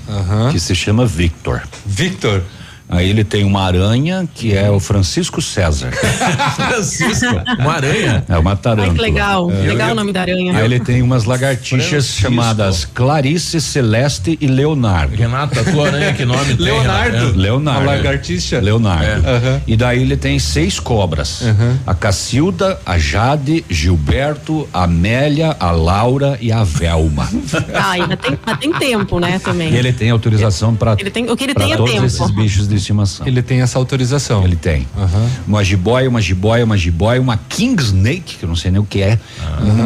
que 0.50 0.58
se 0.58 0.74
chama 0.74 1.04
Victor. 1.04 1.62
Victor? 1.84 2.42
Aí 2.88 3.08
ele 3.08 3.24
tem 3.24 3.44
uma 3.44 3.62
aranha 3.62 4.28
que 4.34 4.54
é 4.54 4.70
o 4.70 4.78
Francisco 4.78 5.40
César. 5.40 5.90
Francisco, 6.54 7.34
uma 7.58 7.72
aranha? 7.74 8.24
É 8.28 8.38
uma 8.38 8.54
tarântula. 8.56 8.88
Ai, 8.92 8.94
que 8.96 9.00
legal. 9.02 9.50
É. 9.50 9.54
Legal 9.66 9.90
o 9.92 9.94
nome 9.94 10.12
da 10.12 10.20
aranha. 10.20 10.56
Aí 10.56 10.64
ele 10.64 10.78
tem 10.80 11.02
umas 11.02 11.24
lagartixas 11.24 11.88
Francisco. 11.88 12.20
chamadas 12.22 12.84
Clarice, 12.84 13.60
Celeste 13.60 14.38
e 14.40 14.46
Leonardo. 14.46 15.16
Renata, 15.16 15.60
a 15.60 15.64
tua 15.64 15.86
aranha 15.88 16.12
que 16.12 16.24
nome 16.24 16.54
tem? 16.54 16.66
Leonardo. 16.66 17.16
Renata? 17.16 17.36
Leonardo. 17.38 17.80
A 17.90 17.92
lagartixa? 17.94 18.60
Leonardo. 18.60 19.04
É. 19.26 19.30
Aham. 19.36 19.62
E 19.66 19.76
daí 19.76 20.02
ele 20.02 20.16
tem 20.16 20.38
seis 20.38 20.78
cobras. 20.78 21.42
A 21.86 21.94
Cacilda, 21.94 22.78
a 22.84 22.98
Jade, 22.98 23.64
Gilberto, 23.68 24.68
a 24.72 24.84
Amélia, 24.84 25.56
a 25.58 25.70
Laura 25.70 26.38
e 26.40 26.52
a 26.52 26.62
Velma. 26.64 27.28
Ah, 27.72 27.90
ainda 27.92 28.16
tem, 28.16 28.38
tem 28.60 28.72
tempo, 28.74 29.18
né, 29.18 29.38
também. 29.38 29.72
E 29.72 29.76
ele 29.76 29.92
tem 29.92 30.10
autorização 30.10 30.74
para 30.74 30.96
Ele 30.98 31.10
tem- 31.10 31.30
o 31.30 31.36
que 31.36 31.44
ele 31.44 31.54
tem 31.54 31.72
é 31.72 31.76
todos 31.76 31.92
tempo. 31.92 32.04
esses 32.06 32.30
bichos 32.30 32.68
de 32.68 32.73
estimação. 32.76 33.26
Ele 33.26 33.42
tem 33.42 33.60
essa 33.62 33.78
autorização. 33.78 34.44
Ele 34.44 34.56
tem. 34.56 34.86
Uma 35.46 35.62
jiboia, 35.64 36.08
uma 36.08 36.20
jiboia, 36.20 36.64
uma 36.64 36.76
jiboia, 36.76 37.20
uma 37.20 37.36
king 37.48 37.80
snake, 37.82 38.36
que 38.38 38.44
eu 38.44 38.48
não 38.48 38.56
sei 38.56 38.70
nem 38.70 38.80
o 38.80 38.84
que 38.84 39.02
é, 39.02 39.18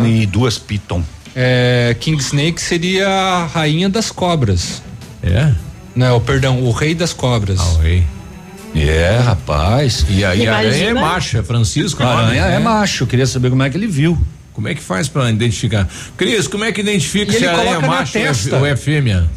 e 0.06 0.26
duas 0.26 0.58
piton. 0.58 1.02
É, 1.40 1.94
King 2.00 2.20
Snake 2.20 2.60
seria 2.60 3.06
a 3.08 3.46
rainha 3.46 3.88
das 3.88 4.10
cobras. 4.10 4.82
É? 5.22 5.52
Não, 5.94 6.20
perdão, 6.20 6.62
o 6.64 6.72
rei 6.72 6.94
das 6.96 7.12
cobras. 7.12 7.60
Ah, 7.60 7.68
o 7.74 7.78
rei. 7.78 8.02
É, 8.74 9.18
rapaz. 9.24 10.04
E 10.08 10.24
aí 10.24 10.46
a 10.48 10.56
aranha 10.56 10.90
é 10.90 10.94
macho, 10.94 11.38
é 11.38 11.42
Francisco. 11.42 12.02
Nome? 12.02 12.22
aranha 12.22 12.44
é 12.44 12.58
macho, 12.58 13.04
eu 13.04 13.06
queria 13.06 13.26
saber 13.26 13.50
como 13.50 13.62
é 13.62 13.70
que 13.70 13.76
ele 13.76 13.86
viu. 13.86 14.18
Como 14.52 14.66
é 14.66 14.74
que 14.74 14.82
faz 14.82 15.06
pra 15.08 15.30
identificar? 15.30 15.88
Cris, 16.16 16.48
como 16.48 16.64
é 16.64 16.72
que 16.72 16.80
identifica 16.80 17.30
E 17.30 17.34
se 17.34 17.38
ele 17.44 17.46
a 17.46 17.52
aranha 17.52 17.70
é 17.70 17.74
coloca 17.76 17.86
na 17.88 17.98
macho 18.00 18.18
ou 18.18 18.24
é- 18.24 18.28
testa. 18.28 18.56
ou 18.56 18.66
é 18.66 18.76
fêmea? 18.76 19.30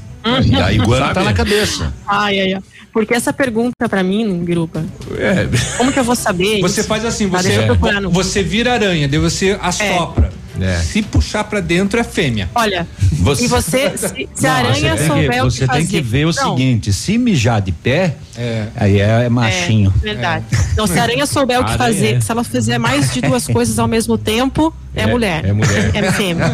E 0.45 0.55
a 0.55 0.71
iguana 0.73 1.05
Sabe? 1.07 1.13
tá 1.15 1.23
na 1.23 1.33
cabeça. 1.33 1.93
Ai, 2.07 2.39
ai, 2.39 2.53
ai. 2.53 2.61
Porque 2.93 3.13
essa 3.13 3.31
pergunta 3.31 3.87
pra 3.87 4.03
mim, 4.03 4.43
Biruba, 4.43 4.83
É. 5.17 5.47
como 5.77 5.91
que 5.93 5.99
eu 5.99 6.03
vou 6.03 6.15
saber? 6.15 6.59
Você 6.61 6.81
isso? 6.81 6.89
faz 6.89 7.05
assim, 7.05 7.29
Ah, 7.33 7.41
você, 7.41 7.65
no- 8.01 8.09
você 8.09 8.43
vira 8.43 8.73
aranha, 8.73 9.07
daí 9.07 9.19
você 9.19 9.57
assopra. 9.61 10.29
É. 10.59 10.77
Se 10.79 11.01
puxar 11.01 11.45
pra 11.45 11.59
dentro 11.61 11.97
é 11.99 12.03
fêmea. 12.03 12.49
Olha, 12.53 12.85
Você- 13.13 13.45
e 13.45 13.47
você, 13.47 13.97
se, 13.97 14.29
se 14.35 14.45
a 14.45 14.49
Não, 14.49 14.55
aranha 14.69 14.97
você 14.97 15.07
souber 15.07 15.31
que, 15.31 15.39
o 15.39 15.43
que 15.45 15.51
Você 15.51 15.65
fazer. 15.65 15.79
tem 15.79 15.87
que 15.87 16.01
ver 16.01 16.25
o 16.25 16.31
Não, 16.35 16.57
seguinte: 16.57 16.91
se 16.93 17.17
mijar 17.17 17.61
de 17.61 17.71
pé, 17.71 18.15
É. 18.37 18.65
aí 18.75 18.99
é, 18.99 19.29
machinho. 19.29 19.91
É, 20.01 20.05
verdade. 20.05 20.45
Então, 20.73 20.85
se 20.85 20.99
a 20.99 21.03
aranha 21.03 21.25
souber 21.25 21.61
o 21.61 21.63
que 21.63 21.71
Aranha, 21.71 21.93
fazer, 21.93 22.15
é. 22.15 22.19
se 22.21 22.29
ela 22.31 22.43
fizer 22.43 22.77
mais 22.77 23.13
de 23.13 23.21
duas 23.21 23.47
coisas 23.47 23.79
ao 23.79 23.87
mesmo 23.87 24.17
tempo, 24.17 24.73
é, 24.93 25.03
É, 25.03 25.07
mulher. 25.07 25.45
é 25.45 25.53
mulher. 25.53 25.91
É 25.95 26.11
fêmea. 26.11 26.45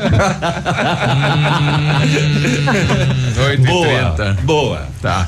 Oito 3.47 3.63
e 3.63 3.65
Boa, 3.65 3.87
trinta. 4.11 4.37
boa. 4.43 4.87
Tá. 5.01 5.27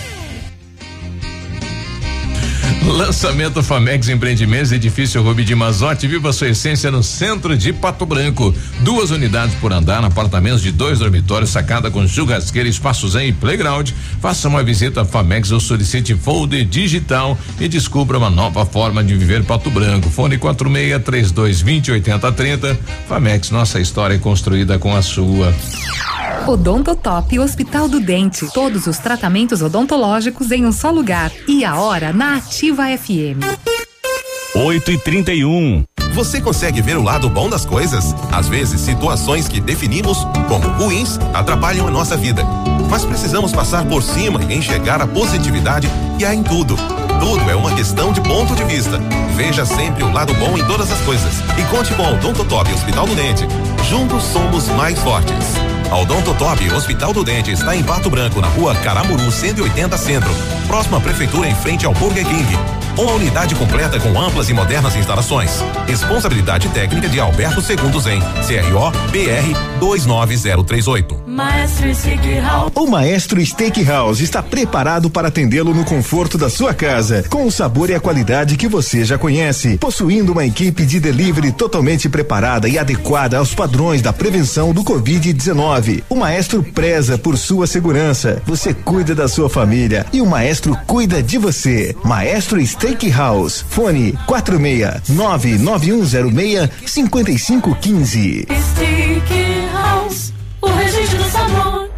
Lançamento 2.85 3.61
Famex 3.61 4.09
Empreendimentos, 4.09 4.71
edifício 4.71 5.21
Rubi 5.21 5.43
de 5.43 5.53
Mazote, 5.53 6.07
viva 6.07 6.33
sua 6.33 6.49
essência 6.49 6.89
no 6.89 7.03
centro 7.03 7.55
de 7.55 7.71
Pato 7.71 8.07
Branco. 8.07 8.53
Duas 8.79 9.11
unidades 9.11 9.53
por 9.55 9.71
andar, 9.71 10.03
apartamentos 10.03 10.61
de 10.61 10.71
dois 10.71 10.97
dormitórios, 10.97 11.51
sacada 11.51 11.91
com 11.91 12.07
churrasqueira, 12.07 12.67
espaço 12.67 13.07
zen 13.07 13.29
e 13.29 13.33
playground. 13.33 13.91
Faça 14.19 14.47
uma 14.47 14.63
visita 14.63 15.01
a 15.01 15.05
Famex 15.05 15.51
ou 15.51 15.59
solicite 15.59 16.15
folder 16.15 16.65
digital 16.65 17.37
e 17.59 17.67
descubra 17.67 18.17
uma 18.17 18.31
nova 18.31 18.65
forma 18.65 19.03
de 19.03 19.15
viver 19.15 19.43
Pato 19.43 19.69
Branco. 19.69 20.09
Fone 20.09 20.39
46 20.39 21.03
3220 21.03 21.91
8030. 21.91 22.79
Famex, 23.07 23.51
nossa 23.51 23.79
história 23.79 24.15
é 24.15 24.19
construída 24.19 24.79
com 24.79 24.95
a 24.95 25.03
sua. 25.03 25.53
Odontotop 26.47 27.37
Hospital 27.39 27.87
do 27.87 27.99
Dente. 27.99 28.51
Todos 28.51 28.87
os 28.87 28.97
tratamentos 28.97 29.61
odontológicos 29.61 30.51
em 30.51 30.65
um 30.65 30.71
só 30.71 30.89
lugar. 30.89 31.31
E 31.47 31.63
a 31.63 31.75
hora 31.75 32.11
na 32.11 32.37
Ativa 32.37 32.70
FM. 32.75 33.41
8 34.55 34.91
e 34.91 34.97
31 34.97 35.83
Você 36.13 36.41
consegue 36.41 36.81
ver 36.81 36.97
o 36.97 37.03
lado 37.03 37.29
bom 37.29 37.49
das 37.49 37.65
coisas? 37.65 38.15
Às 38.31 38.47
vezes, 38.47 38.81
situações 38.81 39.47
que 39.47 39.59
definimos 39.59 40.19
como 40.47 40.67
ruins 40.69 41.17
atrapalham 41.33 41.87
a 41.87 41.91
nossa 41.91 42.15
vida. 42.15 42.43
Mas 42.89 43.05
precisamos 43.05 43.51
passar 43.51 43.85
por 43.85 44.01
cima 44.03 44.41
e 44.49 44.55
enxergar 44.55 45.01
a 45.01 45.07
positividade 45.07 45.89
que 46.17 46.25
há 46.25 46.33
em 46.33 46.43
tudo. 46.43 46.75
Tudo 47.19 47.49
é 47.49 47.55
uma 47.55 47.73
questão 47.75 48.11
de 48.11 48.21
ponto 48.21 48.55
de 48.55 48.63
vista. 48.63 48.99
Veja 49.35 49.65
sempre 49.65 50.03
o 50.03 50.11
lado 50.11 50.33
bom 50.35 50.57
em 50.57 50.65
todas 50.65 50.91
as 50.91 50.99
coisas. 51.01 51.33
E 51.57 51.63
conte 51.75 51.93
com 51.93 52.03
o 52.03 52.13
Odontotop 52.13 52.71
Hospital 52.73 53.05
do 53.05 53.15
Dente. 53.15 53.45
Juntos 53.89 54.23
somos 54.23 54.67
mais 54.69 54.97
fortes. 54.99 55.80
A 55.91 55.97
Odontotop 55.97 56.71
Hospital 56.71 57.11
do 57.11 57.21
Dente 57.21 57.51
está 57.51 57.75
em 57.75 57.83
Pato 57.83 58.09
Branco, 58.09 58.39
na 58.39 58.47
rua 58.47 58.73
Caramuru 58.75 59.29
180 59.29 59.97
Centro, 59.97 60.31
próxima 60.65 61.01
prefeitura 61.01 61.49
em 61.49 61.55
frente 61.55 61.85
ao 61.85 61.93
Burger 61.93 62.25
King. 62.25 62.47
Uma 62.97 63.11
unidade 63.11 63.55
completa 63.55 63.99
com 63.99 64.17
amplas 64.17 64.47
e 64.47 64.53
modernas 64.53 64.95
instalações. 64.95 65.61
Responsabilidade 65.85 66.69
técnica 66.69 67.09
de 67.09 67.19
Alberto 67.19 67.61
Segundo 67.61 67.99
Zen, 67.99 68.21
CRO 68.21 68.89
BR 69.11 69.79
29038. 69.81 71.23
Maestro 71.31 71.95
Steakhouse. 71.95 72.71
O 72.75 72.87
Maestro 72.87 73.45
Steakhouse 73.45 74.21
está 74.21 74.43
preparado 74.43 75.09
para 75.09 75.29
atendê-lo 75.29 75.73
no 75.73 75.85
conforto 75.85 76.37
da 76.37 76.49
sua 76.49 76.73
casa, 76.73 77.23
com 77.29 77.45
o 77.45 77.51
sabor 77.51 77.89
e 77.89 77.95
a 77.95 78.01
qualidade 78.01 78.57
que 78.57 78.67
você 78.67 79.05
já 79.05 79.17
conhece, 79.17 79.77
possuindo 79.77 80.33
uma 80.33 80.45
equipe 80.45 80.85
de 80.85 80.99
delivery 80.99 81.53
totalmente 81.53 82.09
preparada 82.09 82.67
e 82.67 82.77
adequada 82.77 83.37
aos 83.37 83.55
padrões 83.55 84.01
da 84.01 84.11
prevenção 84.11 84.73
do 84.73 84.83
Covid-19. 84.83 86.03
O 86.09 86.15
Maestro 86.15 86.61
preza 86.61 87.17
por 87.17 87.37
sua 87.37 87.65
segurança, 87.65 88.41
você 88.45 88.73
cuida 88.73 89.15
da 89.15 89.29
sua 89.29 89.49
família 89.49 90.05
e 90.11 90.19
o 90.19 90.25
Maestro 90.25 90.77
cuida 90.85 91.23
de 91.23 91.37
você. 91.37 91.95
Maestro 92.03 92.59
Steakhouse, 92.65 93.63
fone 93.69 94.19
46 94.27 95.07
99106 95.07 96.69
5515. 96.85 98.47
Steakhouse. 98.73 100.40
O 100.61 100.67
registro 100.67 101.17
do 101.17 101.29
sabor. 101.29 101.89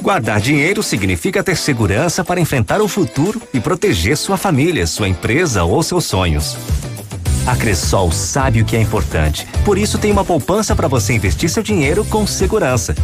Guardar 0.00 0.40
dinheiro 0.40 0.82
significa 0.82 1.42
ter 1.42 1.56
segurança 1.56 2.24
para 2.24 2.40
enfrentar 2.40 2.80
o 2.80 2.88
futuro 2.88 3.42
e 3.52 3.60
proteger 3.60 4.16
sua 4.16 4.36
família, 4.36 4.86
sua 4.86 5.08
empresa 5.08 5.64
ou 5.64 5.82
seus 5.82 6.04
sonhos. 6.04 6.56
A 7.46 7.54
Cressol 7.56 8.10
sabe 8.10 8.60
o 8.60 8.64
que 8.64 8.76
é 8.76 8.80
importante, 8.80 9.46
por 9.64 9.78
isso 9.78 9.98
tem 9.98 10.10
uma 10.10 10.24
poupança 10.24 10.74
para 10.74 10.88
você 10.88 11.12
investir 11.12 11.48
seu 11.48 11.62
dinheiro 11.62 12.04
com 12.04 12.26
segurança. 12.26 12.94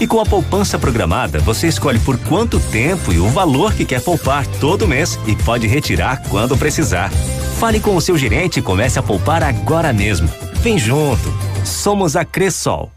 E 0.00 0.06
com 0.06 0.18
a 0.18 0.24
poupança 0.24 0.78
programada, 0.78 1.40
você 1.40 1.68
escolhe 1.68 1.98
por 1.98 2.18
quanto 2.18 2.58
tempo 2.58 3.12
e 3.12 3.18
o 3.18 3.28
valor 3.28 3.74
que 3.74 3.84
quer 3.84 4.00
poupar 4.00 4.46
todo 4.46 4.88
mês 4.88 5.18
e 5.26 5.36
pode 5.36 5.66
retirar 5.66 6.22
quando 6.28 6.56
precisar. 6.56 7.10
Fale 7.58 7.78
com 7.80 7.94
o 7.94 8.00
seu 8.00 8.16
gerente 8.16 8.60
e 8.60 8.62
comece 8.62 8.98
a 8.98 9.02
poupar 9.02 9.42
agora 9.42 9.92
mesmo. 9.92 10.28
Vem 10.62 10.78
junto. 10.78 11.30
Somos 11.64 12.16
a 12.16 12.24
Cressol. 12.24 12.90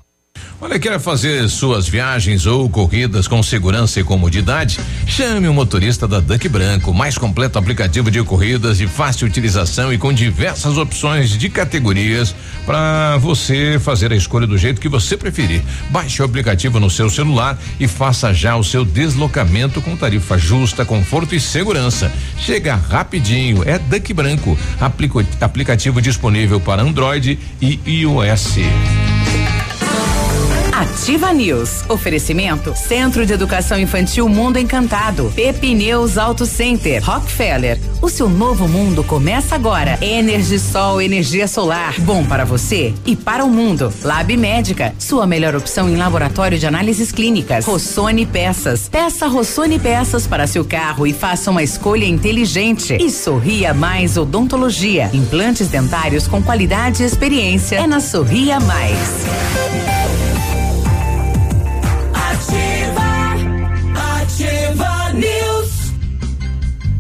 Olha, 0.63 0.79
quer 0.79 0.97
fazer 0.97 1.49
suas 1.49 1.89
viagens 1.89 2.45
ou 2.45 2.69
corridas 2.69 3.27
com 3.27 3.43
segurança 3.43 3.99
e 3.99 4.03
comodidade? 4.03 4.79
Chame 5.05 5.49
o 5.49 5.53
motorista 5.53 6.07
da 6.07 6.21
Duck 6.21 6.47
Branco, 6.47 6.93
mais 6.93 7.17
completo 7.17 7.59
aplicativo 7.59 8.09
de 8.09 8.23
corridas 8.23 8.77
de 8.77 8.87
fácil 8.87 9.27
utilização 9.27 9.91
e 9.91 9.97
com 9.97 10.13
diversas 10.13 10.77
opções 10.77 11.31
de 11.31 11.49
categorias 11.49 12.33
para 12.65 13.17
você 13.17 13.77
fazer 13.77 14.13
a 14.13 14.15
escolha 14.15 14.47
do 14.47 14.57
jeito 14.57 14.79
que 14.79 14.87
você 14.87 15.17
preferir. 15.17 15.61
Baixe 15.89 16.21
o 16.21 16.25
aplicativo 16.25 16.79
no 16.79 16.89
seu 16.89 17.09
celular 17.09 17.59
e 17.77 17.85
faça 17.85 18.33
já 18.33 18.55
o 18.55 18.63
seu 18.63 18.85
deslocamento 18.85 19.81
com 19.81 19.97
tarifa 19.97 20.37
justa, 20.37 20.85
conforto 20.85 21.35
e 21.35 21.41
segurança. 21.41 22.09
Chega 22.37 22.73
rapidinho, 22.75 23.63
é 23.67 23.77
Duck 23.77 24.13
Branco, 24.13 24.57
aplicativo 25.41 26.01
disponível 26.01 26.61
para 26.61 26.81
Android 26.81 27.37
e 27.61 27.79
iOS. 27.85 28.59
Ativa 30.73 31.31
News. 31.31 31.87
Oferecimento 31.87 32.75
Centro 32.75 33.27
de 33.27 33.31
Educação 33.31 33.77
Infantil 33.77 34.27
Mundo 34.27 34.57
Encantado. 34.57 35.31
Pepineus 35.35 36.17
Auto 36.17 36.47
Center. 36.47 36.99
Rockefeller. 37.03 37.79
O 38.01 38.09
seu 38.09 38.27
novo 38.27 38.67
mundo 38.67 39.03
começa 39.03 39.53
agora. 39.53 39.99
Energisol, 40.01 40.99
energia 40.99 41.47
solar. 41.47 41.93
Bom 41.99 42.25
para 42.25 42.43
você 42.43 42.91
e 43.05 43.15
para 43.15 43.45
o 43.45 43.49
mundo. 43.49 43.93
Lab 44.03 44.35
Médica. 44.35 44.95
Sua 44.97 45.27
melhor 45.27 45.55
opção 45.55 45.87
em 45.87 45.95
laboratório 45.95 46.57
de 46.57 46.65
análises 46.65 47.11
clínicas. 47.11 47.65
Rossoni 47.65 48.25
Peças. 48.25 48.89
Peça 48.89 49.27
Rossoni 49.27 49.77
Peças 49.77 50.25
para 50.25 50.47
seu 50.47 50.65
carro 50.65 51.05
e 51.05 51.13
faça 51.13 51.51
uma 51.51 51.61
escolha 51.61 52.05
inteligente. 52.05 52.97
E 52.99 53.11
Sorria 53.11 53.75
Mais 53.75 54.17
Odontologia. 54.17 55.11
Implantes 55.13 55.67
dentários 55.67 56.27
com 56.27 56.41
qualidade 56.41 57.03
e 57.03 57.05
experiência. 57.05 57.75
É 57.75 57.85
na 57.85 57.99
Sorria 57.99 58.59
Mais. 58.59 60.12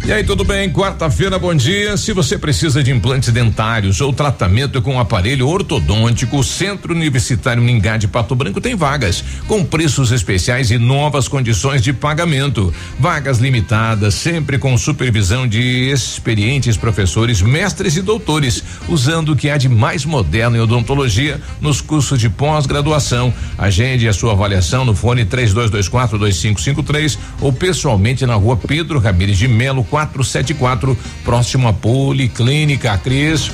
E 0.05 0.11
aí, 0.11 0.21
tudo 0.21 0.43
bem? 0.43 0.69
Quarta-feira, 0.69 1.39
bom 1.39 1.55
dia. 1.55 1.95
Se 1.95 2.11
você 2.11 2.37
precisa 2.37 2.83
de 2.83 2.91
implantes 2.91 3.31
dentários 3.31 4.01
ou 4.01 4.11
tratamento 4.11 4.81
com 4.81 4.99
aparelho 4.99 5.47
ortodôntico, 5.47 6.39
o 6.39 6.43
Centro 6.43 6.93
Universitário 6.93 7.63
Ningá 7.63 7.95
de 7.95 8.05
Pato 8.05 8.35
Branco 8.35 8.59
tem 8.59 8.75
vagas, 8.75 9.23
com 9.47 9.63
preços 9.63 10.11
especiais 10.11 10.71
e 10.71 10.77
novas 10.77 11.29
condições 11.29 11.81
de 11.81 11.93
pagamento. 11.93 12.73
Vagas 12.99 13.37
limitadas, 13.37 14.13
sempre 14.15 14.57
com 14.57 14.77
supervisão 14.77 15.47
de 15.47 15.89
experientes 15.89 16.75
professores, 16.75 17.41
mestres 17.41 17.95
e 17.95 18.01
doutores, 18.01 18.61
usando 18.89 19.31
o 19.31 19.37
que 19.37 19.49
há 19.49 19.55
de 19.55 19.69
mais 19.69 20.03
moderno 20.03 20.57
em 20.57 20.59
odontologia 20.59 21.39
nos 21.61 21.79
cursos 21.79 22.19
de 22.19 22.29
pós-graduação. 22.29 23.33
Agende 23.57 24.09
a 24.09 24.13
sua 24.13 24.33
avaliação 24.33 24.83
no 24.83 24.93
fone 24.93 25.23
3224 25.23 26.19
2553 26.19 27.17
ou 27.39 27.53
pessoalmente 27.53 28.25
na 28.25 28.35
rua 28.35 28.57
Pedro 28.57 28.99
Ramires 28.99 29.37
de 29.37 29.47
Melo 29.47 29.85
474, 29.93 30.97
próximo 31.23 31.67
à 31.67 31.73
Policlínica. 31.73 32.97
Cris. 32.97 33.51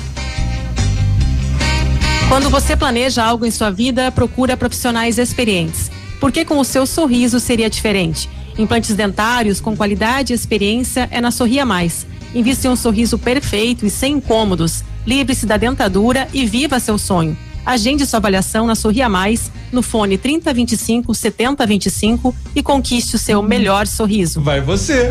Quando 2.28 2.48
você 2.48 2.74
planeja 2.74 3.22
algo 3.22 3.44
em 3.44 3.50
sua 3.50 3.70
vida, 3.70 4.10
procura 4.10 4.56
profissionais 4.56 5.18
experientes. 5.18 5.90
Porque 6.18 6.42
com 6.42 6.58
o 6.58 6.64
seu 6.64 6.86
sorriso 6.86 7.38
seria 7.38 7.68
diferente. 7.68 8.30
Implantes 8.56 8.94
dentários 8.94 9.60
com 9.60 9.76
qualidade 9.76 10.32
e 10.32 10.36
experiência 10.36 11.08
é 11.10 11.20
na 11.20 11.30
Sorria 11.30 11.66
Mais. 11.66 12.06
Invista 12.34 12.68
em 12.68 12.70
um 12.70 12.76
sorriso 12.76 13.18
perfeito 13.18 13.84
e 13.84 13.90
sem 13.90 14.14
incômodos. 14.14 14.82
Livre-se 15.06 15.44
da 15.44 15.58
dentadura 15.58 16.26
e 16.32 16.46
viva 16.46 16.80
seu 16.80 16.96
sonho. 16.96 17.36
Agende 17.64 18.06
sua 18.06 18.18
avaliação 18.18 18.66
na 18.66 18.74
Sorria 18.74 19.08
Mais, 19.08 19.50
no 19.70 19.82
fone 19.82 20.16
3025 20.16 21.14
7025 21.14 22.34
e 22.54 22.62
conquiste 22.62 23.16
o 23.16 23.18
seu 23.18 23.42
melhor 23.42 23.86
sorriso. 23.86 24.40
Vai 24.40 24.60
você. 24.60 25.08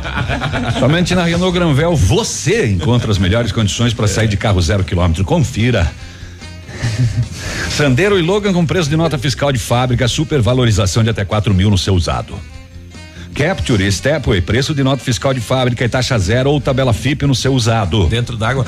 Somente 0.78 1.14
na 1.14 1.24
Renault 1.24 1.52
Granvel 1.52 1.94
você 1.94 2.66
encontra 2.66 3.10
as 3.10 3.18
melhores 3.18 3.52
condições 3.52 3.92
para 3.92 4.08
sair 4.08 4.28
de 4.28 4.36
carro 4.36 4.60
zero 4.60 4.84
quilômetro. 4.84 5.24
Confira. 5.24 5.90
Sandero 7.70 8.18
e 8.18 8.22
Logan 8.22 8.52
com 8.52 8.64
preço 8.64 8.88
de 8.88 8.96
nota 8.96 9.18
fiscal 9.18 9.52
de 9.52 9.58
fábrica, 9.58 10.08
supervalorização 10.08 11.04
de 11.04 11.10
até 11.10 11.24
4 11.24 11.52
mil 11.54 11.70
no 11.70 11.78
seu 11.78 11.94
usado. 11.94 12.38
Capture 13.34 13.86
e 13.86 13.92
Stepway, 13.92 14.40
preço 14.40 14.74
de 14.74 14.82
nota 14.82 15.04
fiscal 15.04 15.34
de 15.34 15.40
fábrica 15.40 15.84
e 15.84 15.88
taxa 15.88 16.18
zero 16.18 16.50
ou 16.50 16.58
tabela 16.58 16.94
FIP 16.94 17.26
no 17.26 17.34
seu 17.34 17.52
usado. 17.52 18.06
Dentro 18.06 18.34
d'água. 18.34 18.64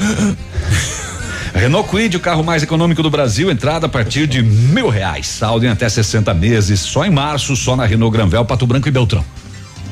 Renault 1.54 1.88
Quid, 1.88 2.16
o 2.16 2.20
carro 2.20 2.42
mais 2.42 2.62
econômico 2.62 3.02
do 3.02 3.10
Brasil, 3.10 3.50
entrada 3.50 3.86
a 3.86 3.88
partir 3.88 4.26
de 4.26 4.42
mil 4.42 4.88
reais. 4.88 5.26
Saldo 5.26 5.66
em 5.66 5.68
até 5.68 5.88
60 5.88 6.32
meses, 6.34 6.80
só 6.80 7.04
em 7.04 7.10
março, 7.10 7.56
só 7.56 7.76
na 7.76 7.84
Renault 7.84 8.16
Granvel, 8.16 8.44
Pato 8.44 8.66
Branco 8.66 8.88
e 8.88 8.90
Beltrão. 8.90 9.24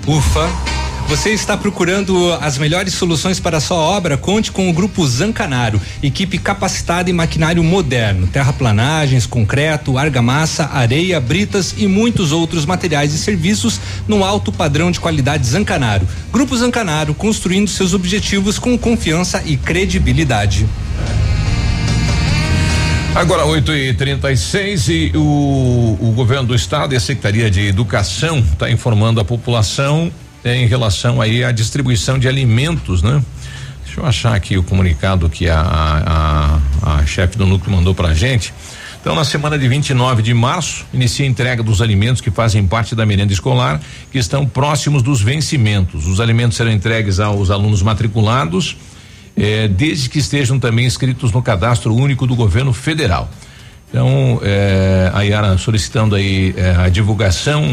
Ufa. 0.06 0.48
Você 1.08 1.30
está 1.30 1.56
procurando 1.56 2.32
as 2.40 2.58
melhores 2.58 2.92
soluções 2.94 3.38
para 3.38 3.58
a 3.58 3.60
sua 3.60 3.76
obra? 3.76 4.16
Conte 4.16 4.50
com 4.50 4.68
o 4.68 4.72
Grupo 4.72 5.06
Zancanaro, 5.06 5.80
equipe 6.02 6.36
capacitada 6.36 7.08
em 7.08 7.12
maquinário 7.12 7.62
moderno, 7.62 8.26
terraplanagens, 8.26 9.24
concreto, 9.24 9.98
argamassa, 9.98 10.68
areia, 10.72 11.20
britas 11.20 11.74
e 11.78 11.86
muitos 11.86 12.32
outros 12.32 12.66
materiais 12.66 13.14
e 13.14 13.18
serviços 13.18 13.80
no 14.08 14.24
alto 14.24 14.50
padrão 14.50 14.90
de 14.90 14.98
qualidade 14.98 15.46
Zancanaro. 15.46 16.08
Grupo 16.32 16.56
Zancanaro, 16.56 17.14
construindo 17.14 17.68
seus 17.68 17.94
objetivos 17.94 18.58
com 18.58 18.76
confiança 18.76 19.40
e 19.46 19.56
credibilidade. 19.56 20.66
Agora, 23.16 23.46
8 23.46 23.72
e 23.72 23.94
36 23.94 24.88
e 24.88 25.12
o, 25.14 25.96
o 25.98 26.12
governo 26.14 26.48
do 26.48 26.54
estado 26.54 26.92
e 26.92 26.98
a 26.98 27.00
Secretaria 27.00 27.50
de 27.50 27.66
Educação 27.66 28.40
está 28.40 28.70
informando 28.70 29.18
a 29.18 29.24
população 29.24 30.12
em 30.44 30.66
relação 30.66 31.18
aí 31.18 31.42
à 31.42 31.50
distribuição 31.50 32.18
de 32.18 32.28
alimentos, 32.28 33.02
né? 33.02 33.22
Deixa 33.86 34.00
eu 34.00 34.04
achar 34.06 34.34
aqui 34.34 34.58
o 34.58 34.62
comunicado 34.62 35.30
que 35.30 35.48
a, 35.48 35.58
a, 35.58 36.60
a, 36.82 36.96
a 36.98 37.06
chefe 37.06 37.38
do 37.38 37.46
núcleo 37.46 37.74
mandou 37.74 37.94
pra 37.94 38.12
gente. 38.12 38.52
Então, 39.00 39.14
na 39.14 39.24
semana 39.24 39.58
de 39.58 39.66
29 39.66 40.20
de 40.20 40.34
março, 40.34 40.84
inicia 40.92 41.24
a 41.24 41.28
entrega 41.28 41.62
dos 41.62 41.80
alimentos 41.80 42.20
que 42.20 42.30
fazem 42.30 42.66
parte 42.66 42.94
da 42.94 43.06
merenda 43.06 43.32
escolar, 43.32 43.80
que 44.12 44.18
estão 44.18 44.46
próximos 44.46 45.02
dos 45.02 45.22
vencimentos. 45.22 46.06
Os 46.06 46.20
alimentos 46.20 46.58
serão 46.58 46.70
entregues 46.70 47.18
aos 47.18 47.50
alunos 47.50 47.80
matriculados, 47.80 48.76
eh, 49.36 49.68
desde 49.68 50.08
que 50.08 50.18
estejam 50.18 50.58
também 50.58 50.86
inscritos 50.86 51.32
no 51.32 51.42
cadastro 51.42 51.94
único 51.94 52.26
do 52.26 52.34
governo 52.34 52.72
federal. 52.72 53.30
Então, 53.88 54.40
eh, 54.42 55.10
a 55.14 55.22
Yara 55.22 55.56
solicitando 55.56 56.16
aí 56.16 56.52
eh, 56.56 56.74
a 56.76 56.88
divulgação. 56.88 57.64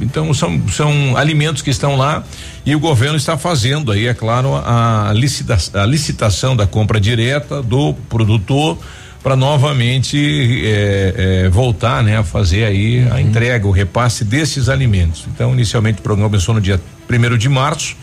Então, 0.00 0.34
são, 0.34 0.60
são 0.68 1.16
alimentos 1.16 1.62
que 1.62 1.70
estão 1.70 1.96
lá 1.96 2.24
e 2.66 2.74
o 2.74 2.80
governo 2.80 3.16
está 3.16 3.38
fazendo 3.38 3.92
aí, 3.92 4.06
é 4.06 4.14
claro, 4.14 4.54
a, 4.56 5.12
licita, 5.14 5.56
a 5.74 5.86
licitação 5.86 6.56
da 6.56 6.66
compra 6.66 7.00
direta 7.00 7.62
do 7.62 7.94
produtor 8.08 8.78
para 9.22 9.36
novamente 9.36 10.18
eh, 10.64 11.14
eh, 11.44 11.48
voltar, 11.50 12.02
né, 12.02 12.18
a 12.18 12.24
fazer 12.24 12.64
aí 12.64 13.06
a 13.10 13.20
entrega, 13.20 13.66
o 13.66 13.70
repasse 13.70 14.24
desses 14.24 14.68
alimentos. 14.68 15.26
Então, 15.32 15.52
inicialmente 15.52 16.00
o 16.00 16.02
programa 16.02 16.28
começou 16.28 16.54
no 16.54 16.60
dia 16.60 16.80
primeiro 17.06 17.38
de 17.38 17.48
março 17.48 17.96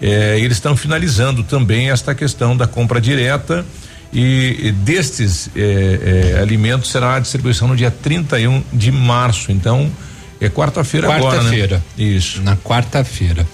eh, 0.00 0.38
eles 0.38 0.56
estão 0.56 0.76
finalizando 0.76 1.42
também 1.42 1.90
esta 1.90 2.14
questão 2.14 2.56
da 2.56 2.66
compra 2.66 3.00
direta 3.00 3.64
e, 4.12 4.58
e 4.62 4.72
destes 4.72 5.50
eh, 5.56 6.34
eh, 6.36 6.40
alimentos 6.40 6.90
será 6.90 7.16
a 7.16 7.18
distribuição 7.18 7.68
no 7.68 7.76
dia 7.76 7.90
31 7.90 8.62
de 8.72 8.92
março. 8.92 9.50
Então 9.50 9.90
é 10.40 10.48
quarta-feira 10.48 11.12
agora, 11.12 11.36
né? 11.36 11.42
Quarta-feira. 11.42 11.84
Isso. 11.96 12.42
Na 12.42 12.56
quarta-feira. 12.56 13.46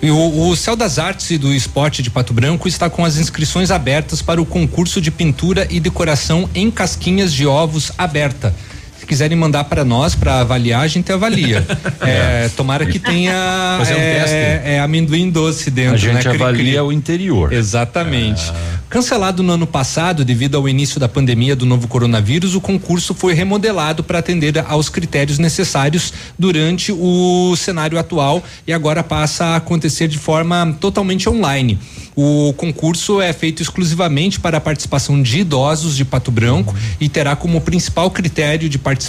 E 0.00 0.10
o, 0.10 0.48
o 0.48 0.56
Céu 0.56 0.74
das 0.74 0.98
Artes 0.98 1.30
e 1.30 1.38
do 1.38 1.52
Esporte 1.52 2.02
de 2.02 2.10
Pato 2.10 2.32
Branco 2.32 2.66
está 2.66 2.88
com 2.88 3.04
as 3.04 3.16
inscrições 3.16 3.70
abertas 3.70 4.22
para 4.22 4.40
o 4.40 4.46
concurso 4.46 5.00
de 5.00 5.10
pintura 5.10 5.66
e 5.70 5.78
decoração 5.78 6.48
em 6.54 6.70
casquinhas 6.70 7.32
de 7.32 7.46
ovos 7.46 7.92
aberta. 7.98 8.54
Se 9.10 9.14
quiserem 9.14 9.36
mandar 9.36 9.64
para 9.64 9.84
nós 9.84 10.14
para 10.14 10.38
avaliar, 10.40 10.82
a 10.82 10.86
gente 10.86 11.10
avalia. 11.10 11.66
É, 12.00 12.48
tomara 12.56 12.86
que 12.86 12.98
tenha 12.98 13.76
Fazer 13.78 13.94
um 13.94 13.98
é, 13.98 14.62
é 14.76 14.80
amendoim 14.80 15.28
doce 15.30 15.70
dentro. 15.70 15.94
A 15.94 15.98
gente 15.98 16.26
né? 16.26 16.34
Avalia 16.34 16.82
o 16.82 16.90
interior. 16.90 17.52
Exatamente. 17.52 18.50
Cancelado 18.88 19.42
no 19.42 19.52
ano 19.52 19.66
passado 19.66 20.24
devido 20.24 20.56
ao 20.56 20.68
início 20.68 20.98
da 20.98 21.08
pandemia 21.08 21.54
do 21.54 21.66
novo 21.66 21.86
coronavírus, 21.86 22.54
o 22.54 22.60
concurso 22.60 23.14
foi 23.14 23.34
remodelado 23.34 24.02
para 24.02 24.18
atender 24.18 24.58
aos 24.66 24.88
critérios 24.88 25.38
necessários 25.38 26.12
durante 26.38 26.90
o 26.90 27.54
cenário 27.56 27.98
atual 27.98 28.42
e 28.66 28.72
agora 28.72 29.02
passa 29.02 29.44
a 29.44 29.56
acontecer 29.56 30.08
de 30.08 30.18
forma 30.18 30.76
totalmente 30.80 31.28
online. 31.28 31.78
O 32.16 32.52
concurso 32.54 33.20
é 33.20 33.32
feito 33.32 33.62
exclusivamente 33.62 34.40
para 34.40 34.58
a 34.58 34.60
participação 34.60 35.22
de 35.22 35.40
idosos 35.40 35.96
de 35.96 36.04
Pato 36.04 36.30
Branco 36.30 36.74
e 37.00 37.08
terá 37.08 37.36
como 37.36 37.60
principal 37.60 38.10
critério 38.10 38.68
de 38.68 38.78
participação 38.78 38.99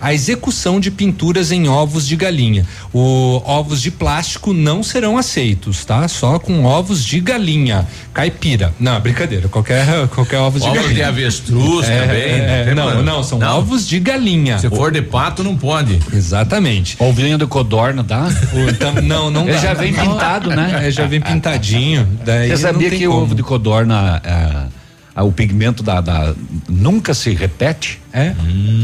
a 0.00 0.12
execução 0.12 0.78
de 0.80 0.90
pinturas 0.90 1.52
em 1.52 1.68
ovos 1.68 2.06
de 2.06 2.16
galinha. 2.16 2.66
O 2.92 3.40
ovos 3.44 3.80
de 3.80 3.90
plástico 3.90 4.52
não 4.52 4.82
serão 4.82 5.16
aceitos, 5.16 5.84
tá? 5.84 6.06
Só 6.08 6.38
com 6.38 6.64
ovos 6.64 7.04
de 7.04 7.20
galinha, 7.20 7.86
caipira. 8.12 8.72
Não, 8.78 8.98
brincadeira, 9.00 9.48
qualquer 9.48 9.84
qualquer 10.08 10.38
ovos 10.38 10.60
de 10.62 10.68
Ovos 10.68 10.80
galinha. 10.80 10.94
de 10.96 11.02
avestruz 11.02 11.88
É, 11.88 12.00
também. 12.00 12.22
é, 12.22 12.74
não, 12.74 12.82
problema. 12.84 13.02
não, 13.12 13.22
são 13.24 13.38
ovos 13.40 13.86
de 13.86 13.98
galinha. 14.00 14.58
Se 14.58 14.68
for 14.68 14.90
de 14.92 15.02
pato, 15.02 15.42
não 15.44 15.56
pode. 15.56 15.98
Exatamente. 16.12 16.96
Ovinho 16.98 17.38
de 17.38 17.46
codorna, 17.46 18.02
dá? 18.02 18.28
não, 19.02 19.30
não 19.30 19.42
Ele 19.42 19.52
dá. 19.52 19.58
já 19.58 19.74
vem 19.74 19.92
Não. 19.92 20.06
pintado, 20.12 20.50
né? 20.50 20.80
É, 20.86 20.90
já 20.90 21.06
vem 21.06 21.20
pintadinho. 21.20 22.06
Daí 22.24 22.48
Você 22.48 22.52
não 22.66 22.72
sabia 22.72 22.90
que 22.90 23.06
como. 23.06 23.18
o 23.18 23.22
ovo 23.22 23.34
de 23.34 23.42
codorna, 23.42 24.20
é, 25.16 25.22
o 25.22 25.30
pigmento 25.32 25.82
da, 25.82 26.00
da- 26.00 26.34
nunca 26.68 27.14
se 27.14 27.32
repete? 27.34 28.00
É? 28.14 28.32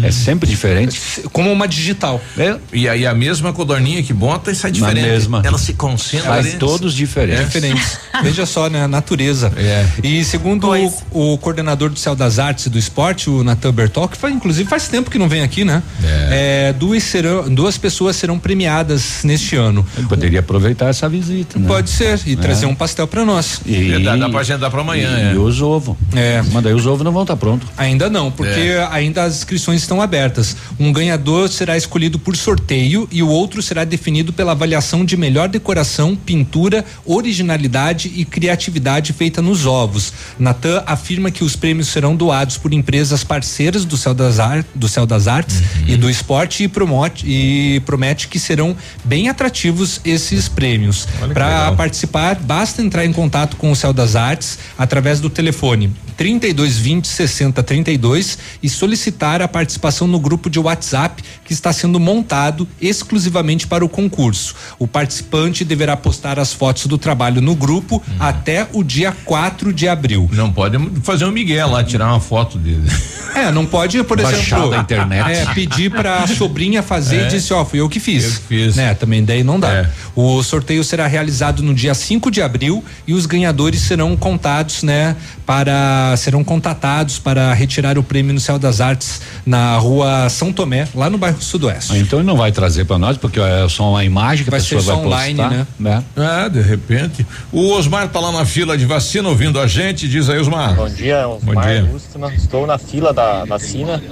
É 0.02 0.11
sempre 0.11 0.48
diferente. 0.48 1.01
Como 1.32 1.52
uma 1.52 1.69
digital. 1.69 2.20
É. 2.36 2.57
E 2.73 2.89
aí 2.89 3.07
a 3.07 3.15
mesma 3.15 3.52
codorninha 3.52 4.02
que 4.02 4.12
bota 4.12 4.51
e 4.51 4.57
sai 4.57 4.73
diferente. 4.73 5.02
Na 5.07 5.12
mesma. 5.12 5.43
Ela 5.44 5.57
se 5.59 5.73
concentra. 5.74 6.31
Faz 6.31 6.47
ali. 6.47 6.57
todos 6.57 6.93
diferentes. 6.94 7.44
Diferentes. 7.47 7.98
Veja 8.24 8.44
só, 8.44 8.69
né? 8.69 8.82
A 8.82 8.89
natureza. 8.89 9.52
É. 9.57 9.86
E 10.02 10.24
segundo 10.24 10.69
o, 11.12 11.32
o 11.35 11.39
coordenador 11.39 11.90
do 11.90 11.98
Céu 11.98 12.16
das 12.16 12.40
Artes 12.40 12.66
e 12.66 12.70
do 12.70 12.78
Esporte, 12.78 13.31
o 13.31 13.44
Natan 13.44 13.73
Bertol, 13.73 14.09
que 14.09 14.16
faz, 14.16 14.35
inclusive 14.35 14.69
faz 14.69 14.89
tempo 14.89 15.09
que 15.11 15.19
não 15.19 15.28
vem 15.28 15.43
aqui, 15.43 15.65
né? 15.65 15.81
É, 16.02 16.73
duas, 16.73 17.02
serão, 17.05 17.48
duas 17.55 17.78
pessoas 17.78 18.16
serão 18.16 18.36
premiadas 18.39 19.23
neste 19.23 19.55
ano. 19.55 19.86
Eu 19.97 20.09
poderia 20.09 20.40
aproveitar 20.40 20.86
essa 20.89 21.09
visita, 21.09 21.57
né? 21.59 21.69
Pode 21.69 21.89
ser, 21.89 22.19
e 22.27 22.32
É. 22.32 22.36
trazer 22.36 22.66
um 22.66 22.74
pastel 22.74 23.07
para 23.07 23.24
nós. 23.24 23.61
E, 23.65 24.02
Dá- 24.02 24.16
dá 24.16 24.28
pra 24.28 24.40
agendar 24.40 24.70
pra 24.70 24.81
amanhã, 24.81 25.09
E, 25.19 25.23
é. 25.23 25.32
e 25.35 25.39
os 25.39 25.62
ovos. 25.62 25.97
É. 26.16 26.43
Mas 26.52 26.65
daí 26.65 26.74
os 26.74 26.86
ovos 26.86 27.05
não 27.05 27.12
vão 27.12 27.23
estar 27.23 27.36
prontos. 27.36 27.69
Ainda 27.77 28.11
não, 28.11 28.31
porque 28.31 28.77
ainda 28.90 29.19
as 29.24 29.36
inscrições 29.36 29.82
estão 29.82 30.01
abertas. 30.01 30.56
Um 30.78 30.92
ganhador 30.92 31.48
será 31.48 31.76
escolhido 31.76 32.18
por 32.18 32.36
sorteio 32.36 33.09
e 33.10 33.22
o 33.22 33.28
outro 33.28 33.62
será 33.62 33.84
definido 33.84 34.32
pela 34.32 34.52
avaliação 34.52 35.05
de 35.05 35.16
melhor 35.16 35.48
decoração, 35.48 36.16
pintura, 36.16 36.84
originalidade 37.05 38.12
e 38.14 38.24
criatividade 38.24 39.12
feita 39.12 39.40
nos 39.40 39.66
ovos. 39.66 40.12
Natan 40.38 40.82
afirma 40.86 41.30
que 41.30 41.44
os 41.44 41.56
prêmios 41.56 41.88
serão 41.88 42.16
doados 42.16 42.56
por 42.56 42.72
empresas 42.72 43.22
parceiras 43.24 43.84
do 43.84 43.97
Céu 43.97 44.14
das, 44.14 44.38
Ar- 44.38 44.64
do 44.74 44.88
Céu 44.88 45.06
das 45.06 45.28
Artes 45.28 45.62
e 45.86 45.97
do 45.97 46.09
Esporte 46.10 46.64
e 46.64 46.68
promete, 46.68 47.24
e 47.26 47.80
promete 47.86 48.28
que 48.28 48.38
serão 48.38 48.76
bem 49.05 49.28
atrativos 49.28 50.01
esses 50.05 50.48
prêmios. 50.48 51.06
Para 51.32 51.72
participar, 51.72 52.36
basta 52.36 52.82
entrar 52.82 53.05
em 53.05 53.12
contato 53.12 53.56
com 53.56 53.70
o 53.70 53.76
Céu 53.76 53.92
das 53.92 54.16
Artes 54.16 54.59
através 54.78 55.20
do 55.20 55.28
telefone 55.30 55.92
3220 56.16 57.06
6032 57.06 58.38
e 58.62 58.68
solicitar 58.68 59.10
a 59.43 59.49
participação 59.49 60.07
no 60.07 60.19
grupo 60.19 60.49
de 60.51 60.59
WhatsApp 60.59 61.23
que 61.45 61.53
está 61.53 61.73
sendo 61.73 61.99
montado 61.99 62.66
exclusivamente 62.81 63.66
para 63.66 63.85
o 63.85 63.89
concurso. 63.89 64.55
O 64.78 64.87
participante 64.87 65.65
deverá 65.65 65.97
postar 65.97 66.39
as 66.39 66.53
fotos 66.53 66.87
do 66.87 66.97
trabalho 66.99 67.41
no 67.41 67.55
grupo 67.55 68.03
até 68.19 68.66
o 68.73 68.82
dia 68.82 69.12
4 69.24 69.73
de 69.73 69.89
abril. 69.89 70.28
Não 70.32 70.53
pode 70.53 70.78
fazer 71.03 71.24
um 71.24 71.31
Miguel 71.31 71.70
lá, 71.70 71.82
tirar 71.85 72.09
uma 72.09 72.20
foto 72.20 72.59
dele. 72.59 72.89
É, 73.35 73.51
não 73.53 73.65
pode, 73.65 74.03
por 74.05 74.20
Baixar 74.20 74.59
exemplo, 74.59 74.70
da 74.70 74.78
internet. 74.78 75.31
é, 75.31 75.55
pedir 75.55 75.91
para 75.91 76.24
a 76.24 76.27
sobrinha 76.27 76.82
fazer 76.82 77.20
É. 77.20 77.27
e 77.27 77.28
dizer, 77.28 77.55
ó, 77.55 77.65
fui 77.65 77.81
eu 77.81 77.89
que 77.89 78.01
fiz. 78.01 78.24
Eu 78.24 78.31
que 78.32 78.39
fiz. 78.49 78.77
Né, 78.77 78.95
também 78.95 79.24
daí 79.24 79.43
não 79.45 79.59
dá. 79.59 79.73
É. 79.73 79.91
O 80.16 80.43
sorteio 80.43 80.82
será 80.82 81.07
realizado 81.07 81.62
no 81.62 81.73
dia 81.74 81.95
5 81.95 82.31
de 82.31 82.43
abril 82.43 82.85
e 83.07 83.12
os 83.12 83.27
ganhadores 83.27 83.81
serão 83.81 84.16
contados, 84.16 84.82
né, 84.82 85.16
para 85.47 86.15
serão 86.16 86.43
contatados 86.45 87.19
para 87.19 87.53
retirar 87.55 87.99
o 87.99 88.03
prêmio 88.03 88.32
no 88.35 88.41
Céu 88.41 88.59
das 88.59 88.81
Artes 88.81 88.99
na 89.47 89.77
Rua 89.78 90.28
São 90.28 90.52
Tomé, 90.52 90.86
lá 90.94 91.09
no 91.09 91.18
bairro 91.18 91.40
Sudoeste. 91.40 91.93
Ah, 91.93 91.98
Então 91.98 92.18
ele 92.18 92.27
não 92.27 92.36
vai 92.36 92.52
trazer 92.52 92.85
para 92.85 92.98
nós, 92.98 93.16
porque 93.16 93.40
é 93.40 93.68
só 93.68 93.90
uma 93.90 94.05
imagem 94.05 94.44
que 94.44 94.51
Vai 94.51 94.60
a 94.60 94.62
pessoa 94.62 94.81
ser 94.81 94.86
só 94.86 94.97
vai 94.97 95.05
online, 95.06 95.39
postar, 95.43 95.66
né? 95.78 96.05
Ah, 96.16 96.48
de 96.48 96.60
repente. 96.60 97.27
O 97.52 97.70
Osmar 97.72 98.09
tá 98.09 98.20
lá 98.20 98.32
na 98.32 98.44
fila 98.44 98.77
de 98.77 98.86
vacina 98.86 99.28
ouvindo 99.28 99.59
a 99.59 99.66
gente. 99.66 100.09
Diz 100.09 100.28
aí, 100.28 100.39
Osmar. 100.39 100.74
Bom 100.74 100.89
dia, 100.89 101.22
Bom 101.24 101.36
Osmar 101.51 101.66
dia. 101.68 101.81
Augusto. 101.82 102.20
Estou 102.36 102.66
na 102.66 102.78
fila 102.78 103.12
da 103.12 103.44
vacina. 103.44 104.02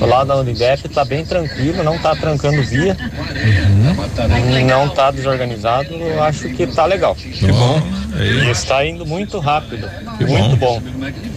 Lá 0.00 0.24
na 0.24 0.34
Unidep, 0.36 0.88
tá 0.88 1.04
bem 1.04 1.24
tranquilo, 1.24 1.84
não 1.84 1.96
tá 1.98 2.16
trancando 2.16 2.60
via. 2.64 2.96
Não 4.66 4.88
tá 4.88 5.10
desorganizado, 5.10 5.94
eu 5.94 6.22
acho 6.22 6.48
que 6.50 6.66
tá 6.66 6.84
legal. 6.86 7.14
Que 7.14 7.46
bom. 7.46 7.80
E 8.18 8.50
está 8.50 8.84
indo 8.84 9.06
muito 9.06 9.38
rápido. 9.38 9.88
Que 10.18 10.24
muito 10.24 10.56
bom. 10.56 10.82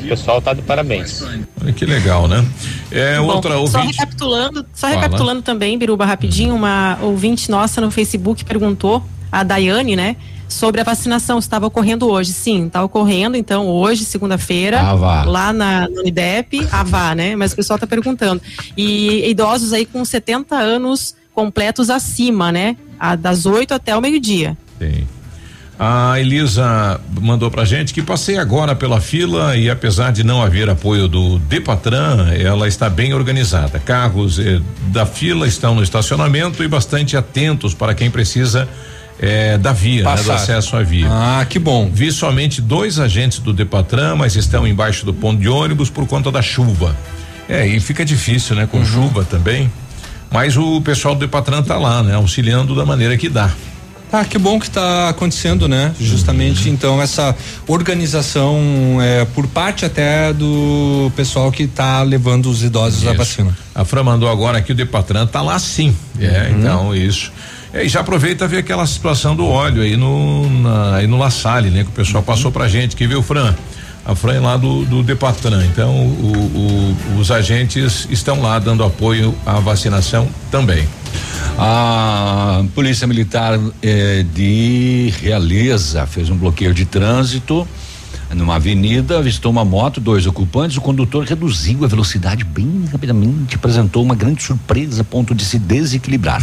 O 0.03 0.07
pessoal 0.07 0.41
tá 0.41 0.53
de 0.53 0.61
parabéns. 0.61 1.21
Olha 1.61 1.73
que 1.73 1.85
legal, 1.85 2.27
né? 2.27 2.43
É 2.91 3.17
Bom, 3.19 3.25
outra 3.25 3.53
só 3.53 3.59
ouvinte. 3.61 3.87
recapitulando, 3.97 4.65
só 4.73 4.87
Fala. 4.87 4.95
recapitulando 5.01 5.41
também, 5.41 5.77
Biruba, 5.77 6.05
rapidinho, 6.05 6.55
uma 6.55 6.97
ouvinte 7.01 7.49
nossa 7.51 7.81
no 7.81 7.91
Facebook 7.91 8.43
perguntou, 8.45 9.03
a 9.31 9.43
Daiane, 9.43 9.95
né, 9.95 10.15
sobre 10.47 10.79
a 10.79 10.83
vacinação, 10.83 11.41
se 11.41 11.47
estava 11.47 11.67
ocorrendo 11.67 12.07
hoje. 12.09 12.31
Sim, 12.31 12.67
está 12.67 12.83
ocorrendo, 12.83 13.35
então, 13.35 13.67
hoje, 13.67 14.05
segunda-feira, 14.05 14.79
Ah, 14.79 15.23
lá 15.25 15.51
na, 15.51 15.89
no 15.89 15.99
Unidep, 16.01 16.65
a 16.71 16.83
vá, 16.83 17.13
né? 17.13 17.35
Mas 17.35 17.51
o 17.51 17.55
pessoal 17.57 17.75
está 17.75 17.85
perguntando. 17.85 18.41
E 18.77 19.29
idosos 19.29 19.73
aí 19.73 19.85
com 19.85 20.03
70 20.05 20.55
anos 20.55 21.15
completos 21.33 21.89
acima, 21.89 22.51
né? 22.51 22.77
A, 22.97 23.15
das 23.15 23.45
8 23.45 23.73
até 23.73 23.95
o 23.95 24.01
meio-dia. 24.01 24.57
Sim. 24.79 25.05
A 25.79 26.19
Elisa 26.19 26.99
mandou 27.21 27.51
pra 27.51 27.63
gente 27.63 27.93
que 27.93 28.01
passei 28.01 28.37
agora 28.37 28.75
pela 28.75 28.99
fila 28.99 29.55
e 29.55 29.69
apesar 29.69 30.11
de 30.11 30.23
não 30.23 30.41
haver 30.41 30.67
apoio 30.69 31.07
do 31.07 31.37
Depatran, 31.37 32.31
ela 32.33 32.67
está 32.67 32.89
bem 32.89 33.13
organizada. 33.13 33.77
Carros 33.77 34.39
eh, 34.39 34.59
da 34.87 35.05
fila 35.05 35.47
estão 35.47 35.75
no 35.75 35.83
estacionamento 35.83 36.63
e 36.63 36.67
bastante 36.67 37.15
atentos 37.15 37.75
para 37.75 37.93
quem 37.93 38.09
precisa 38.09 38.67
eh, 39.19 39.59
da 39.59 39.71
via, 39.71 40.03
né, 40.03 40.23
do 40.23 40.31
acesso 40.31 40.75
à 40.75 40.81
via. 40.81 41.07
Ah, 41.11 41.45
que 41.47 41.59
bom. 41.59 41.91
Vi 41.93 42.11
somente 42.11 42.59
dois 42.59 42.99
agentes 42.99 43.37
do 43.37 43.53
Depatran, 43.53 44.15
mas 44.15 44.35
estão 44.35 44.67
embaixo 44.67 45.05
do 45.05 45.13
ponto 45.13 45.39
de 45.39 45.47
ônibus 45.47 45.91
por 45.91 46.07
conta 46.07 46.31
da 46.31 46.41
chuva. 46.41 46.95
É, 47.47 47.67
e 47.67 47.79
fica 47.79 48.03
difícil, 48.03 48.55
né? 48.55 48.63
Uhum. 48.63 48.67
Com 48.67 48.85
chuva 48.85 49.23
também. 49.23 49.71
Mas 50.31 50.57
o 50.57 50.81
pessoal 50.81 51.13
do 51.13 51.19
Depatran 51.19 51.61
tá 51.61 51.77
lá, 51.77 52.01
né? 52.01 52.15
Auxiliando 52.15 52.75
da 52.75 52.83
maneira 52.83 53.15
que 53.15 53.29
dá. 53.29 53.51
Ah, 54.11 54.23
que 54.23 54.37
bom 54.37 54.57
que 54.59 54.67
está 54.67 55.09
acontecendo, 55.09 55.67
né? 55.67 55.93
Justamente 55.99 56.69
então 56.69 57.01
essa 57.01 57.35
organização 57.67 58.99
é, 59.01 59.25
por 59.25 59.47
parte 59.47 59.83
até 59.85 60.31
do 60.31 61.11
pessoal 61.15 61.51
que 61.51 61.63
está 61.63 62.01
levando 62.03 62.49
os 62.49 62.63
idosos 62.63 63.03
à 63.05 63.09
Isso. 63.09 63.17
vacina. 63.17 63.57
A 63.75 63.83
Fran 63.83 64.03
mandou 64.03 64.29
agora 64.29 64.61
que 64.61 64.71
o 64.71 64.75
Depatran 64.75 65.25
tá 65.27 65.41
lá 65.41 65.59
sim. 65.59 65.95
É, 66.19 66.49
Uhum. 66.51 66.59
então 66.59 66.95
isso. 66.95 67.31
É, 67.73 67.83
e 67.83 67.89
já 67.89 67.99
aproveita 67.99 68.47
ver 68.47 68.59
aquela 68.59 68.85
situação 68.87 69.35
do 69.35 69.45
óleo 69.45 69.81
aí 69.81 69.97
no 69.97 70.49
na, 70.61 70.95
aí 70.95 71.07
no 71.07 71.17
La 71.17 71.29
Salle, 71.29 71.69
né? 71.69 71.83
Que 71.83 71.89
o 71.89 71.93
pessoal 71.93 72.19
Uhum. 72.21 72.25
passou 72.25 72.51
pra 72.51 72.67
gente, 72.69 72.95
que 72.95 73.05
viu, 73.05 73.21
Fran? 73.21 73.53
A 74.05 74.15
Fran 74.15 74.35
é 74.35 74.39
lá 74.39 74.55
do, 74.55 74.85
do 74.85 75.03
Depatran. 75.03 75.65
Então, 75.65 75.89
o- 75.93 76.95
o- 77.15 77.19
os 77.19 77.29
agentes 77.29 78.07
estão 78.09 78.41
lá 78.41 78.57
dando 78.57 78.81
apoio 78.85 79.35
à 79.45 79.59
vacinação 79.59 80.29
também. 80.49 80.87
A 81.57 82.63
Polícia 82.75 83.07
Militar 83.07 83.59
eh, 83.81 84.23
de 84.33 85.11
Realeza 85.21 86.05
fez 86.05 86.29
um 86.29 86.37
bloqueio 86.37 86.73
de 86.73 86.85
trânsito 86.85 87.67
numa 88.35 88.55
avenida, 88.55 89.19
avistou 89.19 89.51
uma 89.51 89.63
moto, 89.63 90.01
dois 90.01 90.27
ocupantes, 90.27 90.77
o 90.77 90.81
condutor 90.81 91.23
reduziu 91.23 91.85
a 91.85 91.87
velocidade 91.87 92.43
bem 92.43 92.85
rapidamente, 92.91 93.55
apresentou 93.55 94.03
uma 94.03 94.15
grande 94.15 94.43
surpresa 94.43 95.01
a 95.01 95.05
ponto 95.05 95.33
de 95.33 95.45
se 95.45 95.57
desequilibrar. 95.57 96.41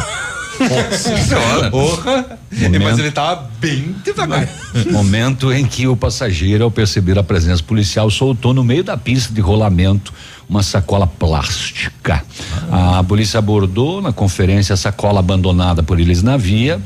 Nossa 0.58 1.18
senhora. 1.18 1.70
Porra. 1.70 2.38
Mas 2.82 2.98
ele 2.98 3.10
tava 3.10 3.50
bem 3.60 3.94
devagar. 4.04 4.48
Momento 4.90 5.52
em 5.52 5.66
que 5.66 5.86
o 5.86 5.96
passageiro, 5.96 6.64
ao 6.64 6.70
perceber 6.70 7.18
a 7.18 7.22
presença 7.22 7.62
policial, 7.62 8.10
soltou 8.10 8.54
no 8.54 8.64
meio 8.64 8.84
da 8.84 8.96
pista 8.96 9.34
de 9.34 9.40
rolamento 9.40 10.12
uma 10.48 10.62
sacola 10.62 11.06
plástica. 11.06 12.24
A 12.70 13.02
polícia 13.04 13.38
abordou 13.38 14.00
na 14.02 14.12
conferência 14.12 14.74
a 14.74 14.76
sacola 14.76 15.20
abandonada 15.20 15.82
por 15.82 15.98
eles 15.98 16.22
na 16.22 16.36
via. 16.36 16.80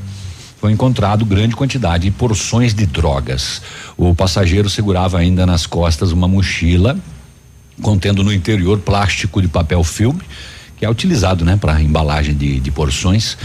Foi 0.61 0.73
encontrado 0.73 1.25
grande 1.25 1.55
quantidade 1.55 2.05
de 2.05 2.11
porções 2.11 2.75
de 2.75 2.87
drogas. 2.87 3.63
O 3.97 4.15
passageiro 4.15 4.69
segurava 4.69 5.19
ainda 5.19 5.47
nas 5.47 5.67
costas 5.67 6.13
uma 6.13 6.27
mochila 6.27 6.99
contendo 7.81 8.25
no 8.25 8.33
interior 8.33 8.79
plástico 8.81 9.41
de 9.41 9.47
papel 9.47 9.85
filme 9.85 10.21
que 10.79 10.85
é 10.85 10.91
utilizado, 10.91 11.45
né, 11.45 11.57
para 11.57 11.83
embalagem 11.83 12.37
de, 12.37 12.61
de 12.61 12.71
porções. 12.71 13.37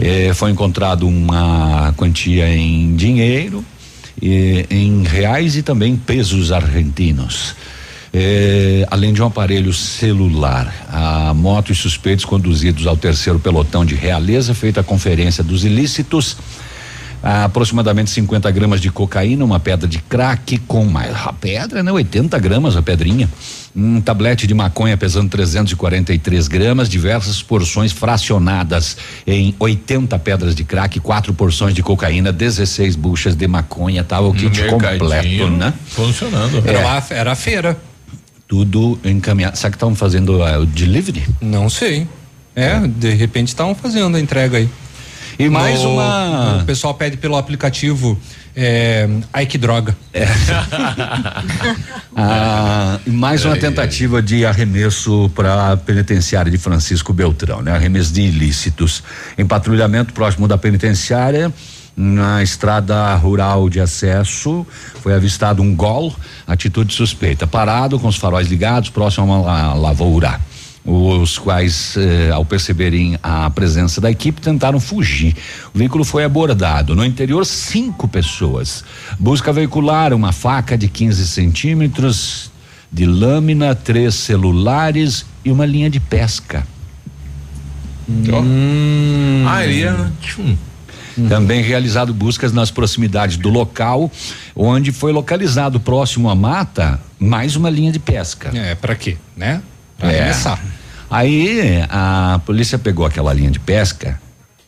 Eh, 0.00 0.32
foi 0.34 0.50
encontrado 0.50 1.06
uma 1.06 1.94
quantia 1.96 2.52
em 2.52 2.96
dinheiro, 2.96 3.64
eh, 4.20 4.66
em 4.68 5.04
reais 5.04 5.56
e 5.56 5.62
também 5.62 5.96
pesos 5.96 6.50
argentinos. 6.50 7.54
Eh, 8.12 8.84
além 8.90 9.12
de 9.12 9.22
um 9.22 9.26
aparelho 9.26 9.72
celular, 9.72 10.72
a 10.90 11.32
moto 11.32 11.70
e 11.70 11.74
suspeitos 11.76 12.24
conduzidos 12.24 12.86
ao 12.86 12.96
terceiro 12.96 13.38
pelotão 13.38 13.84
de 13.84 13.94
Realeza, 13.94 14.52
feita 14.52 14.80
a 14.80 14.84
conferência 14.84 15.44
dos 15.44 15.64
ilícitos, 15.64 16.36
aproximadamente 17.22 18.10
50 18.10 18.50
gramas 18.50 18.80
de 18.80 18.90
cocaína, 18.90 19.44
uma 19.44 19.60
pedra 19.60 19.86
de 19.86 19.98
crack 19.98 20.56
com 20.66 20.84
mais 20.86 21.14
a 21.24 21.32
pedra, 21.32 21.82
né? 21.82 21.92
80 21.92 22.36
gramas 22.38 22.76
a 22.76 22.82
pedrinha, 22.82 23.28
um 23.76 24.00
tablete 24.00 24.46
de 24.46 24.54
maconha 24.54 24.96
pesando 24.96 25.28
343 25.28 26.48
gramas, 26.48 26.88
diversas 26.88 27.42
porções 27.42 27.92
fracionadas 27.92 28.96
em 29.26 29.54
80 29.60 30.18
pedras 30.18 30.54
de 30.56 30.64
crack, 30.64 30.98
quatro 30.98 31.32
porções 31.34 31.74
de 31.74 31.82
cocaína, 31.82 32.32
16 32.32 32.96
buchas 32.96 33.36
de 33.36 33.46
maconha, 33.46 34.02
tava 34.02 34.26
o 34.26 34.32
kit 34.34 34.62
completo, 34.64 35.48
né? 35.50 35.74
Funcionando. 35.90 36.62
Era, 36.66 36.78
uma- 36.80 37.04
era 37.10 37.32
a 37.32 37.36
feira. 37.36 37.78
Tudo 38.50 38.98
encaminhado. 39.04 39.56
Será 39.56 39.70
que 39.70 39.76
estavam 39.76 39.94
fazendo 39.94 40.42
ah, 40.42 40.58
o 40.58 40.66
delivery? 40.66 41.22
Não 41.40 41.70
sei. 41.70 42.08
É, 42.56 42.80
de 42.80 43.10
repente 43.14 43.46
estavam 43.46 43.76
fazendo 43.76 44.16
a 44.16 44.20
entrega 44.20 44.58
aí. 44.58 44.68
E 45.38 45.48
mais 45.48 45.80
No- 45.84 45.92
uma- 45.92 46.58
O 46.60 46.64
pessoal 46.64 46.92
pede 46.94 47.16
pelo 47.16 47.36
aplicativo 47.36 48.18
é, 48.56 49.08
Ai 49.32 49.46
que 49.46 49.56
droga. 49.56 49.96
Ah, 52.16 52.98
e 53.06 53.10
mais 53.10 53.44
uma 53.44 53.56
tentativa 53.56 54.20
de 54.20 54.44
arremesso 54.44 55.30
para 55.34 55.70
a 55.72 55.76
penitenciária 55.76 56.50
de 56.50 56.58
Francisco 56.58 57.12
Beltrão, 57.12 57.62
né? 57.62 57.70
Arremesso 57.72 58.12
de 58.12 58.22
ilícitos. 58.22 59.02
Em 59.38 59.46
patrulhamento 59.46 60.12
próximo 60.12 60.48
da 60.48 60.58
penitenciária, 60.58 61.52
na 61.96 62.42
estrada 62.42 63.14
rural 63.16 63.68
de 63.68 63.80
acesso, 63.80 64.66
foi 65.02 65.14
avistado 65.14 65.62
um 65.62 65.74
gol, 65.74 66.14
atitude 66.46 66.94
suspeita, 66.94 67.46
parado 67.46 67.98
com 67.98 68.08
os 68.08 68.16
faróis 68.16 68.48
ligados, 68.48 68.88
próximo 68.90 69.32
a 69.32 69.36
uma 69.38 69.46
la- 69.46 69.74
lavoura. 69.74 70.40
Os 70.82 71.38
quais, 71.38 71.94
eh, 71.98 72.30
ao 72.32 72.42
perceberem 72.42 73.18
a 73.22 73.50
presença 73.50 74.00
da 74.00 74.10
equipe, 74.10 74.40
tentaram 74.40 74.80
fugir. 74.80 75.36
O 75.74 75.78
veículo 75.78 76.04
foi 76.04 76.24
abordado. 76.24 76.96
No 76.96 77.04
interior, 77.04 77.44
cinco 77.44 78.08
pessoas. 78.08 78.82
Busca 79.18 79.52
veicular, 79.52 80.14
uma 80.14 80.32
faca 80.32 80.78
de 80.78 80.88
15 80.88 81.26
centímetros 81.28 82.50
de 82.90 83.04
lâmina, 83.04 83.74
três 83.74 84.14
celulares 84.14 85.26
e 85.44 85.52
uma 85.52 85.66
linha 85.66 85.90
de 85.90 86.00
pesca. 86.00 86.66
Hum. 88.08 89.44
Ah, 89.46 89.62
ele 89.64 89.80
ia. 89.80 90.12
tchum. 90.22 90.56
Também 91.28 91.62
realizado 91.62 92.12
buscas 92.14 92.52
nas 92.52 92.70
proximidades 92.70 93.36
do 93.36 93.48
local, 93.48 94.10
onde 94.54 94.92
foi 94.92 95.12
localizado 95.12 95.78
próximo 95.80 96.28
à 96.30 96.34
mata 96.34 97.00
mais 97.18 97.56
uma 97.56 97.68
linha 97.70 97.92
de 97.92 97.98
pesca. 97.98 98.50
É, 98.56 98.74
para 98.74 98.94
quê, 98.94 99.16
né? 99.36 99.60
Pra 99.98 100.12
É. 100.12 100.18
arremessar. 100.20 100.58
Aí 101.10 101.82
a 101.90 102.40
polícia 102.46 102.78
pegou 102.78 103.04
aquela 103.04 103.32
linha 103.32 103.50
de 103.50 103.58
pesca 103.58 104.20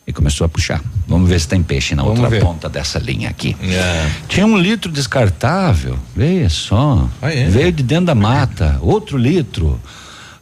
e 0.05 0.11
começou 0.11 0.43
a 0.45 0.49
puxar. 0.49 0.81
Vamos 1.07 1.29
ver 1.29 1.39
se 1.39 1.47
tem 1.47 1.63
peixe 1.63 1.95
na 1.95 2.03
Vamos 2.03 2.19
outra 2.19 2.29
ver. 2.29 2.41
ponta 2.41 2.67
dessa 2.67 2.99
linha 2.99 3.29
aqui. 3.29 3.55
É. 3.63 4.09
Tinha 4.27 4.45
um 4.45 4.57
litro 4.57 4.91
descartável, 4.91 5.97
veja 6.15 6.49
só. 6.49 7.09
Ah, 7.21 7.33
é? 7.33 7.45
Veio 7.47 7.71
de 7.71 7.81
dentro 7.81 8.07
da 8.07 8.15
mata, 8.15 8.77
outro 8.81 9.17
litro. 9.17 9.79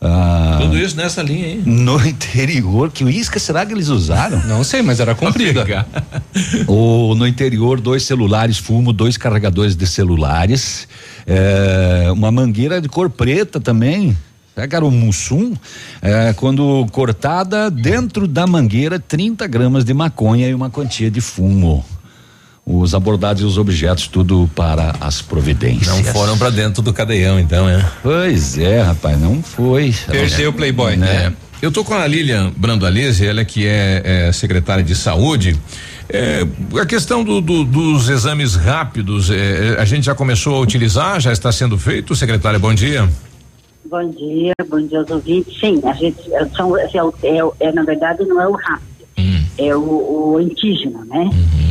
Ah, 0.03 0.57
Tudo 0.60 0.80
isso 0.80 0.98
nessa 0.98 1.22
linha 1.22 1.45
aí. 1.45 1.61
no 1.64 1.95
interior, 2.07 2.90
que 2.91 3.03
isca 3.03 3.40
será 3.40 3.64
que 3.64 3.72
eles 3.72 3.88
usaram? 3.88 4.41
Não 4.48 4.64
sei, 4.64 4.82
mas 4.82 4.99
era 4.99 5.14
comprida. 5.14 5.64
O, 6.68 7.14
no 7.14 7.28
interior, 7.28 7.80
dois 7.80 8.03
celulares 8.03 8.57
fumo, 8.57 8.91
dois 8.94 9.15
carregadores 9.18 9.76
de 9.76 9.86
celulares, 9.86 10.88
eh, 11.28 12.07
uma 12.14 12.32
mangueira 12.32 12.80
de 12.82 12.88
cor 12.88 13.10
preta 13.10 13.60
também. 13.60 14.18
Será 14.56 14.68
que 14.68 14.76
era 14.76 14.86
um 14.86 14.91
mussum? 14.91 15.53
Eh, 16.02 16.34
quando 16.38 16.86
cortada, 16.91 17.69
dentro 17.69 18.28
da 18.28 18.48
mangueira, 18.48 18.98
30 18.99 19.45
gramas 19.48 19.84
de 19.84 19.94
maconha 19.94 20.48
e 20.48 20.53
uma 20.53 20.69
quantia 20.69 21.11
de 21.11 21.22
fumo. 21.22 21.86
Os 22.65 22.93
abordados 22.93 23.41
e 23.41 23.45
os 23.45 23.57
objetos, 23.57 24.07
tudo 24.07 24.49
para 24.55 24.95
as 25.01 25.21
providências. 25.21 25.88
Não 25.88 26.03
foram 26.05 26.38
pra 26.38 26.49
dentro 26.51 26.81
do 26.81 26.93
cadeião, 26.93 27.39
então, 27.39 27.67
é. 27.67 27.83
Pois 28.03 28.57
é, 28.57 28.81
rapaz, 28.81 29.19
não 29.19 29.41
foi. 29.41 29.93
Perdeu 30.09 30.51
o 30.51 30.53
Playboy. 30.53 30.93
É. 31.03 31.31
Eu 31.61 31.71
tô 31.71 31.83
com 31.83 31.93
a 31.95 32.05
Lilian 32.05 32.51
Brandalize, 32.55 33.25
ela 33.25 33.43
que 33.43 33.65
é, 33.65 34.27
é 34.27 34.31
secretária 34.31 34.83
de 34.83 34.95
saúde. 34.95 35.55
É, 36.07 36.45
a 36.79 36.85
questão 36.85 37.23
do- 37.23 37.41
do- 37.41 37.63
dos 37.63 38.09
exames 38.09 38.55
rápidos, 38.55 39.29
é, 39.31 39.75
a 39.79 39.85
gente 39.85 40.05
já 40.05 40.13
começou 40.15 40.55
a 40.55 40.59
utilizar, 40.59 41.19
já 41.19 41.31
está 41.31 41.51
sendo 41.51 41.77
feito, 41.77 42.15
secretária, 42.15 42.59
bom 42.59 42.73
dia. 42.73 43.09
Bom 43.89 44.09
dia, 44.11 44.53
bom 44.69 44.81
dia 44.85 44.99
aos 44.99 45.09
ouvintes. 45.09 45.59
Sim, 45.59 45.81
a 45.83 45.93
gente 45.93 46.17
é, 46.33 46.45
são, 46.55 46.77
é, 46.77 47.03
o- 47.03 47.13
é, 47.23 47.67
é, 47.67 47.71
na 47.71 47.83
verdade 47.83 48.23
não 48.25 48.41
é 48.41 48.47
o 48.47 48.53
rápido, 48.53 48.85
é 49.57 49.75
o, 49.75 49.79
o 50.33 50.38
antígeno, 50.38 51.03
né? 51.05 51.29
Que 51.31 51.70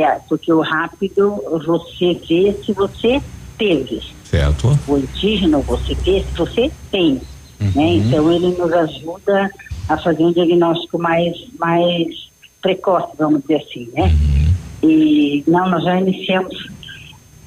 é, 0.00 0.20
porque 0.28 0.52
o 0.52 0.60
rápido 0.60 1.42
você 1.64 2.14
vê 2.28 2.56
se 2.64 2.72
você 2.72 3.20
teve. 3.58 4.00
Certo. 4.24 4.78
O 4.88 4.94
antígeno 4.94 5.60
você 5.62 5.94
vê 5.94 6.22
se 6.22 6.36
você 6.36 6.70
tem. 6.90 7.20
Né? 7.60 7.94
Então 7.96 8.32
ele 8.32 8.48
nos 8.56 8.72
ajuda 8.72 9.50
a 9.88 9.96
fazer 9.98 10.24
um 10.24 10.32
diagnóstico 10.32 10.98
mais, 10.98 11.36
mais 11.58 12.30
precoce, 12.60 13.12
vamos 13.18 13.42
dizer 13.42 13.56
assim, 13.56 13.88
né? 13.92 14.12
E 14.82 15.44
não, 15.46 15.68
nós 15.68 15.84
já 15.84 16.00
iniciamos 16.00 16.72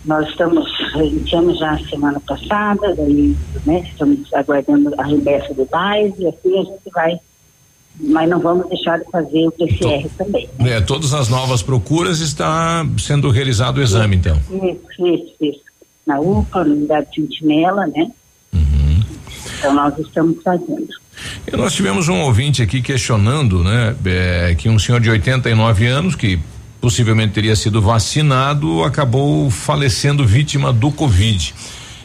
nós 0.06 0.30
estamos, 0.30 0.70
iniciamos 0.96 1.58
já 1.58 1.72
a 1.72 1.80
semana 1.80 2.20
passada, 2.20 2.96
daí, 2.96 3.36
né, 3.66 3.80
estamos 3.92 4.32
aguardando 4.34 4.94
a 4.98 5.04
remessa 5.04 5.54
do 5.54 5.66
DAIS 5.66 6.14
e 6.20 6.28
assim 6.28 6.60
a 6.60 6.64
gente 6.64 6.90
vai, 6.94 7.20
mas 8.00 8.30
não 8.30 8.40
vamos 8.40 8.68
deixar 8.70 9.00
de 9.00 9.06
fazer 9.10 9.48
o 9.48 9.52
PCR 9.52 10.10
também. 10.18 10.50
É, 10.60 10.82
todas 10.82 11.14
as 11.14 11.30
novas 11.30 11.62
procuras 11.62 12.20
está 12.20 12.86
sendo 12.98 13.30
realizado 13.30 13.78
o 13.78 13.82
exame, 13.82 14.16
então. 14.16 14.38
Isso, 14.52 15.08
isso, 15.08 15.36
isso. 15.42 15.62
Na 16.06 16.20
UPA, 16.20 16.64
na 16.64 16.74
unidade 16.74 17.08
Sentinela, 17.16 17.88
né? 17.88 18.12
Então 19.58 19.74
nós 19.74 19.98
estamos 19.98 20.42
fazendo. 20.44 20.88
E 21.52 21.56
nós 21.56 21.74
tivemos 21.74 22.08
um 22.08 22.22
ouvinte 22.22 22.62
aqui 22.62 22.82
questionando, 22.82 23.64
né, 23.64 23.96
é, 24.06 24.56
que 24.56 24.70
um 24.70 24.78
senhor 24.78 25.00
de 25.00 25.10
89 25.10 25.88
anos 25.88 26.16
que 26.16 26.40
possivelmente 26.82 27.34
teria 27.34 27.56
sido 27.56 27.82
vacinado 27.82 28.84
acabou 28.84 29.50
falecendo 29.50 30.26
vítima 30.26 30.72
do 30.72 30.92
Covid. 30.92 31.54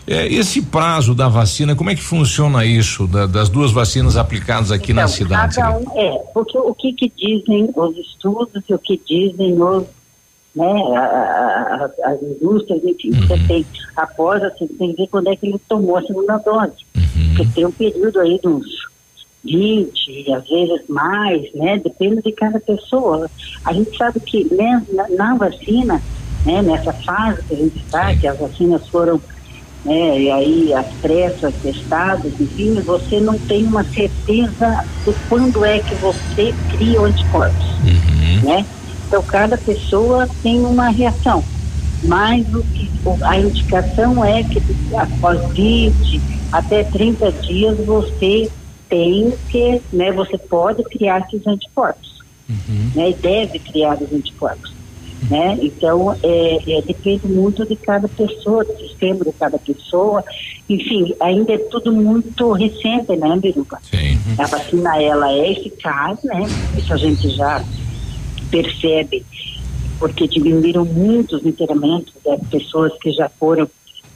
É, 0.07 0.27
esse 0.27 0.63
prazo 0.63 1.15
da 1.15 1.29
vacina, 1.29 1.77
como 1.77 1.91
é 1.91 1.95
que 1.95 2.03
funciona 2.03 2.65
isso 2.65 3.07
da- 3.07 3.27
das 3.27 3.49
duas 3.49 3.71
vacinas 3.71 4.17
aplicadas 4.17 4.73
aqui 4.73 4.93
na 4.93 5.07
cidade? 5.07 5.57
Cada 5.57 5.79
um, 5.79 5.85
é, 6.01 6.19
porque 6.35 6.59
o 6.59 6.75
que, 6.75 6.93
que 6.95 7.13
dizem 7.17 7.69
os 7.77 7.97
estudos 7.97 8.63
e 8.69 8.75
o 8.75 8.79
que 8.79 9.01
dizem 9.07 9.61
os, 9.63 9.85
né, 10.57 10.67
a- 10.97 11.01
a- 11.01 11.85
a- 12.07 12.11
as 12.13 12.23
indústrias, 12.23 12.83
enfim, 12.83 13.11
você 13.13 13.39
tem, 13.47 13.67
após, 13.97 14.43
assim, 14.43 14.67
tem 14.67 14.91
que 14.95 15.03
ver 15.03 15.09
quando 15.09 15.29
é 15.29 15.37
que 15.37 15.47
ele 15.47 15.61
tomou 15.69 15.97
a 15.97 16.03
segunda 16.03 16.39
dose. 16.39 16.73
Porque 17.37 17.53
tem 17.55 17.67
um 17.67 17.71
período 17.73 18.19
aí 18.21 18.39
de 18.41 18.49
uns 18.49 18.67
20, 19.45 20.33
às 20.33 20.49
vezes 20.49 20.83
mais, 20.89 21.53
né, 21.55 21.79
depende 21.79 22.21
de 22.23 22.33
cada 22.33 22.59
pessoa. 22.61 23.31
A 23.65 23.73
gente 23.73 23.97
sabe 23.97 24.21
que 24.21 24.45
né, 24.55 24.83
na, 24.93 25.09
na 25.11 25.35
vacina, 25.37 26.03
né, 26.45 26.63
nessa 26.63 26.93
fase 26.93 27.43
que 27.45 27.55
a 27.55 27.57
gente 27.57 27.77
está, 27.79 28.15
que 28.17 28.27
as 28.27 28.39
vacinas 28.39 28.87
foram 28.89 29.21
né, 29.85 30.21
e 30.21 30.31
aí 30.31 30.75
as 30.75 30.87
pressas, 31.01 31.55
testados, 31.63 32.33
enfim, 32.39 32.75
você 32.83 33.21
não 33.21 33.39
tem 33.39 33.65
uma 33.65 33.85
certeza 33.85 34.85
de 35.07 35.15
quando 35.29 35.65
é 35.65 35.79
que 35.81 35.95
você 35.97 36.53
cria 36.69 37.01
o 37.01 37.05
anticorpos, 37.07 37.67
né? 38.45 38.67
Então 39.07 39.23
cada 39.23 39.57
pessoa 39.59 40.29
tem 40.43 40.61
uma 40.61 40.91
reação, 40.91 41.43
mas 42.05 42.47
o 42.55 42.63
que, 42.75 42.91
a 43.25 43.39
indicação 43.39 44.25
é 44.25 44.43
que 44.45 44.63
após 44.97 45.41
20 45.55 45.95
até 46.53 46.85
30 46.85 47.33
dias 47.33 47.77
você 47.87 48.51
tem 48.89 49.33
que, 49.49 49.81
né, 49.93 50.13
você 50.13 50.37
pode 50.51 50.83
criar 50.85 51.25
esses 51.27 51.47
anticorpos. 51.47 52.09
né? 52.97 53.11
E 53.11 53.15
deve 53.15 53.61
criar 53.61 53.95
os 54.03 54.13
anticorpos. 54.13 54.80
Né? 55.29 55.59
Então, 55.61 56.17
é, 56.23 56.79
é, 56.79 56.83
depende 56.83 57.27
muito 57.27 57.67
de 57.67 57.77
cada 57.77 58.09
pessoa, 58.09 58.65
do 58.65 58.77
sistema 58.79 59.25
de 59.25 59.33
cada 59.33 59.59
pessoa. 59.59 60.25
Enfim, 60.69 61.15
ainda 61.21 61.53
é 61.53 61.59
tudo 61.59 61.93
muito 61.93 62.53
recente, 62.53 63.15
né, 63.17 63.37
Biruba? 63.37 63.79
Sim. 63.83 64.19
A 64.39 64.47
vacina, 64.47 65.01
ela 65.03 65.31
é 65.31 65.53
eficaz, 65.53 66.23
né? 66.25 66.47
Isso 66.77 66.93
a 66.95 66.97
gente 66.97 67.29
já 67.31 67.63
percebe, 68.51 69.25
porque 69.99 70.27
diminuíram 70.27 70.85
muitos 70.85 71.45
internamentos 71.45 72.15
das 72.25 72.41
pessoas 72.49 72.93
que 73.01 73.13
já 73.13 73.29
foram 73.29 73.69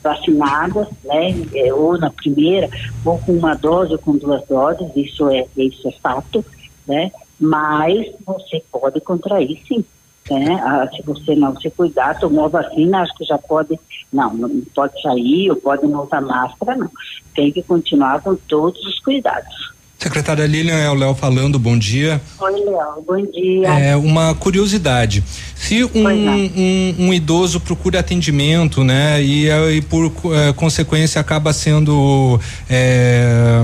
vacinadas, 0.03 0.89
né? 1.05 1.35
É, 1.55 1.73
ou 1.73 1.99
na 1.99 2.11
primeira, 2.11 2.69
ou 3.05 3.19
com 3.19 3.33
uma 3.33 3.55
dose 3.55 3.93
ou 3.93 3.99
com 3.99 4.17
duas 4.17 4.43
doses, 4.47 4.87
isso 4.97 5.29
é, 5.31 5.47
isso 5.57 5.89
é 5.89 5.93
fato, 6.03 6.45
né? 6.87 7.11
Mas 7.39 8.07
você 8.25 8.63
pode 8.71 9.01
contrair 9.01 9.61
sim 9.67 9.85
né? 10.31 10.55
Ah, 10.63 10.89
se 10.95 11.03
você 11.03 11.35
não 11.35 11.55
se 11.61 11.71
cuidar, 11.71 12.19
tomou 12.19 12.49
vacina, 12.49 13.03
acho 13.03 13.15
que 13.17 13.25
já 13.25 13.37
pode, 13.37 13.79
não, 14.13 14.33
não 14.35 14.63
pode 14.75 15.01
sair 15.03 15.51
ou 15.51 15.57
pode 15.57 15.87
não 15.87 16.05
usar 16.05 16.21
máscara, 16.21 16.77
não. 16.77 16.91
Tem 17.35 17.53
que 17.53 17.63
continuar 17.63 18.23
com 18.23 18.35
todos 18.35 18.81
os 18.87 18.99
cuidados. 19.01 19.74
Secretária 20.05 20.47
Lilian, 20.47 20.77
é 20.77 20.91
o 20.91 20.95
Léo 20.95 21.15
falando, 21.15 21.59
bom 21.59 21.79
dia. 21.79 22.21
Oi, 22.39 22.53
Léo, 22.53 23.03
bom 23.07 23.25
dia. 23.33 23.69
É 23.69 23.97
uma 23.97 24.35
curiosidade. 24.35 25.25
Se 25.57 25.83
um, 25.83 26.07
um, 26.07 26.95
um 27.07 27.15
idoso 27.15 27.59
procura 27.59 28.01
atendimento, 28.01 28.85
né, 28.85 29.23
e, 29.23 29.49
e 29.49 29.81
por 29.81 30.13
eh, 30.35 30.53
consequência 30.53 31.19
acaba 31.19 31.55
sendo 31.55 32.39
eh, 32.69 33.63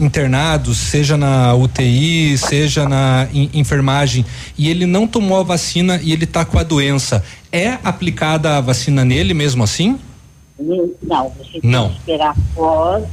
internado, 0.00 0.72
seja 0.72 1.16
na 1.16 1.52
UTI, 1.52 2.38
seja 2.38 2.88
na 2.88 3.26
enfermagem, 3.32 4.24
e 4.56 4.70
ele 4.70 4.86
não 4.86 5.08
tomou 5.08 5.40
a 5.40 5.42
vacina 5.42 5.98
e 6.00 6.12
ele 6.12 6.24
está 6.24 6.44
com 6.44 6.60
a 6.60 6.62
doença, 6.62 7.24
é 7.50 7.76
aplicada 7.82 8.56
a 8.56 8.60
vacina 8.60 9.04
nele 9.04 9.34
mesmo 9.34 9.64
assim? 9.64 9.98
Não, 10.60 11.32
você 11.36 11.58
Não. 11.60 11.88
tem 11.88 11.92
que 11.92 11.98
esperar 11.98 12.36
após, 12.52 13.04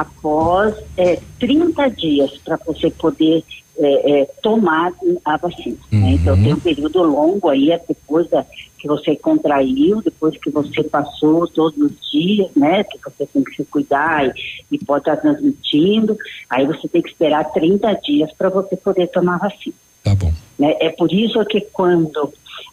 após 0.00 0.74
é, 0.96 1.18
30 1.40 1.88
dias 1.90 2.36
para 2.38 2.56
você 2.56 2.90
poder 2.90 3.42
é, 3.76 4.20
é, 4.20 4.24
tomar 4.42 4.92
a 5.24 5.36
vacina. 5.36 5.76
né? 5.90 6.12
Então 6.12 6.36
tem 6.36 6.54
um 6.54 6.60
período 6.60 7.02
longo 7.02 7.48
aí, 7.48 7.70
é 7.70 7.80
depois 7.86 8.28
da, 8.28 8.44
que 8.78 8.86
você 8.86 9.16
contraiu, 9.16 10.00
depois 10.02 10.36
que 10.36 10.50
você 10.50 10.84
passou 10.84 11.46
todos 11.48 11.76
os 11.78 12.10
dias, 12.10 12.48
né? 12.56 12.84
Que 12.84 12.98
você 13.04 13.26
tem 13.26 13.42
que 13.42 13.56
se 13.56 13.64
cuidar 13.64 14.26
e, 14.26 14.32
e 14.72 14.78
pode 14.84 15.02
estar 15.02 15.16
transmitindo, 15.16 16.16
aí 16.48 16.66
você 16.66 16.86
tem 16.88 17.02
que 17.02 17.10
esperar 17.10 17.52
30 17.52 17.92
dias 17.94 18.32
para 18.32 18.48
você 18.48 18.76
poder 18.76 19.08
tomar 19.08 19.34
a 19.34 19.48
vacina. 19.48 19.74
Tá 20.04 20.14
bom. 20.14 20.32
Né? 20.58 20.76
É 20.80 20.90
por 20.90 21.12
isso 21.12 21.44
que 21.46 21.60
quando 21.60 22.32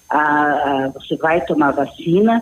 ah, 0.10 0.92
você 0.94 1.16
vai 1.18 1.44
tomar 1.46 1.72
vacina, 1.72 2.42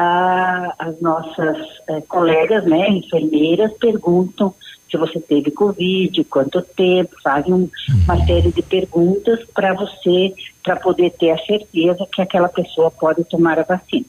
ah, 0.00 0.74
as 0.78 1.00
nossas 1.00 1.56
eh, 1.88 2.00
colegas, 2.08 2.64
né, 2.64 2.88
enfermeiras, 2.90 3.72
perguntam 3.80 4.54
se 4.88 4.96
você 4.96 5.20
teve 5.20 5.50
Covid, 5.50 6.24
quanto 6.24 6.62
tempo, 6.62 7.14
fazem 7.22 7.52
um- 7.52 7.68
uma 8.04 8.24
série 8.24 8.50
de 8.52 8.62
perguntas 8.62 9.40
para 9.52 9.74
você, 9.74 10.32
para 10.62 10.76
poder 10.76 11.10
ter 11.10 11.30
a 11.32 11.38
certeza 11.38 12.06
que 12.10 12.22
aquela 12.22 12.48
pessoa 12.48 12.90
pode 12.90 13.24
tomar 13.24 13.58
a 13.58 13.64
vacina. 13.64 14.06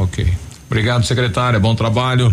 Ok. 0.00 0.26
Obrigado, 0.66 1.04
secretária. 1.04 1.58
Bom 1.58 1.74
trabalho. 1.74 2.32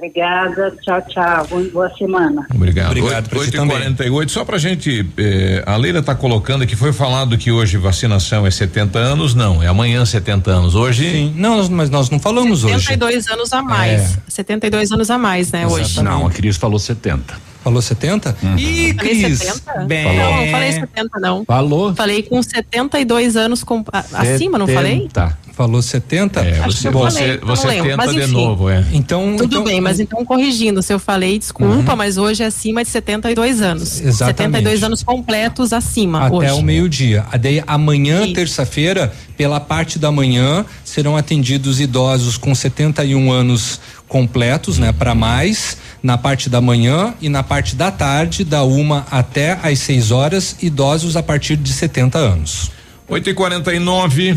Obrigada, 0.00 0.74
tchau, 0.82 1.02
tchau, 1.10 1.46
boa, 1.72 1.90
semana. 1.98 2.46
Obrigado. 2.54 2.86
Obrigado 2.88 3.28
pra 3.28 3.38
8 3.38 3.50
você 3.50 3.56
e 3.56 3.60
também. 3.60 3.76
48 3.76 4.32
Só 4.32 4.44
pra 4.46 4.56
gente. 4.56 5.06
eh, 5.18 5.62
a 5.66 5.76
Leila 5.76 6.02
tá 6.02 6.14
colocando 6.14 6.66
que 6.66 6.74
foi 6.74 6.90
falado 6.90 7.36
que 7.36 7.52
hoje 7.52 7.76
vacinação 7.76 8.46
é 8.46 8.50
70 8.50 8.98
anos. 8.98 9.34
Não, 9.34 9.62
é 9.62 9.66
amanhã 9.66 10.06
70 10.06 10.50
anos. 10.50 10.74
Hoje. 10.74 11.10
Sim. 11.10 11.34
Não, 11.36 11.68
mas 11.68 11.90
nós 11.90 12.08
não 12.08 12.18
falamos 12.18 12.64
hoje. 12.64 12.80
72 12.80 13.28
anos 13.28 13.52
a 13.52 13.62
mais. 13.62 14.18
72 14.26 14.90
anos 14.90 15.10
a 15.10 15.18
mais, 15.18 15.52
né, 15.52 15.66
hoje. 15.66 16.02
Não, 16.02 16.26
a 16.26 16.30
Cris 16.30 16.56
falou 16.56 16.78
70. 16.78 17.49
Falou 17.62 17.82
70? 17.82 18.36
Ih, 18.56 18.94
Falei 18.94 19.22
Cris. 19.22 19.38
70? 19.38 19.84
Bem. 19.86 20.16
Não, 20.16 20.36
não 20.44 20.50
falei 20.50 20.72
70, 20.72 21.20
não. 21.20 21.44
Falou. 21.44 21.94
Falei 21.94 22.22
com 22.22 22.42
72 22.42 23.36
anos 23.36 23.62
com, 23.62 23.84
a- 23.92 24.04
acima, 24.14 24.58
não 24.58 24.66
falei? 24.66 25.08
Tá. 25.12 25.36
Falou 25.52 25.82
70? 25.82 26.40
É, 26.40 26.58
Acho 26.60 26.70
você, 26.78 26.90
você, 26.90 27.18
falei, 27.18 27.36
não 27.38 27.46
você 27.48 27.66
lembro, 27.66 27.84
tenta 27.90 27.96
mas 27.98 28.10
de 28.14 28.20
enfim. 28.22 28.32
novo, 28.32 28.70
é. 28.70 28.82
Então, 28.94 29.34
Tudo 29.36 29.44
então- 29.56 29.64
bem, 29.64 29.78
mas 29.78 30.00
então 30.00 30.24
corrigindo, 30.24 30.82
se 30.82 30.90
eu 30.90 30.98
falei, 30.98 31.38
desculpa, 31.38 31.94
mas 31.94 32.16
hoje 32.16 32.42
é 32.42 32.46
acima 32.46 32.82
de 32.82 32.88
72 32.88 33.60
anos. 33.60 34.00
Exatamente. 34.00 34.36
72 34.38 34.82
anos 34.82 35.02
completos 35.02 35.74
acima 35.74 36.28
Até 36.28 36.34
hoje. 36.34 36.52
o 36.52 36.62
meio-dia. 36.62 37.26
Daí 37.38 37.62
amanhã, 37.66 38.32
terça-feira, 38.32 39.12
pela 39.36 39.60
parte 39.60 39.98
da 39.98 40.10
manhã, 40.10 40.64
serão 40.82 41.14
atendidos 41.14 41.78
idosos 41.78 42.38
com 42.38 42.54
71 42.54 43.30
anos 43.30 43.78
completos, 44.08 44.78
né, 44.78 44.92
para 44.92 45.14
mais, 45.14 45.76
na 46.02 46.16
parte 46.16 46.48
da 46.48 46.60
manhã 46.60 47.14
e 47.20 47.28
na 47.28 47.42
parte 47.42 47.76
da 47.76 47.90
tarde, 47.90 48.44
da 48.44 48.62
uma 48.62 49.06
até 49.10 49.58
às 49.62 49.78
6 49.80 50.10
horas, 50.10 50.56
idosos 50.62 51.16
a 51.16 51.22
partir 51.22 51.56
de 51.56 51.72
70 51.72 52.18
anos. 52.18 52.70
8 53.08 53.30
e 53.30 53.34
49 53.34 54.36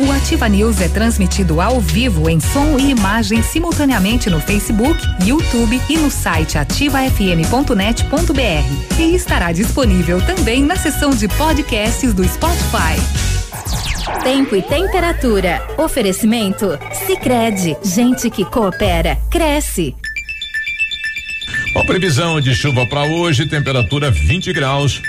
O 0.00 0.10
Ativa 0.12 0.48
News 0.48 0.80
é 0.80 0.88
transmitido 0.88 1.60
ao 1.60 1.78
vivo 1.78 2.30
em 2.30 2.40
som 2.40 2.78
e 2.78 2.90
imagem 2.90 3.42
simultaneamente 3.42 4.30
no 4.30 4.40
Facebook, 4.40 4.98
YouTube 5.26 5.78
e 5.90 5.98
no 5.98 6.10
site 6.10 6.56
ativafm.net.br. 6.56 8.98
E 8.98 9.14
estará 9.14 9.52
disponível 9.52 10.24
também 10.24 10.62
na 10.62 10.74
seção 10.74 11.10
de 11.10 11.28
podcasts 11.28 12.14
do 12.14 12.26
Spotify. 12.26 12.96
Tempo 14.22 14.56
e 14.56 14.62
temperatura. 14.62 15.62
Oferecimento? 15.76 16.78
Sicredi 17.06 17.76
Gente 17.84 18.30
que 18.30 18.46
coopera, 18.46 19.18
cresce. 19.30 19.94
Ó, 21.76 21.84
previsão 21.84 22.40
de 22.40 22.54
chuva 22.54 22.86
para 22.86 23.02
hoje, 23.02 23.46
temperatura 23.46 24.10
20 24.10 24.50
graus. 24.54 25.02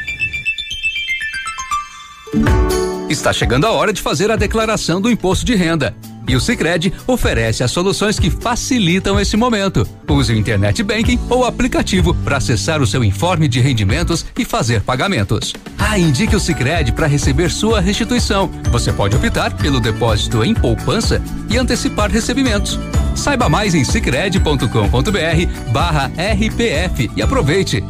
Está 3.12 3.34
chegando 3.34 3.68
a 3.68 3.72
hora 3.72 3.92
de 3.92 4.02
fazer 4.02 4.32
a 4.32 4.38
declaração 4.38 5.02
do 5.02 5.12
imposto 5.12 5.46
de 5.46 5.54
renda. 5.54 5.94
E 6.30 6.34
o 6.34 6.40
Sicredi 6.40 6.94
oferece 7.06 7.62
as 7.62 7.70
soluções 7.70 8.18
que 8.18 8.32
facilitam 8.32 9.20
esse 9.20 9.36
momento. 9.36 9.86
Use 10.08 10.32
o 10.32 10.38
Internet 10.38 10.82
Banking 10.82 11.20
ou 11.30 11.44
aplicativo 11.44 12.16
para 12.24 12.38
acessar 12.38 12.82
o 12.82 12.88
seu 12.88 13.04
informe 13.04 13.50
de 13.50 13.60
rendimentos 13.60 14.26
e 14.40 14.46
fazer 14.46 14.80
pagamentos. 14.80 15.54
Ah, 15.78 16.00
indique 16.00 16.38
o 16.38 16.40
Sicredi 16.40 16.94
para 16.94 17.06
receber 17.06 17.52
sua 17.52 17.82
restituição. 17.82 18.50
Você 18.72 18.94
pode 18.94 19.14
optar 19.14 19.58
pelo 19.58 19.82
depósito 19.82 20.42
em 20.42 20.54
poupança 20.54 21.22
e 21.50 21.58
antecipar 21.58 22.10
recebimentos. 22.10 22.80
Saiba 23.14 23.50
mais 23.50 23.76
em 23.76 23.84
sicredi.com.br 23.84 25.72
barra 25.74 26.10
RPF 26.16 27.12
e 27.14 27.22
aproveite. 27.22 27.84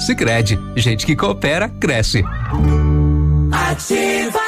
Sicredi, 0.00 0.58
gente 0.74 1.06
que 1.06 1.14
coopera, 1.14 1.68
cresce. 1.68 2.24
Ativa. 3.52 4.43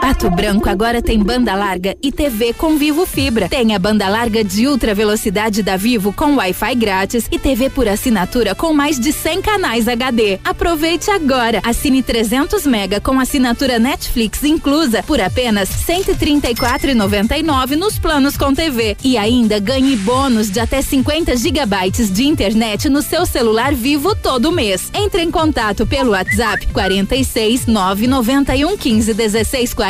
Pato 0.00 0.30
Branco 0.30 0.66
agora 0.66 1.02
tem 1.02 1.18
banda 1.22 1.54
larga 1.54 1.94
e 2.02 2.10
TV 2.10 2.54
com 2.54 2.78
Vivo 2.78 3.04
Fibra. 3.04 3.50
Tem 3.50 3.74
a 3.74 3.78
banda 3.78 4.08
larga 4.08 4.42
de 4.42 4.66
ultra 4.66 4.94
velocidade 4.94 5.62
da 5.62 5.76
Vivo 5.76 6.10
com 6.10 6.36
Wi-Fi 6.36 6.74
grátis 6.74 7.26
e 7.30 7.38
TV 7.38 7.68
por 7.68 7.86
assinatura 7.86 8.54
com 8.54 8.72
mais 8.72 8.98
de 8.98 9.12
100 9.12 9.42
canais 9.42 9.86
HD. 9.86 10.40
Aproveite 10.42 11.10
agora. 11.10 11.60
Assine 11.62 12.02
300 12.02 12.66
mega 12.66 12.98
com 12.98 13.20
assinatura 13.20 13.78
Netflix 13.78 14.42
inclusa 14.42 15.02
por 15.02 15.20
apenas 15.20 15.68
R$ 15.86 16.02
134,99 16.02 17.76
nos 17.76 17.98
planos 17.98 18.38
com 18.38 18.54
TV 18.54 18.96
e 19.04 19.18
ainda 19.18 19.58
ganhe 19.58 19.96
bônus 19.96 20.50
de 20.50 20.60
até 20.60 20.80
50 20.80 21.36
gigabytes 21.36 22.10
de 22.10 22.24
internet 22.26 22.88
no 22.88 23.02
seu 23.02 23.26
celular 23.26 23.74
Vivo 23.74 24.14
todo 24.14 24.50
mês. 24.50 24.90
Entre 24.94 25.22
em 25.22 25.30
contato 25.30 25.86
pelo 25.86 26.12
WhatsApp 26.12 26.66
46 26.68 27.66
991 27.66 28.78
15 28.78 29.12
16 29.12 29.74
40 29.74 29.89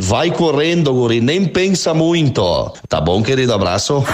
Vai 0.00 0.30
correndo, 0.30 0.92
guri, 0.92 1.20
nem 1.20 1.46
pensa 1.46 1.92
muito. 1.92 2.72
Tá 2.88 3.00
bom, 3.00 3.22
querido? 3.22 3.52
Abraço. 3.52 4.04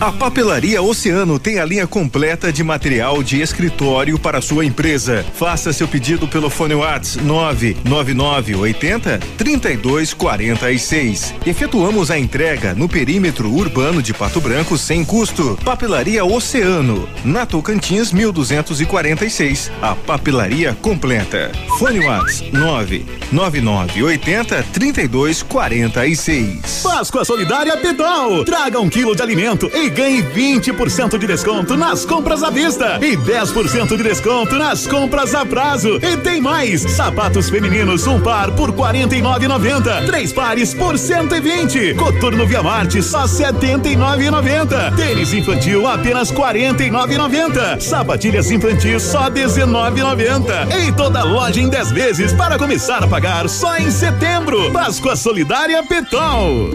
A 0.00 0.10
Papelaria 0.12 0.82
Oceano 0.82 1.38
tem 1.38 1.60
a 1.60 1.64
linha 1.64 1.86
completa 1.86 2.52
de 2.52 2.64
material 2.64 3.22
de 3.22 3.40
escritório 3.40 4.18
para 4.18 4.42
sua 4.42 4.64
empresa. 4.64 5.24
Faça 5.34 5.72
seu 5.72 5.86
pedido 5.86 6.26
pelo 6.26 6.50
fone 6.50 6.74
Whats 6.74 7.14
99980 7.16 9.20
3246. 9.38 11.32
Efetuamos 11.46 12.10
a 12.10 12.18
entrega 12.18 12.74
no 12.74 12.88
perímetro 12.88 13.48
urbano 13.50 14.02
de 14.02 14.12
Pato 14.12 14.40
Branco 14.40 14.76
sem 14.76 15.04
custo. 15.04 15.56
Papelaria 15.64 16.24
Oceano, 16.24 17.08
na 17.24 17.46
Tocantins 17.46 18.10
1246. 18.12 19.70
A 19.80 19.94
papelaria 19.94 20.76
completa. 20.82 21.52
Fone 21.78 22.00
Whats 22.00 22.42
99980 22.52 24.64
3246. 24.72 26.80
Páscoa 26.82 27.24
Solidária 27.24 27.76
Pitol. 27.76 28.44
Traga 28.44 28.80
um 28.80 28.90
quilo 28.90 29.14
de 29.14 29.22
alimento 29.22 29.70
e 29.72 29.84
ganhe 29.94 30.22
20% 30.22 31.16
de 31.16 31.26
desconto 31.26 31.76
nas 31.76 32.04
compras 32.04 32.42
à 32.42 32.50
vista 32.50 32.98
e 33.00 33.16
10% 33.16 33.96
de 33.96 34.02
desconto 34.02 34.56
nas 34.56 34.86
compras 34.86 35.34
a 35.34 35.46
prazo. 35.46 35.98
E 36.02 36.16
tem 36.16 36.40
mais: 36.40 36.82
sapatos 36.82 37.48
femininos, 37.48 38.06
um 38.06 38.20
par 38.20 38.50
por 38.52 38.70
R$ 38.70 38.76
49,90. 38.76 40.06
Três 40.06 40.32
pares 40.32 40.74
por 40.74 40.98
120. 40.98 41.94
Coturno 41.94 42.46
Via 42.46 42.62
Marte, 42.62 43.02
só 43.02 43.22
R$ 43.22 43.28
79,90. 43.28 44.96
Tênis 44.96 45.32
infantil, 45.32 45.86
apenas 45.86 46.30
R$ 46.30 46.36
49,90. 46.36 47.80
Sapatilhas 47.80 48.50
infantis, 48.50 49.02
só 49.02 49.24
R$ 49.24 49.30
19,90. 49.30 50.88
E 50.88 50.92
toda 50.92 51.22
loja 51.22 51.60
em 51.60 51.68
10 51.68 51.92
vezes 51.92 52.32
para 52.32 52.58
começar 52.58 53.02
a 53.04 53.06
pagar 53.06 53.48
só 53.48 53.76
em 53.78 53.90
setembro. 53.90 54.72
Páscoa 54.72 55.14
Solidária 55.14 55.82
Petol. 55.84 56.70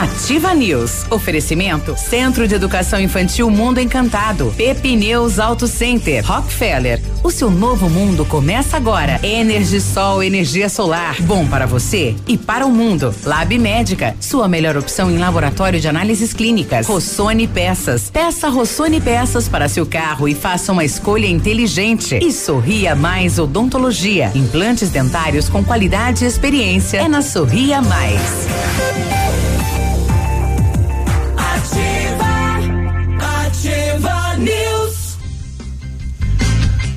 Ativa 0.00 0.54
News. 0.54 1.04
Oferecimento 1.10 1.94
Centro 1.94 2.48
de 2.48 2.54
Educação 2.54 2.98
Infantil 2.98 3.50
Mundo 3.50 3.80
Encantado. 3.80 4.50
Pepineus 4.56 5.38
Auto 5.38 5.66
Center. 5.66 6.24
Rockefeller. 6.24 6.98
O 7.22 7.30
seu 7.30 7.50
novo 7.50 7.86
mundo 7.90 8.24
começa 8.24 8.78
agora. 8.78 9.20
Energisol, 9.22 10.22
energia 10.22 10.70
solar. 10.70 11.20
Bom 11.20 11.46
para 11.46 11.66
você 11.66 12.16
e 12.26 12.38
para 12.38 12.64
o 12.64 12.72
mundo. 12.72 13.14
Lab 13.24 13.58
Médica. 13.58 14.16
Sua 14.18 14.48
melhor 14.48 14.74
opção 14.74 15.10
em 15.10 15.18
laboratório 15.18 15.78
de 15.78 15.86
análises 15.86 16.32
clínicas. 16.32 16.86
Rossoni 16.86 17.46
Peças. 17.46 18.08
Peça 18.08 18.48
Rossoni 18.48 19.02
Peças 19.02 19.50
para 19.50 19.68
seu 19.68 19.84
carro 19.84 20.26
e 20.26 20.34
faça 20.34 20.72
uma 20.72 20.82
escolha 20.82 21.26
inteligente. 21.26 22.18
E 22.22 22.32
Sorria 22.32 22.94
Mais 22.94 23.38
Odontologia. 23.38 24.32
Implantes 24.34 24.88
dentários 24.88 25.50
com 25.50 25.62
qualidade 25.62 26.24
e 26.24 26.26
experiência. 26.26 27.02
É 27.02 27.06
na 27.06 27.20
Sorria 27.20 27.82
Mais. 27.82 29.19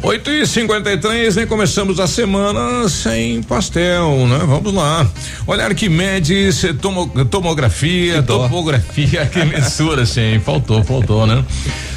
8 0.03 0.31
e 0.31 0.45
53 0.45 1.37
né? 1.37 1.45
Começamos 1.45 1.97
a 1.97 2.05
semana 2.07 2.89
sem 2.89 3.41
pastel, 3.41 4.27
né? 4.27 4.39
Vamos 4.45 4.73
lá. 4.73 5.09
Olha, 5.47 5.63
Arquimedes, 5.63 6.65
tomo, 6.81 7.07
tomografia, 7.25 8.21
topografia, 8.21 9.25
que 9.31 9.45
mensura, 9.45 10.05
sim. 10.05 10.41
Faltou, 10.43 10.83
faltou, 10.83 11.25
né? 11.25 11.41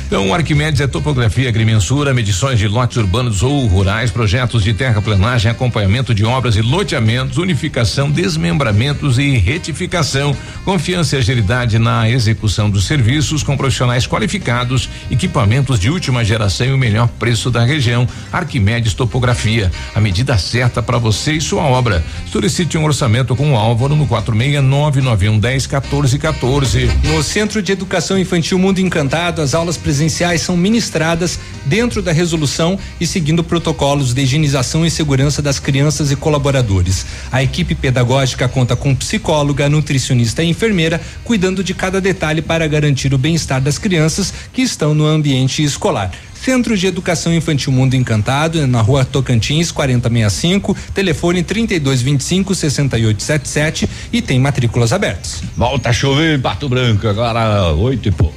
Então, 0.06 0.32
Arquimedes 0.32 0.80
é 0.80 0.86
topografia, 0.86 1.48
agrimensura, 1.48 2.14
medições 2.14 2.60
de 2.60 2.68
lotes 2.68 2.96
urbanos 2.96 3.42
ou 3.42 3.66
rurais, 3.66 4.08
projetos 4.08 4.62
de 4.62 4.72
terraplanagem, 4.72 5.50
acompanhamento 5.50 6.14
de 6.14 6.24
obras 6.24 6.54
e 6.54 6.62
loteamentos, 6.62 7.38
unificação, 7.38 8.08
desmembramentos 8.08 9.18
e 9.18 9.36
retificação. 9.36 10.34
Confiança 10.64 11.16
e 11.16 11.18
agilidade 11.18 11.80
na 11.80 12.08
execução 12.08 12.70
dos 12.70 12.84
serviços 12.84 13.42
com 13.42 13.56
profissionais 13.56 14.06
qualificados, 14.06 14.88
equipamentos 15.10 15.76
de 15.76 15.90
última 15.90 16.24
geração 16.24 16.68
e 16.68 16.72
o 16.72 16.78
melhor 16.78 17.08
preço 17.18 17.50
da 17.50 17.64
região. 17.64 18.06
Arquimedes 18.32 18.94
Topografia, 18.94 19.72
a 19.92 20.00
medida 20.00 20.38
certa 20.38 20.80
para 20.80 20.98
você 20.98 21.32
e 21.32 21.40
sua 21.40 21.64
obra. 21.64 22.04
Solicite 22.30 22.78
um 22.78 22.84
orçamento 22.84 23.34
com 23.34 23.54
o 23.54 23.56
Álvaro 23.56 23.96
no 23.96 24.06
4699110 24.06 25.66
1414. 25.66 26.92
No 27.02 27.24
Centro 27.24 27.60
de 27.60 27.72
Educação 27.72 28.16
Infantil 28.16 28.56
Mundo 28.56 28.78
Encantado, 28.78 29.42
as 29.42 29.52
aulas 29.52 29.76
presenciais 29.76 29.95
são 30.40 30.56
ministradas 30.56 31.38
dentro 31.64 32.02
da 32.02 32.12
resolução 32.12 32.78
e 33.00 33.06
seguindo 33.06 33.42
protocolos 33.42 34.12
de 34.14 34.22
higienização 34.22 34.84
e 34.84 34.90
segurança 34.90 35.42
das 35.42 35.58
crianças 35.58 36.10
e 36.10 36.16
colaboradores. 36.16 37.06
A 37.30 37.42
equipe 37.42 37.74
pedagógica 37.74 38.48
conta 38.48 38.76
com 38.76 38.94
psicóloga, 38.94 39.68
nutricionista 39.68 40.42
e 40.42 40.48
enfermeira, 40.48 41.00
cuidando 41.24 41.62
de 41.62 41.74
cada 41.74 42.00
detalhe 42.00 42.42
para 42.42 42.66
garantir 42.66 43.12
o 43.12 43.18
bem-estar 43.18 43.60
das 43.60 43.78
crianças 43.78 44.32
que 44.52 44.62
estão 44.62 44.94
no 44.94 45.06
ambiente 45.06 45.62
escolar. 45.62 46.10
Centro 46.46 46.76
de 46.76 46.86
Educação 46.86 47.34
Infantil 47.34 47.72
Mundo 47.72 47.94
Encantado, 47.94 48.66
na 48.66 48.80
rua 48.80 49.04
Tocantins, 49.04 49.72
4065, 49.72 50.76
telefone 50.94 51.42
3225 51.42 52.54
6877 52.54 53.88
e 54.12 54.22
tem 54.22 54.38
matrículas 54.38 54.92
abertas. 54.92 55.42
Volta 55.56 55.88
a 55.88 55.92
chover 55.92 56.38
em 56.38 56.40
Pato 56.40 56.68
Branco, 56.68 57.08
agora 57.08 57.72
oito 57.72 58.08
e 58.08 58.12
pouco. 58.12 58.35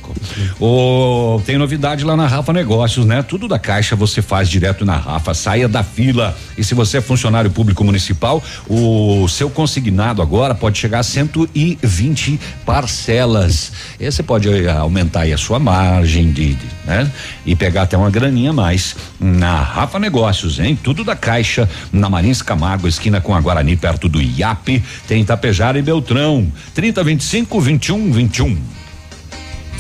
O, 0.60 1.42
tem 1.46 1.58
novidade 1.58 2.04
lá 2.04 2.16
na 2.16 2.28
Rafa 2.28 2.54
Negócios, 2.54 3.06
né? 3.06 3.22
Tudo 3.22 3.48
da 3.48 3.60
Caixa 3.60 3.96
você 3.96 4.22
faz 4.22 4.50
direto 4.50 4.86
na 4.86 4.96
Rafa, 4.96 5.34
saia 5.34 5.68
da 5.68 5.84
fila. 5.84 6.38
E 6.58 6.64
se 6.64 6.74
você 6.74 6.98
é 6.98 7.02
funcionário 7.02 7.50
público 7.50 7.84
municipal, 7.84 8.44
o 8.68 9.28
seu 9.28 9.50
consignado 9.50 10.22
agora 10.22 10.54
pode 10.54 10.78
chegar 10.78 11.00
a 11.00 11.04
120 11.04 12.40
parcelas. 12.66 13.72
E 14.00 14.10
você 14.10 14.24
pode 14.24 14.50
eh, 14.50 14.70
aumentar 14.70 15.22
aí 15.22 15.34
a 15.34 15.38
sua 15.38 15.60
margem 15.60 16.32
de, 16.32 16.56
de, 16.56 16.68
né? 16.86 17.12
E 17.46 17.56
pegar 17.56 17.84
até 17.84 17.98
uma 17.98 18.10
graninha 18.10 18.50
a 18.52 18.54
mais 18.54 18.96
na 19.20 19.62
Rafa 19.62 20.00
Negócios, 20.00 20.60
hein? 20.60 20.78
Tudo 20.82 21.04
da 21.04 21.16
Caixa, 21.16 21.70
na 21.92 22.10
Marins 22.10 22.42
Camargo, 22.42 22.88
esquina 22.88 23.22
com 23.22 23.34
a 23.34 23.42
Guarani, 23.42 23.76
perto 23.76 24.08
do 24.08 24.22
IAP. 24.22 24.84
Tem 25.08 25.22
Itapejara 25.22 25.80
e 25.80 25.82
Beltrão. 25.82 26.52
30 26.74 27.04
25 27.04 27.62
21 27.62 28.12
21. 28.12 28.79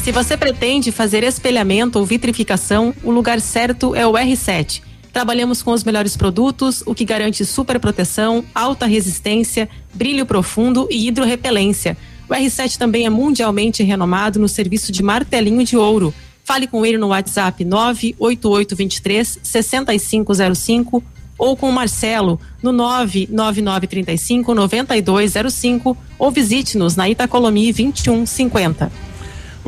Se 0.04 0.14
você 0.14 0.38
pretende 0.38 0.92
fazer 0.92 1.24
espelhamento 1.24 2.00
ou 2.00 2.06
vitrificação, 2.06 2.96
o 3.04 3.12
lugar 3.12 3.42
certo 3.42 3.94
é 3.94 4.08
o 4.08 4.14
R7. 4.14 4.82
Trabalhamos 5.12 5.62
com 5.62 5.72
os 5.72 5.84
melhores 5.84 6.16
produtos, 6.16 6.82
o 6.86 6.96
que 6.96 7.04
garante 7.04 7.44
super 7.44 7.80
proteção, 7.80 8.44
alta 8.56 8.86
resistência, 8.86 9.68
brilho 9.94 10.26
profundo 10.26 10.88
e 10.90 11.08
hidrorrepelência. 11.08 11.98
O 12.30 12.34
R7 12.34 12.78
também 12.78 13.06
é 13.06 13.10
mundialmente 13.10 13.84
renomado 13.84 14.40
no 14.40 14.48
serviço 14.48 14.92
de 14.92 15.04
martelinho 15.04 15.66
de 15.66 15.76
ouro. 15.76 16.14
Fale 16.46 16.66
com 16.66 16.86
ele 16.86 16.98
no 16.98 17.08
WhatsApp 17.10 17.64
98823 17.66 19.40
6505 19.44 21.04
ou 21.38 21.58
com 21.58 21.70
o 21.70 21.74
Marcelo 21.74 22.40
no 22.64 22.72
99935 22.72 24.56
9205 24.56 25.98
ou 26.18 26.32
visite-nos 26.32 26.96
na 26.96 27.10
Itacolomi 27.10 27.72
2150. 27.74 29.09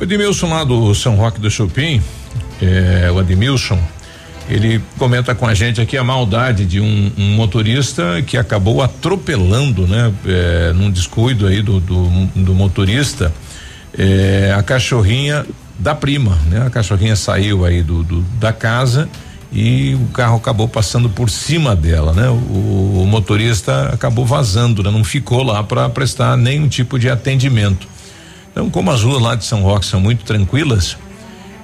O 0.02 0.04
Edmilson 0.04 0.50
lá 0.50 0.64
do 0.64 0.96
São 0.96 1.16
Roque 1.16 1.40
do 1.40 1.48
Chupim, 1.52 2.02
é, 2.60 3.12
o 3.12 3.22
Edmilson, 3.22 3.80
ele 4.50 4.82
comenta 4.98 5.36
com 5.36 5.46
a 5.46 5.54
gente 5.54 5.80
aqui 5.80 5.96
a 5.96 6.04
maldade 6.04 6.66
de 6.66 6.82
um, 6.82 7.12
um 7.16 7.36
motorista 7.36 8.20
que 8.26 8.36
acabou 8.36 8.82
atropelando, 8.82 9.86
né? 9.86 10.12
É, 10.26 10.74
num 10.74 10.90
descuido 10.90 11.46
aí 11.46 11.62
do, 11.62 11.80
do, 11.80 12.10
do 12.36 12.52
motorista, 12.56 13.32
é, 13.96 14.52
a 14.58 14.64
cachorrinha 14.64 15.46
da 15.78 15.94
prima, 15.94 16.36
né? 16.50 16.66
A 16.66 16.72
cachorrinha 16.72 17.16
saiu 17.16 17.64
aí 17.64 17.84
do, 17.84 18.02
do 18.02 18.22
da 18.40 18.52
casa 18.52 19.08
e 19.54 19.94
o 19.94 20.08
carro 20.08 20.38
acabou 20.38 20.68
passando 20.68 21.12
por 21.12 21.30
cima 21.30 21.76
dela, 21.76 22.12
né? 22.12 22.28
O, 22.28 23.04
o 23.04 23.08
motorista 23.08 23.90
acabou 23.94 24.26
vazando, 24.26 24.82
né? 24.82 24.90
Não 24.90 25.04
ficou 25.04 25.44
lá 25.44 25.62
para 25.62 25.88
prestar 25.90 26.36
nenhum 26.38 26.68
tipo 26.68 26.98
de 26.98 27.08
atendimento. 27.08 27.88
Então, 28.52 28.70
como 28.70 28.92
as 28.92 29.02
ruas 29.04 29.22
lá 29.22 29.36
de 29.36 29.46
São 29.46 29.62
Roque 29.62 29.86
são 29.86 30.00
muito 30.00 30.24
tranquilas, 30.26 30.98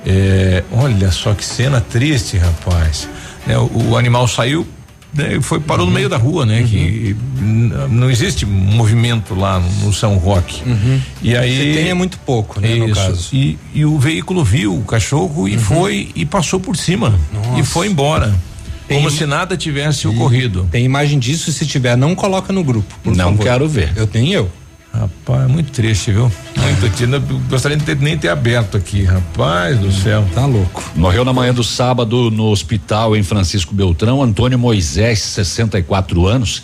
é, 0.06 0.64
olha 0.72 1.12
só 1.12 1.34
que 1.34 1.44
cena 1.46 1.82
triste, 1.82 2.38
rapaz. 2.38 3.10
Né? 3.46 3.58
O, 3.58 3.90
o 3.92 3.98
animal 3.98 4.28
saiu, 4.28 4.66
né, 5.14 5.40
foi 5.42 5.60
parou 5.60 5.86
no 5.86 5.92
meio 5.92 6.08
da 6.08 6.18
rua, 6.18 6.46
né? 6.46 6.64
Que 6.64 7.16
n- 7.40 7.74
não 7.90 8.10
existe 8.10 8.46
movimento 8.46 9.36
lá 9.36 9.60
no 9.82 9.92
São 9.92 10.16
Roque. 10.18 10.62
E 11.22 11.36
aí 11.36 11.58
Se 11.58 11.74
tem 11.80 11.90
é 11.90 11.94
muito 11.94 12.18
pouco, 12.20 12.60
né, 12.62 12.76
no 12.76 12.86
Isso. 12.86 12.96
caso. 12.96 13.30
E, 13.34 13.58
e 13.74 13.86
o 13.86 13.98
veículo 14.00 14.44
viu 14.44 14.76
o 14.78 14.84
cachorro 14.84 15.48
e 15.48 15.58
foi 15.58 16.10
e 16.16 16.26
passou 16.26 16.60
por 16.60 16.78
cima 16.78 17.18
e 17.58 17.64
foi 17.64 17.88
embora. 17.88 18.34
como 18.88 19.10
se 19.12 19.26
nada 19.26 19.58
tivesse 19.58 20.08
ocorrido. 20.08 20.68
Tem 20.72 20.86
imagem 20.86 21.20
disso, 21.20 21.52
se 21.52 21.66
tiver, 21.66 21.98
não 21.98 22.16
coloca 22.16 22.54
no 22.54 22.64
grupo. 22.64 22.94
Não 23.04 23.16
favor. 23.32 23.44
quero 23.44 23.68
ver. 23.68 23.92
Eu 23.96 24.08
tenho 24.08 24.32
eu. 24.34 24.52
Rapaz, 25.00 25.44
é 25.44 25.48
muito 25.48 25.72
triste, 25.72 26.12
viu? 26.12 26.32
Muito 26.58 26.80
triste. 26.80 27.06
Gostaria 27.50 27.78
de 27.78 27.84
ter, 27.84 27.96
nem 27.98 28.18
ter 28.18 28.30
aberto 28.30 28.76
aqui, 28.76 29.04
rapaz 29.04 29.78
do 29.78 29.92
céu. 29.92 30.28
Tá 30.34 30.46
louco. 30.46 30.84
Morreu 30.96 31.24
na 31.24 31.32
manhã 31.32 31.54
do 31.54 31.64
sábado 31.64 32.32
no 32.32 32.46
hospital 32.46 33.16
em 33.16 33.22
Francisco 33.22 33.76
Beltrão, 33.76 34.24
Antônio 34.24 34.58
Moisés, 34.58 35.20
64 35.20 36.26
anos. 36.26 36.64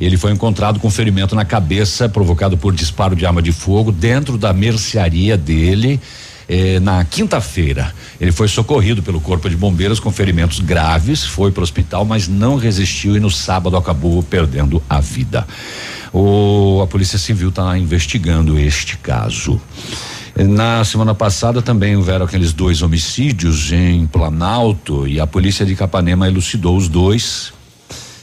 Ele 0.00 0.16
foi 0.16 0.32
encontrado 0.32 0.80
com 0.80 0.90
ferimento 0.90 1.36
na 1.36 1.44
cabeça 1.44 2.08
provocado 2.08 2.56
por 2.56 2.72
disparo 2.74 3.14
de 3.14 3.26
arma 3.26 3.42
de 3.42 3.52
fogo 3.52 3.92
dentro 3.92 4.38
da 4.38 4.52
mercearia 4.52 5.36
dele. 5.36 6.00
Eh, 6.48 6.78
na 6.80 7.04
quinta-feira, 7.04 7.94
ele 8.20 8.32
foi 8.32 8.48
socorrido 8.48 9.02
pelo 9.02 9.20
Corpo 9.20 9.48
de 9.48 9.56
Bombeiros 9.56 10.00
com 10.00 10.10
ferimentos 10.10 10.60
graves, 10.60 11.24
foi 11.24 11.50
para 11.50 11.60
o 11.60 11.64
hospital, 11.64 12.04
mas 12.04 12.28
não 12.28 12.56
resistiu 12.56 13.16
e 13.16 13.20
no 13.20 13.30
sábado 13.30 13.76
acabou 13.76 14.22
perdendo 14.22 14.82
a 14.88 15.00
vida. 15.00 15.46
O, 16.12 16.80
a 16.82 16.86
Polícia 16.86 17.18
Civil 17.18 17.48
está 17.48 17.76
investigando 17.76 18.58
este 18.58 18.96
caso. 18.98 19.60
Na 20.36 20.84
semana 20.84 21.14
passada 21.14 21.62
também 21.62 21.96
houveram 21.96 22.26
aqueles 22.26 22.52
dois 22.52 22.82
homicídios 22.82 23.72
em 23.72 24.04
Planalto 24.04 25.06
e 25.06 25.20
a 25.20 25.26
polícia 25.26 25.64
de 25.64 25.76
Capanema 25.76 26.26
elucidou 26.26 26.76
os 26.76 26.88
dois 26.88 27.52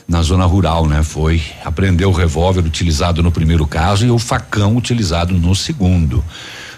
na 0.08 0.22
zona 0.22 0.46
rural, 0.46 0.86
né? 0.86 1.04
Foi 1.04 1.42
apreendeu 1.64 2.10
o 2.10 2.14
revólver 2.14 2.66
utilizado 2.66 3.24
no 3.24 3.32
primeiro 3.32 3.66
caso 3.66 4.06
e 4.06 4.12
o 4.12 4.20
facão 4.20 4.76
utilizado 4.76 5.34
no 5.34 5.56
segundo. 5.56 6.22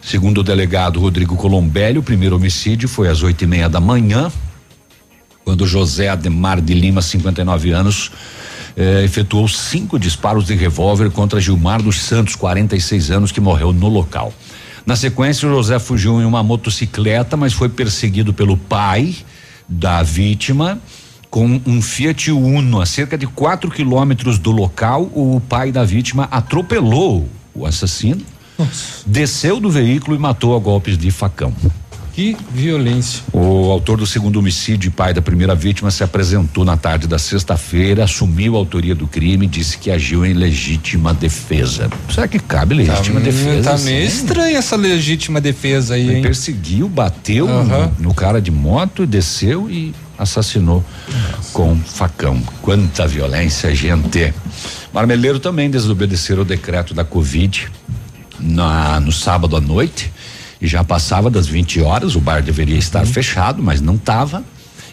Segundo 0.06 0.40
o 0.40 0.44
delegado 0.44 1.00
Rodrigo 1.00 1.36
Colombelli, 1.38 1.98
o 1.98 2.04
primeiro 2.04 2.36
homicídio 2.36 2.90
foi 2.90 3.08
às 3.08 3.24
oito 3.24 3.44
e 3.44 3.48
meia 3.48 3.70
da 3.70 3.80
manhã, 3.80 4.30
quando 5.46 5.66
José 5.66 6.10
Ademar 6.10 6.62
de 6.62 6.74
Lima, 6.74 7.02
59 7.02 7.72
anos, 7.72 8.12
eh, 8.76 9.04
efetuou 9.04 9.48
cinco 9.48 9.98
disparos 9.98 10.46
de 10.46 10.56
revólver 10.56 11.10
contra 11.10 11.40
Gilmar 11.40 11.82
dos 11.82 12.02
Santos, 12.02 12.36
46 12.36 13.12
anos, 13.12 13.32
que 13.32 13.40
morreu 13.40 13.72
no 13.72 13.88
local. 13.88 14.34
Na 14.86 14.98
sequência, 14.98 15.48
José 15.48 15.80
fugiu 15.80 16.22
em 16.22 16.26
uma 16.26 16.44
motocicleta, 16.44 17.38
mas 17.38 17.54
foi 17.54 17.70
perseguido 17.70 18.34
pelo 18.34 18.58
pai 18.58 19.16
da 19.68 20.04
vítima 20.04 20.80
com 21.30 21.62
um 21.66 21.82
Fiat 21.82 22.30
Uno 22.30 22.82
a 22.82 22.86
cerca 22.86 23.18
de 23.18 23.26
4 23.26 23.72
quilômetros 23.72 24.38
do 24.38 24.52
local. 24.52 25.04
O 25.16 25.42
pai 25.48 25.72
da 25.72 25.86
vítima 25.86 26.28
atropelou 26.30 27.28
o 27.56 27.66
assassino, 27.66 28.22
desceu 29.06 29.60
do 29.60 29.70
veículo 29.70 30.16
e 30.16 30.20
matou 30.20 30.56
a 30.56 30.60
golpes 30.60 30.98
de 30.98 31.12
facão. 31.12 31.54
Que 32.14 32.38
violência. 32.54 33.24
O 33.34 33.72
autor 33.72 33.98
do 33.98 34.06
segundo 34.06 34.38
homicídio 34.38 34.90
e 34.90 34.92
pai 34.92 35.16
da 35.16 35.22
primeira 35.22 35.56
vítima 35.56 35.90
se 35.90 36.04
apresentou 36.04 36.64
na 36.64 36.78
tarde 36.78 37.08
da 37.08 37.18
sexta-feira, 37.18 38.04
assumiu 38.04 38.56
a 38.56 38.60
autoria 38.60 38.94
do 38.94 39.08
crime 39.08 39.46
e 39.46 39.50
disse 39.50 39.80
que 39.80 39.90
agiu 39.90 40.24
em 40.24 40.34
legítima 40.34 41.12
defesa. 41.12 41.90
Será 42.14 42.28
que 42.28 42.38
cabe 42.38 42.76
legítima 42.76 43.20
tá, 43.20 43.26
defesa? 43.26 43.64
Tá 43.64 43.74
assim? 43.74 43.86
meio 43.86 44.06
estranha 44.06 44.58
essa 44.60 44.76
legítima 44.76 45.42
defesa 45.42 45.96
aí, 45.96 46.08
Ele 46.08 46.16
hein? 46.18 46.22
perseguiu, 46.22 46.88
bateu 46.88 47.50
Aham. 47.50 47.92
no, 47.98 48.10
no 48.10 48.14
cara 48.14 48.40
de 48.40 48.52
moto, 48.52 49.08
desceu 49.08 49.68
e 49.68 49.92
assassinou 50.16 50.86
com 51.52 51.76
facão. 51.78 52.40
Quanta 52.62 53.08
violência, 53.08 53.74
gente. 53.74 54.32
Marmeleiro 54.94 55.40
também 55.40 55.68
desobedeceram 55.68 56.44
o 56.44 56.46
decreto 56.46 56.94
da 56.94 57.04
Covid 57.04 57.72
na, 58.40 59.00
no 59.00 59.12
sábado 59.12 59.56
à 59.56 59.62
noite 59.62 60.12
e 60.62 60.68
já 60.68 60.84
passava 60.84 61.30
das 61.30 61.46
20 61.46 61.82
horas, 61.82 62.16
o 62.16 62.22
bar 62.22 62.42
deveria 62.42 62.78
estar 62.78 63.06
fechado, 63.06 63.62
mas 63.62 63.82
não 63.82 63.96
estava 63.96 64.44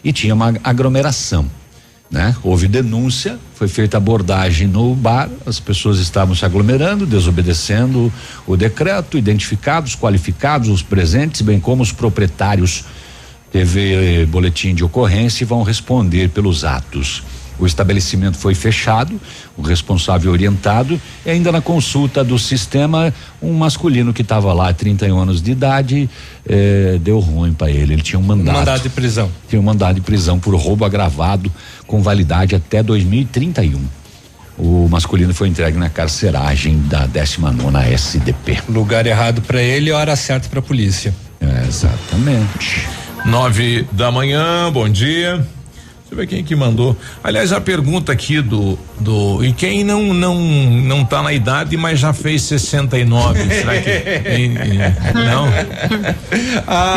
e 0.03 0.13
tinha 0.13 0.35
uma 0.35 0.55
aglomeração. 0.65 1.49
Né? 2.11 2.35
Houve 2.43 2.67
denúncia, 2.67 3.39
foi 3.55 3.69
feita 3.69 3.97
abordagem 3.97 4.67
no 4.67 4.97
bar, 4.97 5.31
as 5.47 5.61
pessoas 5.61 6.01
estavam 6.01 6.35
se 6.35 6.45
aglomerando, 6.45 7.07
desobedecendo 7.07 8.13
o 8.49 8.57
decreto, 8.57 9.17
identificados, 9.17 9.95
qualificados, 9.95 10.69
os 10.69 10.83
presentes, 10.83 11.41
bem 11.41 11.61
como 11.61 11.85
os 11.85 11.93
proprietários. 11.93 12.85
Teve 13.53 14.23
eh, 14.23 14.27
boletim 14.27 14.75
de 14.75 14.83
ocorrência 14.83 15.45
e 15.45 15.47
vão 15.47 15.63
responder 15.63 16.31
pelos 16.31 16.65
atos. 16.65 17.23
O 17.61 17.67
estabelecimento 17.67 18.39
foi 18.39 18.55
fechado, 18.55 19.21
o 19.57 19.63
responsável 19.63 20.33
orientado, 20.33 21.01
e 21.25 21.31
ainda 21.31 21.53
na 21.53 21.61
consulta 21.61 22.25
do 22.25 22.39
sistema, 22.39 23.13
um 23.43 23.53
masculino 23.53 24.13
que 24.13 24.23
estava 24.23 24.53
lá, 24.53 24.73
31 24.73 25.19
anos 25.19 25.43
de 25.43 25.53
idade, 25.53 26.09
eh, 26.49 26.99
deu 27.03 27.19
ruim 27.21 27.53
para 27.53 27.71
ele. 27.71 27.93
Ele 27.93 28.03
tinha 28.03 28.19
um 28.19 28.23
mandado. 28.23 28.57
Mandado 28.57 28.83
de 28.83 28.89
prisão. 28.89 29.31
Tinha 29.49 29.61
um 29.61 29.65
mandado 29.65 29.97
de 29.97 30.01
prisão 30.01 30.39
por 30.39 30.55
roubo 30.55 30.85
agravado 30.85 31.53
com 31.87 32.03
validade 32.03 32.55
até 32.55 32.83
2031. 32.83 33.81
O 34.59 34.89
masculino 34.89 35.33
foi 35.33 35.49
entregue 35.49 35.79
na 35.79 35.89
carceragem 35.89 36.79
da 36.87 37.07
19 37.07 37.79
SDP. 37.93 38.59
Lugar 38.69 39.07
errado 39.07 39.41
pra 39.43 39.63
ele 39.63 39.89
e 39.91 39.93
hora 39.93 40.15
certa 40.17 40.49
pra 40.49 40.61
polícia. 40.61 41.15
É, 41.41 41.67
exatamente. 41.67 42.87
Nove 43.25 43.87
da 43.93 44.11
manhã, 44.11 44.71
bom 44.71 44.89
dia. 44.89 45.47
Deixa 46.11 46.23
eu 46.23 46.27
ver 46.27 46.27
quem 46.27 46.43
que 46.43 46.57
mandou. 46.57 46.97
Aliás, 47.23 47.53
a 47.53 47.61
pergunta 47.61 48.11
aqui 48.11 48.43
do 48.43 48.77
do 48.99 49.45
e 49.45 49.53
quem 49.53 49.85
não 49.85 50.13
não 50.13 50.35
não 50.41 51.05
tá 51.05 51.23
na 51.23 51.33
idade, 51.33 51.77
mas 51.77 52.01
já 52.01 52.13
fez 52.13 52.43
69, 52.43 53.39
será 53.49 53.81
que 53.81 53.91
em- 54.37 54.57
em- 54.75 55.25
não? 55.25 55.47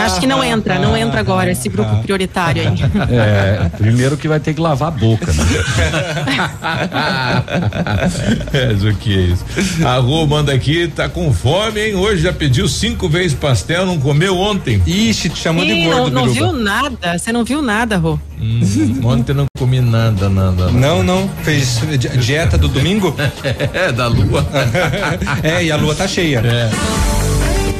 Acho 0.03 0.19
que 0.19 0.25
não 0.25 0.43
entra, 0.43 0.79
não 0.79 0.97
entra 0.97 1.19
agora 1.19 1.51
esse 1.51 1.69
grupo 1.69 1.95
prioritário 2.01 2.63
aí. 2.63 2.73
É, 3.15 3.69
primeiro 3.77 4.17
que 4.17 4.27
vai 4.27 4.39
ter 4.39 4.55
que 4.55 4.59
lavar 4.61 4.87
a 4.87 4.91
boca, 4.91 5.31
né? 5.31 5.43
é, 8.53 8.73
isso 8.73 8.93
que 8.97 9.13
é 9.15 9.21
isso. 9.21 9.45
A 9.85 9.97
Rô 9.97 10.25
manda 10.25 10.51
aqui, 10.53 10.87
tá 10.87 11.07
com 11.07 11.31
fome, 11.31 11.79
hein? 11.81 11.95
Hoje 11.95 12.23
já 12.23 12.33
pediu 12.33 12.67
cinco 12.67 13.07
vezes 13.07 13.33
pastel, 13.35 13.85
não 13.85 13.99
comeu 13.99 14.35
ontem. 14.37 14.81
Ixi, 14.87 15.29
te 15.29 15.37
chamou 15.39 15.63
Ih, 15.63 15.87
não, 15.87 16.09
não 16.09 16.29
viu 16.29 16.51
nada, 16.51 17.17
você 17.17 17.31
não 17.31 17.43
viu 17.43 17.61
nada, 17.61 17.97
Rô. 17.97 18.17
Hum, 18.41 18.99
ontem 19.05 19.33
não 19.33 19.45
comi 19.57 19.79
nada, 19.81 20.29
nada. 20.29 20.71
Não, 20.71 21.03
não. 21.03 21.29
Fez 21.43 21.79
di- 21.97 22.17
dieta 22.17 22.57
do 22.57 22.67
domingo? 22.67 23.15
é, 23.73 23.91
da 23.91 24.07
lua. 24.07 24.45
é, 25.43 25.63
e 25.63 25.71
a 25.71 25.75
lua 25.75 25.95
tá 25.95 26.07
cheia. 26.07 26.39
É. 26.39 27.22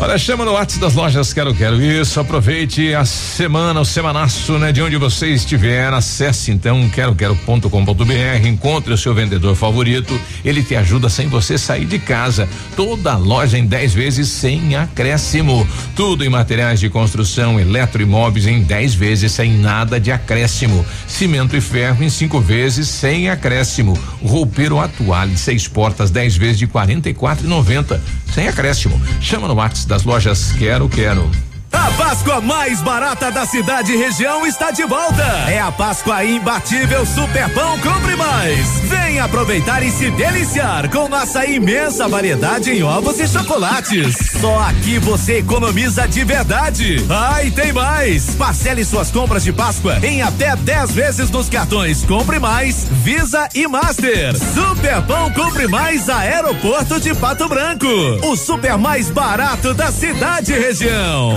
Olha, 0.00 0.16
chama 0.16 0.44
no 0.44 0.52
WhatsApp 0.52 0.80
das 0.80 0.94
lojas 0.94 1.32
Quero 1.32 1.52
Quero. 1.52 1.82
Isso, 1.82 2.20
aproveite 2.20 2.94
a 2.94 3.04
semana, 3.04 3.80
o 3.80 3.84
semanaço, 3.84 4.56
né? 4.56 4.70
De 4.70 4.80
onde 4.80 4.96
você 4.96 5.26
estiver, 5.30 5.92
acesse 5.92 6.52
então 6.52 6.88
queroquero.com.br, 6.88 8.46
encontre 8.46 8.92
o 8.92 8.96
seu 8.96 9.12
vendedor 9.12 9.56
favorito, 9.56 10.18
ele 10.44 10.62
te 10.62 10.76
ajuda 10.76 11.08
sem 11.08 11.26
você 11.26 11.58
sair 11.58 11.84
de 11.84 11.98
casa. 11.98 12.48
Toda 12.76 13.16
loja 13.16 13.58
em 13.58 13.66
10 13.66 13.92
vezes 13.92 14.28
sem 14.28 14.76
acréscimo. 14.76 15.66
Tudo 15.96 16.24
em 16.24 16.28
materiais 16.28 16.78
de 16.78 16.88
construção, 16.88 17.58
eletroimóveis 17.58 18.46
em 18.46 18.62
10 18.62 18.94
vezes 18.94 19.32
sem 19.32 19.52
nada 19.52 19.98
de 19.98 20.12
acréscimo. 20.12 20.86
Cimento 21.08 21.56
e 21.56 21.60
ferro 21.60 22.04
em 22.04 22.08
cinco 22.08 22.38
vezes 22.38 22.86
sem 22.86 23.28
acréscimo. 23.28 23.98
Roupeiro 24.22 24.78
Atuale, 24.78 25.36
seis 25.36 25.66
portas, 25.66 26.08
10 26.12 26.36
vezes 26.36 26.58
de 26.58 26.66
R$ 26.66 26.72
44,90 26.72 27.98
sem 28.32 28.46
acréscimo. 28.46 29.00
Chama 29.20 29.48
no 29.48 29.54
WhatsApp 29.54 29.87
das 29.88 30.04
lojas 30.04 30.52
Quero 30.58 30.88
Quero. 30.88 31.47
A 31.72 31.90
Páscoa 31.92 32.40
mais 32.40 32.80
barata 32.80 33.30
da 33.30 33.44
cidade 33.46 33.92
e 33.92 33.96
região 33.96 34.46
está 34.46 34.70
de 34.70 34.84
volta. 34.84 35.22
É 35.48 35.58
a 35.60 35.70
Páscoa 35.70 36.24
imbatível 36.24 37.04
Superpão 37.04 37.78
Compre 37.80 38.16
Mais. 38.16 38.80
Venha 38.84 39.24
aproveitar 39.24 39.82
e 39.82 39.90
se 39.90 40.10
deliciar 40.10 40.88
com 40.90 41.08
nossa 41.08 41.44
imensa 41.44 42.08
variedade 42.08 42.70
em 42.70 42.82
ovos 42.82 43.18
e 43.20 43.26
chocolates. 43.28 44.16
Só 44.40 44.60
aqui 44.60 44.98
você 44.98 45.38
economiza 45.38 46.06
de 46.08 46.24
verdade. 46.24 47.04
Ah, 47.10 47.38
tem 47.54 47.72
mais. 47.72 48.34
Parcele 48.34 48.84
suas 48.84 49.10
compras 49.10 49.44
de 49.44 49.52
Páscoa 49.52 49.98
em 50.02 50.22
até 50.22 50.56
10 50.56 50.92
vezes 50.92 51.30
nos 51.30 51.48
cartões 51.48 52.04
Compre 52.04 52.38
Mais, 52.38 52.86
Visa 52.90 53.48
e 53.54 53.66
Master. 53.66 54.34
Superpão 54.54 55.30
Compre 55.32 55.66
Mais 55.68 56.08
Aeroporto 56.08 57.00
de 57.00 57.14
Pato 57.14 57.48
Branco. 57.48 57.86
O 58.24 58.36
super 58.36 58.78
mais 58.78 59.10
barato 59.10 59.74
da 59.74 59.92
cidade 59.92 60.52
e 60.52 60.58
região. 60.58 61.36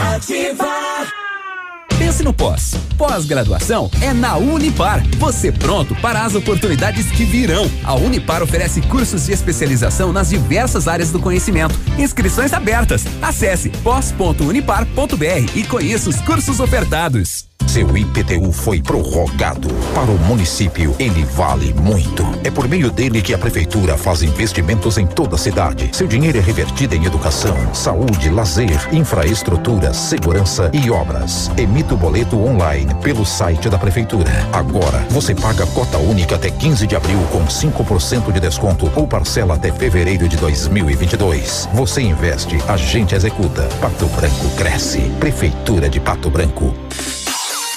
Pense 1.97 2.23
no 2.23 2.33
pós. 2.33 2.73
Pós-graduação 2.97 3.89
é 4.01 4.13
na 4.13 4.37
Unipar. 4.37 5.03
Você 5.17 5.51
pronto 5.51 5.95
para 5.95 6.23
as 6.23 6.35
oportunidades 6.35 7.09
que 7.11 7.23
virão. 7.23 7.69
A 7.83 7.95
Unipar 7.95 8.43
oferece 8.43 8.81
cursos 8.81 9.25
de 9.25 9.33
especialização 9.33 10.11
nas 10.11 10.29
diversas 10.29 10.87
áreas 10.87 11.11
do 11.11 11.19
conhecimento. 11.19 11.79
Inscrições 11.97 12.53
abertas. 12.53 13.03
Acesse 13.21 13.69
pós.unipar.br 13.69 15.55
e 15.55 15.63
conheça 15.63 16.09
os 16.09 16.19
cursos 16.21 16.59
ofertados. 16.59 17.50
Seu 17.67 17.95
IPTU 17.95 18.51
foi 18.51 18.81
prorrogado. 18.81 19.69
Para 19.93 20.11
o 20.11 20.17
município, 20.19 20.95
ele 20.99 21.23
vale 21.23 21.73
muito. 21.73 22.23
É 22.43 22.51
por 22.51 22.67
meio 22.67 22.91
dele 22.91 23.21
que 23.21 23.33
a 23.33 23.37
prefeitura 23.37 23.97
faz 23.97 24.21
investimentos 24.23 24.97
em 24.97 25.07
toda 25.07 25.35
a 25.35 25.39
cidade. 25.39 25.89
Seu 25.93 26.07
dinheiro 26.07 26.37
é 26.37 26.41
revertido 26.41 26.95
em 26.95 27.05
educação, 27.05 27.55
saúde, 27.73 28.29
lazer, 28.29 28.93
infraestrutura, 28.93 29.93
segurança 29.93 30.69
e 30.73 30.89
obras. 30.89 31.49
Emita 31.57 31.93
o 31.93 31.97
boleto 31.97 32.37
online 32.37 32.93
pelo 32.95 33.25
site 33.25 33.69
da 33.69 33.77
prefeitura. 33.77 34.31
Agora, 34.51 35.05
você 35.09 35.33
paga 35.33 35.65
cota 35.67 35.97
única 35.97 36.35
até 36.35 36.49
15 36.49 36.85
de 36.85 36.95
abril 36.95 37.19
com 37.31 37.45
5% 37.45 38.31
de 38.31 38.39
desconto 38.39 38.91
ou 38.95 39.07
parcela 39.07 39.55
até 39.55 39.71
fevereiro 39.71 40.27
de 40.27 40.37
2022. 40.37 41.69
Você 41.73 42.01
investe, 42.01 42.57
a 42.67 42.75
gente 42.75 43.15
executa. 43.15 43.63
Pato 43.79 44.07
Branco 44.07 44.49
cresce. 44.57 44.99
Prefeitura 45.19 45.89
de 45.89 45.99
Pato 45.99 46.29
Branco. 46.29 46.73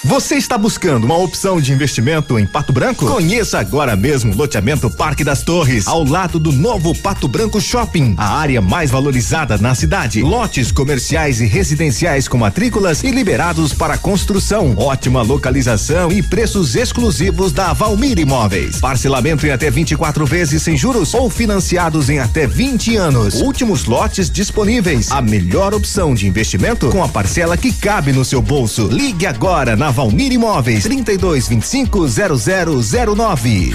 Você 0.06 0.34
está 0.34 0.58
buscando 0.58 1.04
uma 1.04 1.16
opção 1.16 1.58
de 1.58 1.72
investimento 1.72 2.38
em 2.38 2.44
Pato 2.44 2.74
Branco? 2.74 3.06
Conheça 3.06 3.58
agora 3.58 3.96
mesmo 3.96 4.34
o 4.34 4.36
loteamento 4.36 4.90
Parque 4.90 5.24
das 5.24 5.42
Torres, 5.42 5.86
ao 5.86 6.04
lado 6.04 6.38
do 6.38 6.52
novo 6.52 6.94
Pato 6.94 7.26
Branco 7.26 7.58
Shopping, 7.58 8.14
a 8.18 8.36
área 8.36 8.60
mais 8.60 8.90
valorizada 8.90 9.56
na 9.56 9.74
cidade. 9.74 10.20
Lotes 10.20 10.70
comerciais 10.70 11.40
e 11.40 11.46
residenciais 11.46 12.28
com 12.28 12.36
matrículas 12.36 13.02
e 13.02 13.10
liberados 13.10 13.72
para 13.72 13.96
construção. 13.96 14.74
Ótima 14.76 15.22
localização 15.22 16.12
e 16.12 16.22
preços 16.22 16.76
exclusivos 16.76 17.50
da 17.50 17.72
Valmir 17.72 18.18
Imóveis. 18.18 18.80
Parcelamento 18.80 19.46
em 19.46 19.52
até 19.52 19.70
24 19.70 20.26
vezes 20.26 20.62
sem 20.62 20.76
juros 20.76 21.14
ou 21.14 21.30
financiados 21.30 22.10
em 22.10 22.18
até 22.18 22.46
20 22.46 22.94
anos. 22.96 23.40
Últimos 23.40 23.86
lotes 23.86 24.28
disponíveis. 24.28 25.10
A 25.10 25.22
melhor 25.22 25.72
opção 25.72 26.14
de 26.14 26.28
investimento 26.28 26.90
com 26.90 27.02
a 27.02 27.08
parcela 27.08 27.56
que 27.56 27.72
cabe 27.72 28.12
no 28.12 28.22
seu 28.22 28.42
bolso. 28.42 28.86
Ligue 28.88 29.24
agora 29.24 29.74
na 29.74 29.93
Valmir 29.94 30.32
Imóveis 30.32 30.82
32 30.82 31.48
25 31.48 32.08
0009. 32.08 33.74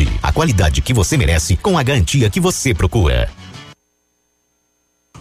a 0.21 0.31
qualidade 0.31 0.81
que 0.81 0.93
você 0.93 1.17
merece 1.17 1.55
com 1.55 1.77
a 1.77 1.83
garantia 1.83 2.29
que 2.29 2.39
você 2.39 2.73
procura. 2.73 3.29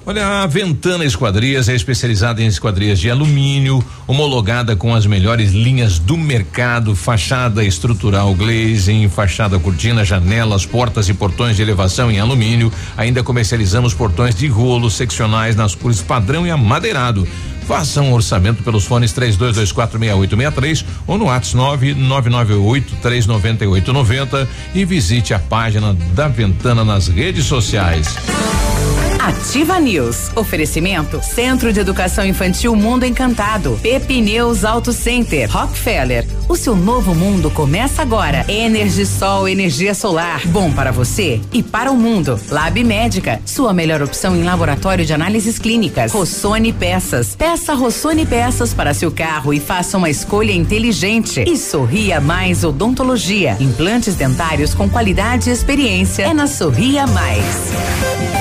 Olha, 0.07 0.43
a 0.43 0.47
Ventana 0.47 1.05
Esquadrias 1.05 1.69
é 1.69 1.75
especializada 1.75 2.43
em 2.43 2.47
esquadrias 2.47 2.99
de 2.99 3.11
alumínio, 3.11 3.85
homologada 4.07 4.75
com 4.75 4.95
as 4.95 5.05
melhores 5.05 5.53
linhas 5.53 5.99
do 5.99 6.17
mercado, 6.17 6.97
fachada 6.97 7.63
estrutural 7.63 8.35
glazing, 8.35 9.09
fachada 9.11 9.59
cortina, 9.59 10.03
janelas, 10.03 10.65
portas 10.65 11.09
e 11.11 11.15
portões 11.15 11.55
de 11.55 11.63
elevação 11.63 12.11
em 12.11 12.19
alumínio. 12.19 12.73
Ainda 12.97 13.23
comercializamos 13.23 13.93
portões 13.93 14.35
de 14.35 14.49
rolo 14.49 14.91
seccionais 14.91 15.55
nas 15.55 15.75
cores 15.75 16.01
padrão 16.01 16.47
e 16.47 16.51
amadeirado. 16.51 17.29
Faça 17.67 18.01
um 18.01 18.13
orçamento 18.13 18.63
pelos 18.63 18.85
fones 18.85 19.13
32246863 19.15 20.85
ou 21.07 21.19
no 21.19 21.27
WhatsApp 21.27 21.95
9998-39890 21.95 24.49
e 24.75 24.85
visite 24.85 25.33
a 25.35 25.39
página 25.39 25.95
da 26.15 26.27
Ventana 26.29 26.85
nas 26.85 27.09
redes 27.09 27.47
sociais. 27.47 28.15
Ativa 29.21 29.79
News. 29.79 30.31
Oferecimento 30.35 31.23
Centro 31.23 31.75
de 31.75 31.79
Educação 31.79 32.25
Infantil 32.25 32.75
Mundo 32.75 33.05
Encantado. 33.05 33.79
Pepineus 33.83 34.65
Auto 34.65 34.95
Center. 34.95 35.47
Rockefeller. 35.51 36.27
O 36.49 36.57
seu 36.57 36.75
novo 36.75 37.15
mundo 37.15 37.51
começa 37.51 38.01
agora. 38.01 38.47
Energisol, 38.49 39.47
energia 39.47 39.93
solar. 39.93 40.41
Bom 40.47 40.73
para 40.73 40.91
você 40.91 41.39
e 41.53 41.63
para 41.63 41.93
o 41.93 41.97
mundo. 41.97 42.41
Lab 42.49 42.83
Médica. 42.83 43.43
Sua 43.45 43.75
melhor 43.75 44.01
opção 44.01 44.35
em 44.35 44.43
laboratório 44.43 45.05
de 45.05 45.13
análises 45.13 45.59
clínicas. 45.59 46.13
Rossoni 46.13 46.73
Peças. 46.73 47.37
Peça 47.37 47.75
Rossoni 47.75 48.25
Peças 48.25 48.73
para 48.73 48.95
seu 48.95 49.13
carro 49.13 49.53
e 49.53 49.61
faça 49.61 49.99
uma 49.99 50.09
escolha 50.09 50.53
inteligente. 50.53 51.45
E 51.47 51.59
Sorria 51.59 52.23
Mais 52.23 52.65
Odontologia. 52.65 53.59
Implantes 53.61 54.15
dentários 54.15 54.73
com 54.73 54.89
qualidade 54.89 55.51
e 55.51 55.53
experiência. 55.53 56.23
É 56.23 56.33
na 56.33 56.47
Sorria 56.47 57.07
Mais. 57.07 58.40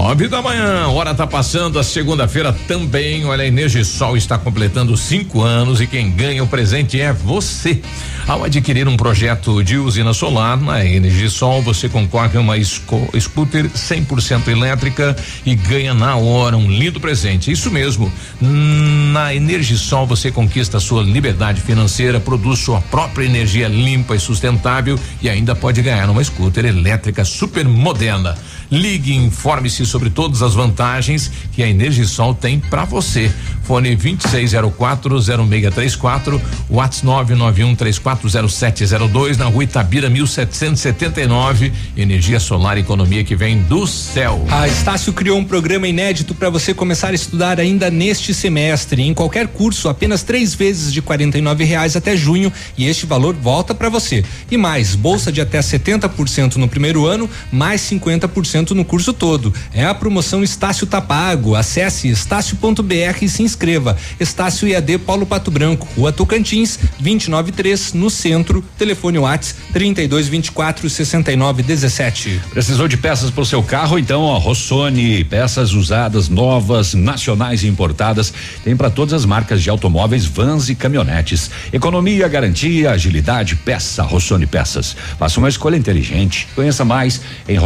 Nove 0.00 0.28
da 0.28 0.40
manhã, 0.40 0.86
hora 0.86 1.12
tá 1.12 1.26
passando, 1.26 1.76
a 1.76 1.82
segunda-feira 1.82 2.52
também. 2.68 3.24
Olha, 3.24 3.42
a 3.42 3.46
Energisol 3.48 4.16
está 4.16 4.38
completando 4.38 4.96
cinco 4.96 5.42
anos 5.42 5.80
e 5.80 5.88
quem 5.88 6.08
ganha 6.12 6.42
o 6.42 6.46
presente 6.46 7.00
é 7.00 7.12
você. 7.12 7.82
Ao 8.26 8.44
adquirir 8.44 8.86
um 8.86 8.96
projeto 8.96 9.60
de 9.64 9.76
usina 9.76 10.14
solar 10.14 10.56
na 10.56 10.84
Energisol, 10.84 11.60
você 11.62 11.88
concorre 11.88 12.38
a 12.38 12.40
uma 12.40 12.54
scooter 12.62 13.68
100% 13.68 14.46
elétrica 14.46 15.16
e 15.44 15.56
ganha 15.56 15.92
na 15.92 16.14
hora 16.14 16.56
um 16.56 16.70
lindo 16.70 17.00
presente. 17.00 17.50
Isso 17.50 17.68
mesmo. 17.68 18.10
Na 18.40 19.34
Energisol 19.34 20.06
você 20.06 20.30
conquista 20.30 20.78
sua 20.78 21.02
liberdade 21.02 21.60
financeira, 21.60 22.20
produz 22.20 22.60
sua 22.60 22.80
própria 22.82 23.26
energia 23.26 23.66
limpa 23.66 24.14
e 24.14 24.20
sustentável 24.20 24.96
e 25.20 25.28
ainda 25.28 25.56
pode 25.56 25.82
ganhar 25.82 26.08
uma 26.08 26.22
scooter 26.22 26.66
elétrica 26.66 27.24
super 27.24 27.66
moderna. 27.66 28.38
Ligue 28.70 29.14
informe-se 29.14 29.86
sobre 29.86 30.10
todas 30.10 30.42
as 30.42 30.52
vantagens 30.54 31.32
que 31.52 31.62
a 31.62 31.68
Energisol 31.68 32.34
tem 32.34 32.60
para 32.60 32.84
você. 32.84 33.32
Fone 33.62 33.96
26040634, 33.96 36.38
WhatsApp 36.68 36.98
991340702 37.06 39.36
na 39.36 39.46
Rua 39.46 39.64
Itabira 39.64 40.10
1779. 40.10 41.72
Energia 41.96 42.38
solar 42.40 42.76
economia 42.78 43.24
que 43.24 43.36
vem 43.36 43.62
do 43.62 43.86
céu. 43.86 44.44
A 44.50 44.66
Estácio 44.66 45.12
criou 45.12 45.38
um 45.38 45.44
programa 45.44 45.86
inédito 45.86 46.34
para 46.34 46.50
você 46.50 46.74
começar 46.74 47.08
a 47.08 47.14
estudar 47.14 47.60
ainda 47.60 47.90
neste 47.90 48.34
semestre. 48.34 49.02
Em 49.02 49.14
qualquer 49.14 49.46
curso, 49.48 49.88
apenas 49.88 50.22
três 50.22 50.54
vezes 50.54 50.92
de 50.92 51.00
49 51.00 51.64
reais 51.64 51.96
até 51.96 52.16
junho 52.16 52.52
e 52.76 52.86
este 52.86 53.06
valor 53.06 53.34
volta 53.34 53.74
para 53.74 53.88
você. 53.88 54.24
E 54.50 54.56
mais, 54.56 54.94
bolsa 54.94 55.30
de 55.30 55.40
até 55.40 55.60
70% 55.60 56.56
no 56.56 56.68
primeiro 56.68 57.06
ano, 57.06 57.30
mais 57.52 57.82
50% 57.82 58.57
no 58.74 58.84
curso 58.84 59.12
todo. 59.12 59.52
É 59.72 59.84
a 59.84 59.94
promoção 59.94 60.42
Estácio 60.42 60.86
Tapago. 60.86 61.54
Acesse 61.54 62.08
estácio.br 62.08 63.18
e 63.22 63.28
se 63.28 63.42
inscreva. 63.42 63.96
Estácio 64.18 64.66
IAD 64.66 64.98
Paulo 64.98 65.24
Pato 65.24 65.50
Branco, 65.50 65.86
Rua 65.96 66.12
Tocantins, 66.12 66.78
293, 66.98 67.92
no 67.92 68.10
centro. 68.10 68.64
Telefone 68.76 69.18
Whats 69.18 69.54
3224 69.72 70.88
6917. 70.88 72.40
Precisou 72.50 72.88
de 72.88 72.96
peças 72.96 73.30
para 73.30 73.42
o 73.42 73.46
seu 73.46 73.62
carro? 73.62 73.98
Então, 73.98 74.22
ó, 74.22 74.38
Rossoni, 74.38 75.24
peças 75.24 75.72
usadas, 75.72 76.28
novas, 76.28 76.94
nacionais 76.94 77.62
e 77.62 77.68
importadas, 77.68 78.32
tem 78.64 78.76
para 78.76 78.90
todas 78.90 79.14
as 79.14 79.24
marcas 79.24 79.62
de 79.62 79.70
automóveis, 79.70 80.24
vans 80.24 80.68
e 80.68 80.74
caminhonetes. 80.74 81.50
Economia, 81.72 82.26
garantia, 82.28 82.90
agilidade, 82.90 83.56
peça 83.56 84.02
Rossoni 84.02 84.46
Peças. 84.46 84.96
Faça 85.18 85.38
uma 85.38 85.48
escolha 85.48 85.76
inteligente. 85.76 86.48
Conheça 86.54 86.84
mais 86.84 87.20
em 87.48 87.56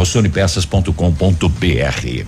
rossonepeças.com.br. 0.91 2.25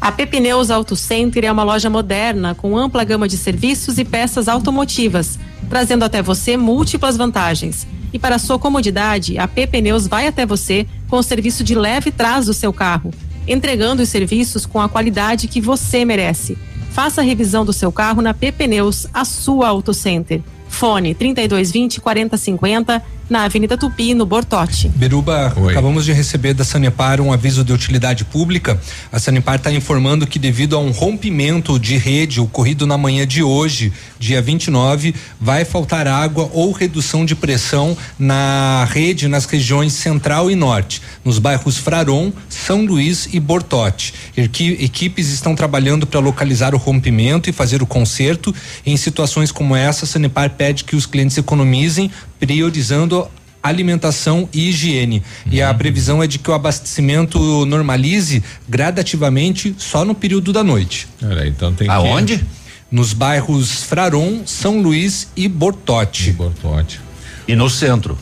A 0.00 0.10
Pepineus 0.10 0.70
Auto 0.70 0.96
Center 0.96 1.44
é 1.44 1.52
uma 1.52 1.62
loja 1.62 1.90
moderna 1.90 2.54
com 2.54 2.76
ampla 2.76 3.04
gama 3.04 3.28
de 3.28 3.36
serviços 3.36 3.98
e 3.98 4.04
peças 4.04 4.48
automotivas, 4.48 5.38
trazendo 5.68 6.04
até 6.04 6.22
você 6.22 6.56
múltiplas 6.56 7.16
vantagens. 7.16 7.86
E 8.12 8.18
para 8.18 8.38
sua 8.38 8.58
comodidade, 8.58 9.38
a 9.38 9.46
Pepineus 9.46 10.06
vai 10.06 10.26
até 10.26 10.46
você 10.46 10.86
com 11.08 11.18
o 11.18 11.22
serviço 11.22 11.62
de 11.62 11.74
leve 11.74 12.10
trás 12.10 12.46
do 12.46 12.54
seu 12.54 12.72
carro, 12.72 13.12
entregando 13.46 14.02
os 14.02 14.08
serviços 14.08 14.64
com 14.64 14.80
a 14.80 14.88
qualidade 14.88 15.46
que 15.46 15.60
você 15.60 16.04
merece. 16.04 16.56
Faça 16.90 17.20
a 17.20 17.24
revisão 17.24 17.64
do 17.64 17.72
seu 17.72 17.92
carro 17.92 18.22
na 18.22 18.34
Pepineus, 18.34 19.06
a 19.12 19.24
sua 19.24 19.68
Auto 19.68 19.92
Center. 19.92 20.40
Fone 20.68 21.14
3220 21.14 22.00
4050 22.00 23.02
na 23.30 23.44
Avenida 23.44 23.78
Tupi, 23.78 24.12
no 24.12 24.26
Bortote. 24.26 24.88
Beruba, 24.88 25.54
acabamos 25.70 26.04
de 26.04 26.12
receber 26.12 26.52
da 26.52 26.64
Sanepar 26.64 27.20
um 27.20 27.32
aviso 27.32 27.62
de 27.64 27.72
utilidade 27.72 28.24
pública. 28.24 28.78
A 29.12 29.20
Sanepar 29.20 29.54
está 29.54 29.70
informando 29.72 30.26
que 30.26 30.36
devido 30.38 30.74
a 30.76 30.80
um 30.80 30.90
rompimento 30.90 31.78
de 31.78 31.96
rede 31.96 32.40
ocorrido 32.40 32.88
na 32.88 32.98
manhã 32.98 33.24
de 33.24 33.40
hoje, 33.42 33.92
dia 34.18 34.42
29, 34.42 35.14
vai 35.40 35.64
faltar 35.64 36.08
água 36.08 36.50
ou 36.52 36.72
redução 36.72 37.24
de 37.24 37.36
pressão 37.36 37.96
na 38.18 38.84
rede 38.90 39.28
nas 39.28 39.44
regiões 39.44 39.92
central 39.92 40.50
e 40.50 40.56
norte, 40.56 41.00
nos 41.24 41.38
bairros 41.38 41.76
Fraron, 41.78 42.32
São 42.48 42.84
Luís 42.84 43.28
e 43.32 43.38
Bortote. 43.38 44.12
Equi- 44.36 44.76
Equipes 44.80 45.28
estão 45.28 45.54
trabalhando 45.54 46.04
para 46.04 46.18
localizar 46.18 46.74
o 46.74 46.78
rompimento 46.78 47.48
e 47.48 47.52
fazer 47.52 47.80
o 47.80 47.86
conserto. 47.86 48.52
Em 48.84 48.96
situações 48.96 49.52
como 49.52 49.76
essa, 49.76 50.04
a 50.04 50.08
Sanepar 50.08 50.50
pede 50.50 50.82
que 50.82 50.96
os 50.96 51.06
clientes 51.06 51.38
economizem, 51.38 52.10
priorizando 52.40 53.19
alimentação 53.62 54.48
e 54.52 54.68
higiene. 54.68 55.22
E 55.50 55.60
a 55.60 55.72
previsão 55.74 56.22
é 56.22 56.26
de 56.26 56.38
que 56.38 56.50
o 56.50 56.54
abastecimento 56.54 57.66
normalize 57.66 58.42
gradativamente 58.68 59.74
só 59.78 60.04
no 60.04 60.14
período 60.14 60.52
da 60.52 60.64
noite. 60.64 61.06
Olha, 61.22 61.46
então 61.46 61.72
tem 61.72 61.88
Aonde? 61.88 62.38
que... 62.38 62.44
Nos 62.90 63.12
bairros 63.12 63.84
Fraron, 63.84 64.42
São 64.44 64.82
Luís 64.82 65.28
e 65.36 65.46
Bortote. 65.46 66.32
Bortote. 66.32 67.00
E 67.46 67.54
no 67.54 67.70
centro? 67.70 68.18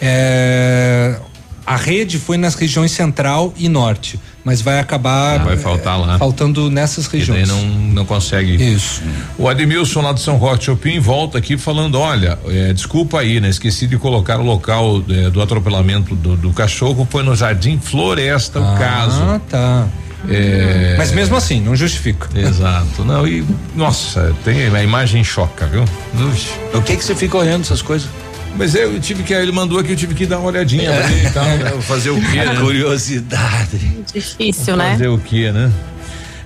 É, 0.00 1.18
a 1.66 1.76
rede 1.76 2.18
foi 2.18 2.36
nas 2.36 2.54
regiões 2.54 2.92
central 2.92 3.52
e 3.56 3.68
norte, 3.68 4.20
mas 4.44 4.60
vai 4.60 4.78
acabar 4.78 5.42
Vai 5.42 5.56
faltar 5.56 5.98
lá. 5.98 6.18
faltando 6.18 6.70
nessas 6.70 7.06
E 7.06 7.10
daí 7.10 7.18
regiões. 7.20 7.48
não, 7.48 7.62
não 7.64 8.04
consegue. 8.04 8.54
Isso. 8.54 9.02
O 9.38 9.48
Admilson 9.48 10.00
lá 10.02 10.12
do 10.12 10.20
São 10.20 10.36
Roque 10.36 10.64
Chopin 10.64 10.98
volta 11.00 11.38
aqui 11.38 11.56
falando: 11.56 11.98
olha, 11.98 12.38
é, 12.46 12.72
desculpa 12.72 13.20
aí, 13.20 13.40
né? 13.40 13.48
Esqueci 13.48 13.86
de 13.86 13.96
colocar 13.96 14.38
o 14.38 14.44
local 14.44 15.02
é, 15.08 15.30
do 15.30 15.40
atropelamento 15.40 16.14
do, 16.14 16.36
do 16.36 16.50
cachorro, 16.52 17.06
foi 17.10 17.22
no 17.22 17.34
Jardim 17.34 17.78
Floresta 17.78 18.60
o 18.60 18.64
Ah, 18.64 18.76
caso. 18.78 19.40
tá. 19.48 19.86
É, 20.26 20.94
Mas 20.96 21.12
mesmo 21.12 21.36
assim, 21.36 21.60
não 21.60 21.76
justifica. 21.76 22.28
Exato. 22.34 23.04
Não, 23.04 23.26
e 23.28 23.44
nossa, 23.76 24.34
tem 24.42 24.64
a 24.74 24.82
imagem 24.82 25.22
choca, 25.22 25.66
viu? 25.66 25.84
Ux. 26.28 26.48
O 26.72 26.80
que 26.80 26.96
que 26.96 27.04
você 27.04 27.14
fica 27.14 27.36
olhando 27.36 27.60
essas 27.60 27.82
coisas? 27.82 28.08
Mas 28.56 28.74
eu 28.74 28.98
tive 29.00 29.22
que, 29.22 29.32
ele 29.34 29.50
mandou 29.52 29.78
aqui, 29.78 29.92
eu 29.92 29.96
tive 29.96 30.14
que 30.14 30.26
dar 30.26 30.38
uma 30.38 30.48
olhadinha 30.48 30.92
pra 30.92 31.10
ele 31.10 31.26
e 31.26 31.30
tal, 31.30 31.44
né? 31.44 31.70
fazer 31.82 32.10
o 32.10 32.20
quê, 32.20 32.36
né? 32.44 32.56
Curiosidade. 32.60 33.78
Difícil, 34.12 34.76
né? 34.76 34.92
Fazer 34.92 35.08
o 35.08 35.18
quê, 35.18 35.50
né? 35.50 35.72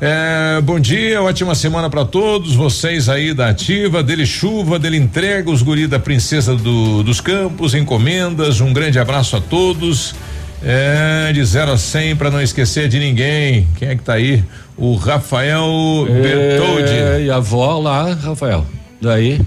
É, 0.00 0.60
bom 0.62 0.78
dia, 0.78 1.20
ótima 1.20 1.54
semana 1.56 1.90
pra 1.90 2.04
todos 2.04 2.54
vocês 2.54 3.08
aí 3.08 3.34
da 3.34 3.48
ativa, 3.48 4.00
dele 4.02 4.24
chuva, 4.24 4.78
dele 4.78 4.96
entrega, 4.96 5.50
os 5.50 5.60
guri 5.60 5.86
da 5.88 5.98
princesa 5.98 6.54
do- 6.54 7.02
dos 7.02 7.20
campos, 7.20 7.74
encomendas, 7.74 8.60
um 8.60 8.72
grande 8.72 8.98
abraço 8.98 9.36
a 9.36 9.40
todos. 9.40 10.14
É, 10.62 11.30
de 11.32 11.44
0 11.44 11.72
a 11.72 11.78
100 11.78 12.16
pra 12.16 12.30
não 12.32 12.40
esquecer 12.42 12.88
de 12.88 12.98
ninguém. 12.98 13.68
Quem 13.76 13.88
é 13.90 13.94
que 13.96 14.02
tá 14.02 14.14
aí? 14.14 14.42
O 14.76 14.96
Rafael 14.96 15.64
Bertoldi. 16.08 16.92
É, 16.92 17.22
e 17.26 17.30
a 17.30 17.36
avó 17.36 17.78
lá, 17.78 18.12
Rafael. 18.14 18.66
Daí? 19.00 19.40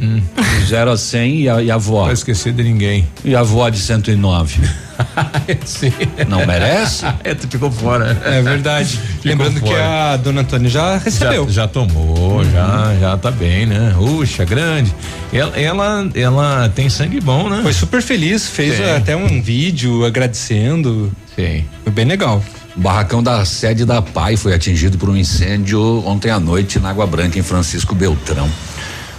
Hum. 0.00 0.20
0 0.66 0.90
a 0.92 0.96
100 0.96 1.40
e 1.40 1.48
a, 1.48 1.62
e 1.62 1.70
a 1.70 1.74
avó. 1.74 2.06
Não 2.06 2.12
esquecer 2.12 2.52
de 2.52 2.62
ninguém. 2.62 3.06
E 3.24 3.34
a 3.34 3.40
avó 3.40 3.68
de 3.68 3.78
109. 3.78 4.60
Sim. 5.64 5.92
Não 6.28 6.46
merece? 6.46 7.04
é, 7.24 7.34
tu 7.34 7.48
ficou 7.48 7.70
fora. 7.70 8.20
É 8.24 8.40
verdade. 8.40 8.98
Lembrando 9.24 9.60
que 9.60 9.68
fora. 9.68 10.12
a 10.12 10.16
dona 10.16 10.40
Antônia 10.42 10.70
já 10.70 10.96
recebeu. 10.96 11.46
Já, 11.46 11.62
já 11.62 11.68
tomou, 11.68 12.44
já, 12.44 12.96
já 13.00 13.16
tá 13.16 13.30
bem, 13.30 13.66
né? 13.66 13.94
Uxa, 13.98 14.44
grande. 14.44 14.94
Ela, 15.32 15.56
ela, 15.58 16.08
ela 16.14 16.68
tem 16.74 16.88
sangue 16.88 17.20
bom, 17.20 17.48
né? 17.48 17.60
Foi 17.62 17.72
super 17.72 18.02
feliz, 18.02 18.46
fez 18.48 18.76
Sim. 18.76 18.90
até 18.90 19.16
um 19.16 19.40
vídeo 19.42 20.04
agradecendo. 20.04 21.12
Sim. 21.36 21.64
Foi 21.84 21.92
bem 21.92 22.04
legal. 22.04 22.42
O 22.76 22.80
barracão 22.80 23.22
da 23.22 23.44
sede 23.44 23.84
da 23.84 24.00
PAI 24.00 24.36
foi 24.36 24.54
atingido 24.54 24.96
por 24.96 25.10
um 25.10 25.16
incêndio 25.16 26.02
ontem 26.06 26.30
à 26.30 26.38
noite 26.38 26.78
na 26.78 26.90
Água 26.90 27.06
Branca, 27.06 27.38
em 27.38 27.42
Francisco 27.42 27.94
Beltrão. 27.94 28.48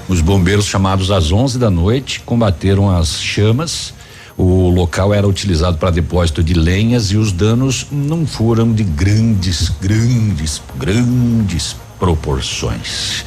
Os 0.08 0.22
bombeiros 0.22 0.66
chamados 0.66 1.12
às 1.12 1.32
11 1.32 1.58
da 1.58 1.70
noite 1.70 2.20
combateram 2.22 2.90
as 2.90 3.22
chamas. 3.22 3.94
O 4.38 4.70
local 4.70 5.14
era 5.14 5.28
utilizado 5.28 5.78
para 5.78 5.92
depósito 5.92 6.44
de 6.44 6.54
lenhas 6.54 7.12
e 7.12 7.18
os 7.18 7.32
danos 7.32 7.88
não 7.92 8.26
foram 8.26 8.74
de 8.74 8.84
grandes, 8.84 9.70
grandes, 9.70 10.62
grandes 10.78 11.76
proporções. 12.00 13.24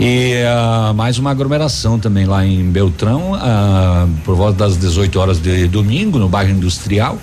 E 0.00 0.42
ah, 0.46 0.92
mais 0.94 1.18
uma 1.18 1.30
aglomeração 1.32 1.98
também 1.98 2.24
lá 2.24 2.46
em 2.46 2.62
Beltrão, 2.70 3.34
ah, 3.34 4.06
por 4.24 4.36
volta 4.36 4.58
das 4.58 4.76
18 4.76 5.18
horas 5.18 5.40
de 5.40 5.66
domingo, 5.66 6.18
no 6.18 6.28
bairro 6.28 6.50
Industrial. 6.50 7.18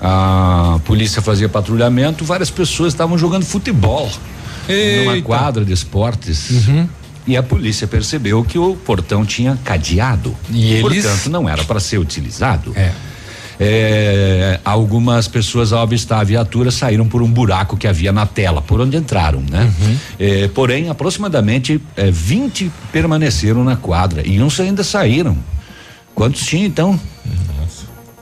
A 0.00 0.78
polícia 0.84 1.20
fazia 1.20 1.48
patrulhamento, 1.48 2.24
várias 2.24 2.50
pessoas 2.50 2.92
estavam 2.92 3.18
jogando 3.18 3.44
futebol 3.44 4.08
numa 4.68 5.14
Eita. 5.14 5.22
quadra 5.22 5.64
de 5.64 5.72
esportes. 5.72 6.50
Uhum. 6.50 6.88
E 7.26 7.36
a 7.36 7.42
polícia 7.42 7.86
percebeu 7.86 8.44
que 8.44 8.58
o 8.58 8.76
portão 8.76 9.24
tinha 9.24 9.58
cadeado. 9.64 10.34
E 10.50 10.72
eles- 10.74 11.04
Portanto, 11.04 11.28
não 11.30 11.48
era 11.48 11.64
para 11.64 11.80
ser 11.80 11.98
utilizado. 11.98 12.72
É. 12.76 12.92
É, 13.58 14.60
algumas 14.64 15.26
pessoas 15.26 15.72
ao 15.72 15.80
avistar 15.80 16.20
a 16.20 16.24
viatura 16.24 16.70
saíram 16.70 17.08
por 17.08 17.22
um 17.22 17.30
buraco 17.30 17.74
que 17.76 17.88
havia 17.88 18.12
na 18.12 18.26
tela, 18.26 18.60
por 18.60 18.80
onde 18.82 18.96
entraram, 18.98 19.42
né? 19.50 19.72
Uhum. 19.80 19.96
É, 20.18 20.48
porém, 20.48 20.90
aproximadamente 20.90 21.80
é, 21.96 22.10
20 22.10 22.70
permaneceram 22.92 23.64
na 23.64 23.74
quadra 23.74 24.22
e 24.26 24.40
uns 24.42 24.60
ainda 24.60 24.84
saíram. 24.84 25.36
Quantos 26.14 26.42
tinha 26.44 26.66
então? 26.66 27.00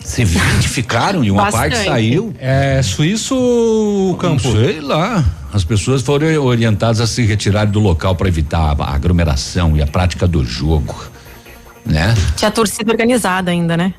Se 0.04 0.24
20 0.24 0.68
ficaram 0.68 1.24
e 1.24 1.30
uma 1.30 1.50
parte 1.50 1.70
Bastante. 1.70 1.88
saiu. 1.88 2.34
É 2.38 2.80
suíço 2.82 3.34
ou 3.34 4.14
campo? 4.16 4.46
Não 4.48 4.52
sei 4.64 4.80
lá. 4.80 5.24
As 5.54 5.62
pessoas 5.62 6.02
foram 6.02 6.26
orientadas 6.44 7.00
a 7.00 7.06
se 7.06 7.22
retirarem 7.22 7.70
do 7.70 7.78
local 7.78 8.16
para 8.16 8.26
evitar 8.26 8.74
a 8.76 8.92
aglomeração 8.92 9.76
e 9.76 9.80
a 9.80 9.86
prática 9.86 10.26
do 10.26 10.44
jogo, 10.44 10.92
né? 11.86 12.12
Tinha 12.36 12.50
torcida 12.50 12.90
organizada 12.90 13.52
ainda, 13.52 13.76
né? 13.76 13.94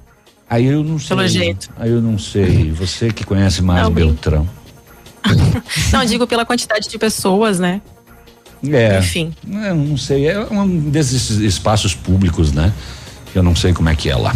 Aí 0.49 0.65
eu 0.65 0.83
não 0.83 0.99
sei. 0.99 1.15
Pelo 1.15 1.27
jeito. 1.29 1.69
Aí 1.77 1.91
eu 1.91 2.01
não 2.01 2.19
sei. 2.19 2.73
Você 2.73 3.09
que 3.09 3.23
conhece 3.23 3.61
mais 3.61 3.83
Não, 3.83 3.89
Beltrão. 3.89 4.45
Não, 5.93 6.03
digo 6.05 6.27
pela 6.27 6.45
quantidade 6.45 6.89
de 6.89 6.99
pessoas, 6.99 7.57
né? 7.57 7.81
É. 8.69 8.99
Enfim. 8.99 9.33
É, 9.63 9.69
eu 9.69 9.75
não 9.75 9.97
sei. 9.97 10.27
É 10.27 10.39
um 10.39 10.89
desses 10.89 11.29
espaços 11.29 11.95
públicos, 11.95 12.51
né? 12.51 12.71
Eu 13.33 13.41
não 13.41 13.55
sei 13.55 13.73
como 13.73 13.87
é 13.89 13.95
que 13.95 14.09
é 14.09 14.15
lá. 14.15 14.33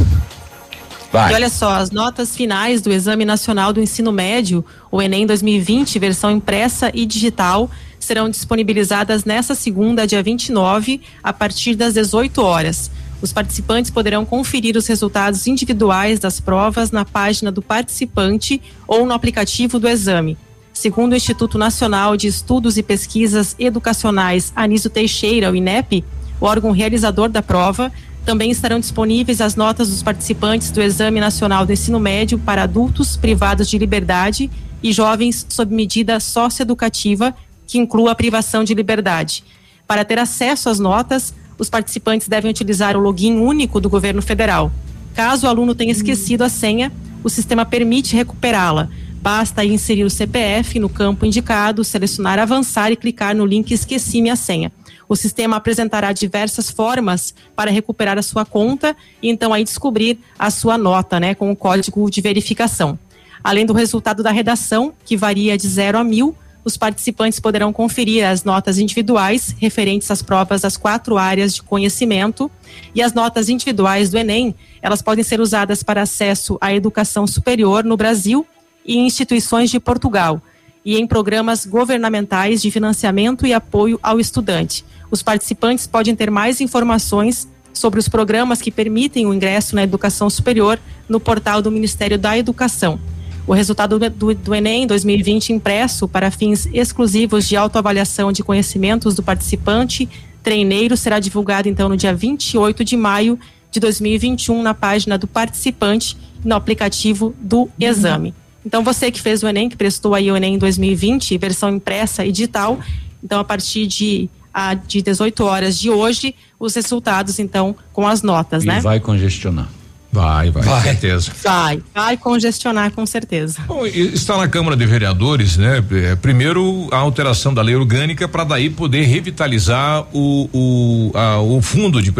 Vai. 1.11 1.31
E 1.31 1.35
olha 1.35 1.49
só, 1.49 1.71
as 1.71 1.89
notas 1.89 2.35
finais 2.35 2.81
do 2.81 2.91
Exame 2.91 3.25
Nacional 3.25 3.73
do 3.73 3.81
Ensino 3.81 4.11
Médio, 4.11 4.63
o 4.91 5.01
Enem 5.01 5.25
2020, 5.25 5.97
versão 5.97 6.29
impressa 6.29 6.91
e 6.93 7.05
digital, 7.05 7.69
serão 7.99 8.29
disponibilizadas 8.29 9.25
nesta 9.25 9.55
segunda, 9.55 10.05
dia 10.05 10.21
29, 10.21 11.01
a 11.23 11.33
partir 11.33 11.75
das 11.75 11.95
18 11.95 12.41
horas. 12.41 12.91
Os 13.21 13.33
participantes 13.33 13.91
poderão 13.91 14.23
conferir 14.23 14.77
os 14.77 14.87
resultados 14.87 15.45
individuais 15.47 16.19
das 16.19 16.39
provas 16.39 16.91
na 16.91 17.03
página 17.03 17.51
do 17.51 17.61
participante 17.61 18.61
ou 18.87 19.05
no 19.05 19.13
aplicativo 19.13 19.79
do 19.79 19.89
exame. 19.89 20.37
Segundo 20.71 21.11
o 21.11 21.15
Instituto 21.15 21.57
Nacional 21.57 22.15
de 22.15 22.27
Estudos 22.27 22.77
e 22.77 22.83
Pesquisas 22.83 23.55
Educacionais 23.59 24.53
Anísio 24.55 24.89
Teixeira, 24.89 25.51
o 25.51 25.55
INEP, 25.55 26.05
o 26.39 26.45
órgão 26.45 26.71
realizador 26.71 27.27
da 27.27 27.41
prova, 27.41 27.91
Também 28.25 28.51
estarão 28.51 28.79
disponíveis 28.79 29.41
as 29.41 29.55
notas 29.55 29.89
dos 29.89 30.03
participantes 30.03 30.71
do 30.71 30.81
Exame 30.81 31.19
Nacional 31.19 31.65
do 31.65 31.73
Ensino 31.73 31.99
Médio 31.99 32.37
para 32.37 32.63
adultos 32.63 33.17
privados 33.17 33.69
de 33.69 33.77
liberdade 33.77 34.49
e 34.83 34.91
jovens 34.91 35.45
sob 35.49 35.73
medida 35.73 36.19
socioeducativa, 36.19 37.35
que 37.65 37.77
inclua 37.77 38.11
a 38.11 38.15
privação 38.15 38.63
de 38.63 38.73
liberdade. 38.73 39.43
Para 39.87 40.05
ter 40.05 40.19
acesso 40.19 40.69
às 40.69 40.79
notas, 40.79 41.33
os 41.57 41.69
participantes 41.69 42.27
devem 42.27 42.49
utilizar 42.49 42.95
o 42.95 42.99
login 42.99 43.37
único 43.37 43.81
do 43.81 43.89
governo 43.89 44.21
federal. 44.21 44.71
Caso 45.13 45.45
o 45.45 45.49
aluno 45.49 45.75
tenha 45.75 45.91
esquecido 45.91 46.43
a 46.43 46.49
senha, 46.49 46.91
o 47.23 47.29
sistema 47.29 47.65
permite 47.65 48.15
recuperá-la. 48.15 48.89
Basta 49.21 49.65
inserir 49.65 50.05
o 50.05 50.09
CPF 50.09 50.79
no 50.79 50.87
campo 50.87 51.25
indicado, 51.25 51.83
selecionar 51.83 52.39
avançar 52.39 52.91
e 52.91 52.95
clicar 52.95 53.35
no 53.35 53.45
link 53.45 53.71
Esqueci-me 53.71 54.29
a 54.29 54.35
senha. 54.35 54.71
O 55.09 55.15
sistema 55.15 55.55
apresentará 55.55 56.13
diversas 56.13 56.69
formas 56.69 57.33
para 57.55 57.71
recuperar 57.71 58.19
a 58.19 58.21
sua 58.21 58.45
conta 58.45 58.95
e 59.23 59.27
então 59.27 59.51
aí 59.51 59.63
descobrir 59.63 60.19
a 60.37 60.51
sua 60.51 60.77
nota, 60.77 61.19
né, 61.19 61.33
com 61.33 61.51
o 61.51 61.55
código 61.55 62.11
de 62.11 62.21
verificação. 62.21 62.97
Além 63.43 63.65
do 63.65 63.73
resultado 63.73 64.21
da 64.21 64.31
redação, 64.31 64.93
que 65.03 65.17
varia 65.17 65.57
de 65.57 65.67
0 65.67 65.97
a 65.97 66.03
mil, 66.03 66.37
os 66.63 66.77
participantes 66.77 67.39
poderão 67.39 67.73
conferir 67.73 68.23
as 68.23 68.43
notas 68.43 68.77
individuais 68.77 69.55
referentes 69.57 70.11
às 70.11 70.21
provas 70.21 70.61
das 70.61 70.77
quatro 70.77 71.17
áreas 71.17 71.55
de 71.55 71.63
conhecimento 71.63 72.51
e 72.93 73.01
as 73.01 73.11
notas 73.11 73.49
individuais 73.49 74.11
do 74.11 74.17
Enem, 74.19 74.53
elas 74.79 75.01
podem 75.01 75.23
ser 75.23 75.41
usadas 75.41 75.81
para 75.81 76.03
acesso 76.03 76.55
à 76.61 76.71
educação 76.71 77.25
superior 77.25 77.83
no 77.83 77.97
Brasil 77.97 78.45
e 78.85 78.97
em 78.97 79.07
instituições 79.07 79.71
de 79.71 79.79
Portugal 79.79 80.39
e 80.83 80.97
em 80.97 81.07
programas 81.07 81.65
governamentais 81.65 82.61
de 82.61 82.71
financiamento 82.71 83.45
e 83.45 83.53
apoio 83.53 83.99
ao 84.01 84.19
estudante. 84.19 84.85
Os 85.11 85.23
participantes 85.23 85.87
podem 85.87 86.15
ter 86.15 86.29
mais 86.29 86.61
informações 86.61 87.47
sobre 87.73 87.99
os 87.99 88.09
programas 88.09 88.61
que 88.61 88.71
permitem 88.71 89.25
o 89.25 89.33
ingresso 89.33 89.75
na 89.75 89.83
educação 89.83 90.29
superior 90.29 90.79
no 91.07 91.19
portal 91.19 91.61
do 91.61 91.71
Ministério 91.71 92.17
da 92.17 92.37
Educação. 92.37 92.99
O 93.47 93.53
resultado 93.53 93.97
do, 93.97 94.35
do, 94.35 94.53
Enem 94.53 94.85
2020 94.85 95.53
impresso 95.53 96.07
para 96.07 96.29
fins 96.29 96.67
exclusivos 96.71 97.47
de 97.47 97.55
autoavaliação 97.55 98.31
de 98.31 98.43
conhecimentos 98.43 99.15
do 99.15 99.23
participante 99.23 100.07
treineiro 100.43 100.95
será 100.95 101.19
divulgado 101.19 101.67
então 101.67 101.89
no 101.89 101.97
dia 101.97 102.13
28 102.13 102.83
de 102.83 102.95
maio 102.95 103.39
de 103.71 103.79
2021 103.79 104.61
na 104.61 104.73
página 104.73 105.17
do 105.17 105.27
participante 105.27 106.15
no 106.43 106.55
aplicativo 106.55 107.33
do 107.39 107.69
exame. 107.79 108.33
Então 108.65 108.83
você 108.83 109.09
que 109.09 109.21
fez 109.21 109.41
o 109.41 109.47
Enem, 109.47 109.69
que 109.69 109.77
prestou 109.77 110.13
aí 110.13 110.31
o 110.31 110.37
Enem 110.37 110.57
2020, 110.57 111.37
versão 111.37 111.69
impressa 111.69 112.25
e 112.25 112.31
digital, 112.31 112.79
então 113.23 113.39
a 113.39 113.43
partir 113.43 113.87
de 113.87 114.29
a, 114.53 114.73
de 114.73 115.01
18 115.01 115.43
horas 115.43 115.79
de 115.79 115.89
hoje, 115.89 116.35
os 116.59 116.75
resultados 116.75 117.39
então 117.39 117.75
com 117.93 118.07
as 118.07 118.21
notas, 118.21 118.63
e 118.63 118.67
né? 118.67 118.79
vai 118.81 118.99
congestionar. 118.99 119.67
Vai, 120.11 120.49
vai, 120.49 120.63
vai, 120.63 120.81
certeza. 120.81 121.31
Vai, 121.43 121.83
vai 121.93 122.17
congestionar 122.17 122.91
com 122.91 123.05
certeza. 123.05 123.59
Bom, 123.67 123.85
está 123.85 124.37
na 124.37 124.47
Câmara 124.47 124.75
de 124.75 124.83
Vereadores, 124.83 125.55
né? 125.55 125.83
É, 125.91 126.15
primeiro 126.15 126.87
a 126.91 126.97
alteração 126.97 127.53
da 127.53 127.61
lei 127.61 127.75
orgânica 127.75 128.27
para 128.27 128.43
daí 128.43 128.71
poder 128.71 129.03
revitalizar 129.03 130.07
o, 130.11 130.49
o, 130.51 131.11
a, 131.15 131.39
o 131.41 131.61
fundo 131.61 132.01
de 132.01 132.11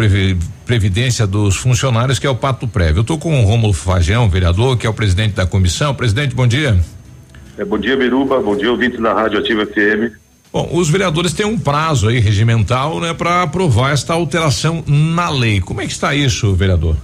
previdência 0.64 1.26
dos 1.26 1.56
funcionários 1.56 2.20
que 2.20 2.26
é 2.26 2.30
o 2.30 2.36
Pato 2.36 2.68
Prévio. 2.68 2.98
Eu 2.98 3.02
estou 3.02 3.18
com 3.18 3.40
o 3.40 3.44
Rômulo 3.44 3.72
Fajão, 3.72 4.30
vereador, 4.30 4.76
que 4.76 4.86
é 4.86 4.90
o 4.90 4.94
presidente 4.94 5.34
da 5.34 5.44
comissão. 5.44 5.92
Presidente, 5.92 6.32
bom 6.32 6.46
dia. 6.46 6.78
É, 7.58 7.64
bom 7.64 7.78
dia, 7.78 7.96
Biruba. 7.96 8.40
Bom 8.40 8.56
dia, 8.56 8.70
ouvintes 8.70 9.00
da 9.00 9.12
Rádio 9.12 9.40
Ativa 9.40 9.66
FM. 9.66 10.19
Bom, 10.52 10.68
os 10.72 10.90
vereadores 10.90 11.32
têm 11.32 11.46
um 11.46 11.58
prazo 11.58 12.08
aí 12.08 12.18
regimental, 12.18 13.00
né, 13.00 13.14
para 13.14 13.42
aprovar 13.42 13.92
esta 13.92 14.14
alteração 14.14 14.82
na 14.86 15.30
lei. 15.30 15.60
Como 15.60 15.80
é 15.80 15.86
que 15.86 15.92
está 15.92 16.14
isso, 16.14 16.52
vereador? 16.54 16.96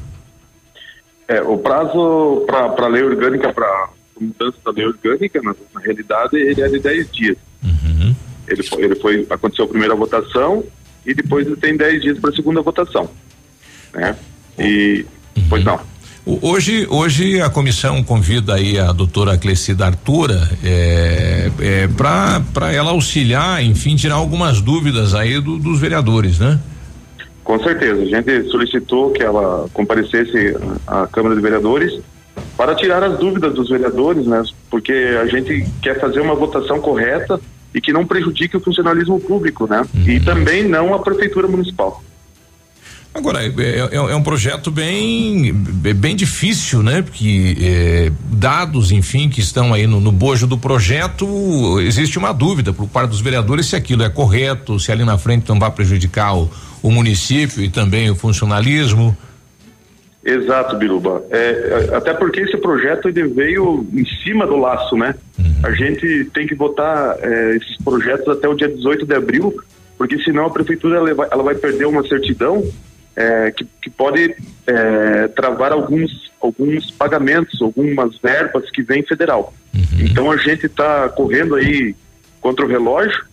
É, 1.28 1.40
o 1.40 1.56
prazo 1.58 2.44
para 2.46 2.86
a 2.86 2.88
lei 2.88 3.02
orgânica, 3.02 3.52
para 3.52 3.90
mudança 4.20 4.56
da 4.64 4.72
lei 4.72 4.86
orgânica, 4.86 5.40
na, 5.42 5.54
na, 5.74 5.80
realidade, 5.80 6.36
ele 6.36 6.60
é 6.60 6.68
de 6.68 6.78
10 6.78 7.10
dias. 7.10 7.36
Uhum. 7.62 8.14
Ele, 8.48 8.62
foi, 8.62 8.82
ele 8.82 8.94
foi, 8.96 9.26
aconteceu 9.30 9.64
a 9.64 9.68
primeira 9.68 9.94
votação 9.94 10.64
e 11.04 11.14
depois 11.14 11.46
ele 11.46 11.56
tem 11.56 11.76
10 11.76 12.02
dias 12.02 12.18
para 12.18 12.30
a 12.30 12.34
segunda 12.34 12.62
votação. 12.62 13.08
Né? 13.92 14.16
E, 14.58 15.04
uhum. 15.36 15.44
pois 15.48 15.64
não. 15.64 15.80
Hoje, 16.28 16.88
hoje 16.90 17.40
a 17.40 17.48
comissão 17.48 18.02
convida 18.02 18.54
aí 18.54 18.80
a 18.80 18.90
doutora 18.90 19.38
Clecida 19.38 19.86
Artura 19.86 20.50
é, 20.64 21.48
é, 21.60 21.88
para 21.88 22.72
ela 22.72 22.90
auxiliar, 22.90 23.62
enfim, 23.62 23.94
tirar 23.94 24.16
algumas 24.16 24.60
dúvidas 24.60 25.14
aí 25.14 25.40
do, 25.40 25.56
dos 25.56 25.80
vereadores, 25.80 26.40
né? 26.40 26.58
Com 27.44 27.62
certeza. 27.62 28.02
A 28.02 28.06
gente 28.06 28.50
solicitou 28.50 29.12
que 29.12 29.22
ela 29.22 29.68
comparecesse 29.72 30.56
à 30.84 31.06
Câmara 31.06 31.36
de 31.36 31.40
Vereadores 31.40 32.00
para 32.56 32.74
tirar 32.74 33.04
as 33.04 33.16
dúvidas 33.20 33.54
dos 33.54 33.68
vereadores, 33.68 34.26
né? 34.26 34.42
Porque 34.68 34.92
a 34.92 35.26
gente 35.26 35.64
quer 35.80 36.00
fazer 36.00 36.18
uma 36.18 36.34
votação 36.34 36.80
correta 36.80 37.40
e 37.72 37.80
que 37.80 37.92
não 37.92 38.04
prejudique 38.04 38.56
o 38.56 38.60
funcionalismo 38.60 39.20
público, 39.20 39.68
né? 39.68 39.86
Uhum. 39.94 40.08
E 40.08 40.18
também 40.18 40.66
não 40.66 40.92
a 40.92 40.98
prefeitura 40.98 41.46
municipal. 41.46 42.02
Agora, 43.16 43.42
é, 43.42 43.48
é, 43.48 43.94
é, 43.94 44.14
um 44.14 44.22
projeto 44.22 44.70
bem, 44.70 45.50
bem 45.52 46.14
difícil, 46.14 46.82
né? 46.82 47.00
Porque 47.00 47.56
é, 47.62 48.12
dados, 48.30 48.92
enfim, 48.92 49.30
que 49.30 49.40
estão 49.40 49.72
aí 49.72 49.86
no, 49.86 50.00
no, 50.00 50.12
bojo 50.12 50.46
do 50.46 50.58
projeto, 50.58 51.80
existe 51.80 52.18
uma 52.18 52.32
dúvida 52.32 52.74
por 52.74 52.86
parte 52.86 53.10
dos 53.10 53.22
vereadores 53.22 53.66
se 53.66 53.76
aquilo 53.76 54.02
é 54.02 54.10
correto, 54.10 54.78
se 54.78 54.92
ali 54.92 55.02
na 55.02 55.16
frente 55.16 55.48
não 55.48 55.58
vai 55.58 55.70
prejudicar 55.70 56.36
o, 56.36 56.50
o 56.82 56.90
município 56.90 57.62
e 57.62 57.70
também 57.70 58.10
o 58.10 58.14
funcionalismo. 58.14 59.16
Exato, 60.22 60.76
Biruba. 60.76 61.24
É, 61.30 61.90
até 61.94 62.12
porque 62.12 62.40
esse 62.40 62.58
projeto 62.58 63.08
ele 63.08 63.28
veio 63.28 63.86
em 63.94 64.04
cima 64.22 64.46
do 64.46 64.56
laço, 64.56 64.94
né? 64.94 65.14
Uhum. 65.38 65.54
A 65.62 65.70
gente 65.70 66.26
tem 66.34 66.46
que 66.46 66.54
votar 66.54 67.16
é, 67.20 67.56
esses 67.56 67.78
projetos 67.82 68.28
até 68.28 68.46
o 68.46 68.54
dia 68.54 68.68
18 68.68 69.06
de 69.06 69.14
abril, 69.14 69.54
porque 69.96 70.22
senão 70.22 70.44
a 70.44 70.50
prefeitura 70.50 70.98
ela 70.98 71.14
vai, 71.14 71.28
ela 71.30 71.42
vai 71.42 71.54
perder 71.54 71.86
uma 71.86 72.06
certidão 72.06 72.62
é, 73.16 73.50
que, 73.50 73.66
que, 73.82 73.90
pode 73.90 74.36
é, 74.66 75.28
travar 75.28 75.72
alguns, 75.72 76.30
alguns 76.40 76.90
pagamentos, 76.90 77.60
algumas 77.62 78.18
verbas 78.18 78.70
que 78.70 78.82
vêm 78.82 79.02
federal. 79.02 79.52
Uhum. 79.74 80.00
Então 80.00 80.30
a 80.30 80.36
gente 80.36 80.66
está 80.66 81.08
correndo 81.08 81.54
aí 81.54 81.96
contra 82.40 82.64
o 82.64 82.68
relógio 82.68 83.24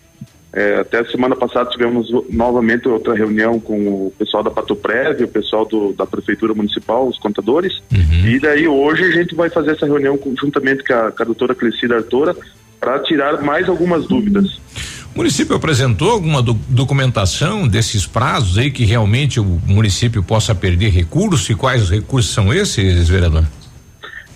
é, 0.54 0.76
até 0.76 1.04
semana 1.06 1.36
passada 1.36 1.72
tivemos 1.72 2.08
novamente 2.30 2.88
outra 2.88 3.16
reunião 3.16 3.60
com 3.60 4.06
o 4.06 4.14
pessoal 4.20 4.44
da 4.44 4.52
Pato 4.52 4.76
Prévio, 4.76 5.26
o 5.26 5.30
pessoal 5.30 5.66
do, 5.66 5.94
da 5.94 6.06
Prefeitura 6.06 6.54
Municipal, 6.54 7.08
os 7.08 7.18
contadores. 7.18 7.82
Uhum. 7.92 8.28
E 8.28 8.40
daí 8.40 8.68
hoje 8.68 9.04
a 9.04 9.12
gente 9.12 9.34
vai 9.34 9.50
fazer 9.50 9.72
essa 9.72 9.88
reunião 9.88 10.18
juntamente 10.40 10.84
com 10.84 10.94
a, 10.94 11.12
com 11.12 11.24
a 11.24 11.26
doutora 11.26 11.56
Clecida 11.56 11.96
Artora 11.96 12.36
para 12.84 13.00
tirar 13.00 13.42
mais 13.42 13.70
algumas 13.70 14.06
dúvidas. 14.08 14.60
O 15.16 15.20
município 15.20 15.56
apresentou 15.56 16.12
alguma 16.12 16.42
do, 16.42 16.54
documentação 16.68 17.66
desses 17.66 18.06
prazos 18.06 18.58
aí 18.58 18.72
que 18.72 18.84
realmente 18.84 19.40
o 19.40 19.46
município 19.66 20.22
possa 20.22 20.54
perder 20.54 20.90
recursos 20.90 21.50
e 21.50 21.56
quais 21.56 21.90
recursos 21.90 22.34
são 22.34 22.54
esses, 22.54 23.08
vereador? 23.08 23.46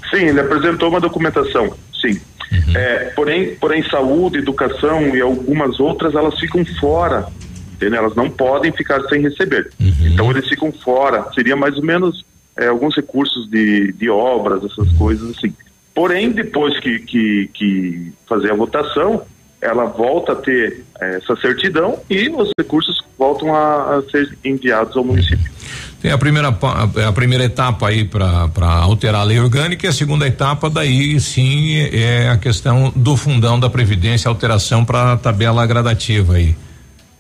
Sim, 0.10 0.28
ele 0.28 0.40
apresentou 0.40 0.88
uma 0.88 1.02
documentação, 1.02 1.74
sim. 2.00 2.22
Uhum. 2.50 2.78
É, 2.78 3.12
porém, 3.16 3.56
porém, 3.56 3.84
saúde, 3.90 4.38
educação 4.38 5.14
e 5.14 5.20
algumas 5.20 5.78
outras, 5.82 6.16
elas 6.16 6.40
ficam 6.40 6.64
fora, 6.80 7.28
entendeu? 7.74 8.00
Elas 8.00 8.16
não 8.16 8.30
podem 8.30 8.72
ficar 8.72 9.02
sem 9.10 9.22
receber. 9.22 9.70
Uhum. 9.78 9.92
Então, 10.06 10.32
eles 10.32 10.48
ficam 10.48 10.72
fora. 10.72 11.28
Seria 11.34 11.58
mais 11.58 11.76
ou 11.76 11.84
menos 11.84 12.24
é, 12.56 12.68
alguns 12.68 12.96
recursos 12.96 13.50
de, 13.50 13.92
de 13.92 14.10
obras, 14.10 14.64
essas 14.64 14.90
coisas 14.94 15.36
assim. 15.36 15.54
Porém, 15.98 16.30
depois 16.30 16.80
que, 16.80 17.00
que, 17.00 17.50
que 17.56 18.14
fazer 18.30 18.52
a 18.52 18.56
votação, 18.56 19.24
ela 19.60 19.86
volta 19.86 20.34
a 20.34 20.36
ter 20.36 20.84
é, 21.02 21.16
essa 21.16 21.36
certidão 21.38 22.00
e 22.08 22.30
os 22.30 22.52
recursos 22.56 23.04
voltam 23.18 23.52
a, 23.56 23.96
a 23.96 24.04
ser 24.04 24.38
enviados 24.46 24.96
ao 24.96 25.04
município. 25.04 25.52
Tem 26.00 26.12
a 26.12 26.18
primeira 26.20 26.50
a 26.50 27.12
primeira 27.12 27.46
etapa 27.46 27.88
aí 27.88 28.06
para 28.06 28.48
alterar 28.62 29.22
a 29.22 29.24
lei 29.24 29.40
orgânica 29.40 29.88
e 29.88 29.90
a 29.90 29.92
segunda 29.92 30.28
etapa 30.28 30.70
daí 30.70 31.20
sim 31.20 31.76
é 31.92 32.30
a 32.30 32.38
questão 32.38 32.94
do 32.96 33.18
fundão 33.18 33.60
da 33.60 33.68
previdência, 33.68 34.30
alteração 34.30 34.86
para 34.86 35.14
a 35.14 35.18
tabela 35.18 35.66
gradativa 35.66 36.36
aí. 36.36 36.56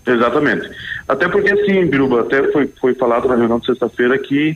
Exatamente. 0.05 0.69
Até 1.07 1.27
porque 1.27 1.49
assim, 1.49 1.83
Biruba, 1.87 2.21
até 2.21 2.43
foi 2.51 2.69
foi 2.79 2.93
falado 2.93 3.27
na 3.27 3.35
reunião 3.35 3.57
de 3.57 3.65
sexta-feira 3.65 4.19
que 4.19 4.55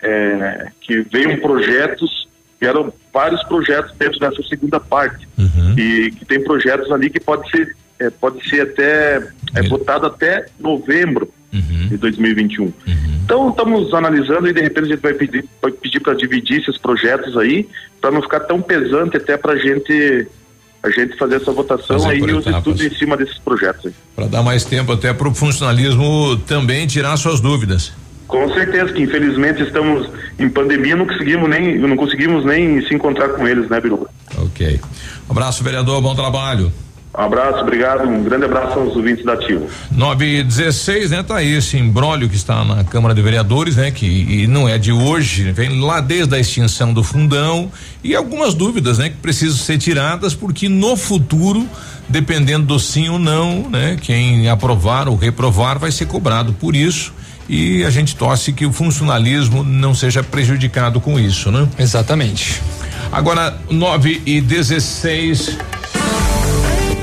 é, 0.00 0.68
que 0.80 1.00
veio 1.10 1.40
projetos 1.40 2.28
vieram 2.60 2.92
vários 3.16 3.42
projetos 3.44 3.94
dentro 3.98 4.20
dessa 4.20 4.42
segunda 4.42 4.78
parte 4.78 5.26
uhum. 5.38 5.74
e 5.78 6.10
que 6.10 6.26
tem 6.26 6.44
projetos 6.44 6.92
ali 6.92 7.08
que 7.08 7.18
pode 7.18 7.50
ser 7.50 7.74
é, 7.98 8.10
pode 8.10 8.46
ser 8.46 8.60
até 8.60 9.26
é, 9.54 9.62
votado 9.62 10.04
até 10.04 10.44
novembro 10.60 11.32
uhum. 11.50 11.88
de 11.88 11.96
2021. 11.96 12.64
Uhum. 12.64 12.74
Então 13.24 13.48
estamos 13.48 13.94
analisando 13.94 14.46
e 14.48 14.52
de 14.52 14.60
repente 14.60 14.84
a 14.84 14.88
gente 14.88 15.00
vai 15.00 15.14
pedir 15.14 15.46
vai 15.62 15.72
pedir 15.72 16.00
para 16.00 16.12
dividir 16.12 16.60
esses 16.60 16.76
projetos 16.76 17.38
aí 17.38 17.66
para 18.02 18.10
não 18.10 18.20
ficar 18.20 18.40
tão 18.40 18.60
pesante 18.60 19.16
até 19.16 19.38
para 19.38 19.54
a 19.54 19.56
gente 19.56 20.28
a 20.82 20.90
gente 20.90 21.16
fazer 21.16 21.36
essa 21.36 21.50
votação 21.50 21.98
fazer 21.98 22.10
aí 22.10 22.18
e 22.20 22.32
os 22.34 22.46
estudos 22.46 22.82
em 22.82 22.90
cima 22.90 23.16
desses 23.16 23.38
projetos. 23.38 23.94
Para 24.14 24.26
dar 24.26 24.42
mais 24.42 24.62
tempo 24.62 24.92
até 24.92 25.14
para 25.14 25.26
o 25.26 25.34
funcionalismo 25.34 26.36
também 26.46 26.86
tirar 26.86 27.16
suas 27.16 27.40
dúvidas. 27.40 27.94
Com 28.26 28.52
certeza 28.52 28.92
que 28.92 29.02
infelizmente 29.02 29.62
estamos 29.62 30.08
em 30.38 30.48
pandemia, 30.48 30.96
não 30.96 31.06
conseguimos 31.06 31.48
nem 31.48 31.78
não 31.78 31.96
conseguimos 31.96 32.44
nem 32.44 32.84
se 32.86 32.94
encontrar 32.94 33.28
com 33.30 33.46
eles, 33.46 33.68
né, 33.68 33.80
Biruba? 33.80 34.08
Ok. 34.38 34.80
Um 35.28 35.32
abraço, 35.32 35.62
vereador, 35.62 36.00
bom 36.02 36.14
trabalho. 36.14 36.72
Um 37.16 37.22
abraço, 37.22 37.60
obrigado, 37.60 38.06
um 38.06 38.22
grande 38.22 38.44
abraço 38.44 38.78
aos 38.78 38.94
ouvintes 38.94 39.24
da 39.24 39.32
Ativa. 39.32 39.64
9 39.90 40.40
e 40.40 40.42
16, 40.42 41.12
né? 41.12 41.22
Tá 41.22 41.36
aí 41.36 41.54
esse 41.54 41.78
embrólio 41.78 42.28
que 42.28 42.36
está 42.36 42.62
na 42.62 42.84
Câmara 42.84 43.14
de 43.14 43.22
Vereadores, 43.22 43.76
né? 43.76 43.90
Que 43.90 44.46
não 44.46 44.68
é 44.68 44.76
de 44.76 44.92
hoje, 44.92 45.50
vem 45.52 45.80
lá 45.80 46.02
desde 46.02 46.34
a 46.34 46.38
extinção 46.38 46.92
do 46.92 47.02
fundão 47.02 47.72
e 48.04 48.14
algumas 48.14 48.52
dúvidas, 48.52 48.98
né? 48.98 49.08
Que 49.08 49.16
precisam 49.16 49.56
ser 49.56 49.78
tiradas 49.78 50.34
porque 50.34 50.68
no 50.68 50.94
futuro, 50.94 51.66
dependendo 52.06 52.66
do 52.66 52.78
sim 52.78 53.08
ou 53.08 53.18
não, 53.18 53.70
né? 53.70 53.96
Quem 53.98 54.50
aprovar 54.50 55.08
ou 55.08 55.16
reprovar 55.16 55.78
vai 55.78 55.90
ser 55.90 56.06
cobrado 56.06 56.52
por 56.52 56.76
isso 56.76 57.14
e 57.48 57.84
a 57.84 57.90
gente 57.90 58.16
torce 58.16 58.52
que 58.52 58.66
o 58.66 58.72
funcionalismo 58.72 59.62
não 59.62 59.94
seja 59.94 60.22
prejudicado 60.22 61.00
com 61.00 61.18
isso, 61.18 61.50
né? 61.50 61.68
Exatamente. 61.78 62.60
Agora, 63.12 63.56
9 63.70 64.22
e 64.26 64.40
16. 64.40 65.56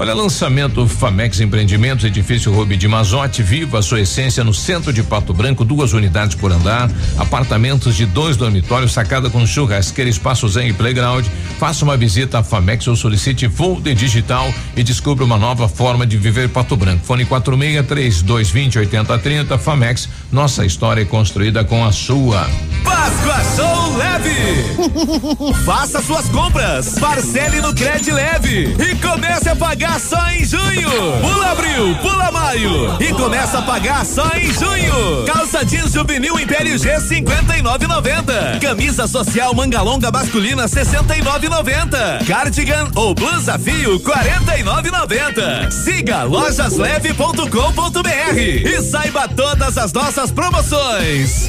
Olha, 0.00 0.14
lançamento 0.14 0.88
Famex 0.88 1.40
Empreendimentos, 1.40 2.06
edifício 2.06 2.50
Rubi 2.50 2.74
de 2.74 2.88
Mazote, 2.88 3.42
viva 3.42 3.80
a 3.80 3.82
sua 3.82 4.00
essência 4.00 4.42
no 4.42 4.54
centro 4.54 4.94
de 4.94 5.02
Pato 5.02 5.34
Branco, 5.34 5.62
duas 5.62 5.92
unidades 5.92 6.34
por 6.34 6.50
andar, 6.50 6.90
apartamentos 7.18 7.94
de 7.94 8.06
dois 8.06 8.34
dormitórios, 8.34 8.94
sacada 8.94 9.28
com 9.28 9.46
churrasqueira, 9.46 10.08
espaço 10.08 10.48
zen 10.48 10.68
e 10.68 10.72
playground. 10.72 11.26
Faça 11.58 11.84
uma 11.84 11.98
visita 11.98 12.38
à 12.38 12.42
Famex 12.42 12.88
ou 12.88 12.96
solicite 12.96 13.46
voo 13.46 13.78
de 13.78 13.94
digital 13.94 14.50
e 14.74 14.82
descubra 14.82 15.22
uma 15.22 15.36
nova 15.36 15.68
forma 15.68 16.06
de 16.06 16.16
viver 16.16 16.48
Pato 16.48 16.78
Branco. 16.78 17.04
Fone 17.04 17.26
46 17.26 17.86
3220 17.86 18.78
8030 18.78 19.58
Famex, 19.58 20.08
nossa 20.32 20.64
história 20.64 21.02
é 21.02 21.04
construída 21.04 21.62
com 21.62 21.84
a 21.84 21.92
sua. 21.92 22.48
Páscoa 22.82 23.36
Show 23.54 23.96
Leve! 23.98 25.60
Faça 25.66 26.00
suas 26.00 26.26
compras, 26.30 26.98
parcele 26.98 27.60
no 27.60 27.74
Cred 27.74 28.10
Leve 28.10 28.74
e 28.78 28.94
comece 28.96 29.50
a 29.50 29.54
pagar 29.54 29.89
só 29.98 30.28
em 30.30 30.44
junho. 30.44 30.90
Pula 31.20 31.52
abril, 31.52 31.96
pula 32.02 32.30
maio 32.30 32.96
e 33.00 33.12
começa 33.12 33.58
a 33.58 33.62
pagar 33.62 34.04
só 34.04 34.28
em 34.36 34.52
junho. 34.52 35.24
Calça 35.26 35.64
jeans 35.64 35.92
juvenil 35.92 36.38
Império 36.38 36.78
G 36.78 36.88
59,90. 36.96 38.60
Camisa 38.60 39.06
social 39.06 39.54
manga 39.54 39.80
longa 39.82 40.10
masculina 40.10 40.66
69,90. 40.66 42.26
Cardigan 42.26 42.88
ou 42.94 43.14
blusa 43.14 43.58
fio 43.58 43.98
49,90. 44.00 45.70
Siga 45.70 46.24
lojasleve.com.br 46.24 48.38
e 48.38 48.82
saiba 48.82 49.28
todas 49.28 49.78
as 49.78 49.92
nossas 49.92 50.30
promoções. 50.30 51.48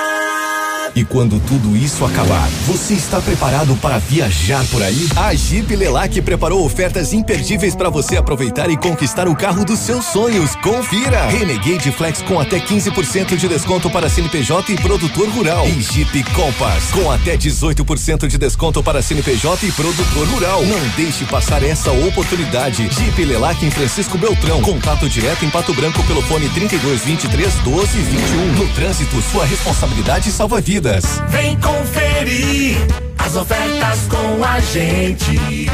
E 0.93 1.05
quando 1.05 1.39
tudo 1.47 1.75
isso 1.77 2.03
acabar, 2.03 2.49
você 2.67 2.93
está 2.93 3.21
preparado 3.21 3.77
para 3.77 3.97
viajar 3.97 4.65
por 4.65 4.83
aí? 4.83 5.07
A 5.15 5.33
Jeep 5.33 5.73
Lelac 5.73 6.21
preparou 6.21 6.65
ofertas 6.65 7.13
imperdíveis 7.13 7.73
para 7.73 7.89
você 7.89 8.17
aproveitar 8.17 8.69
e 8.69 8.75
conquistar 8.75 9.25
o 9.29 9.35
carro 9.35 9.63
dos 9.63 9.79
seus 9.79 10.03
sonhos. 10.05 10.53
Confira! 10.57 11.27
Renegade 11.27 11.91
Flex 11.93 12.21
com 12.21 12.41
até 12.41 12.59
15% 12.59 13.37
de 13.37 13.47
desconto 13.47 13.89
para 13.89 14.09
CNPJ 14.09 14.73
e 14.73 14.75
produtor 14.75 15.29
rural. 15.29 15.65
E 15.65 15.81
Jeep 15.81 16.23
Compass 16.33 16.91
com 16.91 17.09
até 17.09 17.37
18% 17.37 18.27
de 18.27 18.37
desconto 18.37 18.83
para 18.83 19.01
CNPJ 19.01 19.67
e 19.67 19.71
produtor 19.71 20.27
rural. 20.27 20.65
Não 20.65 20.89
deixe 20.97 21.23
passar 21.23 21.63
essa 21.63 21.91
oportunidade. 21.91 22.89
Jeep 22.91 23.23
Lelac 23.23 23.65
em 23.65 23.71
Francisco 23.71 24.17
Beltrão. 24.17 24.61
Contato 24.61 25.07
direto 25.07 25.45
em 25.45 25.49
Pato 25.49 25.73
Branco 25.73 26.03
pelo 26.03 26.21
fone 26.23 26.49
32 26.49 27.05
23 27.05 27.53
12 27.63 27.97
21. 27.97 28.51
No 28.55 28.67
trânsito, 28.73 29.21
sua 29.21 29.45
responsabilidade 29.45 30.29
salva 30.31 30.59
vidas. 30.59 30.80
Vem 31.29 31.59
conferir 31.59 32.75
as 33.19 33.35
ofertas 33.35 34.07
com 34.09 34.43
a 34.43 34.59
gente. 34.61 35.69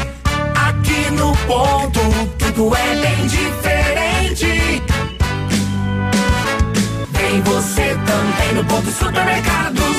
Aqui 0.54 1.10
no 1.12 1.34
ponto, 1.46 2.00
tudo 2.36 2.76
é 2.76 2.94
bem 2.94 3.26
diferente. 3.26 4.82
Vem 7.10 7.40
você 7.40 7.96
também 8.04 8.54
no 8.54 8.64
ponto 8.66 8.90
supermercados. 8.90 9.96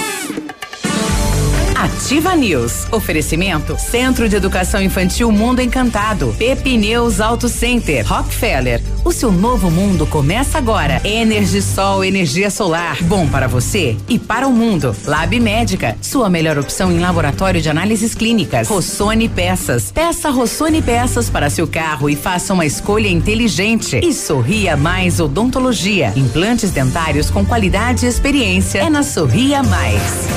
Ativa 1.80 2.36
News. 2.36 2.88
Oferecimento 2.92 3.80
Centro 3.80 4.28
de 4.28 4.36
Educação 4.36 4.82
Infantil 4.82 5.32
Mundo 5.32 5.62
Encantado. 5.62 6.36
Pepineus 6.38 7.22
Auto 7.22 7.48
Center. 7.48 8.06
Rockefeller. 8.06 8.82
O 9.06 9.14
seu 9.14 9.32
novo 9.32 9.72
mundo 9.72 10.06
começa 10.06 10.58
agora. 10.58 11.00
Energisol, 11.06 12.04
energia 12.04 12.50
solar. 12.50 13.02
Bom 13.04 13.26
para 13.30 13.48
você 13.48 13.96
e 14.10 14.20
para 14.20 14.46
o 14.46 14.52
mundo. 14.52 14.94
Lab 15.06 15.40
Médica. 15.40 15.96
Sua 16.02 16.30
melhor 16.30 16.58
opção 16.60 16.92
em 16.92 17.00
laboratório 17.00 17.62
de 17.62 17.70
análises 17.70 18.14
clínicas. 18.14 18.68
Rossoni 18.68 19.30
Peças. 19.30 19.90
Peça 19.90 20.30
Rossoni 20.30 20.82
Peças 20.82 21.30
para 21.30 21.50
seu 21.50 21.66
carro 21.66 22.10
e 22.10 22.16
faça 22.18 22.54
uma 22.54 22.66
escolha 22.66 23.08
inteligente. 23.08 24.02
E 24.04 24.12
Sorria 24.12 24.76
Mais 24.76 25.22
Odontologia. 25.22 26.12
Implantes 26.18 26.72
dentários 26.72 27.30
com 27.30 27.46
qualidade 27.46 28.06
e 28.06 28.10
experiência. 28.10 28.80
É 28.80 28.90
na 28.90 29.02
Sorria 29.02 29.64
Mais. 29.64 30.28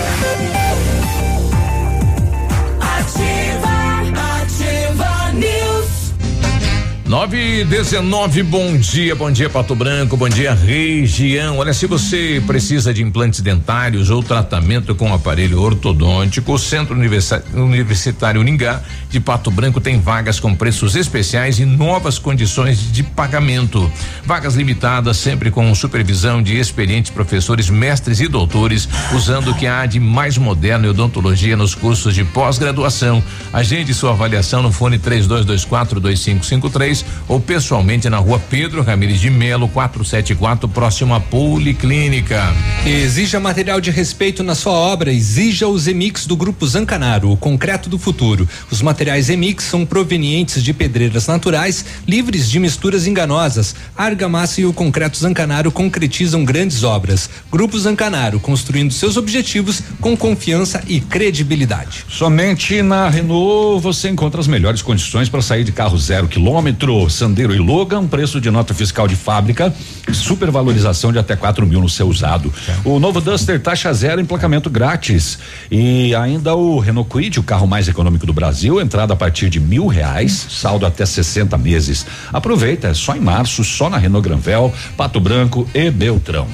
9 7.13 7.61
e 7.61 7.65
19, 7.67 8.43
bom 8.43 8.75
dia, 8.75 9.15
bom 9.15 9.31
dia 9.31 9.51
Pato 9.51 9.75
Branco, 9.75 10.17
bom 10.17 10.31
dia 10.31 10.55
região. 10.55 11.59
Olha, 11.59 11.75
se 11.75 11.87
você 11.87 12.43
precisa 12.47 12.95
de 12.95 13.03
implantes 13.03 13.43
dentários 13.43 14.09
ou 14.09 14.23
tratamento 14.23 14.95
com 14.95 15.13
aparelho 15.13 15.61
ortodôntico, 15.61 16.55
o 16.55 16.59
Centro 16.59 16.97
Universi- 16.97 17.43
Universitário 17.53 18.41
Uningá 18.41 18.81
de 19.11 19.21
Pato 19.21 19.51
Branco 19.51 19.79
tem 19.79 20.01
vagas 20.01 20.41
com 20.41 20.55
preços 20.55 20.97
especiais 20.97 21.59
e 21.59 21.67
novas 21.67 22.19
condições 22.19 22.91
de 22.91 23.03
pagamento. 23.03 23.93
Vagas 24.25 24.55
limitadas, 24.55 25.19
sempre 25.19 25.51
com 25.51 25.75
supervisão 25.75 26.43
de 26.43 26.59
experientes 26.59 27.11
professores, 27.11 27.69
mestres 27.69 28.21
e 28.21 28.27
doutores, 28.27 28.89
usando 29.15 29.51
o 29.51 29.55
que 29.55 29.67
há 29.67 29.85
de 29.85 30.01
mais 30.01 30.39
moderno 30.39 30.87
em 30.87 30.89
odontologia 30.89 31.59
nos 31.59 31.75
cursos 31.75 32.15
de 32.15 32.25
pós-graduação. 32.25 33.23
Agende 33.53 33.93
sua 33.93 34.13
avaliação 34.13 34.63
no 34.63 34.73
fone 34.73 34.99
3224 34.99 36.01
2553 36.01 37.02
ou 37.29 37.41
pessoalmente 37.41 38.09
na 38.09 38.19
rua 38.19 38.41
Pedro 38.51 38.83
Ramires 38.83 39.21
de 39.21 39.31
Melo, 39.31 39.69
474, 39.69 40.69
próximo 40.69 41.15
à 41.15 41.21
Policlínica. 41.21 42.43
Exija 42.87 43.39
material 43.39 43.81
de 43.81 43.91
respeito 43.91 44.43
na 44.43 44.55
sua 44.55 44.73
obra, 44.73 45.13
exija 45.13 45.69
os 45.69 45.87
Emix 45.87 46.27
do 46.27 46.37
Grupo 46.37 46.67
Zancanaro, 46.67 47.31
o 47.31 47.37
concreto 47.37 47.89
do 47.89 47.99
futuro. 47.99 48.49
Os 48.71 48.83
materiais 48.83 49.31
Emix 49.31 49.65
são 49.65 49.87
provenientes 49.87 50.63
de 50.63 50.73
pedreiras 50.73 51.27
naturais, 51.27 51.85
livres 52.07 52.51
de 52.51 52.59
misturas 52.59 53.07
enganosas. 53.07 53.75
A 53.97 54.05
argamassa 54.05 54.61
e 54.61 54.67
o 54.67 54.73
concreto 54.73 55.17
Zancanaro 55.17 55.71
concretizam 55.71 56.45
grandes 56.45 56.83
obras. 56.83 57.31
Grupo 57.51 57.79
Zancanaro, 57.79 58.41
construindo 58.41 58.93
seus 58.93 59.17
objetivos 59.17 59.83
com 60.01 60.17
confiança 60.17 60.83
e 60.87 61.01
credibilidade. 61.01 62.05
Somente 62.09 62.83
na 62.83 63.09
Renault 63.09 63.81
você 63.81 64.09
encontra 64.09 64.41
as 64.41 64.47
melhores 64.47 64.83
condições 64.83 65.29
para 65.29 65.43
sair 65.43 65.65
de 65.65 65.73
carro 65.73 65.97
zero 65.99 66.29
quilômetro. 66.29 66.92
Quatro, 66.93 67.09
Sandero 67.09 67.55
e 67.55 67.59
Logan, 67.59 68.07
preço 68.07 68.39
de 68.39 68.51
nota 68.51 68.75
fiscal 68.75 69.09
de 69.09 69.17
fábrica, 69.17 69.75
supervalorização 70.13 71.11
de 71.11 71.19
até 71.19 71.35
4 71.35 71.67
mil 71.67 71.81
no 71.81 71.89
seu 71.89 72.07
usado. 72.07 72.53
O 72.85 72.99
novo 72.99 73.19
Duster 73.19 73.61
taxa 73.61 73.93
zero, 73.95 74.21
emplacamento 74.21 74.69
grátis. 74.69 75.39
E 75.71 76.15
ainda 76.15 76.55
o 76.55 76.79
Renault 76.79 77.09
Kwid, 77.09 77.41
o 77.41 77.43
carro 77.43 77.67
mais 77.67 77.89
econômico 77.89 78.27
do 78.27 78.33
Brasil, 78.35 78.79
entrada 78.79 79.15
a 79.15 79.17
partir 79.17 79.49
de 79.49 79.59
mil 79.59 79.87
reais, 79.87 80.47
saldo 80.51 80.85
até 80.85 81.07
60 81.07 81.57
meses. 81.57 82.05
Aproveita, 82.31 82.89
é 82.89 82.95
só 82.95 83.17
em 83.17 83.21
março, 83.21 83.65
só 83.65 83.89
na 83.89 83.97
Renault 83.97 84.29
Granvel, 84.29 84.73
Pato 84.95 85.19
Branco 85.19 85.67
e 85.75 85.91
Beltrão. 85.91 86.47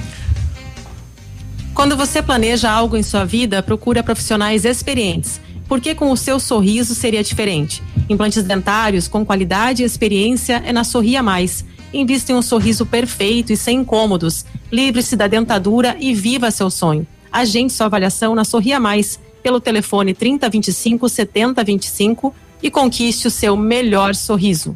Quando 1.74 1.96
você 1.96 2.22
planeja 2.22 2.70
algo 2.70 2.96
em 2.96 3.02
sua 3.02 3.24
vida, 3.24 3.60
procura 3.62 4.04
profissionais 4.04 4.64
experientes. 4.64 5.40
Porque 5.68 5.94
com 5.94 6.10
o 6.10 6.16
seu 6.16 6.40
sorriso 6.40 6.94
seria 6.94 7.22
diferente. 7.22 7.82
Implantes 8.08 8.42
dentários 8.42 9.06
com 9.06 9.24
qualidade 9.24 9.82
e 9.82 9.86
experiência 9.86 10.62
é 10.64 10.72
na 10.72 10.82
Sorria 10.82 11.22
Mais. 11.22 11.64
Invista 11.92 12.32
em 12.32 12.34
um 12.34 12.42
sorriso 12.42 12.86
perfeito 12.86 13.52
e 13.52 13.56
sem 13.56 13.80
incômodos. 13.80 14.44
Livre-se 14.72 15.14
da 15.14 15.26
dentadura 15.26 15.96
e 16.00 16.14
viva 16.14 16.50
seu 16.50 16.70
sonho. 16.70 17.06
Agende 17.30 17.72
sua 17.72 17.86
avaliação 17.86 18.34
na 18.34 18.44
Sorria 18.44 18.80
Mais 18.80 19.20
pelo 19.42 19.60
telefone 19.60 20.14
3025 20.14 21.08
7025 21.08 22.34
e 22.62 22.70
conquiste 22.70 23.28
o 23.28 23.30
seu 23.30 23.56
melhor 23.56 24.14
sorriso. 24.14 24.74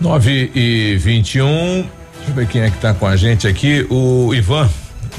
9 0.00 0.52
e 0.54 0.96
21 0.96 1.98
Deixa 2.28 2.30
eu 2.30 2.34
ver 2.34 2.48
quem 2.48 2.60
é 2.60 2.70
que 2.70 2.78
tá 2.78 2.92
com 2.92 3.06
a 3.06 3.16
gente 3.16 3.48
aqui. 3.48 3.86
O 3.88 4.34
Ivan. 4.34 4.68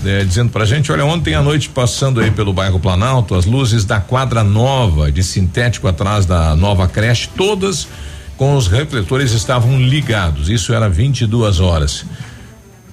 É, 0.06 0.24
dizendo 0.24 0.50
pra 0.50 0.66
gente, 0.66 0.92
olha, 0.92 1.06
ontem 1.06 1.34
à 1.36 1.42
noite 1.42 1.70
passando 1.70 2.20
aí 2.20 2.32
pelo 2.32 2.54
bairro 2.54 2.80
Planalto, 2.80 3.36
as 3.36 3.46
luzes 3.46 3.86
da 3.86 4.00
quadra 4.00 4.44
nova 4.44 5.12
de 5.12 5.24
sintético 5.24 5.88
atrás 5.88 6.26
da 6.26 6.56
nova 6.56 6.88
creche, 6.88 7.30
todas 7.36 7.88
com 8.38 8.56
os 8.56 8.68
refletores 8.68 9.32
estavam 9.34 9.80
ligados. 9.80 10.50
Isso 10.50 10.74
era 10.74 10.88
22 10.90 11.60
horas. 11.60 12.06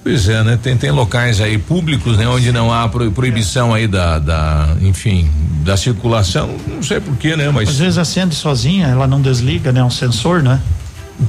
Pois 0.02 0.28
é, 0.28 0.43
né? 0.44 0.57
Tem, 0.62 0.76
tem 0.76 0.91
locais 0.93 1.41
aí 1.41 1.59
públicos, 1.59 2.17
né? 2.17 2.28
Onde 2.28 2.52
não 2.52 2.73
há 2.73 2.89
pro- 2.89 3.10
proibição 3.10 3.75
aí 3.75 3.89
da, 3.89 4.18
da, 4.20 4.76
enfim, 4.81 5.28
da 5.65 5.76
circulação, 5.76 6.57
não 6.68 6.81
sei 6.83 7.01
porquê, 7.01 7.35
né? 7.36 7.51
Mas 7.51 7.68
Às 7.70 7.78
vezes 7.78 7.99
acende 7.99 8.35
sozinha, 8.35 8.86
ela 8.86 9.07
não 9.09 9.20
desliga, 9.20 9.73
né? 9.73 9.83
Um 9.83 9.91
sensor, 9.91 10.43
né? 10.44 10.60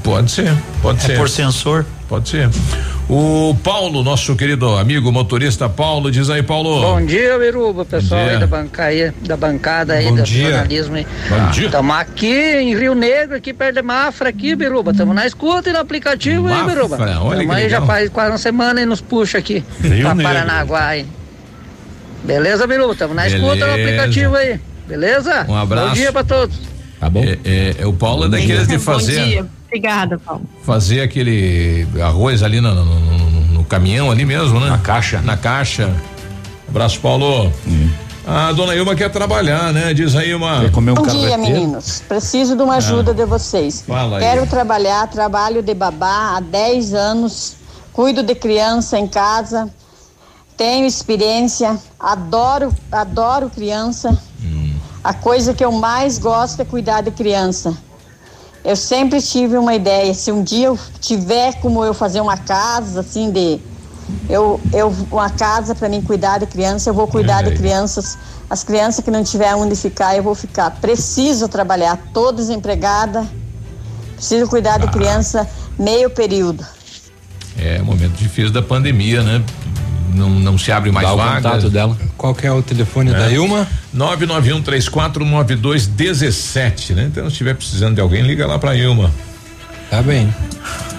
Pode 0.03 0.31
ser, 0.31 0.53
pode 0.81 0.99
é 0.99 1.01
ser. 1.01 1.17
por 1.17 1.29
sensor. 1.29 1.85
Pode 2.09 2.29
ser. 2.29 2.49
O 3.09 3.55
Paulo, 3.63 4.03
nosso 4.03 4.35
querido 4.35 4.77
amigo 4.77 5.11
motorista 5.11 5.67
Paulo, 5.69 6.09
diz 6.11 6.29
aí, 6.29 6.41
Paulo. 6.43 6.81
Bom 6.81 7.05
dia, 7.05 7.37
Biruba, 7.37 7.83
pessoal 7.85 8.21
dia. 8.23 8.33
aí 8.33 8.39
da 8.39 8.47
bancada, 8.47 9.13
da 9.21 9.37
bancada 9.37 9.93
aí, 9.93 10.05
Bom 10.05 10.15
do 10.15 10.23
dia. 10.23 10.49
jornalismo 10.51 10.95
aí. 10.95 11.07
Bom 11.29 11.51
dia. 11.51 11.65
Estamos 11.65 11.95
aqui 11.95 12.33
em 12.33 12.77
Rio 12.77 12.95
Negro, 12.95 13.35
aqui 13.37 13.53
perto 13.53 13.75
de 13.75 13.81
Mafra, 13.81 14.29
aqui, 14.29 14.55
Biruba. 14.55 14.91
Estamos 14.91 15.15
na 15.15 15.25
escuta 15.25 15.69
e 15.69 15.73
no 15.73 15.79
aplicativo 15.79 16.47
aí, 16.47 16.53
Mafra, 16.53 16.75
Biruba. 16.75 17.21
olha 17.21 17.53
aí 17.55 17.69
já 17.69 17.81
faz 17.81 18.09
quase 18.09 18.31
uma 18.31 18.37
semana 18.37 18.81
e 18.81 18.85
nos 18.85 19.01
puxa 19.01 19.37
aqui 19.37 19.63
Rio 19.81 20.01
pra 20.03 20.15
Negro. 20.15 20.23
Paranaguá 20.33 20.87
aí. 20.87 21.05
Beleza, 22.23 22.67
Biruba? 22.67 22.93
Estamos 22.93 23.15
na 23.15 23.27
escuta 23.27 23.55
no 23.67 23.73
Beleza. 23.73 23.73
aplicativo 24.03 24.35
aí. 24.35 24.59
Beleza? 24.87 25.45
Um 25.47 25.55
abraço. 25.55 25.87
Bom 25.89 25.93
dia 25.93 26.11
pra 26.11 26.23
todos. 26.23 26.57
Tá 26.99 27.09
bom. 27.09 27.23
É, 27.23 27.37
é, 27.45 27.75
é 27.79 27.85
o 27.85 27.93
Paulo 27.93 28.25
é 28.25 28.29
daqueles 28.29 28.67
de 28.67 28.77
Bom 28.77 28.83
fazer. 28.83 29.25
dia. 29.25 29.45
Obrigada, 29.81 30.17
Paulo. 30.17 30.41
fazer 30.63 31.01
aquele 31.01 31.87
arroz 32.01 32.41
ali 32.41 32.59
no, 32.59 32.73
no- 32.73 32.85
no- 32.85 33.41
no- 33.53 33.63
caminhão 33.65 34.09
ali 34.09 34.25
mesmo, 34.25 34.59
né? 34.59 34.69
Na 34.69 34.77
caixa. 34.79 35.21
Na 35.21 35.37
caixa. 35.37 35.93
Abraço, 36.67 36.99
Paulo. 36.99 37.51
A 38.25 38.51
dona 38.53 38.73
Ilma 38.75 38.95
quer 38.95 39.09
trabalhar, 39.11 39.71
né? 39.71 39.93
Diz 39.93 40.15
aí 40.15 40.33
uma. 40.33 40.61
Quer 40.61 40.71
comer 40.71 40.93
Bom 40.95 41.03
dia, 41.05 41.37
meninos. 41.37 42.01
Preciso 42.07 42.55
de 42.55 42.63
uma 42.63 42.73
Ah. 42.73 42.77
ajuda 42.77 43.13
de 43.13 43.25
vocês. 43.25 43.83
Fala 43.87 44.17
aí. 44.17 44.23
Quero 44.23 44.47
trabalhar, 44.47 45.07
trabalho 45.07 45.61
de 45.61 45.73
babá 45.73 46.35
há 46.37 46.39
10 46.39 46.93
anos, 46.93 47.55
cuido 47.93 48.23
de 48.23 48.33
criança 48.35 48.97
em 48.97 49.07
casa, 49.07 49.69
tenho 50.57 50.85
experiência, 50.87 51.77
adoro, 51.99 52.73
adoro 52.91 53.49
criança. 53.49 54.17
A 55.03 55.13
coisa 55.13 55.53
que 55.53 55.63
eu 55.63 55.71
mais 55.71 56.17
gosto 56.17 56.61
é 56.61 56.65
cuidar 56.65 57.01
de 57.01 57.11
criança. 57.11 57.73
Eu 58.67 58.75
sempre 58.75 59.21
tive 59.21 59.57
uma 59.57 59.73
ideia, 59.73 60.13
se 60.13 60.29
um 60.29 60.43
dia 60.43 60.67
eu 60.67 60.77
tiver 60.99 61.53
como 61.61 61.85
eu 61.85 61.93
fazer 61.93 62.19
uma 62.19 62.35
casa 62.35 62.99
assim 62.99 63.31
de 63.31 63.61
eu, 64.29 64.59
eu 64.73 64.93
uma 65.09 65.29
casa 65.29 65.73
para 65.73 65.87
mim 65.87 66.01
cuidar 66.01 66.39
de 66.39 66.47
criança, 66.47 66.89
eu 66.89 66.93
vou 66.93 67.07
cuidar 67.07 67.43
de 67.43 67.55
crianças. 67.55 68.17
As 68.49 68.65
crianças 68.65 69.05
que 69.05 69.09
não 69.09 69.23
tiver 69.23 69.55
onde 69.55 69.73
ficar, 69.73 70.17
eu 70.17 70.23
vou 70.23 70.35
ficar. 70.35 70.69
Preciso 70.81 71.47
trabalhar, 71.47 71.97
tô 72.13 72.33
desempregada. 72.33 73.25
Preciso 74.15 74.49
cuidar 74.49 74.79
de 74.79 74.87
criança 74.91 75.49
meio 75.79 76.09
período. 76.09 76.65
É 77.57 77.81
momento 77.81 78.17
difícil 78.17 78.51
da 78.51 78.61
pandemia, 78.61 79.23
né? 79.23 79.41
Não, 80.13 80.29
não 80.29 80.57
se 80.57 80.71
abre 80.71 80.91
mais 80.91 81.07
Dá 81.07 81.13
o 81.13 81.17
contato 81.17 81.69
dela. 81.69 81.97
Qual 82.17 82.33
que 82.33 82.47
é 82.47 82.51
o 82.51 82.61
telefone 82.61 83.11
da 83.11 83.29
Ilma? 83.31 83.67
991349217, 83.95 86.93
né? 86.95 87.03
Então, 87.11 87.25
se 87.25 87.31
estiver 87.31 87.55
precisando 87.55 87.95
de 87.95 88.01
alguém, 88.01 88.21
liga 88.23 88.45
lá 88.47 88.57
pra 88.59 88.75
Ilma. 88.75 89.11
Tá 89.89 90.01
bem. 90.01 90.33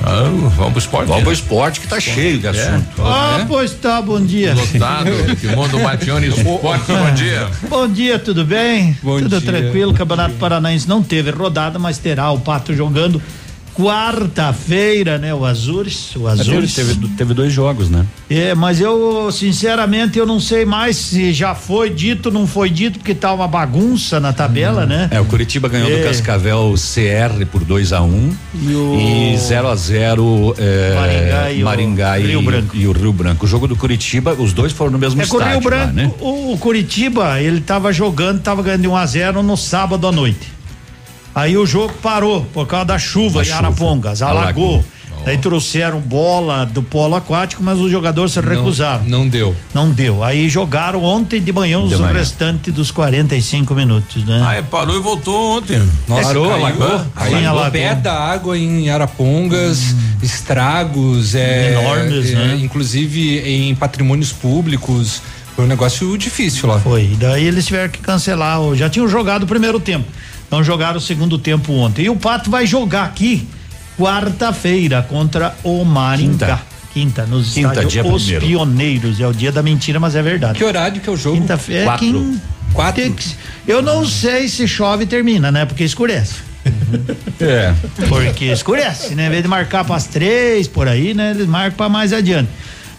Ah, 0.03 0.23
vamos 0.57 0.73
pro 0.73 0.79
esporte. 0.79 1.09
Vamos 1.09 1.23
pro 1.25 1.33
esporte 1.33 1.81
que 1.81 1.89
tá 1.89 2.01
cheio 2.01 2.39
de 2.39 2.47
É. 2.47 2.51
assunto. 2.51 3.03
Ah, 3.03 3.45
pois 3.47 3.73
tá, 3.75 4.01
bom 4.01 4.19
dia. 4.21 4.55
Lotado, 4.55 5.11
Mundo 5.55 5.79
Matione 5.81 6.29
Esporte, 6.29 6.85
bom 6.87 7.11
dia. 7.15 7.47
Bom 7.69 7.87
dia, 7.89 8.19
tudo 8.19 8.45
bem? 8.47 8.97
Bom 9.03 9.19
tudo 9.19 9.41
dia. 9.41 9.53
tranquilo. 9.53 9.93
O 9.93 9.95
Campeonato 9.95 10.35
Paranaense 10.37 10.89
não 10.89 11.03
teve 11.03 11.31
rodada, 11.31 11.79
mas 11.79 11.99
terá 11.99 12.31
o 12.31 12.39
Pato 12.41 12.75
jogando 12.75 13.21
quarta-feira, 13.79 15.19
né? 15.19 15.33
O 15.35 15.45
Azures. 15.45 16.15
O 16.17 16.27
Azures. 16.27 16.75
Teve, 16.75 16.95
teve 17.17 17.35
dois 17.35 17.53
jogos, 17.53 17.89
né? 17.89 18.05
É, 18.29 18.55
mas 18.55 18.81
eu, 18.81 19.31
sinceramente, 19.33 20.19
eu 20.19 20.27
não 20.27 20.41
sei 20.41 20.65
mais 20.65 20.97
se 20.97 21.33
já 21.33 21.55
foi 21.55 21.91
dito, 21.91 22.31
não 22.31 22.47
foi 22.47 22.71
dito, 22.71 22.99
porque 22.99 23.15
tá 23.15 23.33
uma 23.33 23.47
bagunça 23.49 24.19
na 24.21 24.33
tabela, 24.33 24.85
né? 24.87 25.09
É, 25.11 25.21
o 25.21 25.25
Curitiba 25.25 25.69
ganhou 25.69 25.91
É. 25.91 25.97
do 25.99 26.05
Cascavel 26.05 26.75
CR 26.77 27.47
por 27.47 27.65
2 27.65 27.93
a 27.93 28.03
1 28.03 28.07
um, 28.07 28.37
E 28.55 28.75
o- 28.75 29.33
e 29.35 29.37
0 29.39 29.69
a 29.69 29.75
0 29.77 30.55
é, 30.59 30.95
Maringá 30.95 31.51
e 31.53 31.63
o 31.63 31.65
Maringá 31.65 32.19
e, 32.19 32.27
Rio 32.27 32.43
Branco. 32.43 32.77
e 32.77 32.87
o 32.87 32.93
Rio 32.93 33.13
Branco. 33.13 33.45
O 33.47 33.49
jogo 33.49 33.67
do 33.69 33.77
Curitiba, 33.77 34.35
os 34.39 34.53
dois 34.53 34.73
foram 34.73 34.93
no 34.93 34.99
mesmo 34.99 35.21
É 35.23 35.25
que 35.27 35.33
o 35.33 35.39
estádio 35.39 35.61
Rio 35.61 35.69
Branco, 35.71 35.87
lá, 35.87 35.93
né? 35.93 36.11
o, 36.21 36.53
o 36.53 36.59
Curitiba, 36.59 37.41
ele 37.41 37.61
tava 37.61 37.93
jogando, 37.93 38.41
tava 38.41 38.63
ganhando 38.63 38.83
de 38.83 38.89
1 38.89 38.97
a 38.97 39.07
0 39.07 39.43
no 39.43 39.57
sábado 39.57 40.07
à 40.07 40.13
noite. 40.13 40.58
Aí 41.35 41.57
o 41.57 41.65
jogo 41.67 41.95
parou 42.03 42.45
por 42.53 42.67
causa 42.67 42.87
da 42.87 42.99
chuva 42.99 43.41
Da 43.41 43.43
em 43.43 43.45
chuva. 43.45 43.59
Arapongas, 43.59 44.23
alagou. 44.23 44.85
Daí 45.25 45.37
trouxeram 45.37 46.01
bola 46.01 46.65
do 46.65 46.83
polo 46.83 47.15
aquático, 47.17 47.63
mas 47.63 47.79
os 47.79 47.91
jogadores 47.91 48.33
se 48.33 48.41
recusaram. 48.41 49.05
Não 49.05 49.29
deu. 49.29 49.55
Não 49.75 49.91
deu. 49.91 50.23
Aí 50.25 50.49
jogaram 50.49 51.03
ontem 51.03 51.41
de 51.41 51.53
manhã 51.53 51.81
os 51.81 51.93
restantes 52.01 52.73
dos 52.73 52.91
45 52.91 53.75
minutos, 53.75 54.25
né? 54.25 54.43
Ah, 54.47 54.55
é, 54.55 54.63
parou 54.63 54.97
e 54.97 55.01
voltou 55.01 55.59
ontem. 55.59 55.83
Nossa, 56.07 56.23
Parou, 56.23 56.49
caiu, 56.49 56.67
alagou? 56.67 57.01
Caiu 57.15 57.39
Sim, 57.39 57.45
alagou. 57.47 57.71
pé 57.73 57.95
da 57.97 58.15
água 58.15 58.57
em 58.57 58.89
Arapongas, 58.91 59.95
estragos, 60.23 61.35
é, 61.35 61.73
Enormes, 61.73 62.31
é, 62.31 62.35
né? 62.35 62.59
Inclusive 62.63 63.41
em 63.41 63.75
patrimônios 63.75 64.33
públicos. 64.33 65.21
Foi 65.55 65.65
um 65.65 65.69
negócio 65.69 66.17
difícil 66.17 66.69
lá. 66.69 66.79
Foi. 66.79 67.03
E 67.03 67.17
daí 67.17 67.45
eles 67.45 67.67
tiveram 67.67 67.91
que 67.91 67.99
cancelar. 67.99 68.61
Já 68.77 68.89
tinham 68.89 69.09
jogado 69.09 69.43
o 69.43 69.47
primeiro 69.47 69.81
tempo. 69.81 70.07
Não 70.51 70.63
jogaram 70.65 70.97
o 70.99 71.01
segundo 71.01 71.39
tempo 71.39 71.73
ontem. 71.75 72.03
E 72.07 72.11
o 72.11 72.17
Pato 72.17 72.51
vai 72.51 72.67
jogar 72.67 73.05
aqui 73.05 73.47
quarta-feira 73.99 75.03
contra 75.09 75.55
o 75.63 75.85
Maringá. 75.85 76.61
Quinta, 76.95 77.27
nos 77.27 77.53
Quinta, 77.53 77.69
estádios 77.69 77.93
dia 77.93 78.05
Os 78.07 78.23
primeiro. 78.25 78.47
Pioneiros. 78.47 79.21
É 79.21 79.27
o 79.27 79.33
dia 79.33 79.53
da 79.53 79.63
mentira, 79.63 80.01
mas 80.01 80.15
é 80.17 80.23
verdade. 80.23 80.59
Que 80.59 80.65
horário 80.65 81.01
que 81.01 81.09
é 81.09 81.13
o 81.13 81.17
jogo? 81.17 81.37
Quinta-feira. 81.41 81.85
Quatro. 81.85 82.07
quin- 82.07 82.41
Quatro? 82.73 83.03
tem 83.03 83.13
que- 83.13 83.25
Eu 83.67 83.83
não 83.83 84.07
sei 84.07 84.49
se 84.49 84.67
chove 84.67 85.05
e 85.05 85.07
termina, 85.07 85.53
né? 85.53 85.65
Porque 85.67 85.85
escurece. 85.85 86.35
É. 87.41 87.73
Porque 88.09 88.47
escurece, 88.47 89.15
né? 89.15 89.27
Em 89.27 89.31
vez 89.31 89.43
de 89.43 89.49
marcar 89.49 89.85
para 89.85 89.95
as 89.95 90.07
três, 90.07 90.67
por 90.67 90.89
aí, 90.89 91.15
né? 91.15 91.31
Eles 91.31 91.47
marcam 91.47 91.77
para 91.77 91.89
mais 91.89 92.13
adiante. 92.13 92.49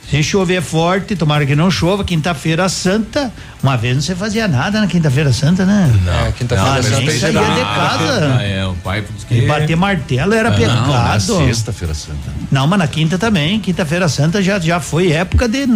Se 0.09 0.23
chover 0.23 0.61
forte, 0.63 1.15
tomara 1.15 1.45
que 1.45 1.55
não 1.55 1.69
chova, 1.69 2.03
quinta-feira 2.03 2.67
santa. 2.67 3.31
Uma 3.61 3.77
vez 3.77 3.93
não 3.95 4.01
se 4.01 4.15
fazia 4.15 4.47
nada 4.47 4.81
na 4.81 4.87
quinta-feira 4.87 5.31
santa, 5.31 5.65
né? 5.65 5.93
Não, 6.03 6.13
É, 6.27 6.31
quinta-feira 6.31 6.79
Ah, 6.79 6.81
santa 6.83 6.97
nem 6.97 7.07
é 7.09 7.19
saía 7.19 7.39
de 7.41 7.61
casa. 7.61 8.35
Ah, 8.39 8.43
é, 8.43 8.65
o 8.65 8.73
pai 8.75 9.03
que. 9.27 9.35
E 9.35 9.41
bater 9.45 9.75
martelo 9.77 10.33
era 10.33 10.49
Não, 10.49 10.57
na 10.57 10.83
pecado. 10.85 11.37
sexta-feira 11.45 11.93
santa. 11.93 12.17
Não, 12.51 12.65
mas 12.65 12.79
na 12.79 12.87
quinta 12.87 13.19
também. 13.19 13.59
Quinta-feira 13.59 14.09
santa 14.09 14.41
já, 14.41 14.57
já 14.59 14.79
foi 14.79 15.11
época 15.11 15.47
de. 15.47 15.67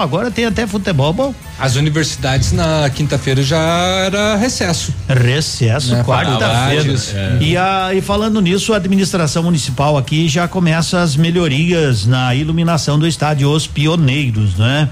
Agora 0.00 0.30
tem 0.30 0.44
até 0.44 0.66
futebol 0.66 1.12
bom. 1.12 1.34
As 1.58 1.76
universidades 1.76 2.52
na 2.52 2.88
quinta-feira 2.90 3.42
já 3.42 3.58
era 3.58 4.36
recesso. 4.36 4.92
Recesso, 5.08 5.92
Né, 5.92 6.04
quarta-feira. 6.04 6.94
é. 7.14 7.38
E, 7.40 7.56
a, 7.56 7.94
e 7.94 8.00
falando 8.00 8.40
nisso, 8.40 8.72
a 8.72 8.76
administração 8.76 9.42
municipal 9.42 9.96
aqui 9.96 10.28
já 10.28 10.46
começa 10.46 11.00
as 11.00 11.16
melhorias 11.16 12.06
na 12.06 12.34
iluminação 12.34 12.98
do 12.98 13.06
estádio 13.06 13.50
Os 13.50 13.66
Pioneiros, 13.66 14.56
né? 14.56 14.88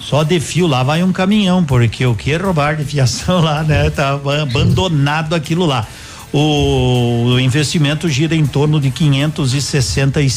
Só 0.00 0.22
de 0.22 0.38
fio 0.40 0.66
lá 0.66 0.82
vai 0.82 1.02
um 1.02 1.12
caminhão, 1.12 1.62
porque 1.64 2.06
o 2.06 2.14
que 2.14 2.34
roubar 2.36 2.76
de 2.76 2.84
fiação 2.84 3.40
lá, 3.42 3.62
né? 3.62 3.90
Tá 3.90 4.18
abandonado 4.42 5.34
aquilo 5.34 5.66
lá. 5.66 5.86
o, 6.32 7.36
investimento 7.40 8.08
gira 8.08 8.34
em 8.34 8.46
torno 8.46 8.80
de 8.80 8.90
560 8.90 10.20
e 10.22 10.30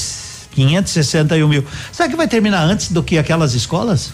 561 0.52 1.48
mil. 1.48 1.66
Será 1.92 2.10
que 2.10 2.16
vai 2.16 2.28
terminar 2.28 2.64
antes 2.64 2.92
do 2.92 3.02
que 3.04 3.18
aquelas 3.18 3.54
escolas? 3.54 4.14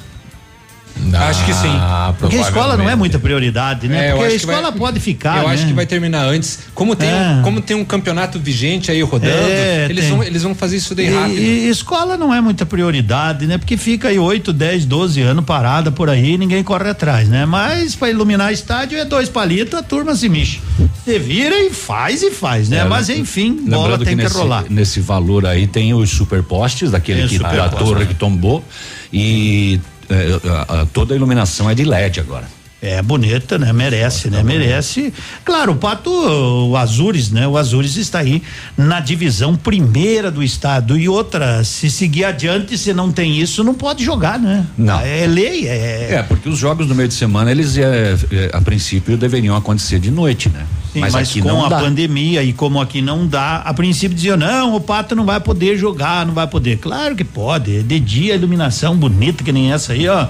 Acho 1.29 1.45
que 1.45 1.53
sim. 1.53 1.71
Porque 2.19 2.35
a 2.37 2.41
escola 2.41 2.77
não 2.77 2.89
é 2.89 2.95
muita 2.95 3.19
prioridade, 3.19 3.87
né? 3.87 4.07
É, 4.07 4.11
Porque 4.11 4.23
a 4.23 4.27
acho 4.27 4.39
que 4.39 4.45
vai- 4.45 4.55
escola 4.55 4.71
pode 4.73 4.99
ficar. 4.99 5.41
Eu 5.43 5.47
acho 5.49 5.63
né? 5.63 5.69
que 5.69 5.73
vai 5.73 5.85
terminar 5.85 6.25
antes. 6.25 6.59
Como 6.73 6.95
tem, 6.95 7.09
É. 7.09 7.13
um, 7.39 7.41
como 7.43 7.61
tem 7.61 7.75
um 7.75 7.85
campeonato 7.85 8.39
vigente 8.39 8.91
aí 8.91 9.01
rodando, 9.01 9.31
É, 9.33 9.85
eles, 9.89 10.05
tem. 10.05 10.13
vão, 10.13 10.23
eles 10.23 10.43
vão 10.43 10.55
fazer 10.55 10.77
isso 10.77 10.93
daí 10.95 11.07
E- 11.07 11.13
rápido. 11.13 11.39
E, 11.39 11.67
escola 11.69 12.17
não 12.17 12.33
é 12.33 12.41
muita 12.41 12.65
prioridade, 12.65 13.45
né? 13.47 13.57
Porque 13.57 13.77
fica 13.77 14.07
aí 14.09 14.19
8, 14.19 14.51
10, 14.53 14.85
12 14.85 15.21
anos 15.21 15.43
parada 15.45 15.91
por 15.91 16.09
aí 16.09 16.33
e 16.33 16.37
ninguém 16.37 16.63
corre 16.63 16.89
atrás, 16.89 17.27
né? 17.29 17.45
Mas 17.45 17.95
para 17.95 18.09
iluminar 18.09 18.51
estádio 18.51 18.97
é 18.97 19.05
dois 19.05 19.29
palitos, 19.29 19.73
a 19.77 19.83
turma 19.83 20.15
se 20.15 20.27
mexe. 20.29 20.59
Você 21.03 21.17
vira 21.19 21.55
e 21.63 21.69
faz 21.71 22.21
e 22.21 22.31
faz, 22.31 22.69
né? 22.69 22.77
É, 22.79 22.83
Mas 22.85 23.07
lem- 23.07 23.19
enfim, 23.21 23.53
bola 23.65 23.97
tem 23.97 24.07
que, 24.17 24.23
nesse, 24.23 24.35
rolar. 24.37 24.65
Nesse 24.69 24.99
valor 24.99 25.45
aí 25.45 25.67
tem 25.67 25.93
os 25.93 26.09
superpostes, 26.09 26.91
daquele 26.91 27.23
É, 27.23 27.27
que 27.27 27.39
da 27.39 27.69
torre 27.69 28.01
né? 28.01 28.05
que 28.07 28.13
tombou 28.15 28.63
e 29.11 29.79
é, 30.09 30.49
a- 30.49 30.81
a- 30.81 30.85
toda 30.87 31.13
a 31.13 31.17
iluminação 31.17 31.69
é 31.69 31.75
de 31.75 31.83
LED 31.83 32.19
agora. 32.19 32.45
É 32.79 33.01
bonita, 33.01 33.57
né? 33.57 33.73
Merece, 33.73 34.29
né? 34.29 34.43
Merece. 34.43 35.11
Claro, 35.43 35.71
o 35.71 35.75
Pato, 35.75 36.11
o 36.11 36.77
Azures, 36.77 37.31
né? 37.31 37.47
O 37.47 37.57
Azures 37.57 37.95
está 37.95 38.19
aí 38.19 38.43
na 38.77 38.99
divisão 38.99 39.55
primeira 39.55 40.29
do 40.29 40.43
estado. 40.43 40.95
E 40.97 41.09
outra, 41.09 41.63
se 41.63 41.89
seguir 41.89 42.25
adiante, 42.25 42.77
se 42.77 42.93
não 42.93 43.11
tem 43.11 43.39
isso, 43.39 43.63
não 43.63 43.73
pode 43.73 44.03
jogar, 44.03 44.37
né? 44.37 44.63
Não. 44.77 44.99
É 44.99 45.25
lei, 45.25 45.67
é. 45.67 46.13
É, 46.13 46.23
porque 46.23 46.47
os 46.47 46.59
jogos 46.59 46.87
no 46.87 46.93
meio 46.93 47.07
de 47.07 47.15
semana, 47.15 47.49
eles 47.49 47.75
é, 47.77 48.15
é, 48.31 48.51
a 48.53 48.61
princípio 48.61 49.17
deveriam 49.17 49.55
acontecer 49.55 49.97
de 49.99 50.11
noite, 50.11 50.47
né? 50.47 50.63
Sim, 50.93 50.99
mas, 50.99 51.15
aqui 51.15 51.41
com 51.41 51.47
não 51.47 51.65
a 51.65 51.69
dá. 51.69 51.79
pandemia 51.79 52.43
e 52.43 52.53
como 52.53 52.79
aqui 52.79 53.01
não 53.01 53.27
dá, 53.27 53.57
a 53.57 53.73
princípio 53.73 54.15
diziam, 54.15 54.37
não, 54.37 54.75
o 54.75 54.79
Pato 54.79 55.15
não 55.15 55.25
vai 55.25 55.39
poder 55.39 55.77
jogar, 55.77 56.25
não 56.25 56.33
vai 56.33 56.47
poder. 56.47 56.77
Claro 56.77 57.15
que 57.15 57.23
pode, 57.23 57.83
de 57.83 57.99
dia 57.99 58.35
iluminação 58.35 58.95
bonita 58.95 59.43
que 59.43 59.51
nem 59.51 59.71
essa 59.73 59.93
aí, 59.93 60.07
ó, 60.07 60.27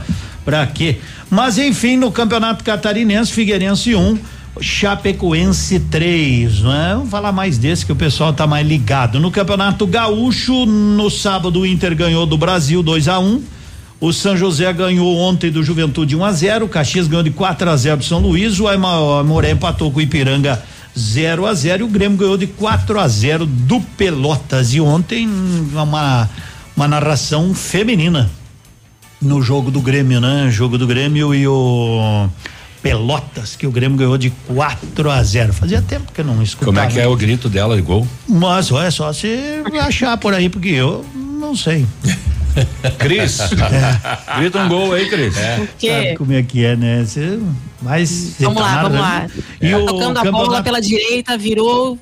pra 0.48 0.66
quê? 0.66 0.96
Mas 1.30 1.58
enfim, 1.58 1.98
no 1.98 2.10
Campeonato 2.10 2.64
Catarinense, 2.64 3.34
Figueirense 3.34 3.94
1, 3.94 4.18
Chapecoense 4.62 5.78
3, 5.82 6.62
né? 6.62 6.92
Vamos 6.96 7.10
falar 7.10 7.34
mais 7.34 7.58
desse 7.58 7.86
que 7.86 7.92
o 7.92 7.96
pessoal 7.98 8.32
tá 8.32 8.48
mais 8.48 8.66
ligado. 8.66 9.20
No 9.20 9.30
Campeonato 9.30 9.86
Gaúcho, 9.86 10.66
no 10.66 11.10
sábado 11.10 11.60
o 11.60 11.66
Inter 11.66 11.94
ganhou 11.94 12.26
do 12.26 12.38
Brasil 12.38 12.82
2 12.82 13.10
a 13.10 13.20
1 13.20 13.44
o 14.00 14.14
São 14.14 14.38
José 14.38 14.72
ganhou 14.72 15.18
ontem 15.18 15.52
do 15.52 15.62
Juventude 15.62 16.16
1 16.16 16.24
a 16.24 16.32
0 16.32 16.66
o 16.66 16.70
Caxias 16.70 17.08
ganhou 17.08 17.24
de 17.24 17.32
4 17.32 17.70
a 17.70 17.76
0 17.76 17.98
do 17.98 18.04
São 18.06 18.20
Luís, 18.20 18.58
o 18.60 18.68
Aima- 18.70 19.24
Moré 19.24 19.52
empatou 19.52 19.92
com 19.92 20.00
o 20.00 20.02
Ipiranga 20.02 20.64
0 20.98 21.46
a 21.46 21.54
0 21.54 21.82
e 21.82 21.84
o 21.84 21.90
Grêmio 21.90 22.18
ganhou 22.18 22.38
de 22.38 22.48
4 22.48 23.00
a 23.00 23.08
0 23.08 23.46
do 23.46 23.82
Pelotas. 23.98 24.74
E 24.74 24.80
ontem 24.80 25.28
uma, 25.28 26.30
uma 26.76 26.88
narração 26.88 27.54
feminina 27.54 28.30
no 29.22 29.42
jogo 29.42 29.72
do 29.72 29.82
Grêmio, 29.82 30.20
né? 30.22 30.50
Jogo 30.52 30.78
do 30.78 30.86
Grêmio 30.88 31.34
e 31.34 31.48
o 31.48 32.30
Pelotas, 32.82 33.56
que 33.56 33.66
o 33.66 33.72
Grêmio 33.72 33.98
ganhou 33.98 34.18
de 34.18 34.30
4 34.48 35.10
a 35.10 35.24
0 35.24 35.54
Fazia 35.54 35.82
tempo 35.82 36.12
que 36.12 36.22
eu 36.22 36.26
não 36.26 36.42
escutava. 36.42 36.72
Como 36.72 36.80
é 36.80 36.92
que 36.92 37.00
é 37.00 37.08
o 37.08 37.16
grito 37.16 37.50
dela 37.50 37.76
de 37.76 37.82
gol? 37.82 38.08
Mas 38.28 38.72
é 38.72 38.92
só 38.92 39.12
você 39.12 39.64
achar 39.82 40.18
por 40.18 40.34
aí, 40.34 40.50
porque 40.50 40.70
eu 40.70 41.06
não 41.16 41.56
sei. 41.56 41.86
Cris, 42.98 43.40
É. 43.40 44.40
grita 44.40 44.60
um 44.60 44.68
gol 44.68 44.94
aí, 44.94 45.08
Cris. 45.10 45.36
quê? 45.78 45.92
Sabe 45.92 46.16
como 46.18 46.34
é 46.34 46.42
que 46.42 46.66
é, 46.66 46.76
né? 46.76 47.04
Você, 47.06 47.40
mas 47.82 48.36
Vamos 48.40 48.58
tá 48.58 48.64
lá, 48.64 48.84
vamos 48.84 49.00
lá. 49.00 49.28
E 49.62 49.74
o 49.76 49.86
Tocando 49.86 50.18
a 50.20 50.32
bola 50.32 50.64
pela 50.64 50.82
direita, 50.82 51.38
virou, 51.38 52.00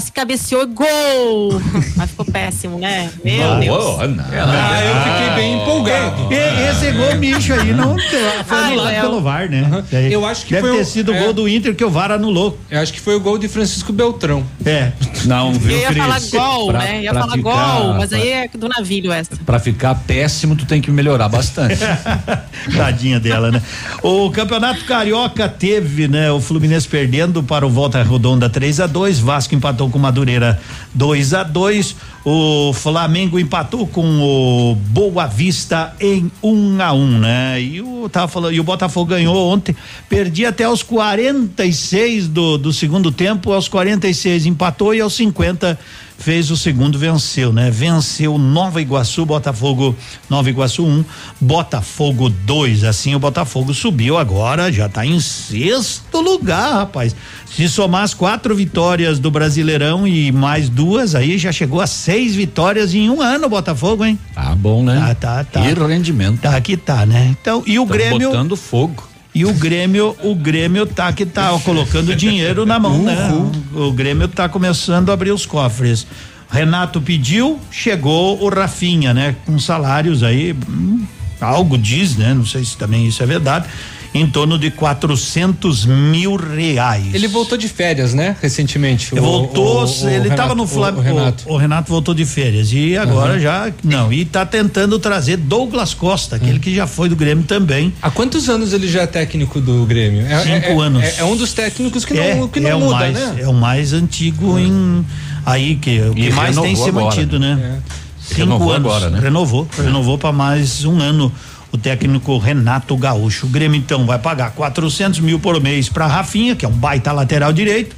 se 0.00 0.10
cabeceou 0.12 0.62
e 0.62 0.66
gol! 0.66 1.60
Mas 1.96 2.10
ficou 2.10 2.24
péssimo, 2.26 2.78
né? 2.78 3.10
Meu 3.24 3.52
Ah, 3.52 3.58
Deus. 3.60 3.84
não. 4.16 4.24
Ah, 4.32 4.80
eu 4.82 4.96
fiquei 5.04 5.34
bem 5.36 5.62
empolgado. 5.62 6.32
E- 6.32 6.68
Esse 6.70 6.90
gol 6.92 7.14
micho 7.16 7.52
aí 7.54 7.72
não 7.72 7.96
foi 7.98 8.58
Ai, 8.58 8.72
anulado 8.72 8.86
Léo. 8.92 9.00
pelo 9.02 9.20
VAR, 9.20 9.48
né? 9.48 9.84
Daí 9.90 10.12
Eu 10.12 10.26
acho 10.26 10.44
que 10.46 10.54
Deve 10.54 10.66
foi 10.68 10.76
ter 10.76 10.82
o- 10.82 10.86
sido 10.86 11.12
o 11.12 11.14
é. 11.14 11.20
gol 11.22 11.32
do 11.32 11.48
Inter 11.48 11.74
que 11.74 11.84
o 11.84 11.90
VAR 11.90 12.10
anulou. 12.10 12.58
Eu 12.70 12.80
acho 12.80 12.92
que 12.92 13.00
foi 13.00 13.14
o 13.14 13.20
gol 13.20 13.38
de 13.38 13.46
Francisco 13.48 13.92
Beltrão. 13.92 14.44
É. 14.64 14.92
Não, 15.24 15.52
viu, 15.52 15.72
Eu 15.72 15.78
ia 15.80 15.86
Cris? 15.88 15.98
falar 15.98 16.20
gol, 16.48 16.66
Pra- 16.68 16.78
né? 16.80 17.02
Ia 17.02 17.14
falar 17.14 17.32
ficar- 17.32 17.78
gol, 17.78 17.94
mas 17.94 18.08
pra- 18.10 18.18
aí 18.18 18.28
é 18.30 18.48
do 18.48 18.68
navilho 18.68 19.12
essa. 19.12 19.30
Pra 19.46 19.58
ficar 19.58 19.94
péssimo, 19.94 20.56
tu 20.56 20.64
tem 20.66 20.80
que 20.80 20.90
melhorar 20.90 21.28
bastante. 21.28 21.78
Tadinha 22.76 23.20
dela, 23.20 23.50
né? 23.50 23.62
O 24.02 24.30
Campeonato 24.30 24.84
Carioca 24.84 25.48
teve, 25.48 26.08
né? 26.08 26.30
O 26.32 26.40
Fluminense 26.40 26.86
perdendo 26.88 27.42
para 27.42 27.66
o 27.66 27.70
Volta 27.70 28.02
Redonda 28.02 28.48
3 28.50 28.80
a 28.80 28.86
2 28.86 29.18
Vasco 29.18 29.54
empatou 29.58 29.90
com 29.90 29.98
o 29.98 30.00
Madureira 30.00 30.58
2 30.94 31.34
a 31.34 31.42
2 31.42 31.96
O 32.24 32.72
Flamengo 32.72 33.38
empatou 33.38 33.86
com 33.86 34.20
o 34.20 34.74
Boa 34.74 35.26
Vista 35.26 35.94
em 36.00 36.30
1 36.42 36.82
a 36.82 36.92
1 36.92 37.18
né? 37.18 37.60
E 37.60 37.82
o, 37.82 38.08
tava 38.08 38.28
falando, 38.28 38.54
e 38.54 38.60
o 38.60 38.64
Botafogo 38.64 39.10
ganhou 39.10 39.36
ontem, 39.52 39.76
perdia 40.08 40.48
até 40.48 40.64
aos 40.64 40.82
46 40.82 42.28
do, 42.28 42.56
do 42.56 42.72
segundo 42.72 43.12
tempo, 43.12 43.52
aos 43.52 43.68
46 43.68 44.46
empatou 44.46 44.94
e 44.94 45.00
aos 45.00 45.14
50 45.14 45.78
fez 46.18 46.50
o 46.50 46.56
segundo, 46.56 46.98
venceu, 46.98 47.52
né? 47.52 47.70
Venceu 47.70 48.36
Nova 48.36 48.82
Iguaçu, 48.82 49.24
Botafogo, 49.24 49.96
Nova 50.28 50.50
Iguaçu 50.50 50.84
1, 50.84 50.88
um, 50.88 51.04
Botafogo 51.40 52.28
2. 52.28 52.84
Assim 52.84 53.14
o 53.14 53.18
Botafogo 53.18 53.72
subiu 53.72 54.18
agora, 54.18 54.70
já 54.70 54.88
tá 54.88 55.06
em 55.06 55.20
sexto 55.20 56.20
lugar, 56.20 56.74
rapaz. 56.74 57.14
Se 57.46 57.68
somar 57.68 58.02
as 58.02 58.12
quatro 58.12 58.54
vitórias 58.54 59.18
do 59.18 59.30
Brasileirão 59.30 60.06
e 60.06 60.30
mais 60.30 60.68
duas, 60.68 61.14
aí 61.14 61.38
já 61.38 61.52
chegou 61.52 61.80
a 61.80 61.86
seis 61.86 62.34
vitórias 62.34 62.92
em 62.94 63.08
um 63.08 63.22
ano, 63.22 63.46
o 63.46 63.48
Botafogo, 63.48 64.04
hein? 64.04 64.18
Tá 64.34 64.54
bom, 64.54 64.82
né? 64.82 65.14
Tá, 65.20 65.42
tá, 65.42 65.44
tá. 65.44 65.70
E 65.70 65.74
rendimento. 65.74 66.40
Tá 66.40 66.60
que 66.60 66.76
tá, 66.76 67.06
né? 67.06 67.34
Então, 67.40 67.62
e 67.66 67.78
o 67.78 67.86
Tão 67.86 67.96
Grêmio. 67.96 68.28
botando 68.28 68.56
fogo. 68.56 69.07
E 69.38 69.44
o 69.44 69.54
Grêmio, 69.54 70.16
o 70.20 70.34
Grêmio 70.34 70.84
tá 70.84 71.12
que 71.12 71.24
tá 71.24 71.52
ó, 71.52 71.60
colocando 71.60 72.12
dinheiro 72.12 72.66
na 72.66 72.76
mão, 72.76 73.04
né? 73.04 73.30
O 73.72 73.92
Grêmio 73.92 74.26
tá 74.26 74.48
começando 74.48 75.10
a 75.10 75.12
abrir 75.12 75.30
os 75.30 75.46
cofres. 75.46 76.08
Renato 76.50 77.00
pediu, 77.00 77.56
chegou 77.70 78.42
o 78.42 78.48
Rafinha, 78.48 79.14
né? 79.14 79.36
Com 79.46 79.56
salários 79.60 80.24
aí, 80.24 80.56
hum, 80.68 81.06
algo 81.40 81.78
diz, 81.78 82.16
né? 82.16 82.34
Não 82.34 82.44
sei 82.44 82.64
se 82.64 82.76
também 82.76 83.06
isso 83.06 83.22
é 83.22 83.26
verdade, 83.26 83.68
em 84.20 84.26
torno 84.28 84.58
de 84.58 84.70
400 84.70 85.86
mil 85.86 86.36
reais. 86.36 87.14
Ele 87.14 87.28
voltou 87.28 87.56
de 87.56 87.68
férias, 87.68 88.14
né? 88.14 88.36
Recentemente. 88.40 89.10
Ele 89.12 89.20
O- 89.20 89.24
voltou, 89.24 89.84
o- 89.84 90.04
o 90.04 90.08
ele 90.08 90.28
estava 90.28 90.54
no 90.54 90.66
Flamengo. 90.66 91.00
O 91.00 91.02
Renato. 91.04 91.44
O, 91.46 91.56
Renato 91.56 91.90
voltou 91.90 92.14
de 92.14 92.24
férias 92.24 92.72
e 92.72 92.96
agora 92.96 93.34
Uhum. 93.34 93.40
já 93.40 93.72
não 93.84 94.12
e 94.12 94.24
tá 94.24 94.44
tentando 94.46 94.98
trazer 94.98 95.36
Douglas 95.36 95.94
Costa, 95.94 96.36
aquele 96.36 96.58
que 96.58 96.74
já 96.74 96.86
foi 96.86 97.08
do 97.08 97.16
Grêmio 97.16 97.44
também. 97.44 97.92
Há 98.02 98.10
quantos 98.10 98.48
anos 98.48 98.72
ele 98.72 98.88
já 98.88 99.02
é 99.02 99.06
técnico 99.06 99.60
do 99.60 99.84
Grêmio? 99.86 100.26
É, 100.26 100.38
Cinco 100.42 100.82
é- 100.82 100.86
anos. 100.86 101.02
É, 101.04 101.16
é 101.20 101.24
um 101.24 101.36
dos 101.36 101.52
técnicos 101.52 102.04
que 102.04 102.18
é, 102.18 102.34
não, 102.34 102.48
que 102.48 102.60
não 102.60 102.70
é 102.70 102.74
muda, 102.74 102.94
mais, 102.94 103.14
né? 103.14 103.36
É 103.40 103.48
o 103.48 103.54
mais 103.54 103.92
antigo 103.92 104.58
em 104.58 105.04
aí 105.46 105.76
que 105.76 106.00
o 106.00 106.14
que 106.14 106.30
mais 106.32 106.56
tem 106.56 106.74
se 106.74 106.88
agora, 106.88 107.04
mantido, 107.06 107.38
né? 107.38 107.54
né? 107.54 107.78
Cinco 108.20 108.40
Renovou 108.40 108.72
anos. 108.72 108.86
agora, 108.92 109.10
né? 109.10 109.20
Renovou, 109.20 109.66
renovou 109.78 110.18
para 110.18 110.32
mais 110.32 110.84
um 110.84 111.00
ano. 111.00 111.32
O 111.70 111.78
técnico 111.78 112.38
Renato 112.38 112.96
Gaúcho. 112.96 113.46
O 113.46 113.48
Grêmio 113.48 113.78
então 113.78 114.06
vai 114.06 114.18
pagar 114.18 114.52
400 114.52 115.20
mil 115.20 115.38
por 115.38 115.60
mês 115.60 115.88
para 115.88 116.06
Rafinha, 116.06 116.56
que 116.56 116.64
é 116.64 116.68
um 116.68 116.72
baita 116.72 117.12
lateral 117.12 117.52
direito. 117.52 117.94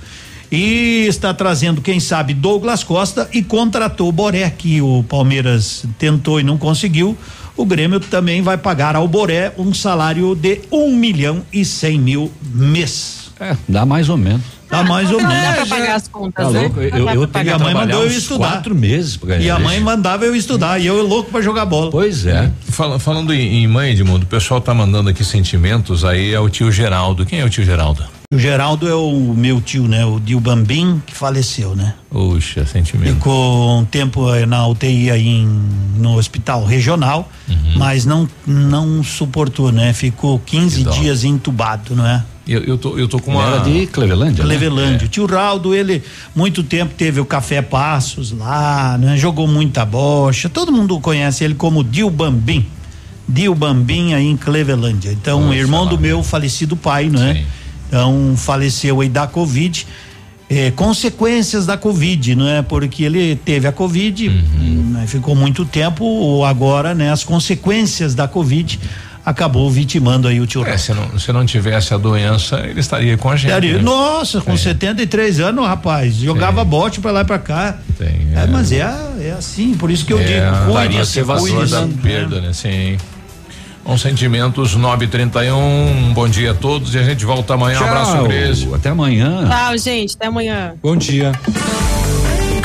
E 0.51 1.07
está 1.09 1.33
trazendo, 1.33 1.81
quem 1.81 2.01
sabe, 2.01 2.35
Douglas 2.35 2.83
Costa 2.83 3.29
e 3.33 3.41
contratou 3.41 4.09
o 4.09 4.13
Boré, 4.13 4.51
que 4.51 4.83
o 4.83 5.05
Palmeiras 5.05 5.85
tentou 5.97 6.41
e 6.41 6.43
não 6.43 6.59
conseguiu. 6.59 7.17
O 7.57 7.65
Grêmio 7.65 8.01
também 8.01 8.43
vai 8.43 8.59
pagar 8.59 8.97
ao 8.97 9.07
Boré 9.07 9.53
um 9.57 9.73
salário 9.73 10.35
de 10.35 10.63
um 10.73 10.97
milhão 10.97 11.43
e 11.53 11.65
cem 11.65 12.01
mil 12.01 12.33
mês. 12.53 13.31
É, 13.39 13.57
dá 13.69 13.87
mais 13.87 14.09
ou 14.09 14.17
menos. 14.17 14.60
Dá 14.71 14.83
mais 14.85 15.11
ou 15.11 15.21
Dá 15.21 15.27
menos. 15.29 15.55
pra 15.57 15.67
pagar 15.67 15.95
as 15.97 16.07
contas, 16.09 16.47
Tá 16.47 16.51
né? 16.53 16.61
louco? 16.61 16.77
Dá 16.77 16.83
Eu, 16.85 16.91
pra 16.91 17.15
eu 17.15 17.29
pagar. 17.29 17.33
tenho 17.33 17.45
E 17.45 17.51
a 17.51 17.57
que 17.59 17.63
mãe 17.65 17.75
mandou 17.75 18.03
eu 18.03 18.07
estudar. 18.09 18.49
quatro 18.53 18.75
meses 18.75 19.17
pra 19.17 19.29
ganhar 19.31 19.43
E 19.43 19.51
a 19.51 19.55
isso. 19.55 19.63
mãe 19.65 19.81
mandava 19.81 20.25
eu 20.25 20.35
estudar 20.37 20.79
e 20.79 20.87
eu 20.87 21.05
louco 21.07 21.31
para 21.31 21.41
jogar 21.43 21.65
bola. 21.67 21.91
Pois 21.91 22.25
é. 22.27 22.51
Fala- 22.71 22.99
falando 22.99 23.35
em, 23.35 23.65
em 23.65 23.67
mãe, 23.67 23.91
Edmundo, 23.93 24.25
o 24.25 24.29
pessoal 24.29 24.61
tá 24.61 24.73
mandando 24.73 25.11
aqui 25.11 25.25
sentimentos, 25.25 26.05
aí 26.05 26.33
é 26.33 26.39
o 26.41 26.49
tio 26.49 26.71
Geraldo. 26.71 27.27
Quem 27.27 27.41
é 27.41 27.45
o 27.45 27.51
tio 27.51 27.65
Geraldo? 27.65 28.05
O 28.33 28.39
Geraldo 28.39 28.89
é 28.89 28.95
o 28.95 29.35
meu 29.37 29.61
tio, 29.61 29.89
né? 29.89 30.07
O 30.07 30.21
Dio 30.21 30.39
Bambim, 30.39 31.03
que 31.05 31.13
faleceu, 31.13 31.75
né? 31.75 31.95
Puxa, 32.09 32.65
sentimento. 32.65 33.15
Ficou 33.15 33.81
um 33.81 33.85
tempo 33.85 34.33
eh, 34.33 34.47
na 34.47 34.69
UTI 34.69 35.11
aí 35.11 35.27
em, 35.27 35.49
no 35.97 36.17
hospital 36.17 36.65
regional, 36.65 37.29
mas 37.75 38.07
não 38.07 38.29
não 38.47 39.03
suportou, 39.03 39.73
né? 39.73 39.93
Ficou 39.93 40.39
15 40.39 40.85
dó. 40.85 40.91
dias 40.93 41.25
entubado, 41.25 41.97
não 41.97 42.07
é? 42.07 42.23
Eu, 42.47 42.63
eu, 42.63 42.79
tô, 42.79 42.97
eu 42.97 43.09
tô 43.09 43.19
com 43.19 43.33
uma. 43.33 43.43
Era 43.43 43.59
de 43.65 43.89
Clevelândia, 43.89 44.45
né? 44.45 44.49
Clevelândia. 44.49 45.07
O 45.07 45.11
tio 45.11 45.27
Raldo, 45.27 45.75
ele 45.75 46.01
muito 46.33 46.63
tempo 46.63 46.95
teve 46.97 47.19
o 47.19 47.25
Café 47.25 47.61
Passos 47.61 48.31
lá, 48.31 48.97
né? 48.97 49.17
Jogou 49.17 49.49
muita 49.49 49.85
bocha. 49.85 50.49
Todo 50.49 50.71
mundo 50.71 51.01
conhece 51.01 51.43
ele 51.43 51.55
como 51.55 51.83
Dio 51.83 52.09
Bambim. 52.09 52.65
Dio 53.29 53.57
Bambim 53.57 54.13
aí 54.15 54.29
em 54.29 54.37
Clevelândia. 54.37 55.11
Então, 55.11 55.41
Nossa, 55.41 55.57
irmão 55.57 55.85
do 55.85 55.99
meu 55.99 56.23
falecido 56.23 56.77
pai, 56.77 57.09
né? 57.09 57.35
Sim. 57.35 57.60
Então, 57.91 58.35
faleceu 58.37 59.01
aí 59.01 59.09
da 59.09 59.27
Covid. 59.27 59.85
eh, 60.53 60.73
consequências 60.75 61.65
da 61.67 61.77
Covid, 61.77 62.35
não 62.35 62.49
é? 62.49 62.61
Porque 62.63 63.05
ele 63.05 63.37
teve 63.37 63.69
a 63.69 63.73
Covid, 63.73 64.29
Uhum. 64.29 64.91
né, 64.95 65.05
ficou 65.07 65.35
muito 65.37 65.65
tempo, 65.65 66.45
agora, 66.45 66.93
né? 66.93 67.13
As 67.13 67.23
consequências 67.23 68.17
da 68.17 68.27
Covid 68.27 68.81
acabou 69.25 69.71
vitimando 69.71 70.27
aí 70.27 70.41
o 70.41 70.47
tio 70.49 70.65
É, 70.67 70.77
se 70.77 70.93
não, 70.93 71.17
se 71.19 71.33
não 71.33 71.47
tivesse 71.47 71.95
a 71.95 71.97
doença, 71.99 72.59
ele 72.69 72.81
estaria 72.81 73.17
com 73.17 73.31
a 73.31 73.37
gente. 73.37 73.51
Sério? 73.53 73.77
né? 73.77 73.83
Nossa, 73.83 74.41
com 74.41 74.57
73 74.57 75.39
anos, 75.39 75.65
rapaz, 75.67 76.15
jogava 76.17 76.65
bote 76.65 76.99
pra 77.01 77.13
lá 77.13 77.21
e 77.21 77.25
pra 77.25 77.39
cá. 77.39 77.79
é. 78.01 78.47
mas 78.51 78.73
é, 78.73 78.79
é 79.21 79.35
assim, 79.39 79.75
por 79.75 79.89
isso 79.89 80.05
que 80.05 80.13
eu 80.13 80.19
é, 80.19 80.25
digo, 80.25 80.57
ser 81.05 81.23
valor 81.23 81.49
cuide-se, 81.49 81.71
da 81.73 81.87
né? 81.87 81.95
perda, 82.03 82.41
né? 82.41 82.53
Sim. 82.53 82.97
Com 83.85 83.97
sentimentos 83.99 84.75
931. 84.77 85.57
Um 85.57 86.13
bom 86.13 86.29
dia 86.29 86.53
a 86.53 86.55
todos 86.55 86.95
e 86.95 86.99
a 86.99 87.03
gente 87.03 87.25
volta 87.25 87.55
amanhã. 87.55 87.81
Um 87.81 87.85
abraço, 87.85 88.25
Cris. 88.25 88.73
Até 88.73 88.91
amanhã. 88.91 89.47
Tchau, 89.49 89.79
gente. 89.79 90.15
Até 90.17 90.27
amanhã. 90.27 90.75
Bom 90.83 90.97
dia. 90.97 91.33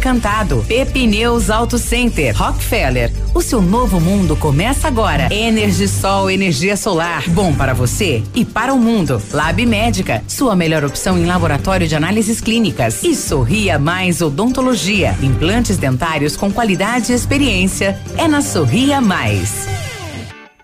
Encantado. 0.00 0.64
Pepineus 0.66 1.50
Auto 1.50 1.76
Center. 1.76 2.34
Rockefeller. 2.34 3.12
O 3.34 3.42
seu 3.42 3.60
novo 3.60 4.00
mundo 4.00 4.34
começa 4.34 4.88
agora. 4.88 5.28
Energisol 5.30 6.30
energia 6.30 6.74
solar. 6.74 7.28
Bom 7.28 7.52
para 7.52 7.74
você 7.74 8.22
e 8.34 8.42
para 8.42 8.72
o 8.72 8.78
mundo. 8.78 9.20
Lab 9.30 9.66
Médica. 9.66 10.24
Sua 10.26 10.56
melhor 10.56 10.86
opção 10.86 11.18
em 11.18 11.26
laboratório 11.26 11.86
de 11.86 11.94
análises 11.94 12.40
clínicas. 12.40 13.04
E 13.04 13.14
Sorria 13.14 13.78
Mais 13.78 14.22
Odontologia. 14.22 15.14
Implantes 15.20 15.76
dentários 15.76 16.34
com 16.34 16.50
qualidade 16.50 17.12
e 17.12 17.14
experiência. 17.14 18.00
É 18.16 18.26
na 18.26 18.40
Sorria 18.40 19.02
Mais. 19.02 19.68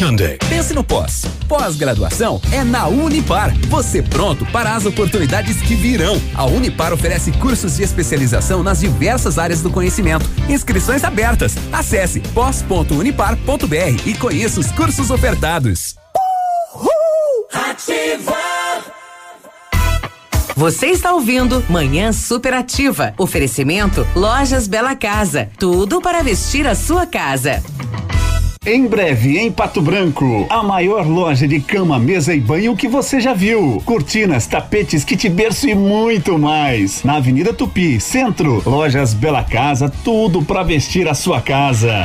Hyundai. 0.00 0.38
Pense 0.48 0.72
no 0.72 0.84
pós. 0.84 1.24
Pós-graduação 1.48 2.40
é 2.52 2.62
na 2.62 2.86
Unipar. 2.86 3.52
Você 3.68 4.00
pronto 4.00 4.46
para 4.46 4.74
as 4.74 4.86
oportunidades 4.86 5.60
que 5.60 5.74
virão. 5.74 6.20
A 6.34 6.44
Unipar 6.46 6.92
oferece 6.92 7.32
cursos 7.32 7.76
de 7.76 7.82
especialização 7.82 8.62
nas 8.62 8.80
diversas 8.80 9.38
áreas 9.38 9.60
do 9.60 9.70
conhecimento. 9.70 10.24
Inscrições 10.48 11.04
abertas. 11.04 11.54
Acesse 11.72 12.20
pós.unipar.br 12.20 14.06
e 14.06 14.14
conheça 14.14 14.60
os 14.60 14.70
cursos 14.70 15.10
ofertados. 15.10 15.96
Ativa! 17.52 18.59
Você 20.56 20.88
está 20.88 21.14
ouvindo 21.14 21.64
Manhã 21.68 22.12
Superativa. 22.12 23.14
Oferecimento 23.16 24.06
Lojas 24.14 24.66
Bela 24.66 24.94
Casa. 24.94 25.48
Tudo 25.58 26.00
para 26.00 26.22
vestir 26.22 26.66
a 26.66 26.74
sua 26.74 27.06
casa. 27.06 27.62
Em 28.66 28.86
breve, 28.86 29.38
em 29.38 29.50
Pato 29.50 29.80
Branco, 29.80 30.46
a 30.50 30.62
maior 30.62 31.06
loja 31.06 31.48
de 31.48 31.60
cama, 31.60 31.98
mesa 31.98 32.34
e 32.34 32.40
banho 32.40 32.76
que 32.76 32.86
você 32.86 33.18
já 33.18 33.32
viu. 33.32 33.80
Cortinas, 33.86 34.46
tapetes, 34.46 35.02
kit 35.02 35.30
berço 35.30 35.66
e 35.66 35.74
muito 35.74 36.38
mais. 36.38 37.02
Na 37.02 37.16
Avenida 37.16 37.54
Tupi, 37.54 37.98
Centro. 37.98 38.62
Lojas 38.66 39.14
Bela 39.14 39.42
Casa, 39.42 39.90
tudo 40.04 40.42
para 40.42 40.62
vestir 40.62 41.08
a 41.08 41.14
sua 41.14 41.40
casa. 41.40 42.04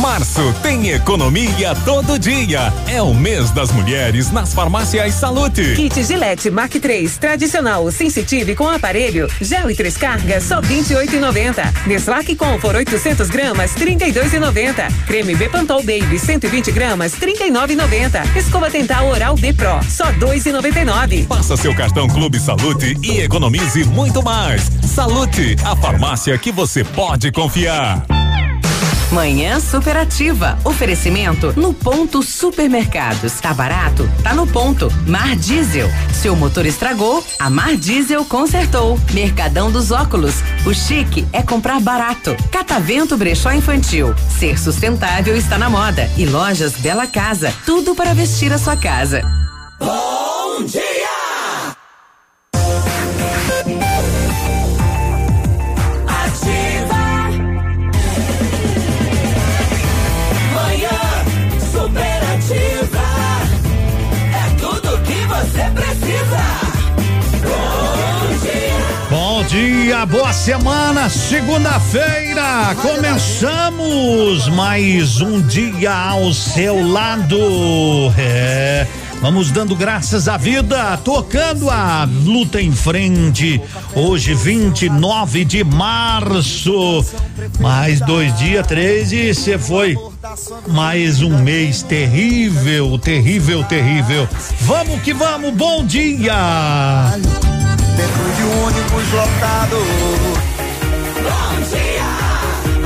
Março 0.00 0.54
tem 0.62 0.90
economia 0.90 1.74
todo 1.84 2.18
dia. 2.18 2.72
É 2.88 3.02
o 3.02 3.12
mês 3.12 3.50
das 3.50 3.70
mulheres 3.70 4.30
nas 4.30 4.54
farmácias 4.54 5.14
Salute. 5.14 5.74
Kit 5.74 6.02
Gillette 6.02 6.50
Mark 6.50 6.72
3 6.72 7.18
tradicional 7.18 7.90
sensitive 7.90 8.54
com 8.54 8.68
aparelho, 8.68 9.28
gel 9.40 9.70
e 9.70 9.74
três 9.74 9.96
cargas 9.96 10.44
só 10.44 10.62
28,90. 10.62 11.86
Neslac 11.86 12.34
Comfort 12.36 12.76
800 12.76 13.28
gramas 13.28 13.74
32,90. 13.74 14.90
Creme 15.06 15.34
Bepantol 15.34 15.82
Baby 15.82 16.18
120 16.18 16.72
gramas 16.72 17.12
39,90. 17.12 18.36
Escova 18.36 18.70
dental 18.70 19.08
Oral 19.08 19.36
B 19.36 19.52
Pro 19.52 19.80
só 19.88 20.10
2,99. 20.12 21.26
Passa 21.26 21.56
seu 21.56 21.74
cartão 21.74 22.08
Clube 22.08 22.40
Salute 22.40 22.96
e 23.02 23.20
economize 23.20 23.84
muito 23.84 24.22
mais. 24.22 24.70
Salute, 24.86 25.56
a 25.64 25.76
farmácia 25.76 26.36
que 26.38 26.50
você 26.50 26.82
pode 26.82 27.30
confiar. 27.30 28.06
Manhã 29.12 29.60
Superativa. 29.60 30.58
Oferecimento 30.64 31.52
no 31.54 31.74
ponto 31.74 32.22
supermercados. 32.22 33.38
Tá 33.40 33.52
barato? 33.52 34.08
Tá 34.22 34.34
no 34.34 34.46
ponto. 34.46 34.90
Mar 35.06 35.36
Diesel. 35.36 35.86
Seu 36.14 36.34
motor 36.34 36.64
estragou? 36.64 37.22
A 37.38 37.50
Mar 37.50 37.76
Diesel 37.76 38.24
consertou. 38.24 38.98
Mercadão 39.12 39.70
dos 39.70 39.90
óculos. 39.90 40.36
O 40.64 40.72
chique 40.72 41.26
é 41.30 41.42
comprar 41.42 41.78
barato. 41.78 42.34
Catavento 42.50 43.16
Brechó 43.18 43.52
Infantil. 43.52 44.14
Ser 44.38 44.58
sustentável 44.58 45.36
está 45.36 45.58
na 45.58 45.68
moda. 45.68 46.10
E 46.16 46.24
lojas 46.24 46.72
Bela 46.72 47.06
Casa. 47.06 47.52
Tudo 47.66 47.94
para 47.94 48.14
vestir 48.14 48.50
a 48.50 48.58
sua 48.58 48.78
casa. 48.78 49.20
Bom 49.78 50.64
dia! 50.64 51.21
Dia, 69.92 70.06
boa 70.06 70.32
semana, 70.32 71.10
segunda-feira. 71.10 72.74
Começamos 72.80 74.48
mais 74.48 75.20
um 75.20 75.38
dia 75.42 75.92
ao 75.92 76.32
seu 76.32 76.82
lado. 76.90 77.36
É. 78.16 78.86
Vamos 79.20 79.50
dando 79.50 79.76
graças 79.76 80.28
à 80.28 80.38
vida, 80.38 80.96
tocando 81.04 81.68
a 81.68 82.08
luta 82.24 82.60
em 82.60 82.72
frente. 82.72 83.60
Hoje, 83.94 84.32
29 84.32 85.44
de 85.44 85.62
março. 85.62 87.04
Mais 87.60 88.00
dois 88.00 88.34
dias, 88.38 88.66
três, 88.66 89.12
e 89.12 89.34
você 89.34 89.58
foi 89.58 89.94
mais 90.68 91.20
um 91.20 91.38
mês 91.38 91.82
terrível, 91.82 92.98
terrível, 92.98 93.62
terrível. 93.64 94.26
Vamos 94.62 95.02
que 95.02 95.12
vamos, 95.12 95.52
bom 95.52 95.84
dia! 95.84 96.32
Dentro 97.96 98.32
de 98.36 98.42
um 98.42 98.64
ônibus 98.64 99.12
lotado. 99.12 99.76
Bom 101.22 101.60
dia! 101.70 102.32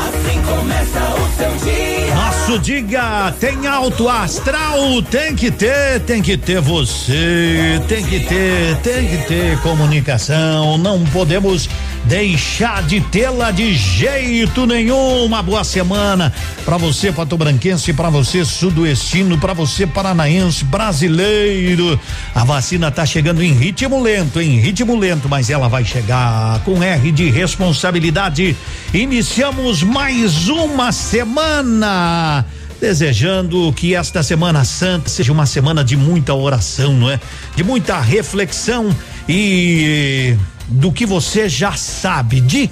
Assim 0.08 0.42
começa 0.42 1.00
o 1.14 1.36
seu 1.36 1.50
dia. 1.64 2.14
Nosso 2.14 2.58
diga 2.58 3.34
tem 3.40 3.66
alto 3.66 4.08
astral, 4.08 5.02
tem 5.10 5.34
que 5.34 5.50
ter, 5.50 6.00
tem 6.00 6.22
que 6.22 6.36
ter 6.36 6.60
você, 6.60 7.80
tem 7.88 8.04
que 8.04 8.20
ter, 8.20 8.76
tem 8.82 9.08
que 9.08 9.16
ter 9.26 9.60
comunicação. 9.62 10.78
Não 10.78 11.04
podemos 11.06 11.68
deixar 12.06 12.82
de 12.82 13.00
tê-la 13.00 13.50
de 13.50 13.74
jeito 13.74 14.66
nenhum. 14.66 15.24
Uma 15.24 15.42
boa 15.42 15.64
semana 15.64 16.32
para 16.64 16.76
você, 16.76 17.12
patobranquense, 17.12 17.92
para 17.92 18.08
você, 18.10 18.44
sudoestino, 18.44 19.38
para 19.38 19.52
você, 19.52 19.86
paranaense, 19.86 20.64
brasileiro. 20.64 21.98
A 22.34 22.44
vacina 22.44 22.90
tá 22.90 23.04
chegando 23.04 23.42
em 23.42 23.52
ritmo 23.52 24.00
lento, 24.00 24.40
em 24.40 24.58
ritmo 24.58 24.96
lento, 24.96 25.28
mas 25.28 25.50
ela 25.50 25.68
vai 25.68 25.84
chegar 25.84 26.60
com 26.60 26.82
R 26.82 27.12
de 27.12 27.30
responsabilidade. 27.30 28.56
Iniciamos 28.94 29.82
mais 29.82 30.48
uma 30.48 30.92
semana 30.92 32.44
desejando 32.80 33.72
que 33.72 33.94
esta 33.94 34.22
Semana 34.22 34.62
Santa 34.64 35.08
seja 35.08 35.32
uma 35.32 35.46
semana 35.46 35.82
de 35.82 35.96
muita 35.96 36.34
oração, 36.34 36.92
não 36.92 37.10
é? 37.10 37.18
De 37.54 37.64
muita 37.64 37.98
reflexão 37.98 38.94
e 39.28 40.36
do 40.68 40.92
que 40.92 41.06
você 41.06 41.48
já 41.48 41.72
sabe, 41.72 42.40
de 42.40 42.70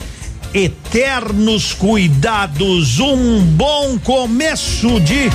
eternos 0.53 1.73
cuidados. 1.73 3.01
Um 3.01 3.41
bom 3.43 3.99
começo 3.99 5.01
de 5.01 5.31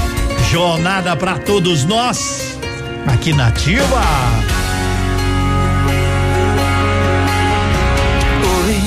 jornada 0.51 1.15
para 1.15 1.37
todos 1.39 1.83
nós 1.83 2.57
aqui 3.07 3.33
na 3.33 3.47
Ativa. 3.47 4.01
Oi, 8.65 8.79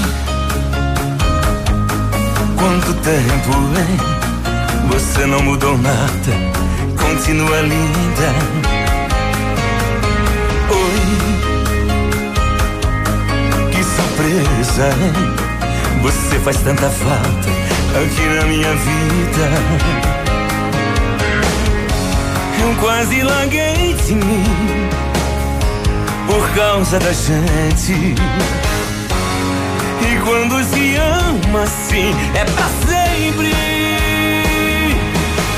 quanto 2.57 2.95
tempo, 2.95 3.59
hein? 3.79 4.23
Você 4.89 5.27
não 5.27 5.43
mudou 5.43 5.77
nada, 5.79 6.33
continua 6.99 7.61
linda. 7.61 8.82
Surpresa? 14.23 14.91
Você 16.03 16.39
faz 16.41 16.57
tanta 16.59 16.89
falta 16.89 17.49
aqui 18.03 18.23
na 18.23 18.45
minha 18.47 18.75
vida. 18.75 19.49
Eu 22.63 22.75
quase 22.81 23.23
larguei 23.23 23.95
de 23.95 24.15
mim 24.15 24.45
por 26.27 26.49
causa 26.55 26.99
da 26.99 27.13
gente. 27.13 28.15
E 30.01 30.21
quando 30.25 30.63
se 30.65 30.97
ama 30.97 31.63
assim, 31.63 32.15
é 32.35 32.45
pra 32.45 32.69
sempre. 32.87 33.53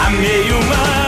Amei 0.06 0.50
uma 0.52 1.03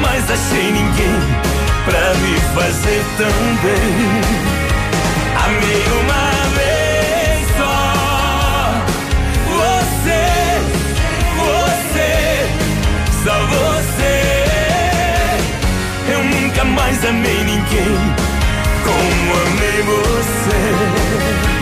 Mais 0.00 0.30
achei 0.30 0.72
ninguém 0.72 1.20
pra 1.84 2.14
me 2.14 2.38
fazer 2.54 3.04
tão 3.16 3.56
bem. 3.62 4.20
Amei 5.44 5.84
uma 6.00 6.24
vez 6.56 7.46
só. 7.56 7.76
Você, 9.56 10.24
você, 11.36 12.12
só 13.24 13.36
você. 13.46 14.16
Eu 16.12 16.20
nunca 16.24 16.64
mais 16.64 17.04
amei 17.04 17.44
ninguém 17.44 17.96
como 18.84 19.32
amei 19.46 19.82
você. 19.82 21.55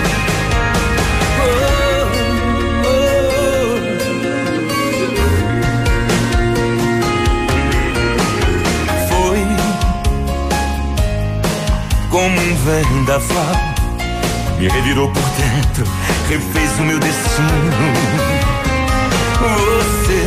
Como 12.15 12.28
um 12.28 12.55
vendaval, 12.55 13.57
me 14.57 14.68
revirou 14.68 15.10
por 15.10 15.23
dentro, 15.31 15.84
refez 16.28 16.78
o 16.78 16.83
meu 16.83 17.01
destino. 17.01 17.93
Você, 19.41 20.25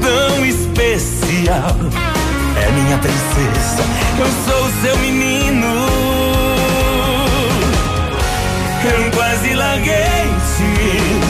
tão 0.00 0.44
especial 0.44 1.76
é 2.60 2.70
minha 2.72 2.98
princesa, 2.98 3.84
eu 4.18 4.26
sou 4.44 4.68
seu 4.82 4.98
menino. 4.98 5.86
Eu 8.82 9.10
quase 9.12 9.54
larguei 9.54 9.94
de 10.56 10.62
mim 10.64 11.20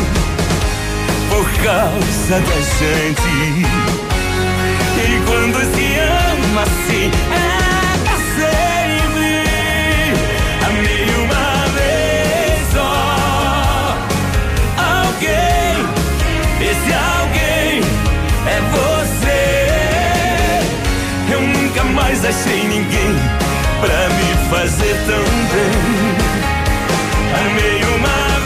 por 1.29 1.45
causa 1.63 2.41
da 2.41 2.59
gente. 2.79 3.67
E 4.97 5.23
quando 5.27 5.59
se 5.75 5.99
ama 5.99 6.20
assim, 6.59 7.11
é 7.31 7.99
pra 8.05 8.17
sempre. 8.37 9.45
Amei 10.67 11.07
uma 11.25 11.49
vez 11.77 12.59
só. 12.73 13.97
Alguém, 14.79 15.73
esse 16.61 16.91
alguém 16.93 17.83
é 18.47 18.61
você. 18.73 19.43
Eu 21.33 21.41
nunca 21.41 21.85
mais 21.85 22.25
achei 22.25 22.63
ninguém 22.65 23.15
pra 23.81 24.09
me 24.17 24.31
fazer 24.51 24.95
tão 25.07 25.25
bem. 25.53 26.11
Amei 27.39 27.81
uma 27.97 28.19
vez 28.29 28.40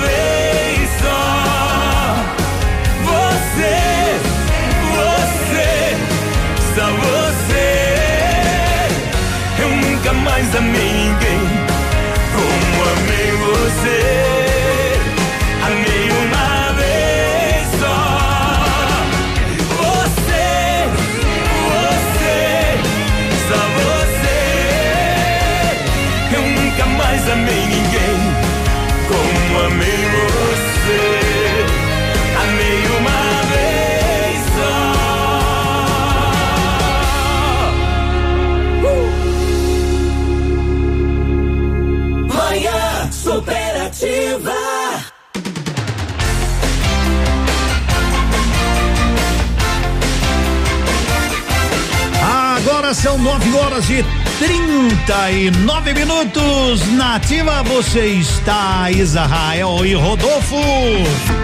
são 52.94 53.18
9 53.18 53.56
horas 53.56 53.90
e 53.90 54.04
39 54.38 55.94
minutos. 55.94 56.86
Nativa, 56.92 57.62
você 57.62 58.06
está 58.06 58.90
Israel 58.90 59.84
e 59.84 59.94
Rodolfo. 59.94 61.43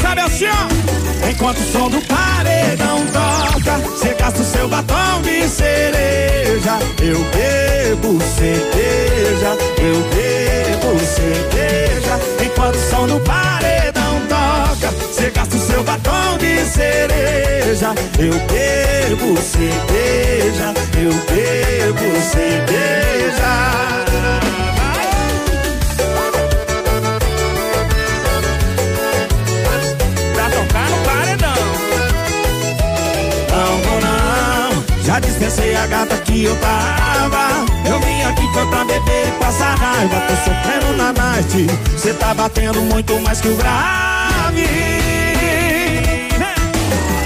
Sabe 0.00 0.20
assim, 0.20 0.46
ó. 0.46 1.28
Enquanto 1.28 1.58
o 1.58 1.72
som 1.72 1.88
do 1.90 2.00
paredão 2.02 3.04
toca, 3.06 3.78
você 3.88 4.14
gasta 4.14 4.40
o 4.40 4.44
seu 4.44 4.68
batom 4.68 5.22
de 5.22 5.48
cereja. 5.48 6.78
Eu 7.02 7.18
bebo 7.24 8.18
cerveja, 8.36 9.56
eu 9.78 10.00
bebo 10.10 10.98
cerveja. 11.00 12.20
Enquanto 12.44 12.76
o 12.76 12.90
som 12.90 13.06
do 13.06 13.20
paredão 13.20 14.20
toca, 14.28 14.90
você 14.90 15.30
gasta 15.30 15.56
o 15.56 15.60
seu 15.60 15.82
batom 15.82 16.38
de 16.38 16.64
cereja. 16.70 17.94
Eu 18.18 18.32
bebo 18.46 19.36
cerveja, 19.40 20.74
eu 20.98 21.12
bebo 21.12 22.20
cerveja. 22.22 22.86
Dispensei 35.20 35.74
a 35.76 35.86
gata 35.86 36.16
que 36.18 36.44
eu 36.44 36.56
tava. 36.56 37.66
Eu 37.88 38.00
vim 38.00 38.22
aqui 38.22 38.42
foi 38.52 38.66
pra 38.66 38.84
beber 38.84 39.28
e 39.28 39.32
passar 39.38 39.76
raiva. 39.76 40.20
Tô 40.28 40.34
sofrendo 40.36 40.96
na 40.96 41.12
night, 41.12 41.66
cê 41.96 42.12
tá 42.14 42.34
batendo 42.34 42.82
muito 42.82 43.18
mais 43.20 43.40
que 43.40 43.48
o 43.48 43.56
grave. 43.56 44.66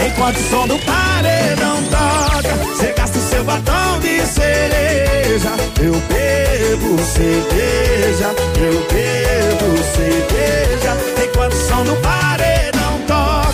Enquanto 0.07 0.37
o 0.37 0.51
som 0.51 0.67
do 0.67 0.79
paredão 0.81 1.83
toca, 1.85 2.77
cê 2.77 2.93
gasta 2.97 3.19
o 3.19 3.23
seu 3.23 3.45
batom 3.45 3.99
de 4.01 4.21
cereja. 4.27 5.51
Eu 5.81 5.95
bebo 6.09 6.99
cerveja, 7.03 8.35
eu 8.57 8.87
bebo 8.93 9.79
cerveja. 9.95 10.97
Enquanto 11.25 11.55
o 11.55 11.69
som 11.69 11.85
do 11.85 11.97
paredão 11.97 13.01
toca, 13.07 13.50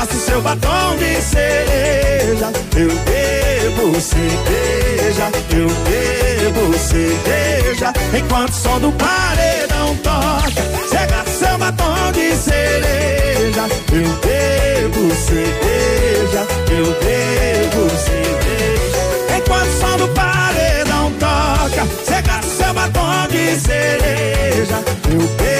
cê 0.00 0.06
gasta 0.06 0.14
o 0.14 0.20
seu 0.20 0.40
batom 0.40 0.96
de 0.96 1.20
cereja. 1.20 2.52
Eu 2.76 2.88
bebo 2.88 4.00
cerveja, 4.00 5.30
eu 5.50 5.68
bebo 5.84 6.78
cerveja. 6.78 7.92
Enquanto 8.16 8.50
o 8.50 8.54
som 8.54 8.80
do 8.80 8.92
paredão 8.92 9.96
toca, 9.96 10.62
cê 10.88 11.06
gasta 11.06 11.30
o 11.30 11.38
seu 11.38 11.58
batom 11.58 12.12
de 12.12 12.36
cereja. 12.36 13.68
Eu 13.92 14.08
bebo 14.20 15.14
cerveja, 15.14 16.46
eu 16.70 16.86
bebo 17.00 17.90
cerveja. 17.90 19.36
Enquanto 19.36 19.68
o 19.68 19.80
som 19.80 19.96
do 19.98 20.08
paredão 20.08 21.12
toca, 21.18 21.86
cê 22.04 22.22
gasta 22.22 22.46
o 22.46 22.56
seu 22.56 22.74
batom 22.74 23.26
de 23.28 23.60
cereja. 23.60 24.82
Eu 25.10 25.20
bebo 25.36 25.59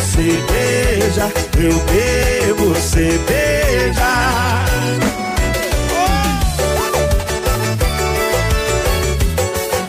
cerveja, 0.00 1.30
eu 1.56 1.72
bebo 1.90 2.74
cerveja. 2.74 4.10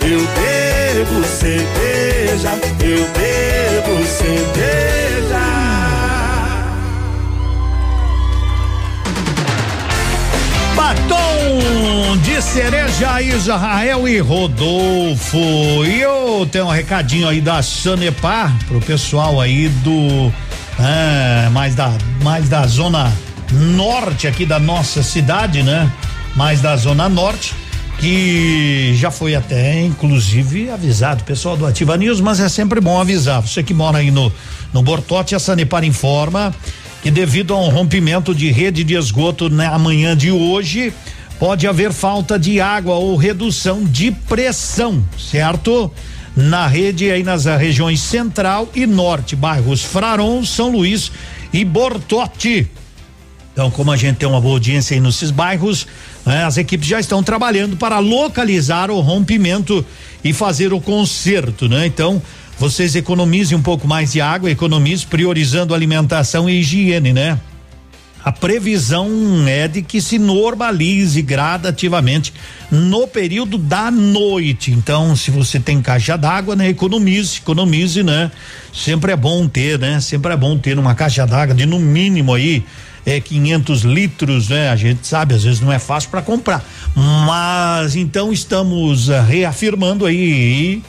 Eu 0.04 0.20
bebo 0.36 1.24
cerveja, 1.26 2.52
eu 2.84 3.08
bebo 3.14 4.06
cerveja. 4.06 5.71
Batom 10.92 12.18
de 12.18 12.42
cereja 12.42 13.22
Israel 13.22 14.06
e 14.10 14.20
Rodolfo. 14.20 15.38
E 15.86 16.02
eu 16.02 16.46
tenho 16.52 16.66
um 16.66 16.70
recadinho 16.70 17.30
aí 17.30 17.40
da 17.40 17.64
Sanepar 17.64 18.54
pro 18.68 18.82
pessoal 18.82 19.40
aí 19.40 19.70
do 19.70 20.30
é, 20.78 21.48
mais 21.50 21.76
da 21.76 21.94
mais 22.22 22.50
da 22.50 22.68
zona 22.68 23.10
norte 23.54 24.28
aqui 24.28 24.46
da 24.46 24.60
nossa 24.60 25.02
cidade, 25.02 25.64
né? 25.64 25.90
Mais 26.36 26.60
da 26.60 26.76
zona 26.76 27.08
norte 27.08 27.56
que 27.98 28.94
já 28.98 29.10
foi 29.10 29.34
até 29.34 29.82
inclusive 29.84 30.70
avisado, 30.72 31.24
pessoal 31.24 31.56
do 31.56 31.66
Ativa 31.66 31.96
News, 31.96 32.20
mas 32.20 32.42
é 32.42 32.50
sempre 32.50 32.82
bom 32.82 33.00
avisar. 33.00 33.42
Você 33.42 33.64
que 33.64 33.74
mora 33.74 34.00
aí 34.00 34.12
no 34.12 34.30
no 34.74 34.84
Bortote, 34.84 35.36
a 35.36 35.40
Sanepar 35.40 35.86
informa 35.86 36.54
que 37.02 37.10
devido 37.10 37.54
a 37.54 37.60
um 37.60 37.70
rompimento 37.70 38.34
de 38.34 38.52
rede 38.52 38.84
de 38.84 38.96
esgoto 38.96 39.50
na 39.50 39.78
manhã 39.80 40.16
de 40.16 40.32
hoje, 40.32 40.94
pode 41.40 41.66
haver 41.66 41.92
falta 41.92 42.38
de 42.38 42.62
água 42.62 42.96
ou 42.96 43.16
redução 43.16 43.84
de 43.84 44.12
pressão, 44.12 45.04
certo? 45.18 45.92
Na 46.36 46.68
rede 46.68 47.12
aí 47.12 47.24
nas 47.24 47.46
regiões 47.46 48.00
central 48.00 48.70
e 48.76 48.86
norte, 48.86 49.36
bairros 49.36 49.84
Fraron, 49.84 50.46
São 50.46 50.72
Luís 50.72 51.12
e 51.52 51.66
Bortote. 51.66 52.70
Então, 53.54 53.70
como 53.70 53.92
a 53.92 53.98
gente 53.98 54.18
tem 54.18 54.30
uma 54.30 54.40
boa 54.40 54.54
audiência 54.54 54.96
aí 54.96 55.02
nesses 55.02 55.30
bairros, 55.30 55.86
né, 56.26 56.46
as 56.46 56.58
equipes 56.58 56.88
já 56.88 57.00
estão 57.00 57.22
trabalhando 57.22 57.76
para 57.76 58.00
localizar 58.00 58.90
o 58.90 59.02
rompimento 59.02 59.84
e 60.24 60.32
fazer 60.32 60.72
o 60.72 60.80
conserto, 60.80 61.68
né? 61.68 61.86
Então, 61.86 62.22
vocês 62.62 62.96
economizem 62.96 63.58
um 63.58 63.62
pouco 63.62 63.88
mais 63.88 64.12
de 64.12 64.22
água, 64.22 64.52
economizem 64.52 65.08
priorizando 65.08 65.74
alimentação 65.74 66.48
e 66.48 66.60
higiene, 66.60 67.12
né? 67.12 67.40
A 68.24 68.32
previsão 68.32 69.10
é 69.48 69.68
de 69.68 69.82
que 69.82 70.00
se 70.00 70.20
normalize 70.20 71.20
gradativamente 71.24 72.32
no 72.70 73.08
período 73.08 73.58
da 73.58 73.90
noite. 73.90 74.70
Então, 74.70 75.16
se 75.16 75.32
você 75.32 75.60
tem 75.60 75.82
caixa 75.82 76.16
d'água, 76.16 76.56
né, 76.56 76.70
economize, 76.70 77.40
economize, 77.40 78.04
né? 78.04 78.32
Sempre 78.72 79.14
é 79.14 79.16
bom 79.16 79.48
ter, 79.48 79.80
né? 79.80 80.00
Sempre 80.00 80.32
é 80.32 80.38
bom 80.38 80.56
ter 80.56 80.78
uma 80.78 80.94
caixa 80.94 81.26
d'água 81.26 81.56
de 81.56 81.66
no 81.66 81.80
mínimo 81.80 82.32
aí 82.32 82.64
é 83.04 83.20
500 83.20 83.82
litros, 83.82 84.50
né? 84.50 84.70
A 84.70 84.76
gente 84.76 85.08
sabe, 85.08 85.34
às 85.34 85.44
vezes 85.44 85.62
não 85.62 85.74
é 85.74 85.80
fácil 85.80 86.12
para 86.12 86.22
comprar. 86.22 86.64
Mas 86.96 87.96
então 87.96 88.32
estamos 88.32 89.08
reafirmando 89.08 90.06
aí 90.06 90.84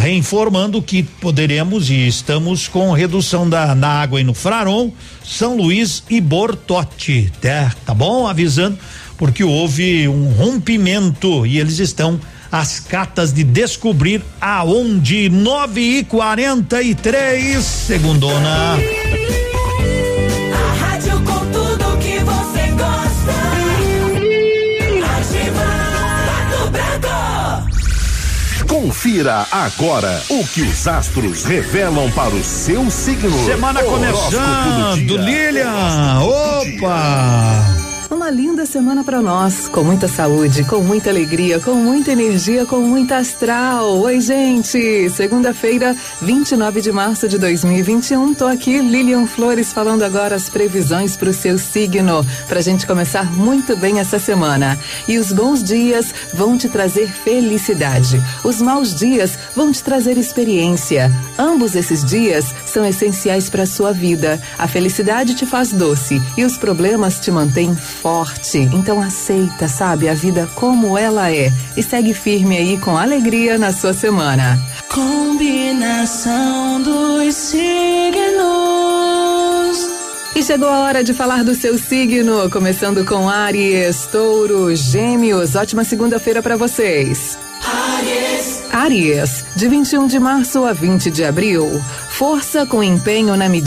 reinformando 0.00 0.82
que 0.82 1.02
poderemos 1.02 1.90
e 1.90 2.06
estamos 2.06 2.68
com 2.68 2.92
redução 2.92 3.48
da 3.48 3.74
na 3.74 3.88
água 3.88 4.18
aí 4.18 4.24
no 4.24 4.34
Fraron, 4.34 4.90
São 5.24 5.56
Luís 5.56 6.02
e 6.08 6.20
Bortote, 6.20 7.32
tá, 7.40 7.74
tá 7.84 7.94
bom? 7.94 8.26
Avisando 8.26 8.78
porque 9.16 9.44
houve 9.44 10.08
um 10.08 10.28
rompimento 10.32 11.46
e 11.46 11.58
eles 11.58 11.78
estão 11.78 12.20
às 12.50 12.78
catas 12.78 13.32
de 13.32 13.42
descobrir 13.42 14.22
aonde 14.40 15.28
nove 15.28 15.80
e 15.80 16.04
quarenta 16.04 16.82
e 16.82 16.94
três 16.94 17.64
segundona. 17.64 18.78
Confira 28.84 29.46
agora 29.50 30.22
o 30.28 30.46
que 30.46 30.60
os 30.60 30.86
astros 30.86 31.42
revelam 31.42 32.10
para 32.10 32.34
o 32.34 32.44
seu 32.44 32.90
signo. 32.90 33.32
Semana 33.46 33.82
começando. 33.82 35.16
Lilian. 35.16 36.20
Opa! 36.20 37.83
Uma 38.14 38.30
linda 38.30 38.64
semana 38.64 39.02
para 39.02 39.20
nós, 39.20 39.66
com 39.66 39.82
muita 39.82 40.06
saúde, 40.06 40.62
com 40.62 40.78
muita 40.78 41.10
alegria, 41.10 41.58
com 41.58 41.74
muita 41.74 42.12
energia, 42.12 42.64
com 42.64 42.78
muita 42.78 43.16
astral. 43.16 43.98
Oi, 43.98 44.20
gente! 44.20 45.10
Segunda-feira, 45.10 45.96
29 46.22 46.80
de 46.80 46.92
março 46.92 47.28
de 47.28 47.36
2021, 47.38 48.32
tô 48.32 48.46
aqui, 48.46 48.78
Lilian 48.78 49.26
Flores, 49.26 49.72
falando 49.72 50.04
agora 50.04 50.36
as 50.36 50.48
previsões 50.48 51.16
para 51.16 51.28
o 51.28 51.34
seu 51.34 51.58
signo, 51.58 52.24
pra 52.46 52.60
gente 52.60 52.86
começar 52.86 53.32
muito 53.32 53.76
bem 53.76 53.98
essa 53.98 54.20
semana. 54.20 54.78
E 55.08 55.18
os 55.18 55.32
bons 55.32 55.60
dias 55.60 56.14
vão 56.32 56.56
te 56.56 56.68
trazer 56.68 57.08
felicidade. 57.08 58.22
Os 58.44 58.62
maus 58.62 58.94
dias 58.94 59.36
vão 59.56 59.72
te 59.72 59.82
trazer 59.82 60.16
experiência. 60.16 61.10
Ambos 61.36 61.74
esses 61.74 62.04
dias 62.04 62.54
são 62.64 62.86
essenciais 62.86 63.50
para 63.50 63.66
sua 63.66 63.90
vida. 63.90 64.40
A 64.56 64.68
felicidade 64.68 65.34
te 65.34 65.44
faz 65.44 65.72
doce 65.72 66.22
e 66.38 66.44
os 66.44 66.56
problemas 66.56 67.18
te 67.18 67.32
mantêm 67.32 67.74
forte. 68.04 68.58
Então 68.58 69.00
aceita, 69.00 69.66
sabe, 69.66 70.10
a 70.10 70.14
vida 70.14 70.46
como 70.56 70.98
ela 70.98 71.32
é 71.32 71.50
e 71.74 71.82
segue 71.82 72.12
firme 72.12 72.54
aí 72.54 72.76
com 72.76 72.98
alegria 72.98 73.56
na 73.56 73.72
sua 73.72 73.94
semana. 73.94 74.60
Combinação 74.90 76.82
dos 76.82 77.34
signos. 77.34 78.34
E 80.36 80.42
chegou 80.42 80.68
a 80.68 80.80
hora 80.80 81.02
de 81.02 81.14
falar 81.14 81.42
do 81.42 81.54
seu 81.54 81.78
signo, 81.78 82.50
começando 82.50 83.06
com 83.06 83.26
Aries, 83.26 84.04
Touro, 84.12 84.76
Gêmeos. 84.76 85.54
Ótima 85.54 85.82
segunda-feira 85.82 86.42
para 86.42 86.58
vocês. 86.58 87.38
Aries. 87.64 88.64
Aries, 88.70 89.44
de 89.56 89.66
21 89.66 90.08
de 90.08 90.18
março 90.18 90.66
a 90.66 90.74
20 90.74 91.10
de 91.10 91.24
abril. 91.24 91.82
Força 92.10 92.66
com 92.66 92.82
empenho 92.82 93.34
na 93.34 93.48
medida 93.48 93.62